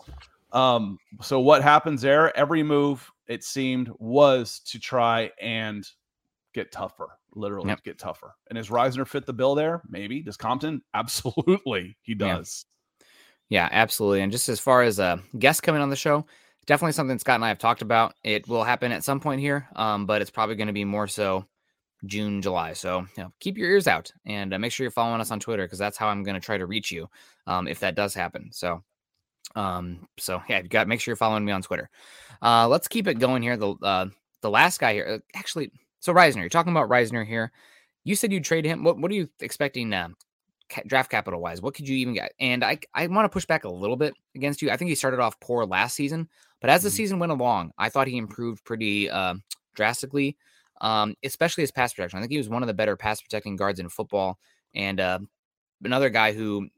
Um, 0.52 0.98
so 1.20 1.38
what 1.40 1.62
happens 1.62 2.00
there? 2.00 2.34
Every 2.36 2.62
move 2.62 3.08
it 3.26 3.44
seemed 3.44 3.90
was 3.98 4.60
to 4.60 4.78
try 4.80 5.30
and 5.40 5.86
get 6.58 6.72
tougher, 6.72 7.08
literally 7.34 7.68
Yep. 7.68 7.84
get 7.84 7.98
tougher. 7.98 8.34
And 8.48 8.56
does 8.56 8.68
Risner 8.68 9.06
fit 9.06 9.26
the 9.26 9.32
bill 9.32 9.54
there? 9.54 9.82
Maybe. 9.88 10.22
Does 10.22 10.36
Compton? 10.36 10.82
Absolutely, 10.94 11.96
he 12.02 12.14
does. 12.14 12.66
Yeah, 13.50 13.68
absolutely. 13.72 14.20
And 14.20 14.30
just 14.30 14.48
as 14.50 14.60
far 14.60 14.82
as 14.82 15.00
uh, 15.00 15.16
guests 15.38 15.62
coming 15.62 15.80
on 15.80 15.88
the 15.88 15.96
show, 15.96 16.26
definitely 16.66 16.92
something 16.92 17.18
Scott 17.18 17.36
and 17.36 17.44
I 17.44 17.48
have 17.48 17.58
talked 17.58 17.80
about. 17.80 18.14
It 18.22 18.46
will 18.46 18.62
happen 18.64 18.92
at 18.92 19.04
some 19.04 19.20
point 19.20 19.40
here, 19.40 19.66
um, 19.74 20.04
but 20.04 20.20
it's 20.20 20.30
probably 20.30 20.54
going 20.56 20.66
to 20.66 20.74
be 20.74 20.84
more 20.84 21.06
so 21.06 21.46
June, 22.04 22.42
July. 22.42 22.74
So 22.74 23.06
you 23.16 23.22
know, 23.22 23.32
keep 23.40 23.56
your 23.56 23.70
ears 23.70 23.86
out 23.86 24.12
and 24.26 24.52
uh, 24.52 24.58
make 24.58 24.70
sure 24.72 24.84
you're 24.84 24.90
following 24.90 25.22
us 25.22 25.30
on 25.30 25.40
Twitter 25.40 25.64
because 25.64 25.78
that's 25.78 25.96
how 25.96 26.08
I'm 26.08 26.22
going 26.24 26.34
to 26.34 26.44
try 26.44 26.58
to 26.58 26.66
reach 26.66 26.92
you 26.92 27.08
um, 27.46 27.66
if 27.68 27.80
that 27.80 27.94
does 27.94 28.12
happen. 28.12 28.50
So, 28.52 28.82
um, 29.56 30.06
so 30.18 30.42
yeah, 30.48 30.60
you 30.60 30.68
got 30.68 30.86
make 30.88 31.00
sure 31.00 31.12
you're 31.12 31.16
following 31.16 31.46
me 31.46 31.52
on 31.52 31.62
Twitter. 31.62 31.88
Uh, 32.42 32.68
let's 32.68 32.86
keep 32.88 33.06
it 33.06 33.18
going 33.18 33.42
here. 33.42 33.56
The 33.56 33.70
uh, 33.82 34.06
the 34.42 34.50
last 34.50 34.78
guy 34.78 34.92
here, 34.92 35.06
uh, 35.08 35.18
actually, 35.38 35.72
so 36.00 36.12
Risner, 36.14 36.38
you're 36.40 36.48
talking 36.48 36.72
about 36.72 36.88
Risner 36.88 37.26
here. 37.26 37.52
You 38.04 38.14
said 38.16 38.32
you'd 38.32 38.44
trade 38.44 38.64
him. 38.64 38.84
What 38.84 38.98
what 38.98 39.10
are 39.10 39.14
you 39.14 39.28
expecting? 39.40 39.92
Uh, 39.92 40.08
ca- 40.70 40.82
draft 40.86 41.10
capital 41.10 41.40
wise, 41.40 41.62
what 41.62 41.74
could 41.74 41.88
you 41.88 41.96
even 41.98 42.14
get? 42.14 42.32
And 42.40 42.64
I 42.64 42.78
I 42.94 43.06
want 43.08 43.24
to 43.26 43.28
push 43.30 43.46
back 43.46 43.64
a 43.64 43.68
little 43.70 43.96
bit 43.96 44.14
against 44.34 44.62
you. 44.62 44.70
I 44.70 44.76
think 44.76 44.88
he 44.88 44.94
started 44.94 45.20
off 45.20 45.38
poor 45.40 45.64
last 45.66 45.94
season, 45.96 46.28
but 46.60 46.70
as 46.70 46.82
the 46.82 46.88
Mhm. 46.90 46.92
season 46.92 47.18
went 47.18 47.32
along, 47.32 47.72
I 47.78 47.88
thought 47.88 48.08
he 48.08 48.16
improved 48.18 48.64
pretty 48.64 49.10
uh, 49.10 49.34
drastically, 49.74 50.36
um, 50.80 51.14
especially 51.24 51.62
his 51.62 51.72
pass 51.72 51.92
protection. 51.94 52.18
I 52.18 52.22
think 52.22 52.32
he 52.32 52.38
was 52.38 52.48
one 52.48 52.62
of 52.62 52.66
the 52.68 52.74
better 52.74 52.96
pass 52.96 53.20
protecting 53.22 53.56
guards 53.56 53.80
in 53.80 53.88
football. 53.88 54.38
And 54.74 55.00
uh, 55.00 55.20
another 55.84 56.10
guy 56.10 56.32
who 56.32 56.68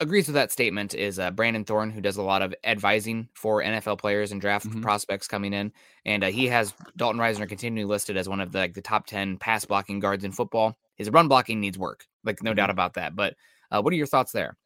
agrees 0.00 0.26
with 0.26 0.34
that 0.34 0.52
statement 0.52 0.94
is 0.94 1.18
uh, 1.18 1.30
Brandon 1.30 1.64
Thorn, 1.64 1.90
who 1.90 2.00
does 2.00 2.16
a 2.16 2.22
lot 2.22 2.42
of 2.42 2.54
advising 2.64 3.28
for 3.34 3.62
NFL 3.62 3.98
players 3.98 4.32
and 4.32 4.40
draft 4.40 4.66
Mhm. 4.68 4.82
prospects 4.82 5.26
coming 5.28 5.52
in. 5.52 5.72
And 6.04 6.22
uh, 6.24 6.28
he 6.28 6.46
has 6.48 6.74
Dalton 6.96 7.20
Risner 7.20 7.48
continually 7.48 7.84
listed 7.86 8.16
as 8.16 8.28
one 8.28 8.40
of 8.40 8.52
the, 8.52 8.58
like, 8.58 8.74
the 8.74 8.82
top 8.82 9.06
10 9.06 9.38
pass 9.38 9.64
blocking 9.64 10.00
guards 10.00 10.24
in 10.24 10.32
football. 10.32 10.76
His 10.96 11.10
run 11.10 11.28
blocking 11.28 11.60
needs 11.60 11.78
work, 11.78 12.04
like 12.24 12.42
no 12.42 12.50
Mm-hmm. 12.50 12.56
doubt 12.56 12.70
about 12.70 12.94
that. 12.94 13.16
But 13.16 13.34
uh, 13.70 13.80
what 13.82 13.92
are 13.92 13.96
your 13.96 14.06
thoughts 14.06 14.32
there? 14.32 14.56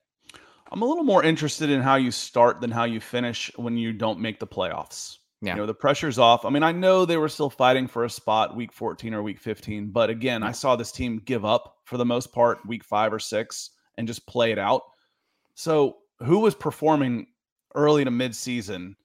I'm 0.73 0.83
a 0.83 0.87
little 0.87 1.05
more 1.05 1.25
interested 1.25 1.71
in 1.71 1.81
how 1.81 1.97
you 1.97 2.11
start 2.13 2.61
than 2.61 2.71
how 2.71 2.85
you 2.85 3.01
finish 3.01 3.51
when 3.57 3.77
you 3.77 3.93
don't 3.93 4.21
make 4.21 4.39
the 4.39 4.47
playoffs. 4.47 5.17
Yeah. 5.43 5.55
You 5.55 5.61
know, 5.63 5.67
the 5.67 5.75
pressure's 5.75 6.19
off. 6.19 6.45
I 6.45 6.51
mean, 6.51 6.63
I 6.63 6.71
know 6.71 7.05
they 7.05 7.17
were 7.17 7.29
still 7.29 7.51
fighting 7.51 7.89
for 7.89 8.05
a 8.05 8.11
spot 8.11 8.55
week 8.55 8.73
14 8.73 9.15
or 9.15 9.23
week 9.23 9.41
15, 9.41 9.89
but 9.91 10.11
again, 10.11 10.43
I 10.43 10.53
saw 10.53 10.77
this 10.77 10.93
team 10.93 11.23
give 11.25 11.45
up 11.45 11.79
for 11.87 11.97
the 11.97 12.05
most 12.05 12.31
part 12.33 12.65
week 12.67 12.85
five 12.85 13.13
or 13.13 13.19
six 13.19 13.71
and 13.97 14.07
just 14.07 14.27
play 14.27 14.53
it 14.53 14.59
out. 14.59 14.83
So, 15.55 15.99
who 16.21 16.39
was 16.41 16.55
performing 16.55 17.27
early 17.75 18.05
to 18.05 18.11
mid 18.11 18.35
season? 18.35 18.97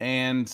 And 0.00 0.52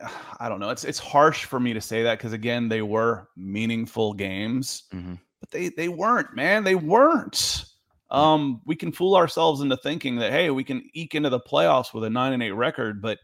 I 0.40 0.48
don't 0.48 0.60
know. 0.60 0.70
It's 0.70 0.84
it's 0.84 0.98
harsh 0.98 1.44
for 1.44 1.60
me 1.60 1.72
to 1.74 1.80
say 1.80 2.02
that 2.02 2.18
because 2.18 2.32
again, 2.32 2.68
they 2.68 2.82
were 2.82 3.28
meaningful 3.36 4.14
games 4.14 4.84
Mhm. 4.92 5.18
but 5.40 5.50
they 5.50 5.68
they 5.70 5.88
weren't, 5.88 6.34
man. 6.34 6.64
They 6.64 6.74
weren't. 6.74 7.64
Um, 8.10 8.60
we 8.66 8.74
can 8.76 8.90
fool 8.92 9.14
ourselves 9.16 9.60
into 9.60 9.76
thinking 9.76 10.16
that 10.16 10.32
hey, 10.32 10.50
we 10.50 10.64
can 10.64 10.82
eke 10.94 11.14
into 11.14 11.30
the 11.30 11.40
playoffs 11.40 11.94
with 11.94 12.04
a 12.04 12.10
nine 12.10 12.32
and 12.32 12.42
eight 12.42 12.52
record, 12.52 13.00
but 13.02 13.18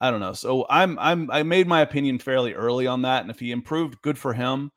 I 0.00 0.10
don't 0.10 0.20
know. 0.20 0.34
So 0.34 0.66
I'm 0.70 0.98
I'm 0.98 1.30
I 1.30 1.42
made 1.42 1.66
my 1.68 1.80
opinion 1.82 2.18
fairly 2.18 2.54
early 2.54 2.86
on 2.86 3.02
that, 3.02 3.22
and 3.22 3.30
if 3.30 3.40
he 3.40 3.52
improved, 3.52 4.00
good 4.02 4.18
for 4.18 4.32
him. 4.34 4.70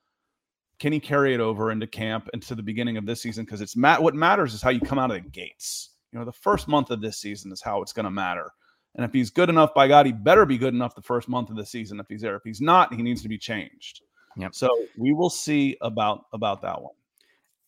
Can 0.80 0.94
he 0.94 1.00
carry 1.00 1.34
it 1.34 1.40
over 1.40 1.72
into 1.72 1.88
camp 1.88 2.30
and 2.34 2.42
to 2.44 2.56
the 2.56 2.64
beginning 2.64 2.98
of 2.98 3.06
this 3.06 3.22
season? 3.22 3.46
Because 3.46 3.62
it's 3.62 3.76
mat. 3.76 4.02
What 4.02 4.16
matters 4.16 4.54
is 4.54 4.62
how 4.62 4.70
you 4.70 4.80
come 4.80 4.98
out 4.98 5.12
of 5.12 5.22
the 5.22 5.30
gates. 5.30 5.92
You 6.12 6.20
know, 6.20 6.26
the 6.26 6.32
first 6.32 6.68
month 6.68 6.90
of 6.90 7.02
this 7.02 7.18
season 7.18 7.52
is 7.52 7.62
how 7.62 7.82
it's 7.82 7.94
going 7.94 8.06
to 8.06 8.12
matter. 8.12 8.52
And 8.96 9.06
if 9.06 9.14
he's 9.14 9.30
good 9.30 9.50
enough, 9.50 9.74
by 9.74 9.88
God, 9.88 10.06
he 10.06 10.12
better 10.12 10.46
be 10.46 10.58
good 10.58 10.74
enough 10.74 10.96
the 10.96 11.02
first 11.02 11.28
month 11.28 11.50
of 11.50 11.56
the 11.56 11.66
season 11.66 12.00
if 12.00 12.08
he's 12.08 12.22
there. 12.22 12.36
If 12.36 12.44
he's 12.44 12.62
not, 12.62 12.94
he 12.94 13.04
needs 13.04 13.22
to 13.22 13.30
be 13.30 13.38
changed. 13.38 14.02
Yep. 14.38 14.56
So 14.56 14.70
we 14.98 15.14
will 15.14 15.30
see 15.30 15.78
about 15.82 16.26
about 16.34 16.62
that 16.62 16.82
one. 16.82 16.94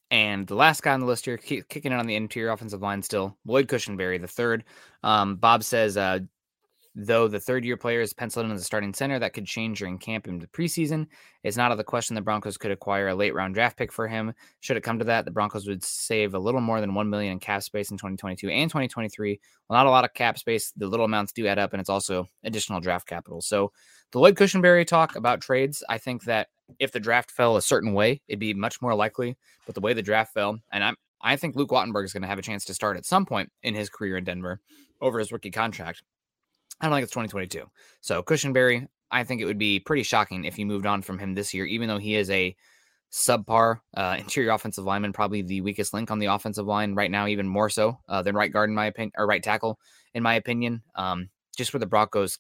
And 0.09 0.45
the 0.45 0.55
last 0.55 0.84
guy 0.84 0.93
on 0.93 0.99
the 0.99 1.05
list 1.05 1.26
here, 1.26 1.38
kicking 1.38 1.91
it 1.91 1.95
on 1.95 2.05
the 2.05 2.16
interior 2.16 2.51
offensive 2.51 2.82
line 2.82 3.01
still, 3.01 3.38
Lloyd 3.45 3.68
Cushenberry, 3.68 4.20
the 4.20 4.28
third. 4.28 4.66
Um, 5.03 5.38
Bob 5.38 5.64
says 5.64 5.95
uh, 5.95 6.20
Though 6.93 7.29
the 7.29 7.39
third 7.39 7.63
year 7.63 7.77
player 7.77 8.01
is 8.01 8.13
penciled 8.13 8.45
in 8.45 8.51
as 8.51 8.61
a 8.61 8.65
starting 8.65 8.93
center, 8.93 9.17
that 9.17 9.31
could 9.31 9.45
change 9.45 9.79
during 9.79 9.97
camp 9.97 10.27
into 10.27 10.45
the 10.45 10.51
preseason. 10.51 11.07
It's 11.41 11.55
not 11.55 11.67
out 11.67 11.71
of 11.71 11.77
the 11.77 11.85
question 11.85 12.15
the 12.15 12.21
Broncos 12.21 12.57
could 12.57 12.71
acquire 12.71 13.07
a 13.07 13.15
late 13.15 13.33
round 13.33 13.53
draft 13.53 13.77
pick 13.77 13.93
for 13.93 14.09
him. 14.09 14.33
Should 14.59 14.75
it 14.75 14.83
come 14.83 14.99
to 14.99 15.05
that, 15.05 15.23
the 15.23 15.31
Broncos 15.31 15.67
would 15.67 15.85
save 15.85 16.33
a 16.33 16.39
little 16.39 16.59
more 16.59 16.81
than 16.81 16.93
one 16.93 17.09
million 17.09 17.31
in 17.31 17.39
cap 17.39 17.63
space 17.63 17.91
in 17.91 17.97
2022 17.97 18.49
and 18.49 18.69
2023. 18.69 19.39
Well, 19.69 19.77
not 19.77 19.85
a 19.85 19.89
lot 19.89 20.03
of 20.03 20.13
cap 20.13 20.37
space. 20.37 20.73
The 20.75 20.87
little 20.87 21.05
amounts 21.05 21.31
do 21.31 21.47
add 21.47 21.59
up, 21.59 21.71
and 21.71 21.79
it's 21.79 21.89
also 21.89 22.27
additional 22.43 22.81
draft 22.81 23.07
capital. 23.07 23.41
So 23.41 23.71
the 24.11 24.19
Lloyd 24.19 24.35
Cushenberry 24.35 24.85
talk 24.85 25.15
about 25.15 25.39
trades, 25.39 25.83
I 25.87 25.97
think 25.97 26.25
that 26.25 26.49
if 26.77 26.91
the 26.91 26.99
draft 26.99 27.31
fell 27.31 27.55
a 27.55 27.61
certain 27.61 27.93
way, 27.93 28.21
it'd 28.27 28.39
be 28.39 28.53
much 28.53 28.81
more 28.81 28.95
likely. 28.95 29.37
But 29.65 29.75
the 29.75 29.81
way 29.81 29.93
the 29.93 30.01
draft 30.01 30.33
fell, 30.33 30.59
and 30.73 30.83
I'm 30.83 30.95
I 31.23 31.35
think 31.35 31.55
Luke 31.55 31.69
Wattenberg 31.69 32.05
is 32.05 32.13
going 32.13 32.23
to 32.23 32.27
have 32.27 32.39
a 32.39 32.43
chance 32.43 32.65
to 32.65 32.73
start 32.73 32.97
at 32.97 33.05
some 33.05 33.25
point 33.25 33.51
in 33.63 33.75
his 33.75 33.89
career 33.89 34.17
in 34.17 34.23
Denver 34.23 34.59
over 34.99 35.19
his 35.19 35.31
rookie 35.31 35.51
contract. 35.51 36.03
I 36.82 36.88
don't 36.88 36.95
think 36.95 37.03
it's 37.03 37.13
2022. 37.13 37.63
So 38.01 38.23
Cushenberry, 38.23 38.88
I 39.11 39.23
think 39.23 39.39
it 39.39 39.45
would 39.45 39.59
be 39.59 39.79
pretty 39.79 40.03
shocking 40.03 40.45
if 40.45 40.57
you 40.57 40.65
moved 40.65 40.88
on 40.88 41.03
from 41.03 41.19
him 41.19 41.36
this 41.36 41.53
year, 41.53 41.65
even 41.65 41.88
though 41.88 41.99
he 41.99 42.15
is 42.15 42.29
a 42.32 42.55
subpar 43.11 43.79
uh, 43.95 44.15
interior 44.19 44.51
offensive 44.51 44.86
lineman, 44.86 45.13
probably 45.13 45.43
the 45.43 45.61
weakest 45.61 45.93
link 45.93 46.09
on 46.09 46.19
the 46.19 46.25
offensive 46.25 46.65
line 46.65 46.95
right 46.95 47.11
now, 47.11 47.27
even 47.27 47.47
more 47.47 47.69
so 47.69 47.99
uh, 48.09 48.21
than 48.23 48.36
right 48.36 48.51
guard 48.51 48.69
in 48.69 48.75
my 48.75 48.88
opinion, 48.88 49.11
or 49.15 49.27
right 49.27 49.43
tackle 49.43 49.79
in 50.13 50.23
my 50.23 50.34
opinion. 50.34 50.82
Um, 50.95 51.29
just 51.55 51.71
where 51.73 51.79
the 51.79 51.86
Broncos 51.86 52.39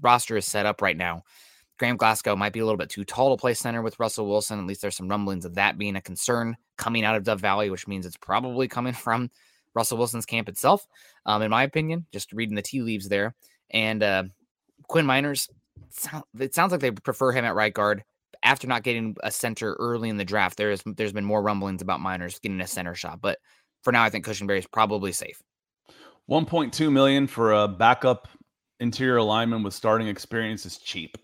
roster 0.00 0.36
is 0.36 0.46
set 0.46 0.66
up 0.66 0.82
right 0.82 0.96
now, 0.96 1.22
Graham 1.78 1.96
Glasgow 1.96 2.34
might 2.34 2.52
be 2.52 2.60
a 2.60 2.64
little 2.64 2.78
bit 2.78 2.90
too 2.90 3.04
tall 3.04 3.36
to 3.36 3.40
play 3.40 3.54
center 3.54 3.82
with 3.82 4.00
Russell 4.00 4.28
Wilson. 4.28 4.58
At 4.58 4.66
least 4.66 4.82
there's 4.82 4.96
some 4.96 5.08
rumblings 5.08 5.44
of 5.44 5.54
that 5.54 5.78
being 5.78 5.96
a 5.96 6.00
concern 6.00 6.56
coming 6.76 7.04
out 7.04 7.14
of 7.14 7.24
Dove 7.24 7.40
Valley, 7.40 7.70
which 7.70 7.86
means 7.86 8.06
it's 8.06 8.16
probably 8.16 8.66
coming 8.66 8.92
from 8.94 9.30
Russell 9.74 9.98
Wilson's 9.98 10.26
camp 10.26 10.48
itself, 10.48 10.86
um, 11.26 11.42
in 11.42 11.50
my 11.50 11.62
opinion, 11.62 12.06
just 12.12 12.32
reading 12.32 12.54
the 12.54 12.62
tea 12.62 12.82
leaves 12.82 13.08
there. 13.08 13.34
And 13.70 14.02
uh, 14.02 14.24
Quinn 14.88 15.06
Meinerz, 15.06 15.48
it 16.38 16.54
sounds 16.54 16.72
like 16.72 16.80
they 16.80 16.90
prefer 16.90 17.32
him 17.32 17.44
at 17.44 17.54
right 17.54 17.74
guard. 17.74 18.04
After 18.42 18.66
not 18.66 18.82
getting 18.82 19.16
a 19.22 19.30
center 19.30 19.74
early 19.74 20.10
in 20.10 20.18
the 20.18 20.24
draft, 20.24 20.58
there's 20.58 20.82
there's 20.84 21.14
been 21.14 21.24
more 21.24 21.42
rumblings 21.42 21.80
about 21.80 22.00
Meinerz 22.00 22.40
getting 22.40 22.60
a 22.60 22.66
center 22.66 22.94
shot. 22.94 23.20
But 23.22 23.38
for 23.82 23.92
now, 23.92 24.02
I 24.02 24.10
think 24.10 24.26
Cushenberry 24.26 24.58
is 24.58 24.66
probably 24.66 25.12
safe. 25.12 25.42
1.2 26.30 26.92
million 26.92 27.26
for 27.26 27.52
a 27.52 27.68
backup 27.68 28.28
interior 28.80 29.22
lineman 29.22 29.62
with 29.62 29.74
starting 29.74 30.08
experience 30.08 30.66
is 30.66 30.78
cheap. 30.78 31.16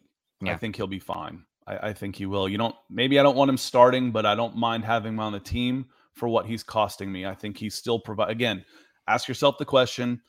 Yeah. 0.42 0.52
I 0.52 0.56
think 0.56 0.76
he'll 0.76 0.86
be 0.86 0.98
fine. 0.98 1.44
I, 1.66 1.88
I, 1.88 1.92
think 1.92 2.16
he 2.16 2.26
will. 2.26 2.48
You 2.48 2.58
don't 2.58 2.74
maybe 2.88 3.18
I 3.18 3.22
don't 3.22 3.36
want 3.36 3.50
him 3.50 3.56
starting, 3.56 4.10
but 4.10 4.24
I 4.24 4.34
don't 4.34 4.56
mind 4.56 4.84
having 4.84 5.14
him 5.14 5.20
on 5.20 5.32
the 5.32 5.40
team 5.40 5.86
for 6.14 6.28
what 6.28 6.46
he's 6.46 6.62
costing 6.62 7.10
me. 7.10 7.26
I 7.26 7.34
think 7.34 7.56
he's 7.56 7.74
still 7.74 7.98
provide 7.98 8.30
again, 8.30 8.64
ask 9.06 9.28
yourself 9.28 9.58
the 9.58 9.64
question, 9.64 10.20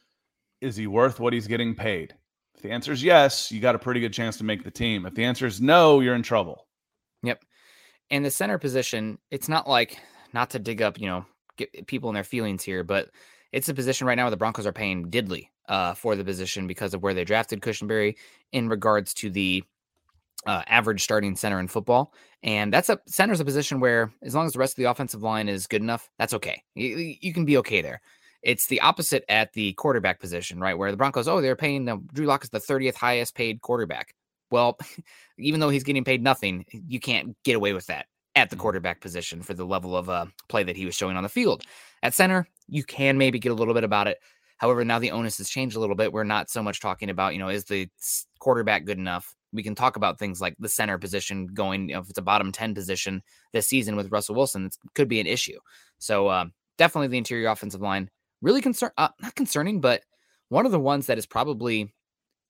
is 0.62 0.76
he 0.76 0.88
worth 0.88 1.20
what 1.20 1.34
he's 1.34 1.48
getting 1.48 1.76
paid? 1.76 2.14
If 2.56 2.62
the 2.62 2.72
answer 2.72 2.92
is 2.92 3.04
yes, 3.04 3.52
you 3.52 3.60
got 3.60 3.76
a 3.76 3.80
pretty 3.80 4.00
good 4.00 4.14
chance 4.14 4.38
to 4.38 4.44
make 4.44 4.64
the 4.64 4.72
team. 4.72 5.06
If 5.06 5.16
the 5.16 5.24
answer 5.24 5.46
is 5.46 5.62
no, 5.62 6.00
you're 6.00 6.16
in 6.16 6.24
trouble. 6.24 6.68
Yep. 7.24 7.44
And 8.10 8.26
the 8.26 8.32
center 8.32 8.58
position, 8.58 9.18
it's 9.32 9.50
not 9.50 9.68
like 9.68 9.98
not 10.34 10.52
to 10.52 10.60
dig 10.60 10.82
up, 10.82 11.00
you 11.00 11.08
know, 11.08 11.26
get 11.58 11.88
people 11.88 12.10
in 12.10 12.14
their 12.14 12.24
feelings 12.24 12.64
here, 12.64 12.84
but 12.84 13.10
it's 13.52 13.70
a 13.70 13.74
position 13.74 14.08
right 14.08 14.16
now 14.16 14.26
where 14.26 14.32
the 14.32 14.38
Broncos 14.38 14.66
are 14.66 14.74
paying 14.74 15.10
diddly 15.10 15.48
uh, 15.68 15.94
for 15.94 16.16
the 16.16 16.24
position 16.24 16.68
because 16.68 16.94
of 16.94 17.02
where 17.02 17.14
they 17.14 17.24
drafted 17.24 17.62
Cushenberry 17.62 18.16
in 18.52 18.70
regards 18.70 19.14
to 19.16 19.30
the 19.30 19.64
uh, 20.46 20.64
average 20.68 21.04
starting 21.04 21.36
center 21.36 21.60
in 21.60 21.68
football. 21.68 22.14
And 22.44 22.74
that's 22.74 22.90
a 22.90 23.00
center's 23.06 23.40
a 23.40 23.46
position 23.46 23.80
where, 23.80 24.12
as 24.24 24.34
long 24.34 24.46
as 24.46 24.54
the 24.54 24.60
rest 24.60 24.74
of 24.74 24.78
the 24.78 24.90
offensive 24.90 25.22
line 25.22 25.48
is 25.48 25.68
good 25.68 25.82
enough, 25.82 26.10
that's 26.18 26.34
okay. 26.34 26.64
You, 26.76 27.16
you 27.22 27.34
can 27.34 27.46
be 27.46 27.58
okay 27.58 27.82
there. 27.82 28.02
It's 28.42 28.68
the 28.68 28.82
opposite 28.82 29.24
at 29.30 29.54
the 29.54 29.74
quarterback 29.74 30.20
position, 30.20 30.60
right? 30.60 30.76
Where 30.78 30.90
the 30.90 30.98
Broncos, 30.98 31.28
oh, 31.28 31.42
they're 31.42 31.56
paying 31.56 31.86
the 31.86 32.02
Drew 32.14 32.26
Lock 32.26 32.44
is 32.44 32.50
the 32.50 32.60
30th 32.60 32.96
highest 32.96 33.36
paid 33.36 33.62
quarterback. 33.62 34.16
Well, 34.50 34.80
even 35.38 35.60
though 35.60 35.70
he's 35.70 35.84
getting 35.84 36.04
paid 36.04 36.24
nothing, 36.24 36.66
you 36.88 37.00
can't 37.00 37.36
get 37.44 37.56
away 37.56 37.74
with 37.74 37.86
that 37.88 38.08
at 38.36 38.50
the 38.50 38.56
mm-hmm. 38.56 38.62
quarterback 38.62 39.02
position 39.02 39.42
for 39.42 39.54
the 39.54 39.66
level 39.66 39.96
of 39.96 40.10
uh, 40.10 40.26
play 40.50 40.64
that 40.64 40.76
he 40.76 40.86
was 40.86 40.96
showing 40.96 41.18
on 41.18 41.24
the 41.24 41.30
field. 41.30 41.64
At 42.02 42.14
center, 42.16 42.48
you 42.68 42.84
can 42.84 43.18
maybe 43.18 43.38
get 43.38 43.52
a 43.52 43.56
little 43.56 43.74
bit 43.74 43.84
about 43.84 44.08
it. 44.08 44.18
However, 44.58 44.86
now 44.86 45.00
the 45.00 45.12
onus 45.12 45.40
has 45.40 45.50
changed 45.50 45.76
a 45.76 45.80
little 45.80 45.96
bit. 45.96 46.14
We're 46.14 46.24
not 46.24 46.50
so 46.50 46.62
much 46.62 46.80
talking 46.80 47.10
about, 47.10 47.34
you 47.34 47.40
know, 47.40 47.50
is 47.50 47.66
the 47.66 47.90
quarterback 48.40 48.86
good 48.86 48.98
enough? 48.98 49.36
We 49.54 49.64
can 49.64 49.76
talk 49.76 49.96
about 49.96 50.20
things 50.20 50.42
like 50.42 50.56
the 50.60 50.70
center 50.70 50.98
position 50.98 51.48
going, 51.48 51.90
you 51.90 51.96
know, 51.96 52.02
if 52.02 52.10
it's 52.10 52.18
a 52.18 52.24
bottom 52.24 52.52
10 52.52 52.74
position 52.74 53.22
this 53.54 53.68
season 53.68 53.96
with 53.96 54.12
Russell 54.12 54.36
Wilson, 54.36 54.66
it 54.66 54.76
could 54.96 55.08
be 55.08 55.20
an 55.20 55.28
issue. 55.28 55.60
So 55.98 56.28
uh, 56.28 56.46
definitely 56.78 57.08
the 57.10 57.18
interior 57.18 57.50
offensive 57.50 57.82
line, 57.82 58.10
really 58.42 58.62
concern, 58.62 58.92
uh, 58.98 59.10
not 59.22 59.36
concerning, 59.36 59.82
but 59.82 60.04
one 60.50 60.66
of 60.66 60.72
the 60.72 60.80
ones 60.80 61.08
that 61.08 61.18
is 61.18 61.26
probably 61.26 61.94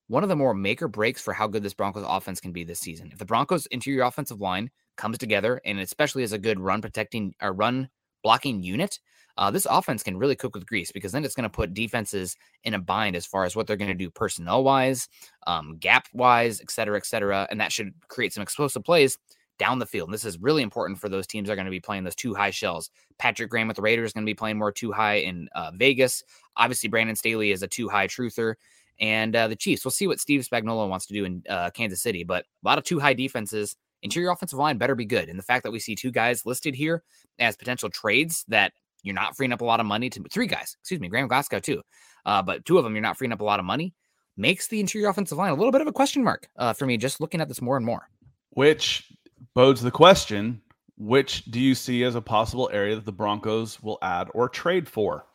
one 0.07 0.23
of 0.23 0.29
the 0.29 0.35
more 0.35 0.53
make 0.53 0.81
or 0.81 0.87
breaks 0.87 1.21
for 1.21 1.33
how 1.33 1.47
good 1.47 1.63
this 1.63 1.73
Broncos 1.73 2.05
offense 2.07 2.41
can 2.41 2.51
be 2.51 2.63
this 2.63 2.79
season. 2.79 3.09
If 3.11 3.19
the 3.19 3.25
Broncos 3.25 3.65
interior 3.67 4.03
offensive 4.03 4.41
line 4.41 4.69
comes 4.97 5.17
together 5.17 5.61
and 5.63 5.79
especially 5.79 6.23
as 6.23 6.33
a 6.33 6.37
good 6.37 6.59
run 6.59 6.81
protecting 6.81 7.33
or 7.41 7.53
run 7.53 7.89
blocking 8.23 8.61
unit, 8.61 8.99
uh, 9.37 9.51
this 9.51 9.67
offense 9.69 10.03
can 10.03 10.17
really 10.17 10.35
cook 10.35 10.55
with 10.55 10.65
grease 10.65 10.91
because 10.91 11.11
then 11.11 11.25
it's 11.25 11.35
going 11.35 11.43
to 11.43 11.49
put 11.49 11.73
defenses 11.73 12.35
in 12.63 12.73
a 12.73 12.79
bind 12.79 13.15
as 13.15 13.25
far 13.25 13.45
as 13.45 13.55
what 13.55 13.67
they're 13.67 13.77
going 13.77 13.89
to 13.89 13.95
do 13.95 14.09
personnel 14.09 14.63
wise, 14.63 15.07
um, 15.47 15.77
gap 15.77 16.07
wise, 16.13 16.61
et 16.61 16.71
cetera, 16.71 16.97
et 16.97 17.05
cetera. 17.05 17.47
And 17.49 17.59
that 17.59 17.71
should 17.71 17.93
create 18.07 18.33
some 18.33 18.43
explosive 18.43 18.83
plays 18.83 19.17
down 19.57 19.79
the 19.79 19.85
field. 19.85 20.09
And 20.09 20.13
this 20.13 20.25
is 20.25 20.39
really 20.39 20.63
important 20.63 20.99
for 20.99 21.07
those 21.07 21.27
teams 21.27 21.47
that 21.47 21.53
are 21.53 21.55
going 21.55 21.65
to 21.65 21.71
be 21.71 21.79
playing 21.79 22.03
those 22.03 22.15
two 22.15 22.33
high 22.33 22.49
shells. 22.49 22.89
Patrick 23.19 23.49
Graham 23.49 23.67
with 23.67 23.75
the 23.75 23.83
Raiders 23.83 24.07
is 24.07 24.13
going 24.13 24.25
to 24.25 24.29
be 24.29 24.35
playing 24.35 24.57
more 24.57 24.71
two 24.71 24.91
high 24.91 25.17
in 25.17 25.49
uh, 25.53 25.71
Vegas. 25.75 26.23
Obviously, 26.57 26.89
Brandon 26.89 27.15
Staley 27.15 27.51
is 27.51 27.61
a 27.61 27.67
two 27.67 27.87
high 27.87 28.07
truther. 28.07 28.55
And 28.99 29.35
uh, 29.35 29.47
the 29.47 29.55
Chiefs, 29.55 29.83
we'll 29.83 29.91
see 29.91 30.07
what 30.07 30.19
Steve 30.19 30.41
Spagnuolo 30.41 30.87
wants 30.87 31.07
to 31.07 31.13
do 31.13 31.25
in 31.25 31.43
uh, 31.49 31.71
Kansas 31.71 32.01
City, 32.01 32.23
but 32.23 32.45
a 32.63 32.67
lot 32.67 32.77
of 32.77 32.83
two 32.83 32.99
high 32.99 33.13
defenses. 33.13 33.75
Interior 34.03 34.31
offensive 34.31 34.57
line 34.57 34.77
better 34.77 34.95
be 34.95 35.05
good. 35.05 35.29
And 35.29 35.37
the 35.37 35.43
fact 35.43 35.63
that 35.63 35.71
we 35.71 35.79
see 35.79 35.95
two 35.95 36.11
guys 36.11 36.45
listed 36.45 36.73
here 36.73 37.03
as 37.37 37.55
potential 37.55 37.89
trades 37.89 38.45
that 38.47 38.73
you're 39.03 39.15
not 39.15 39.35
freeing 39.35 39.53
up 39.53 39.61
a 39.61 39.65
lot 39.65 39.79
of 39.79 39.85
money 39.85 40.09
to 40.09 40.23
three 40.31 40.47
guys, 40.47 40.75
excuse 40.79 40.99
me, 40.99 41.07
Graham 41.07 41.27
Glasgow 41.27 41.59
too. 41.59 41.81
Uh, 42.25 42.41
but 42.41 42.65
two 42.65 42.77
of 42.77 42.83
them, 42.83 42.93
you're 42.93 43.01
not 43.01 43.17
freeing 43.17 43.31
up 43.31 43.41
a 43.41 43.45
lot 43.45 43.59
of 43.59 43.65
money. 43.65 43.93
Makes 44.37 44.67
the 44.67 44.79
interior 44.79 45.09
offensive 45.09 45.37
line 45.37 45.51
a 45.51 45.55
little 45.55 45.71
bit 45.71 45.81
of 45.81 45.87
a 45.87 45.91
question 45.91 46.23
mark 46.23 46.47
uh, 46.57 46.73
for 46.73 46.85
me, 46.85 46.97
just 46.97 47.19
looking 47.19 47.41
at 47.41 47.47
this 47.47 47.61
more 47.61 47.77
and 47.77 47.85
more. 47.85 48.07
Which 48.51 49.11
bodes 49.53 49.81
the 49.81 49.91
question 49.91 50.61
which 51.01 51.45
do 51.45 51.59
you 51.59 51.73
see 51.73 52.03
as 52.03 52.13
a 52.13 52.21
possible 52.21 52.69
area 52.71 52.93
that 52.93 53.05
the 53.05 53.11
Broncos 53.11 53.81
will 53.81 53.97
add 54.03 54.29
or 54.35 54.47
trade 54.47 54.87
for? 54.87 55.25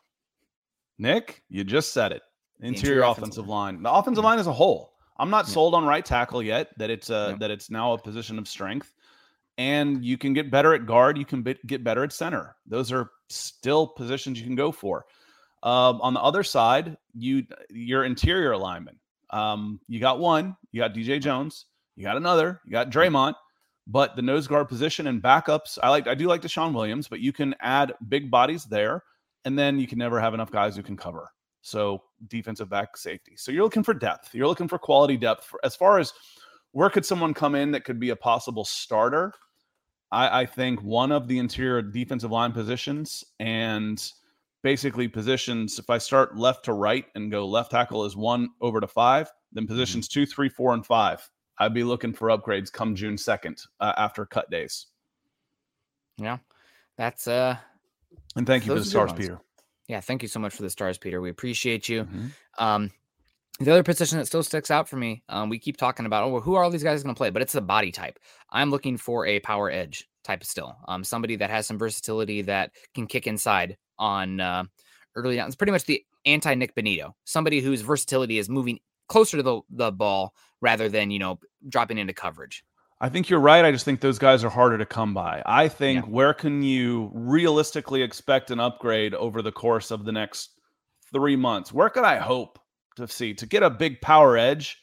Nick, 0.98 1.42
you 1.48 1.64
just 1.64 1.92
said 1.92 2.12
it. 2.12 2.22
Interior, 2.60 2.76
interior 2.76 3.02
offensive, 3.02 3.48
line. 3.48 3.74
line. 3.74 3.82
The 3.82 3.92
offensive 3.92 4.22
line 4.22 4.38
as 4.38 4.46
a 4.46 4.52
whole. 4.52 4.92
I'm 5.18 5.28
not 5.28 5.46
yeah. 5.48 5.54
sold 5.54 5.74
on 5.74 5.84
right 5.84 6.04
tackle 6.04 6.42
yet 6.42 6.70
that 6.78 6.88
it's 6.90 7.10
uh, 7.10 7.30
yeah. 7.30 7.38
that 7.38 7.50
it's 7.50 7.68
now 7.68 7.94
a 7.94 7.98
position 7.98 8.38
of 8.38 8.46
strength 8.46 8.94
and 9.58 10.04
you 10.04 10.18
can 10.18 10.32
get 10.32 10.50
better 10.50 10.74
at 10.74 10.86
guard. 10.86 11.16
You 11.18 11.24
can 11.24 11.42
be, 11.42 11.56
get 11.66 11.84
better 11.84 12.04
at 12.04 12.12
center. 12.12 12.56
Those 12.66 12.92
are 12.92 13.10
still 13.28 13.86
positions 13.86 14.38
you 14.38 14.46
can 14.46 14.56
go 14.56 14.72
for. 14.72 15.06
Um, 15.62 16.00
on 16.00 16.14
the 16.14 16.20
other 16.20 16.42
side, 16.42 16.96
you 17.14 17.44
your 17.70 18.04
interior 18.04 18.52
alignment. 18.52 18.98
Um, 19.30 19.80
you 19.88 19.98
got 19.98 20.18
one. 20.18 20.56
You 20.72 20.80
got 20.80 20.94
DJ 20.94 21.20
Jones. 21.20 21.66
You 21.96 22.04
got 22.04 22.16
another. 22.16 22.60
You 22.64 22.72
got 22.72 22.90
Dre'Mont. 22.90 23.34
But 23.88 24.16
the 24.16 24.22
nose 24.22 24.48
guard 24.48 24.68
position 24.68 25.06
and 25.06 25.22
backups, 25.22 25.78
I 25.82 25.90
like. 25.90 26.08
I 26.08 26.14
do 26.14 26.26
like 26.26 26.42
DeShawn 26.42 26.74
Williams, 26.74 27.08
but 27.08 27.20
you 27.20 27.32
can 27.32 27.54
add 27.60 27.94
big 28.08 28.30
bodies 28.30 28.64
there, 28.64 29.04
and 29.44 29.58
then 29.58 29.78
you 29.78 29.86
can 29.86 29.98
never 29.98 30.20
have 30.20 30.34
enough 30.34 30.50
guys 30.50 30.76
who 30.76 30.82
can 30.82 30.96
cover. 30.96 31.30
So 31.62 32.02
defensive 32.28 32.68
back 32.68 32.96
safety. 32.96 33.34
So 33.36 33.50
you're 33.50 33.64
looking 33.64 33.82
for 33.82 33.94
depth. 33.94 34.34
You're 34.34 34.46
looking 34.46 34.68
for 34.68 34.78
quality 34.78 35.16
depth. 35.16 35.52
As 35.64 35.74
far 35.74 35.98
as 35.98 36.12
where 36.72 36.90
could 36.90 37.06
someone 37.06 37.32
come 37.32 37.54
in 37.54 37.70
that 37.72 37.84
could 37.84 37.98
be 37.98 38.10
a 38.10 38.16
possible 38.16 38.64
starter? 38.64 39.32
I, 40.12 40.42
I 40.42 40.46
think 40.46 40.82
one 40.82 41.12
of 41.12 41.28
the 41.28 41.38
interior 41.38 41.82
defensive 41.82 42.30
line 42.30 42.52
positions 42.52 43.24
and 43.40 44.02
basically 44.62 45.06
positions. 45.06 45.78
If 45.78 45.90
I 45.90 45.98
start 45.98 46.36
left 46.36 46.64
to 46.64 46.72
right 46.72 47.04
and 47.14 47.30
go 47.30 47.46
left 47.46 47.70
tackle 47.70 48.04
is 48.04 48.16
one 48.16 48.48
over 48.60 48.80
to 48.80 48.88
five, 48.88 49.30
then 49.52 49.64
mm-hmm. 49.64 49.72
positions 49.72 50.08
two, 50.08 50.26
three, 50.26 50.48
four, 50.48 50.74
and 50.74 50.84
five. 50.84 51.28
I'd 51.58 51.74
be 51.74 51.84
looking 51.84 52.12
for 52.12 52.28
upgrades 52.28 52.72
come 52.72 52.94
June 52.94 53.16
second 53.16 53.62
uh, 53.80 53.92
after 53.96 54.26
cut 54.26 54.50
days. 54.50 54.86
Yeah, 56.18 56.38
that's 56.96 57.28
uh. 57.28 57.56
And 58.34 58.46
thank 58.46 58.66
you 58.66 58.72
for 58.72 58.80
the 58.80 58.84
stars, 58.84 59.12
Peter. 59.12 59.38
Yeah, 59.88 60.00
thank 60.00 60.22
you 60.22 60.28
so 60.28 60.40
much 60.40 60.54
for 60.54 60.62
the 60.62 60.70
stars, 60.70 60.98
Peter. 60.98 61.20
We 61.20 61.30
appreciate 61.30 61.88
you. 61.88 62.04
Mm-hmm. 62.04 62.26
Um, 62.58 62.90
the 63.60 63.70
other 63.70 63.82
position 63.82 64.18
that 64.18 64.26
still 64.26 64.42
sticks 64.42 64.70
out 64.70 64.88
for 64.88 64.96
me, 64.96 65.22
um, 65.28 65.48
we 65.48 65.58
keep 65.58 65.76
talking 65.76 66.04
about, 66.06 66.24
oh, 66.24 66.28
well, 66.28 66.40
who 66.42 66.54
are 66.54 66.62
all 66.62 66.70
these 66.70 66.82
guys 66.82 67.02
going 67.02 67.14
to 67.14 67.18
play? 67.18 67.30
But 67.30 67.42
it's 67.42 67.54
the 67.54 67.60
body 67.60 67.90
type. 67.90 68.18
I'm 68.50 68.70
looking 68.70 68.96
for 68.98 69.26
a 69.26 69.40
power 69.40 69.70
edge 69.70 70.08
type 70.24 70.42
of 70.42 70.46
still, 70.46 70.76
um, 70.88 71.02
somebody 71.04 71.36
that 71.36 71.50
has 71.50 71.66
some 71.66 71.78
versatility 71.78 72.42
that 72.42 72.72
can 72.94 73.06
kick 73.06 73.26
inside 73.26 73.76
on 73.98 74.40
uh, 74.40 74.64
early 75.14 75.40
on. 75.40 75.46
It's 75.46 75.56
pretty 75.56 75.72
much 75.72 75.84
the 75.84 76.02
anti 76.26 76.54
Nik 76.54 76.74
Bonitto, 76.74 77.12
somebody 77.24 77.60
whose 77.60 77.80
versatility 77.80 78.38
is 78.38 78.48
moving 78.48 78.78
closer 79.08 79.36
to 79.38 79.42
the, 79.42 79.60
the 79.70 79.92
ball 79.92 80.34
rather 80.60 80.88
than, 80.88 81.10
you 81.10 81.18
know, 81.18 81.38
dropping 81.68 81.96
into 81.98 82.12
coverage. 82.12 82.64
I 83.00 83.08
think 83.08 83.28
you're 83.28 83.40
right. 83.40 83.64
I 83.64 83.72
just 83.72 83.84
think 83.84 84.00
those 84.00 84.18
guys 84.18 84.42
are 84.42 84.50
harder 84.50 84.78
to 84.78 84.86
come 84.86 85.14
by. 85.14 85.42
I 85.46 85.68
think 85.68 86.04
Yeah. 86.04 86.10
where 86.10 86.34
can 86.34 86.62
you 86.62 87.10
realistically 87.14 88.02
expect 88.02 88.50
an 88.50 88.58
upgrade 88.58 89.14
over 89.14 89.42
the 89.42 89.52
course 89.52 89.90
of 89.90 90.04
the 90.04 90.12
next 90.12 90.50
three 91.12 91.36
months? 91.36 91.72
Where 91.72 91.90
could 91.90 92.04
I 92.04 92.16
hope 92.16 92.58
to 92.96 93.08
see 93.08 93.34
to 93.34 93.46
get 93.46 93.62
a 93.62 93.70
big 93.70 94.00
power 94.00 94.36
edge? 94.36 94.78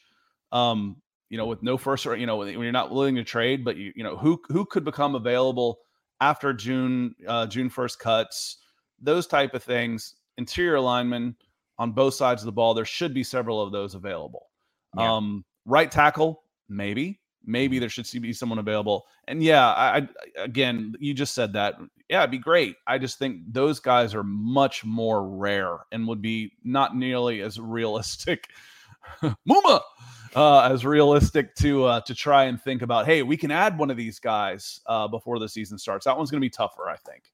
Um, 0.52 0.96
you 1.30 1.38
know, 1.38 1.46
with 1.46 1.62
no 1.62 1.76
first 1.76 2.06
or 2.06 2.16
you 2.16 2.26
know, 2.26 2.36
when 2.36 2.48
you're 2.48 2.72
not 2.72 2.90
willing 2.90 3.16
to 3.16 3.24
trade, 3.24 3.64
but 3.64 3.76
you 3.76 3.92
you 3.96 4.04
know 4.04 4.16
who 4.16 4.40
who 4.48 4.64
could 4.64 4.84
become 4.84 5.14
available 5.14 5.80
after 6.20 6.52
June 6.52 7.14
uh, 7.26 7.46
June 7.46 7.68
first 7.68 7.98
cuts, 7.98 8.58
those 9.00 9.26
type 9.26 9.54
of 9.54 9.62
things. 9.62 10.14
Interior 10.36 10.80
linemen 10.80 11.36
on 11.78 11.92
both 11.92 12.14
sides 12.14 12.42
of 12.42 12.46
the 12.46 12.52
ball. 12.52 12.74
There 12.74 12.84
should 12.84 13.14
be 13.14 13.22
several 13.22 13.62
of 13.62 13.72
those 13.72 13.94
available. 13.94 14.50
Yeah. 14.96 15.14
Um, 15.14 15.44
right 15.64 15.90
tackle, 15.90 16.42
maybe, 16.68 17.20
maybe 17.46 17.78
there 17.78 17.88
should 17.88 18.06
be 18.20 18.32
someone 18.32 18.58
available. 18.58 19.06
And 19.26 19.42
yeah, 19.42 19.66
I, 19.66 19.96
I 19.96 20.08
again, 20.38 20.94
you 20.98 21.14
just 21.14 21.34
said 21.34 21.52
that. 21.54 21.74
Yeah, 22.08 22.20
it'd 22.20 22.30
be 22.30 22.38
great. 22.38 22.76
I 22.86 22.98
just 22.98 23.18
think 23.18 23.40
those 23.52 23.80
guys 23.80 24.14
are 24.14 24.24
much 24.24 24.84
more 24.84 25.26
rare 25.28 25.78
and 25.92 26.06
would 26.08 26.22
be 26.22 26.52
not 26.62 26.96
nearly 26.96 27.40
as 27.40 27.58
realistic. 27.58 28.48
Muma, 29.48 29.80
uh, 30.34 30.60
as 30.60 30.84
realistic 30.84 31.54
to 31.56 31.84
uh, 31.84 32.00
to 32.02 32.14
try 32.14 32.44
and 32.44 32.60
think 32.60 32.82
about. 32.82 33.06
Hey, 33.06 33.22
we 33.22 33.36
can 33.36 33.50
add 33.50 33.78
one 33.78 33.90
of 33.90 33.96
these 33.96 34.18
guys 34.18 34.80
uh, 34.86 35.08
before 35.08 35.38
the 35.38 35.48
season 35.48 35.78
starts. 35.78 36.04
That 36.04 36.16
one's 36.16 36.30
going 36.30 36.40
to 36.40 36.44
be 36.44 36.50
tougher, 36.50 36.88
I 36.88 36.96
think. 36.96 37.24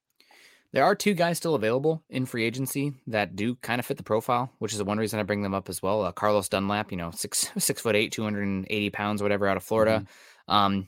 There 0.73 0.85
are 0.85 0.95
two 0.95 1.13
guys 1.13 1.37
still 1.37 1.55
available 1.55 2.01
in 2.09 2.25
free 2.25 2.45
agency 2.45 2.93
that 3.07 3.35
do 3.35 3.55
kind 3.55 3.79
of 3.79 3.85
fit 3.85 3.97
the 3.97 4.03
profile, 4.03 4.51
which 4.59 4.71
is 4.71 4.77
the 4.77 4.85
one 4.85 4.97
reason 4.97 5.19
I 5.19 5.23
bring 5.23 5.41
them 5.41 5.53
up 5.53 5.67
as 5.67 5.81
well. 5.81 6.03
Uh, 6.03 6.11
Carlos 6.13 6.47
Dunlap, 6.47 6.91
you 6.91 6.97
know, 6.97 7.11
six 7.11 7.51
six 7.57 7.81
foot 7.81 7.95
eight, 7.95 8.11
two 8.13 8.23
hundred 8.23 8.43
and 8.43 8.65
eighty 8.69 8.89
pounds, 8.89 9.21
whatever, 9.21 9.47
out 9.47 9.57
of 9.57 9.63
Florida. 9.63 10.05
Um, 10.47 10.87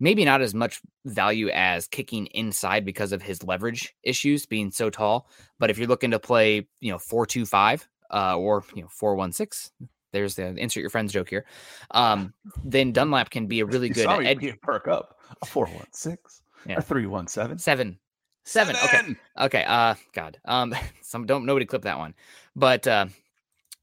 maybe 0.00 0.24
not 0.24 0.42
as 0.42 0.54
much 0.54 0.80
value 1.04 1.48
as 1.50 1.86
kicking 1.86 2.26
inside 2.26 2.84
because 2.84 3.12
of 3.12 3.22
his 3.22 3.44
leverage 3.44 3.94
issues 4.02 4.44
being 4.46 4.72
so 4.72 4.90
tall. 4.90 5.28
But 5.60 5.70
if 5.70 5.78
you're 5.78 5.86
looking 5.88 6.10
to 6.10 6.18
play, 6.18 6.66
you 6.80 6.90
know, 6.90 6.98
four 6.98 7.24
two 7.24 7.46
five 7.46 7.86
uh, 8.12 8.36
or 8.36 8.64
you 8.74 8.82
know 8.82 8.88
four 8.90 9.14
one 9.14 9.30
six, 9.30 9.70
there's 10.12 10.34
the 10.34 10.48
insert 10.56 10.80
your 10.80 10.90
friends 10.90 11.12
joke 11.12 11.28
here. 11.30 11.46
Um, 11.92 12.34
then 12.64 12.90
Dunlap 12.90 13.30
can 13.30 13.46
be 13.46 13.60
a 13.60 13.66
really 13.66 13.86
You 13.88 13.94
good 13.94 14.02
saw 14.04 14.18
ed- 14.18 14.58
perk 14.62 14.88
up 14.88 15.20
a 15.40 15.46
four 15.46 15.66
one 15.66 15.86
six, 15.92 16.42
Yeah. 16.66 16.78
a 16.78 16.82
three 16.82 17.06
one 17.06 17.28
seven, 17.28 17.58
seven. 17.58 18.00
Seven. 18.44 18.76
Okay. 18.84 19.16
Okay. 19.40 19.64
Uh, 19.64 19.94
God. 20.12 20.38
Um, 20.44 20.74
some 21.02 21.26
don't 21.26 21.46
nobody 21.46 21.66
clip 21.66 21.82
that 21.82 21.98
one, 21.98 22.14
but 22.56 22.86
uh, 22.86 23.06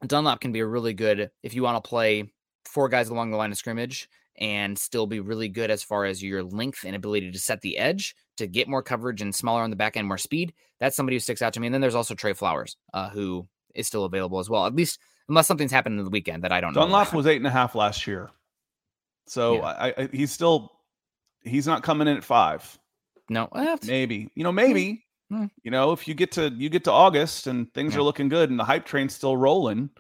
Dunlap 0.06 0.42
can 0.42 0.52
be 0.52 0.60
a 0.60 0.66
really 0.66 0.94
good 0.94 1.32
if 1.44 1.54
you 1.54 1.64
want 1.64 1.82
to 1.84 1.88
play 1.88 2.32
four 2.66 2.90
guys 2.90 3.10
along 3.10 3.32
the 3.32 3.38
line 3.38 3.52
of 3.52 3.58
scrimmage 3.58 4.10
and 4.38 4.78
still 4.78 5.06
be 5.06 5.20
really 5.20 5.50
good 5.50 5.70
as 5.70 5.84
far 5.84 6.06
as 6.06 6.24
your 6.24 6.44
length 6.44 6.86
and 6.86 6.96
ability 6.96 7.32
to 7.32 7.40
set 7.40 7.62
the 7.62 7.78
edge 7.78 8.16
to 8.38 8.48
get 8.48 8.70
more 8.70 8.82
coverage 8.82 9.22
and 9.22 9.36
smaller 9.36 9.64
on 9.64 9.70
the 9.70 9.76
back 9.76 9.98
end, 9.98 10.08
more 10.08 10.18
speed. 10.18 10.54
That's 10.80 10.96
somebody 10.96 11.16
who 11.16 11.20
sticks 11.20 11.42
out 11.42 11.54
to 11.54 11.60
me. 11.60 11.68
And 11.68 11.74
then 11.74 11.82
there's 11.82 11.96
also 11.96 12.16
Trey 12.16 12.34
Flowers, 12.34 12.78
uh, 12.94 13.10
who 13.10 13.48
is 13.76 13.86
still 13.86 14.06
available 14.06 14.40
as 14.40 14.50
well. 14.50 14.66
At 14.66 14.76
least 14.76 15.00
unless 15.28 15.46
something's 15.48 15.72
happened 15.72 16.00
in 16.00 16.06
the 16.06 16.10
weekend 16.12 16.44
that 16.44 16.52
I 16.52 16.62
don't 16.62 16.74
know. 16.74 16.82
Dunlap 16.82 17.14
was 17.14 17.28
eight 17.28 17.38
and 17.38 17.48
a 17.48 17.52
half 17.52 17.76
last 17.76 18.08
year, 18.08 18.32
so 19.28 19.56
Yeah. 19.56 19.62
I, 19.62 19.94
I, 19.98 20.10
he's 20.12 20.32
still 20.32 20.72
he's 21.44 21.68
not 21.68 21.84
coming 21.84 22.08
in 22.08 22.18
at 22.18 22.24
five. 22.24 22.80
No. 23.30 23.50
Maybe 23.86 24.30
you 24.36 24.44
know, 24.44 24.52
maybe 24.52 25.06
Hmm. 25.30 25.46
you 25.64 25.70
know, 25.70 25.92
if 25.92 26.08
you 26.08 26.16
get 26.16 26.32
to 26.34 26.50
you 26.50 26.70
get 26.70 26.84
to 26.86 26.92
August 26.92 27.46
and 27.48 27.72
things 27.74 27.94
Yeah. 27.94 28.00
are 28.00 28.04
looking 28.04 28.30
good 28.30 28.50
and 28.50 28.60
the 28.60 28.64
hype 28.64 28.86
train's 28.86 29.14
still 29.14 29.38
rolling. 29.38 29.92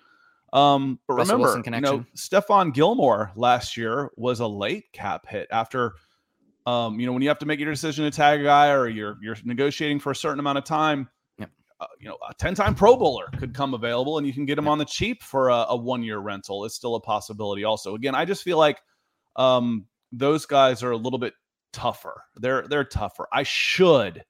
Um, 0.51 0.99
but 1.07 1.13
Russell 1.13 1.38
remember, 1.38 1.75
you 1.75 1.82
know. 1.82 2.05
Stephon 2.17 2.73
Gilmore 2.73 3.32
last 3.36 3.77
year 3.77 4.09
was 4.17 4.39
a 4.39 4.47
late 4.47 4.91
cap 4.91 5.27
hit 5.27 5.47
after. 5.51 5.93
Um, 6.65 6.99
you 6.99 7.05
know, 7.05 7.13
when 7.13 7.21
you 7.21 7.27
have 7.30 7.38
to 7.39 7.45
make 7.45 7.59
your 7.59 7.69
decision 7.71 8.05
to 8.05 8.11
tag 8.11 8.41
a 8.41 8.43
guy 8.43 8.71
or 8.71 8.88
you're 8.88 9.17
you're 9.21 9.36
negotiating 9.43 9.99
for 9.99 10.11
a 10.11 10.15
certain 10.15 10.39
amount 10.39 10.57
of 10.57 10.63
time, 10.63 11.07
Yep. 11.38 11.51
uh, 11.80 11.86
you 11.99 12.09
know, 12.09 12.17
a 12.27 12.34
10 12.34 12.55
time 12.55 12.73
Pro 12.73 12.95
Bowler 12.97 13.27
could 13.38 13.53
come 13.53 13.75
available 13.75 14.17
and 14.17 14.25
you 14.25 14.34
can 14.34 14.45
get 14.47 14.57
him 14.57 14.67
on 14.67 14.80
the 14.80 14.86
cheap 14.86 15.21
for 15.21 15.49
a, 15.49 15.65
a 15.69 15.75
one 15.75 16.01
year 16.01 16.17
rental. 16.17 16.65
It's 16.65 16.73
still 16.75 16.95
a 16.95 16.99
possibility. 16.99 17.63
Also, 17.63 17.93
again, 17.93 18.15
I 18.15 18.25
just 18.25 18.41
feel 18.43 18.57
like 18.57 18.82
um, 19.36 19.86
those 20.11 20.47
guys 20.47 20.82
are 20.82 20.91
a 20.91 20.97
little 20.97 21.19
bit 21.19 21.34
tougher. 21.74 22.24
They're 22.36 22.67
they're 22.67 22.84
tougher. 22.84 23.28
I 23.32 23.43
should 23.43 24.24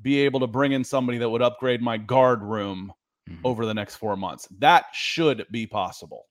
be 0.00 0.20
able 0.20 0.40
to 0.40 0.46
bring 0.46 0.72
in 0.72 0.82
somebody 0.84 1.18
that 1.18 1.28
would 1.30 1.42
upgrade 1.42 1.80
my 1.82 1.96
guard 1.96 2.42
room 2.42 2.92
Mhm. 3.30 3.38
over 3.44 3.64
the 3.66 3.74
next 3.74 3.96
four 3.96 4.16
months. 4.16 4.48
That 4.58 4.86
should 4.92 5.46
be 5.52 5.64
possible. 5.66 6.26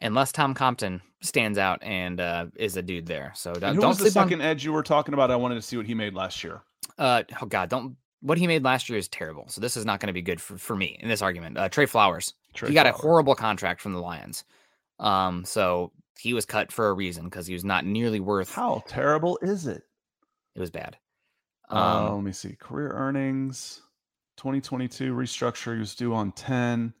Unless 0.00 0.32
Tom 0.32 0.54
Compton 0.54 1.02
stands 1.20 1.58
out 1.58 1.80
and 1.82 2.18
uh, 2.18 2.46
is 2.56 2.76
a 2.76 2.82
dude 2.82 3.06
there. 3.06 3.32
So 3.36 3.52
don't, 3.52 3.78
don't 3.78 3.98
the 3.98 4.10
sleep 4.10 4.16
on- 4.16 4.40
edge 4.40 4.64
you 4.64 4.72
were 4.72 4.82
talking 4.82 5.12
about? 5.14 5.30
I 5.30 5.36
wanted 5.36 5.56
to 5.56 5.62
see 5.62 5.76
what 5.76 5.86
he 5.86 5.94
made 5.94 6.14
last 6.14 6.42
year. 6.42 6.62
Uh, 6.98 7.22
oh 7.40 7.46
God, 7.46 7.68
don't. 7.68 7.96
What 8.20 8.38
he 8.38 8.46
made 8.46 8.64
last 8.64 8.88
year 8.88 8.98
is 8.98 9.06
terrible. 9.08 9.48
So 9.48 9.60
this 9.60 9.76
is 9.76 9.84
not 9.84 10.00
going 10.00 10.06
to 10.08 10.12
be 10.12 10.22
good 10.22 10.40
for, 10.40 10.56
for 10.56 10.74
me 10.76 10.96
in 11.00 11.08
this 11.08 11.22
argument. 11.22 11.58
Uh, 11.58 11.68
Trey 11.68 11.86
Flowers, 11.86 12.34
Trey 12.54 12.68
he 12.68 12.74
got 12.74 12.86
a 12.86 12.92
horrible 12.92 13.34
contract 13.34 13.80
from 13.80 13.92
the 13.92 14.00
Lions. 14.00 14.44
Um, 14.98 15.44
so 15.44 15.92
he 16.18 16.34
was 16.34 16.44
cut 16.46 16.70
for 16.72 16.88
a 16.88 16.92
reason 16.92 17.24
because 17.24 17.46
he 17.46 17.54
was 17.54 17.64
not 17.64 17.84
nearly 17.84 18.20
worth. 18.20 18.52
How 18.52 18.82
terrible 18.86 19.38
is 19.42 19.66
it? 19.66 19.82
It 20.54 20.60
was 20.60 20.70
bad. 20.70 20.96
Uh, 21.70 22.06
Um, 22.08 22.14
let 22.16 22.24
me 22.24 22.32
see. 22.32 22.54
Career 22.60 22.90
earnings, 22.92 23.80
2022 24.36 25.14
restructure. 25.14 25.74
He 25.74 25.80
was 25.80 25.94
due 25.94 26.14
on 26.14 26.32
10. 26.32 26.92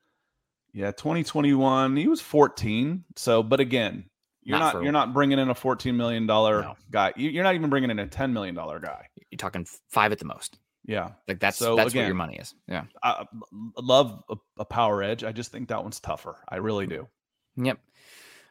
Yeah, 0.72 0.90
2021. 0.92 1.96
He 1.96 2.08
was 2.08 2.20
14. 2.20 3.04
So, 3.16 3.42
but 3.42 3.60
again, 3.60 4.06
you're 4.42 4.58
Not 4.58 4.74
not, 4.74 4.82
you're 4.82 4.92
not 4.92 5.12
bringing 5.12 5.38
in 5.38 5.50
a 5.50 5.54
14 5.54 5.96
million 5.96 6.26
dollar 6.26 6.62
No. 6.62 6.76
guy. 6.90 7.12
You- 7.16 7.30
You're 7.30 7.44
not 7.44 7.54
even 7.54 7.68
bringing 7.70 7.90
in 7.90 7.98
a 7.98 8.06
10 8.06 8.32
million 8.32 8.54
dollar 8.54 8.80
guy. 8.80 9.06
you're 9.30 9.36
talking 9.36 9.66
five 9.90 10.12
at 10.12 10.18
the 10.18 10.24
most. 10.24 10.58
Yeah, 10.84 11.12
Like 11.28 11.38
that's 11.38 11.58
So, 11.58 11.76
that's 11.76 11.94
where 11.94 12.06
your 12.06 12.14
money 12.16 12.38
is. 12.38 12.54
Yeah. 12.66 12.84
I, 13.04 13.10
I 13.22 13.80
love 13.80 14.20
a, 14.28 14.34
a 14.58 14.64
power 14.64 15.00
edge. 15.00 15.22
I 15.22 15.30
just 15.30 15.52
think 15.52 15.68
that 15.68 15.80
one's 15.82 16.00
tougher. 16.00 16.36
I 16.48 16.56
really 16.56 16.88
do. 16.88 17.06
Yep. 17.56 17.78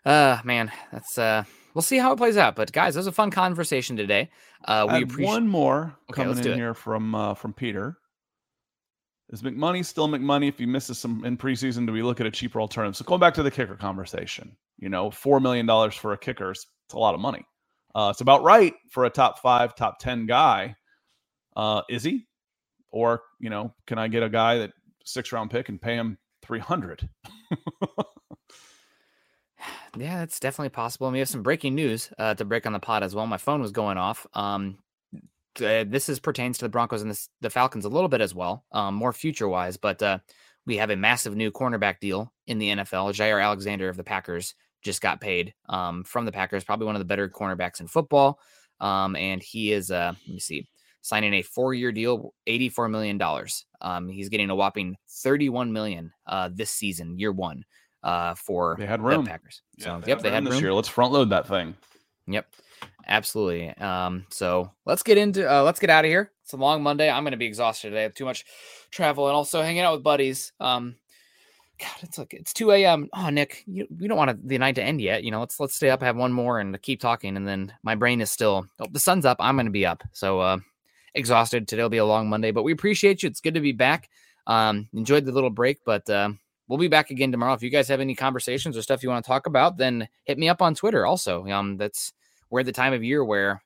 Uh, 0.05 0.39
man, 0.43 0.71
that's 0.91 1.17
uh. 1.17 1.43
We'll 1.73 1.81
see 1.81 1.97
how 1.97 2.11
it 2.11 2.17
plays 2.17 2.35
out. 2.35 2.55
But 2.55 2.71
guys, 2.73 2.95
it 2.95 2.99
was 2.99 3.07
a 3.07 3.13
fun 3.13 3.31
conversation 3.31 3.95
today. 3.95 4.29
Uh, 4.65 4.87
we 4.91 5.03
appreciate. 5.03 5.25
one 5.25 5.47
more 5.47 5.95
Okay, 6.09 6.23
coming 6.23 6.37
in 6.45 6.53
here 6.57 6.73
from 6.73 7.15
uh, 7.15 7.33
from 7.33 7.53
Peter. 7.53 7.97
Is 9.29 9.41
McMoney 9.41 9.85
still 9.85 10.09
McMoney 10.09 10.49
if 10.49 10.59
he 10.59 10.65
misses 10.65 10.97
some 10.97 11.23
in 11.23 11.37
preseason? 11.37 11.87
Do 11.87 11.93
we 11.93 12.03
look 12.03 12.19
at 12.19 12.27
a 12.27 12.31
cheaper 12.31 12.59
alternative? 12.59 12.97
So 12.97 13.05
going 13.05 13.21
back 13.21 13.33
to 13.35 13.43
the 13.43 13.51
kicker 13.51 13.75
conversation, 13.75 14.57
you 14.77 14.89
know, 14.89 15.09
four 15.09 15.39
million 15.39 15.65
dollars 15.65 15.95
for 15.95 16.11
a 16.11 16.17
kicker 16.17 16.51
is 16.51 16.65
it's 16.87 16.93
a 16.93 16.99
lot 16.99 17.15
of 17.15 17.21
money. 17.21 17.45
Uh, 17.95 18.09
it's 18.11 18.21
about 18.21 18.43
right 18.43 18.73
for 18.89 19.05
a 19.05 19.09
top 19.09 19.39
five, 19.39 19.75
top 19.75 19.99
ten 19.99 20.25
guy. 20.25 20.75
Uh, 21.55 21.81
is 21.89 22.03
he? 22.03 22.27
Or 22.91 23.21
you 23.39 23.49
know, 23.49 23.73
can 23.87 23.97
I 23.97 24.09
get 24.09 24.23
a 24.23 24.29
guy 24.29 24.57
that 24.57 24.71
six 25.05 25.31
round 25.31 25.49
pick 25.49 25.69
and 25.69 25.81
pay 25.81 25.95
him 25.95 26.17
three 26.41 26.59
hundred? 26.59 27.07
Yeah, 29.97 30.19
that's 30.19 30.39
definitely 30.39 30.69
possible. 30.69 31.07
And 31.07 31.13
we 31.13 31.19
have 31.19 31.29
some 31.29 31.43
breaking 31.43 31.75
news 31.75 32.11
uh, 32.17 32.33
to 32.35 32.45
break 32.45 32.65
on 32.65 32.73
the 32.73 32.79
pod 32.79 33.03
as 33.03 33.13
well. 33.13 33.27
My 33.27 33.37
phone 33.37 33.61
was 33.61 33.71
going 33.71 33.97
off. 33.97 34.25
Um, 34.33 34.77
uh, 35.57 35.83
this 35.85 36.07
is 36.07 36.19
pertains 36.19 36.57
to 36.59 36.65
the 36.65 36.69
Broncos 36.69 37.01
and 37.01 37.11
the, 37.11 37.27
the 37.41 37.49
Falcons 37.49 37.83
a 37.83 37.89
little 37.89 38.07
bit 38.07 38.21
as 38.21 38.33
well, 38.33 38.63
um, 38.71 38.95
more 38.95 39.11
future 39.11 39.49
wise. 39.49 39.75
But 39.75 40.01
uh, 40.01 40.19
we 40.65 40.77
have 40.77 40.89
a 40.91 40.95
massive 40.95 41.35
new 41.35 41.51
cornerback 41.51 41.99
deal 41.99 42.31
in 42.47 42.57
the 42.57 42.69
NFL. 42.69 43.13
Jaire 43.13 43.43
Alexander 43.43 43.89
of 43.89 43.97
the 43.97 44.03
Packers 44.03 44.55
just 44.81 45.01
got 45.01 45.19
paid 45.19 45.53
um, 45.67 46.03
from 46.05 46.25
the 46.25 46.31
Packers, 46.31 46.63
probably 46.63 46.85
one 46.85 46.95
of 46.95 46.99
the 46.99 47.05
better 47.05 47.27
cornerbacks 47.27 47.81
in 47.81 47.87
football. 47.87 48.39
Um, 48.79 49.15
and 49.15 49.43
he 49.43 49.73
is, 49.73 49.91
uh, 49.91 50.13
let 50.25 50.33
me 50.33 50.39
see, 50.39 50.67
signing 51.01 51.33
a 51.33 51.41
four-year 51.41 51.91
deal, 51.91 52.33
eighty-four 52.47 52.87
million 52.87 53.17
dollars. 53.17 53.65
Um, 53.81 54.07
he's 54.07 54.29
getting 54.29 54.49
a 54.49 54.55
whopping 54.55 54.95
thirty-one 55.09 55.73
million 55.73 56.13
uh, 56.25 56.49
this 56.51 56.71
season, 56.71 57.19
year 57.19 57.31
one, 57.31 57.63
uh, 58.03 58.35
for 58.35 58.75
They 58.79 58.85
had 58.85 58.99
the 58.99 59.03
room. 59.05 59.25
Packers. 59.25 59.61
So, 59.79 59.89
Yeah, 59.89 60.01
yep, 60.07 60.21
they 60.21 60.29
had 60.29 60.37
room 60.37 60.45
this 60.45 60.53
room. 60.53 60.63
year. 60.63 60.73
Let's 60.73 60.87
front 60.87 61.11
load 61.13 61.29
that 61.29 61.47
thing. 61.47 61.75
Yep, 62.27 62.47
absolutely. 63.07 63.69
Um, 63.69 64.25
so 64.29 64.71
let's 64.85 65.03
get 65.03 65.17
into 65.17 65.51
uh, 65.51 65.63
let's 65.63 65.79
get 65.79 65.89
out 65.89 66.05
of 66.05 66.09
here. 66.09 66.31
It's 66.43 66.53
a 66.53 66.57
long 66.57 66.83
Monday. 66.83 67.09
I'm 67.09 67.23
going 67.23 67.31
to 67.31 67.37
be 67.37 67.45
exhausted 67.45 67.89
today. 67.89 67.99
I 68.01 68.03
have 68.03 68.13
too 68.13 68.25
much 68.25 68.45
travel 68.91 69.27
and 69.27 69.35
also 69.35 69.61
hanging 69.61 69.81
out 69.81 69.93
with 69.93 70.03
buddies. 70.03 70.53
Um, 70.59 70.95
God, 71.79 71.89
it's 72.03 72.17
like 72.19 72.33
it's 72.33 72.53
2 72.53 72.71
a.m. 72.71 73.09
Oh, 73.13 73.29
Nick, 73.29 73.63
you, 73.65 73.87
we 73.99 74.07
don't 74.07 74.17
want 74.17 74.47
the 74.47 74.57
night 74.59 74.75
to 74.75 74.83
end 74.83 75.01
yet. 75.01 75.23
You 75.23 75.31
know, 75.31 75.39
let's 75.39 75.59
let's 75.59 75.73
stay 75.75 75.89
up, 75.89 76.01
have 76.03 76.15
one 76.15 76.31
more, 76.31 76.59
and 76.59 76.79
keep 76.81 77.01
talking. 77.01 77.35
And 77.35 77.47
then 77.47 77.73
my 77.83 77.95
brain 77.95 78.21
is 78.21 78.29
still. 78.29 78.67
Oh, 78.79 78.85
the 78.91 78.99
sun's 78.99 79.25
up. 79.25 79.37
I'm 79.39 79.55
going 79.55 79.65
to 79.65 79.71
be 79.71 79.85
up. 79.85 80.03
So 80.11 80.39
uh, 80.39 80.57
exhausted. 81.15 81.67
Today 81.67 81.81
will 81.81 81.89
be 81.89 81.97
a 81.97 82.05
long 82.05 82.29
Monday, 82.29 82.51
but 82.51 82.63
we 82.63 82.71
appreciate 82.71 83.23
you. 83.23 83.27
It's 83.27 83.41
good 83.41 83.55
to 83.55 83.61
be 83.61 83.71
back. 83.71 84.09
Um, 84.45 84.89
enjoyed 84.93 85.25
the 85.25 85.31
little 85.31 85.49
break, 85.49 85.79
but 85.85 86.07
uh, 86.09 86.29
we'll 86.71 86.77
be 86.77 86.87
back 86.87 87.11
again 87.11 87.33
tomorrow. 87.33 87.53
If 87.53 87.61
you 87.61 87.69
guys 87.69 87.89
have 87.89 87.99
any 87.99 88.15
conversations 88.15 88.77
or 88.77 88.81
stuff 88.81 89.03
you 89.03 89.09
want 89.09 89.25
to 89.25 89.27
talk 89.27 89.45
about, 89.45 89.75
then 89.75 90.07
hit 90.23 90.37
me 90.37 90.47
up 90.47 90.61
on 90.61 90.73
Twitter. 90.73 91.05
Also, 91.05 91.45
um, 91.47 91.75
that's 91.75 92.13
we're 92.49 92.61
at 92.61 92.65
the 92.65 92.71
time 92.71 92.93
of 92.93 93.03
year 93.03 93.25
where 93.25 93.61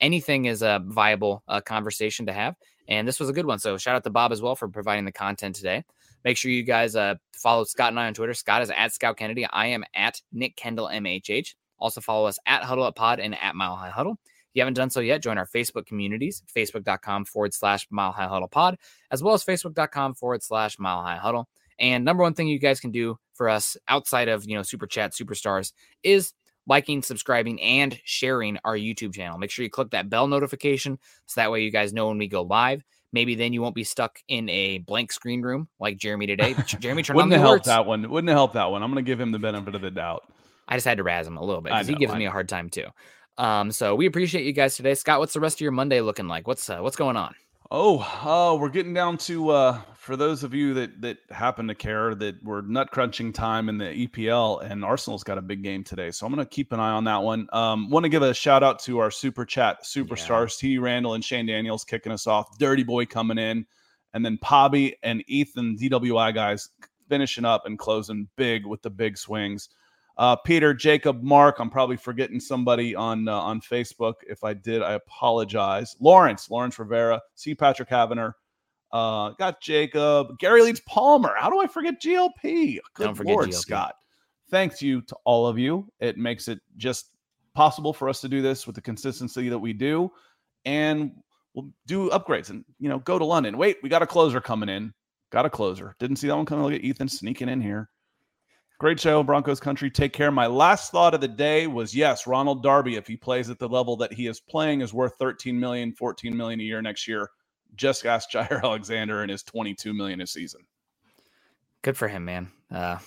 anything 0.00 0.46
is 0.46 0.62
a 0.62 0.82
viable 0.82 1.42
uh, 1.46 1.60
conversation 1.60 2.24
to 2.24 2.32
have. 2.32 2.56
And 2.88 3.06
this 3.06 3.20
was 3.20 3.28
a 3.28 3.34
good 3.34 3.44
one. 3.44 3.58
So 3.58 3.76
shout 3.76 3.96
out 3.96 4.04
to 4.04 4.10
Bob 4.10 4.32
as 4.32 4.40
well 4.40 4.56
for 4.56 4.66
providing 4.66 5.04
the 5.04 5.12
content 5.12 5.56
today. 5.56 5.84
Make 6.24 6.38
sure 6.38 6.50
you 6.50 6.62
guys 6.62 6.96
uh, 6.96 7.16
follow 7.34 7.64
Scott 7.64 7.90
and 7.90 8.00
I 8.00 8.06
on 8.06 8.14
Twitter. 8.14 8.32
Scott 8.32 8.62
is 8.62 8.70
at 8.70 8.94
Scout 8.94 9.18
Kennedy. 9.18 9.44
I 9.44 9.66
am 9.66 9.84
at 9.94 10.22
Nick 10.32 10.56
Kendell 10.56 10.90
MHH. 10.90 11.54
Also 11.78 12.00
follow 12.00 12.26
us 12.26 12.38
at 12.46 12.62
Huddle 12.62 12.84
Up 12.84 12.96
Pod 12.96 13.20
and 13.20 13.38
at 13.38 13.54
Mile 13.54 13.76
High 13.76 13.90
Huddle. 13.90 14.12
If 14.22 14.54
you 14.54 14.62
haven't 14.62 14.74
done 14.74 14.88
so 14.88 15.00
yet, 15.00 15.22
join 15.22 15.36
our 15.36 15.46
Facebook 15.46 15.84
communities, 15.84 16.42
facebook.com 16.56 17.26
forward 17.26 17.52
slash 17.52 17.86
Mile 17.90 18.12
High 18.12 18.28
Huddle 18.28 18.48
Pod, 18.48 18.78
as 19.10 19.22
well 19.22 19.34
as 19.34 19.44
facebook.com 19.44 20.14
forward 20.14 20.42
slash 20.42 20.78
Mile 20.78 21.02
High 21.02 21.16
Huddle. 21.16 21.48
And 21.82 22.04
number 22.04 22.22
one 22.22 22.32
thing 22.32 22.46
you 22.48 22.58
guys 22.58 22.80
can 22.80 22.92
do 22.92 23.18
for 23.34 23.48
us 23.48 23.76
outside 23.88 24.28
of, 24.28 24.44
you 24.44 24.56
know, 24.56 24.62
Super 24.62 24.86
Chat 24.86 25.12
Superstars 25.12 25.72
is 26.02 26.32
liking, 26.66 27.02
subscribing, 27.02 27.60
and 27.60 27.98
sharing 28.04 28.56
our 28.64 28.76
YouTube 28.76 29.14
channel. 29.14 29.36
Make 29.36 29.50
sure 29.50 29.64
you 29.64 29.70
click 29.70 29.90
that 29.90 30.08
bell 30.08 30.28
notification 30.28 30.98
so 31.26 31.40
that 31.40 31.50
way 31.50 31.62
you 31.62 31.72
guys 31.72 31.92
know 31.92 32.08
when 32.08 32.18
we 32.18 32.28
go 32.28 32.42
live. 32.42 32.82
Maybe 33.12 33.34
then 33.34 33.52
you 33.52 33.60
won't 33.60 33.74
be 33.74 33.84
stuck 33.84 34.20
in 34.28 34.48
a 34.48 34.78
blank 34.78 35.12
screen 35.12 35.42
room 35.42 35.68
like 35.80 35.98
Jeremy 35.98 36.26
today. 36.28 36.54
Jeremy 36.78 37.02
turn 37.02 37.16
Wouldn't 37.16 37.34
on 37.34 37.40
the 37.40 37.46
alerts. 37.46 37.64
that 37.64 37.84
one. 37.84 38.08
Wouldn't 38.08 38.28
have 38.28 38.36
helped 38.36 38.54
that 38.54 38.70
one. 38.70 38.82
I'm 38.82 38.90
going 38.90 39.04
to 39.04 39.08
give 39.08 39.20
him 39.20 39.32
the 39.32 39.38
benefit 39.38 39.74
of 39.74 39.82
the 39.82 39.90
doubt. 39.90 40.22
I 40.68 40.76
just 40.76 40.86
had 40.86 40.96
to 40.98 41.02
razz 41.02 41.26
him 41.26 41.36
a 41.36 41.44
little 41.44 41.60
bit 41.60 41.72
because 41.72 41.88
he 41.88 41.94
gives 41.96 42.12
I 42.12 42.18
me 42.18 42.26
a 42.26 42.30
hard 42.30 42.48
time 42.48 42.70
too. 42.70 42.86
Um, 43.38 43.72
so 43.72 43.96
we 43.96 44.06
appreciate 44.06 44.46
you 44.46 44.52
guys 44.52 44.76
today. 44.76 44.94
Scott, 44.94 45.18
what's 45.18 45.34
the 45.34 45.40
rest 45.40 45.56
of 45.56 45.60
your 45.62 45.72
Monday 45.72 46.00
looking 46.00 46.28
like? 46.28 46.46
What's 46.46 46.70
uh, 46.70 46.78
what's 46.78 46.96
going 46.96 47.16
on? 47.16 47.34
Oh, 47.70 48.06
oh, 48.24 48.56
we're 48.56 48.68
getting 48.68 48.94
down 48.94 49.18
to 49.18 49.50
uh 49.50 49.80
for 50.02 50.16
those 50.16 50.42
of 50.42 50.52
you 50.52 50.74
that 50.74 51.00
that 51.00 51.18
happen 51.30 51.68
to 51.68 51.76
care 51.76 52.12
that 52.16 52.42
we're 52.42 52.60
nut 52.62 52.90
crunching 52.90 53.32
time 53.32 53.68
in 53.68 53.78
the 53.78 53.84
EPL 54.08 54.60
and 54.68 54.84
Arsenal's 54.84 55.22
got 55.22 55.38
a 55.38 55.42
big 55.42 55.62
game 55.62 55.84
today. 55.84 56.10
So 56.10 56.26
I'm 56.26 56.32
gonna 56.32 56.44
keep 56.44 56.72
an 56.72 56.80
eye 56.80 56.90
on 56.90 57.04
that 57.04 57.22
one. 57.22 57.46
Um 57.52 57.88
want 57.88 58.02
to 58.02 58.08
give 58.08 58.22
a 58.22 58.34
shout 58.34 58.64
out 58.64 58.80
to 58.80 58.98
our 58.98 59.12
super 59.12 59.44
chat 59.44 59.84
superstars, 59.84 60.58
T 60.58 60.76
Randall 60.78 61.14
and 61.14 61.24
Shane 61.24 61.46
Daniels 61.46 61.84
kicking 61.84 62.10
us 62.10 62.26
off, 62.26 62.58
Dirty 62.58 62.82
Boy 62.82 63.06
coming 63.06 63.38
in, 63.38 63.64
and 64.12 64.26
then 64.26 64.38
Pobby 64.38 64.94
and 65.04 65.22
Ethan 65.28 65.78
DWI 65.78 66.34
guys 66.34 66.68
finishing 67.08 67.44
up 67.44 67.64
and 67.66 67.78
closing 67.78 68.26
big 68.34 68.66
with 68.66 68.82
the 68.82 68.90
big 68.90 69.16
swings. 69.16 69.68
Uh, 70.18 70.34
Peter, 70.34 70.74
Jacob, 70.74 71.22
Mark. 71.22 71.60
I'm 71.60 71.70
probably 71.70 71.96
forgetting 71.96 72.40
somebody 72.40 72.96
on 72.96 73.28
uh, 73.28 73.38
on 73.38 73.60
Facebook. 73.60 74.14
If 74.26 74.42
I 74.42 74.52
did, 74.52 74.82
I 74.82 74.94
apologize. 74.94 75.94
Lawrence, 76.00 76.50
Lawrence 76.50 76.76
Rivera, 76.76 77.22
C. 77.36 77.54
Patrick 77.54 77.88
Havener, 77.88 78.32
uh, 78.92 79.30
got 79.30 79.60
Jacob, 79.60 80.38
Gary 80.38 80.62
Leeds 80.62 80.82
Palmer. 80.86 81.34
How 81.38 81.50
do 81.50 81.60
I 81.60 81.66
forget 81.66 82.00
GLP? 82.00 82.78
Good 82.94 83.04
Don't 83.04 83.14
forget 83.14 83.34
Lord, 83.34 83.48
GLP. 83.48 83.54
Scott. 83.54 83.94
Thanks 84.50 84.82
you 84.82 85.00
to 85.02 85.16
all 85.24 85.46
of 85.46 85.58
you. 85.58 85.90
It 86.00 86.18
makes 86.18 86.48
it 86.48 86.60
just 86.76 87.16
possible 87.54 87.92
for 87.92 88.08
us 88.08 88.20
to 88.20 88.28
do 88.28 88.42
this 88.42 88.66
with 88.66 88.74
the 88.74 88.82
consistency 88.82 89.48
that 89.48 89.58
we 89.58 89.72
do, 89.72 90.10
and 90.64 91.12
we'll 91.54 91.70
do 91.86 92.10
upgrades 92.10 92.50
and 92.50 92.64
you 92.78 92.88
know 92.88 92.98
go 93.00 93.18
to 93.18 93.24
London. 93.24 93.56
Wait, 93.56 93.78
we 93.82 93.88
got 93.88 94.02
a 94.02 94.06
closer 94.06 94.40
coming 94.40 94.68
in. 94.68 94.92
Got 95.30 95.46
a 95.46 95.50
closer. 95.50 95.96
Didn't 95.98 96.16
see 96.16 96.28
that 96.28 96.36
one 96.36 96.44
coming. 96.44 96.64
Look 96.64 96.74
at 96.74 96.82
Ethan 96.82 97.08
sneaking 97.08 97.48
in 97.48 97.62
here. 97.62 97.88
Great 98.78 99.00
show, 99.00 99.22
Broncos 99.22 99.60
country. 99.60 99.90
Take 99.90 100.12
care. 100.12 100.30
My 100.30 100.46
last 100.46 100.90
thought 100.92 101.14
of 101.14 101.20
the 101.20 101.28
day 101.28 101.66
was 101.68 101.94
yes, 101.94 102.26
Ronald 102.26 102.62
Darby, 102.62 102.96
if 102.96 103.06
he 103.06 103.16
plays 103.16 103.48
at 103.48 103.58
the 103.58 103.68
level 103.68 103.96
that 103.96 104.12
he 104.12 104.26
is 104.26 104.40
playing, 104.40 104.82
is 104.82 104.92
worth 104.92 105.14
13 105.18 105.58
million, 105.58 105.92
14 105.92 106.36
million 106.36 106.60
a 106.60 106.64
year 106.64 106.82
next 106.82 107.06
year. 107.08 107.30
Just 107.74 108.04
ask 108.06 108.30
Jaire 108.32 108.62
Alexander 108.62 109.22
and 109.22 109.30
his 109.30 109.42
22 109.42 109.92
million 109.92 110.20
a 110.20 110.26
season. 110.26 110.62
Good 111.82 111.96
for 111.96 112.06
him, 112.06 112.24
man. 112.24 112.48
Uh, 112.70 112.98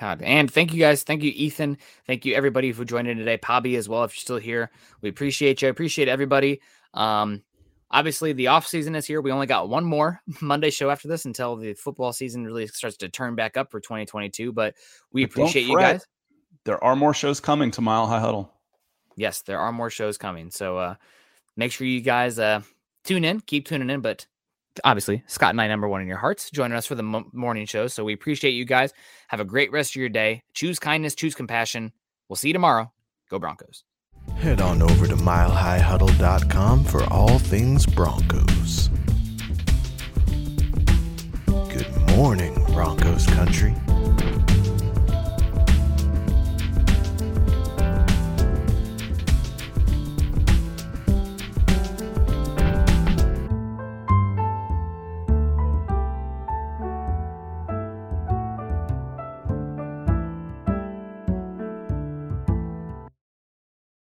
God, 0.00 0.22
and 0.22 0.50
thank 0.50 0.72
you 0.72 0.80
guys. 0.80 1.02
Thank 1.02 1.22
you, 1.22 1.30
Ethan. 1.34 1.76
Thank 2.06 2.24
you 2.24 2.34
everybody 2.34 2.70
who 2.70 2.84
joined 2.84 3.08
in 3.08 3.18
today. 3.18 3.36
Pobby 3.36 3.76
as 3.76 3.88
well. 3.88 4.04
If 4.04 4.16
you're 4.16 4.22
still 4.22 4.38
here, 4.38 4.70
we 5.02 5.10
appreciate 5.10 5.60
you. 5.60 5.68
I 5.68 5.70
appreciate 5.70 6.08
everybody. 6.08 6.60
Um, 6.94 7.42
obviously 7.92 8.32
the 8.32 8.48
off 8.48 8.66
season 8.66 8.94
is 8.94 9.06
here. 9.06 9.20
We 9.20 9.30
only 9.30 9.46
got 9.46 9.68
one 9.68 9.84
more 9.84 10.20
Monday 10.40 10.70
show 10.70 10.90
after 10.90 11.08
this 11.08 11.24
until 11.24 11.56
the 11.56 11.74
football 11.74 12.12
season 12.12 12.44
really 12.44 12.66
starts 12.66 12.96
to 12.98 13.08
turn 13.08 13.34
back 13.34 13.56
up 13.56 13.70
for 13.70 13.80
2022. 13.80 14.52
But 14.52 14.74
we 15.12 15.24
But 15.24 15.32
appreciate 15.32 15.66
you 15.66 15.76
guys. 15.76 16.06
There 16.64 16.82
are 16.82 16.96
more 16.96 17.14
shows 17.14 17.40
coming 17.40 17.70
to 17.72 17.80
Mile 17.80 18.06
High 18.06 18.20
Huddle. 18.20 18.52
Yes, 19.16 19.42
there 19.42 19.58
are 19.58 19.72
more 19.72 19.90
shows 19.90 20.16
coming. 20.16 20.50
So 20.50 20.78
uh, 20.78 20.94
make 21.56 21.72
sure 21.72 21.86
you 21.86 22.00
guys 22.00 22.38
uh, 22.38 22.62
tune 23.04 23.24
in. 23.24 23.40
Keep 23.40 23.66
tuning 23.66 23.90
in. 23.90 24.00
But 24.00 24.26
obviously, 24.84 25.22
Scott 25.26 25.50
and 25.50 25.60
I, 25.60 25.68
number 25.68 25.88
one 25.88 26.00
in 26.02 26.08
your 26.08 26.18
hearts, 26.18 26.50
joining 26.50 26.76
us 26.76 26.86
for 26.86 26.94
the 26.94 27.02
mo- 27.02 27.28
morning 27.32 27.66
show. 27.66 27.86
So 27.86 28.04
we 28.04 28.12
appreciate 28.12 28.52
you 28.52 28.64
guys. 28.64 28.92
Have 29.28 29.40
a 29.40 29.44
great 29.44 29.70
rest 29.72 29.92
of 29.92 29.96
your 29.96 30.08
day. 30.08 30.42
Choose 30.54 30.78
kindness, 30.78 31.14
choose 31.14 31.34
compassion. 31.34 31.92
We'll 32.28 32.36
see 32.36 32.48
you 32.48 32.54
tomorrow. 32.54 32.92
Go 33.30 33.38
Broncos. 33.38 33.84
Head 34.36 34.60
on 34.60 34.82
over 34.82 35.06
to 35.06 35.16
milehighhuddle.com 35.16 36.84
for 36.84 37.04
all 37.12 37.38
things 37.38 37.86
Broncos. 37.86 38.88
Good 41.46 42.16
morning, 42.16 42.54
Broncos 42.66 43.26
country. 43.26 43.74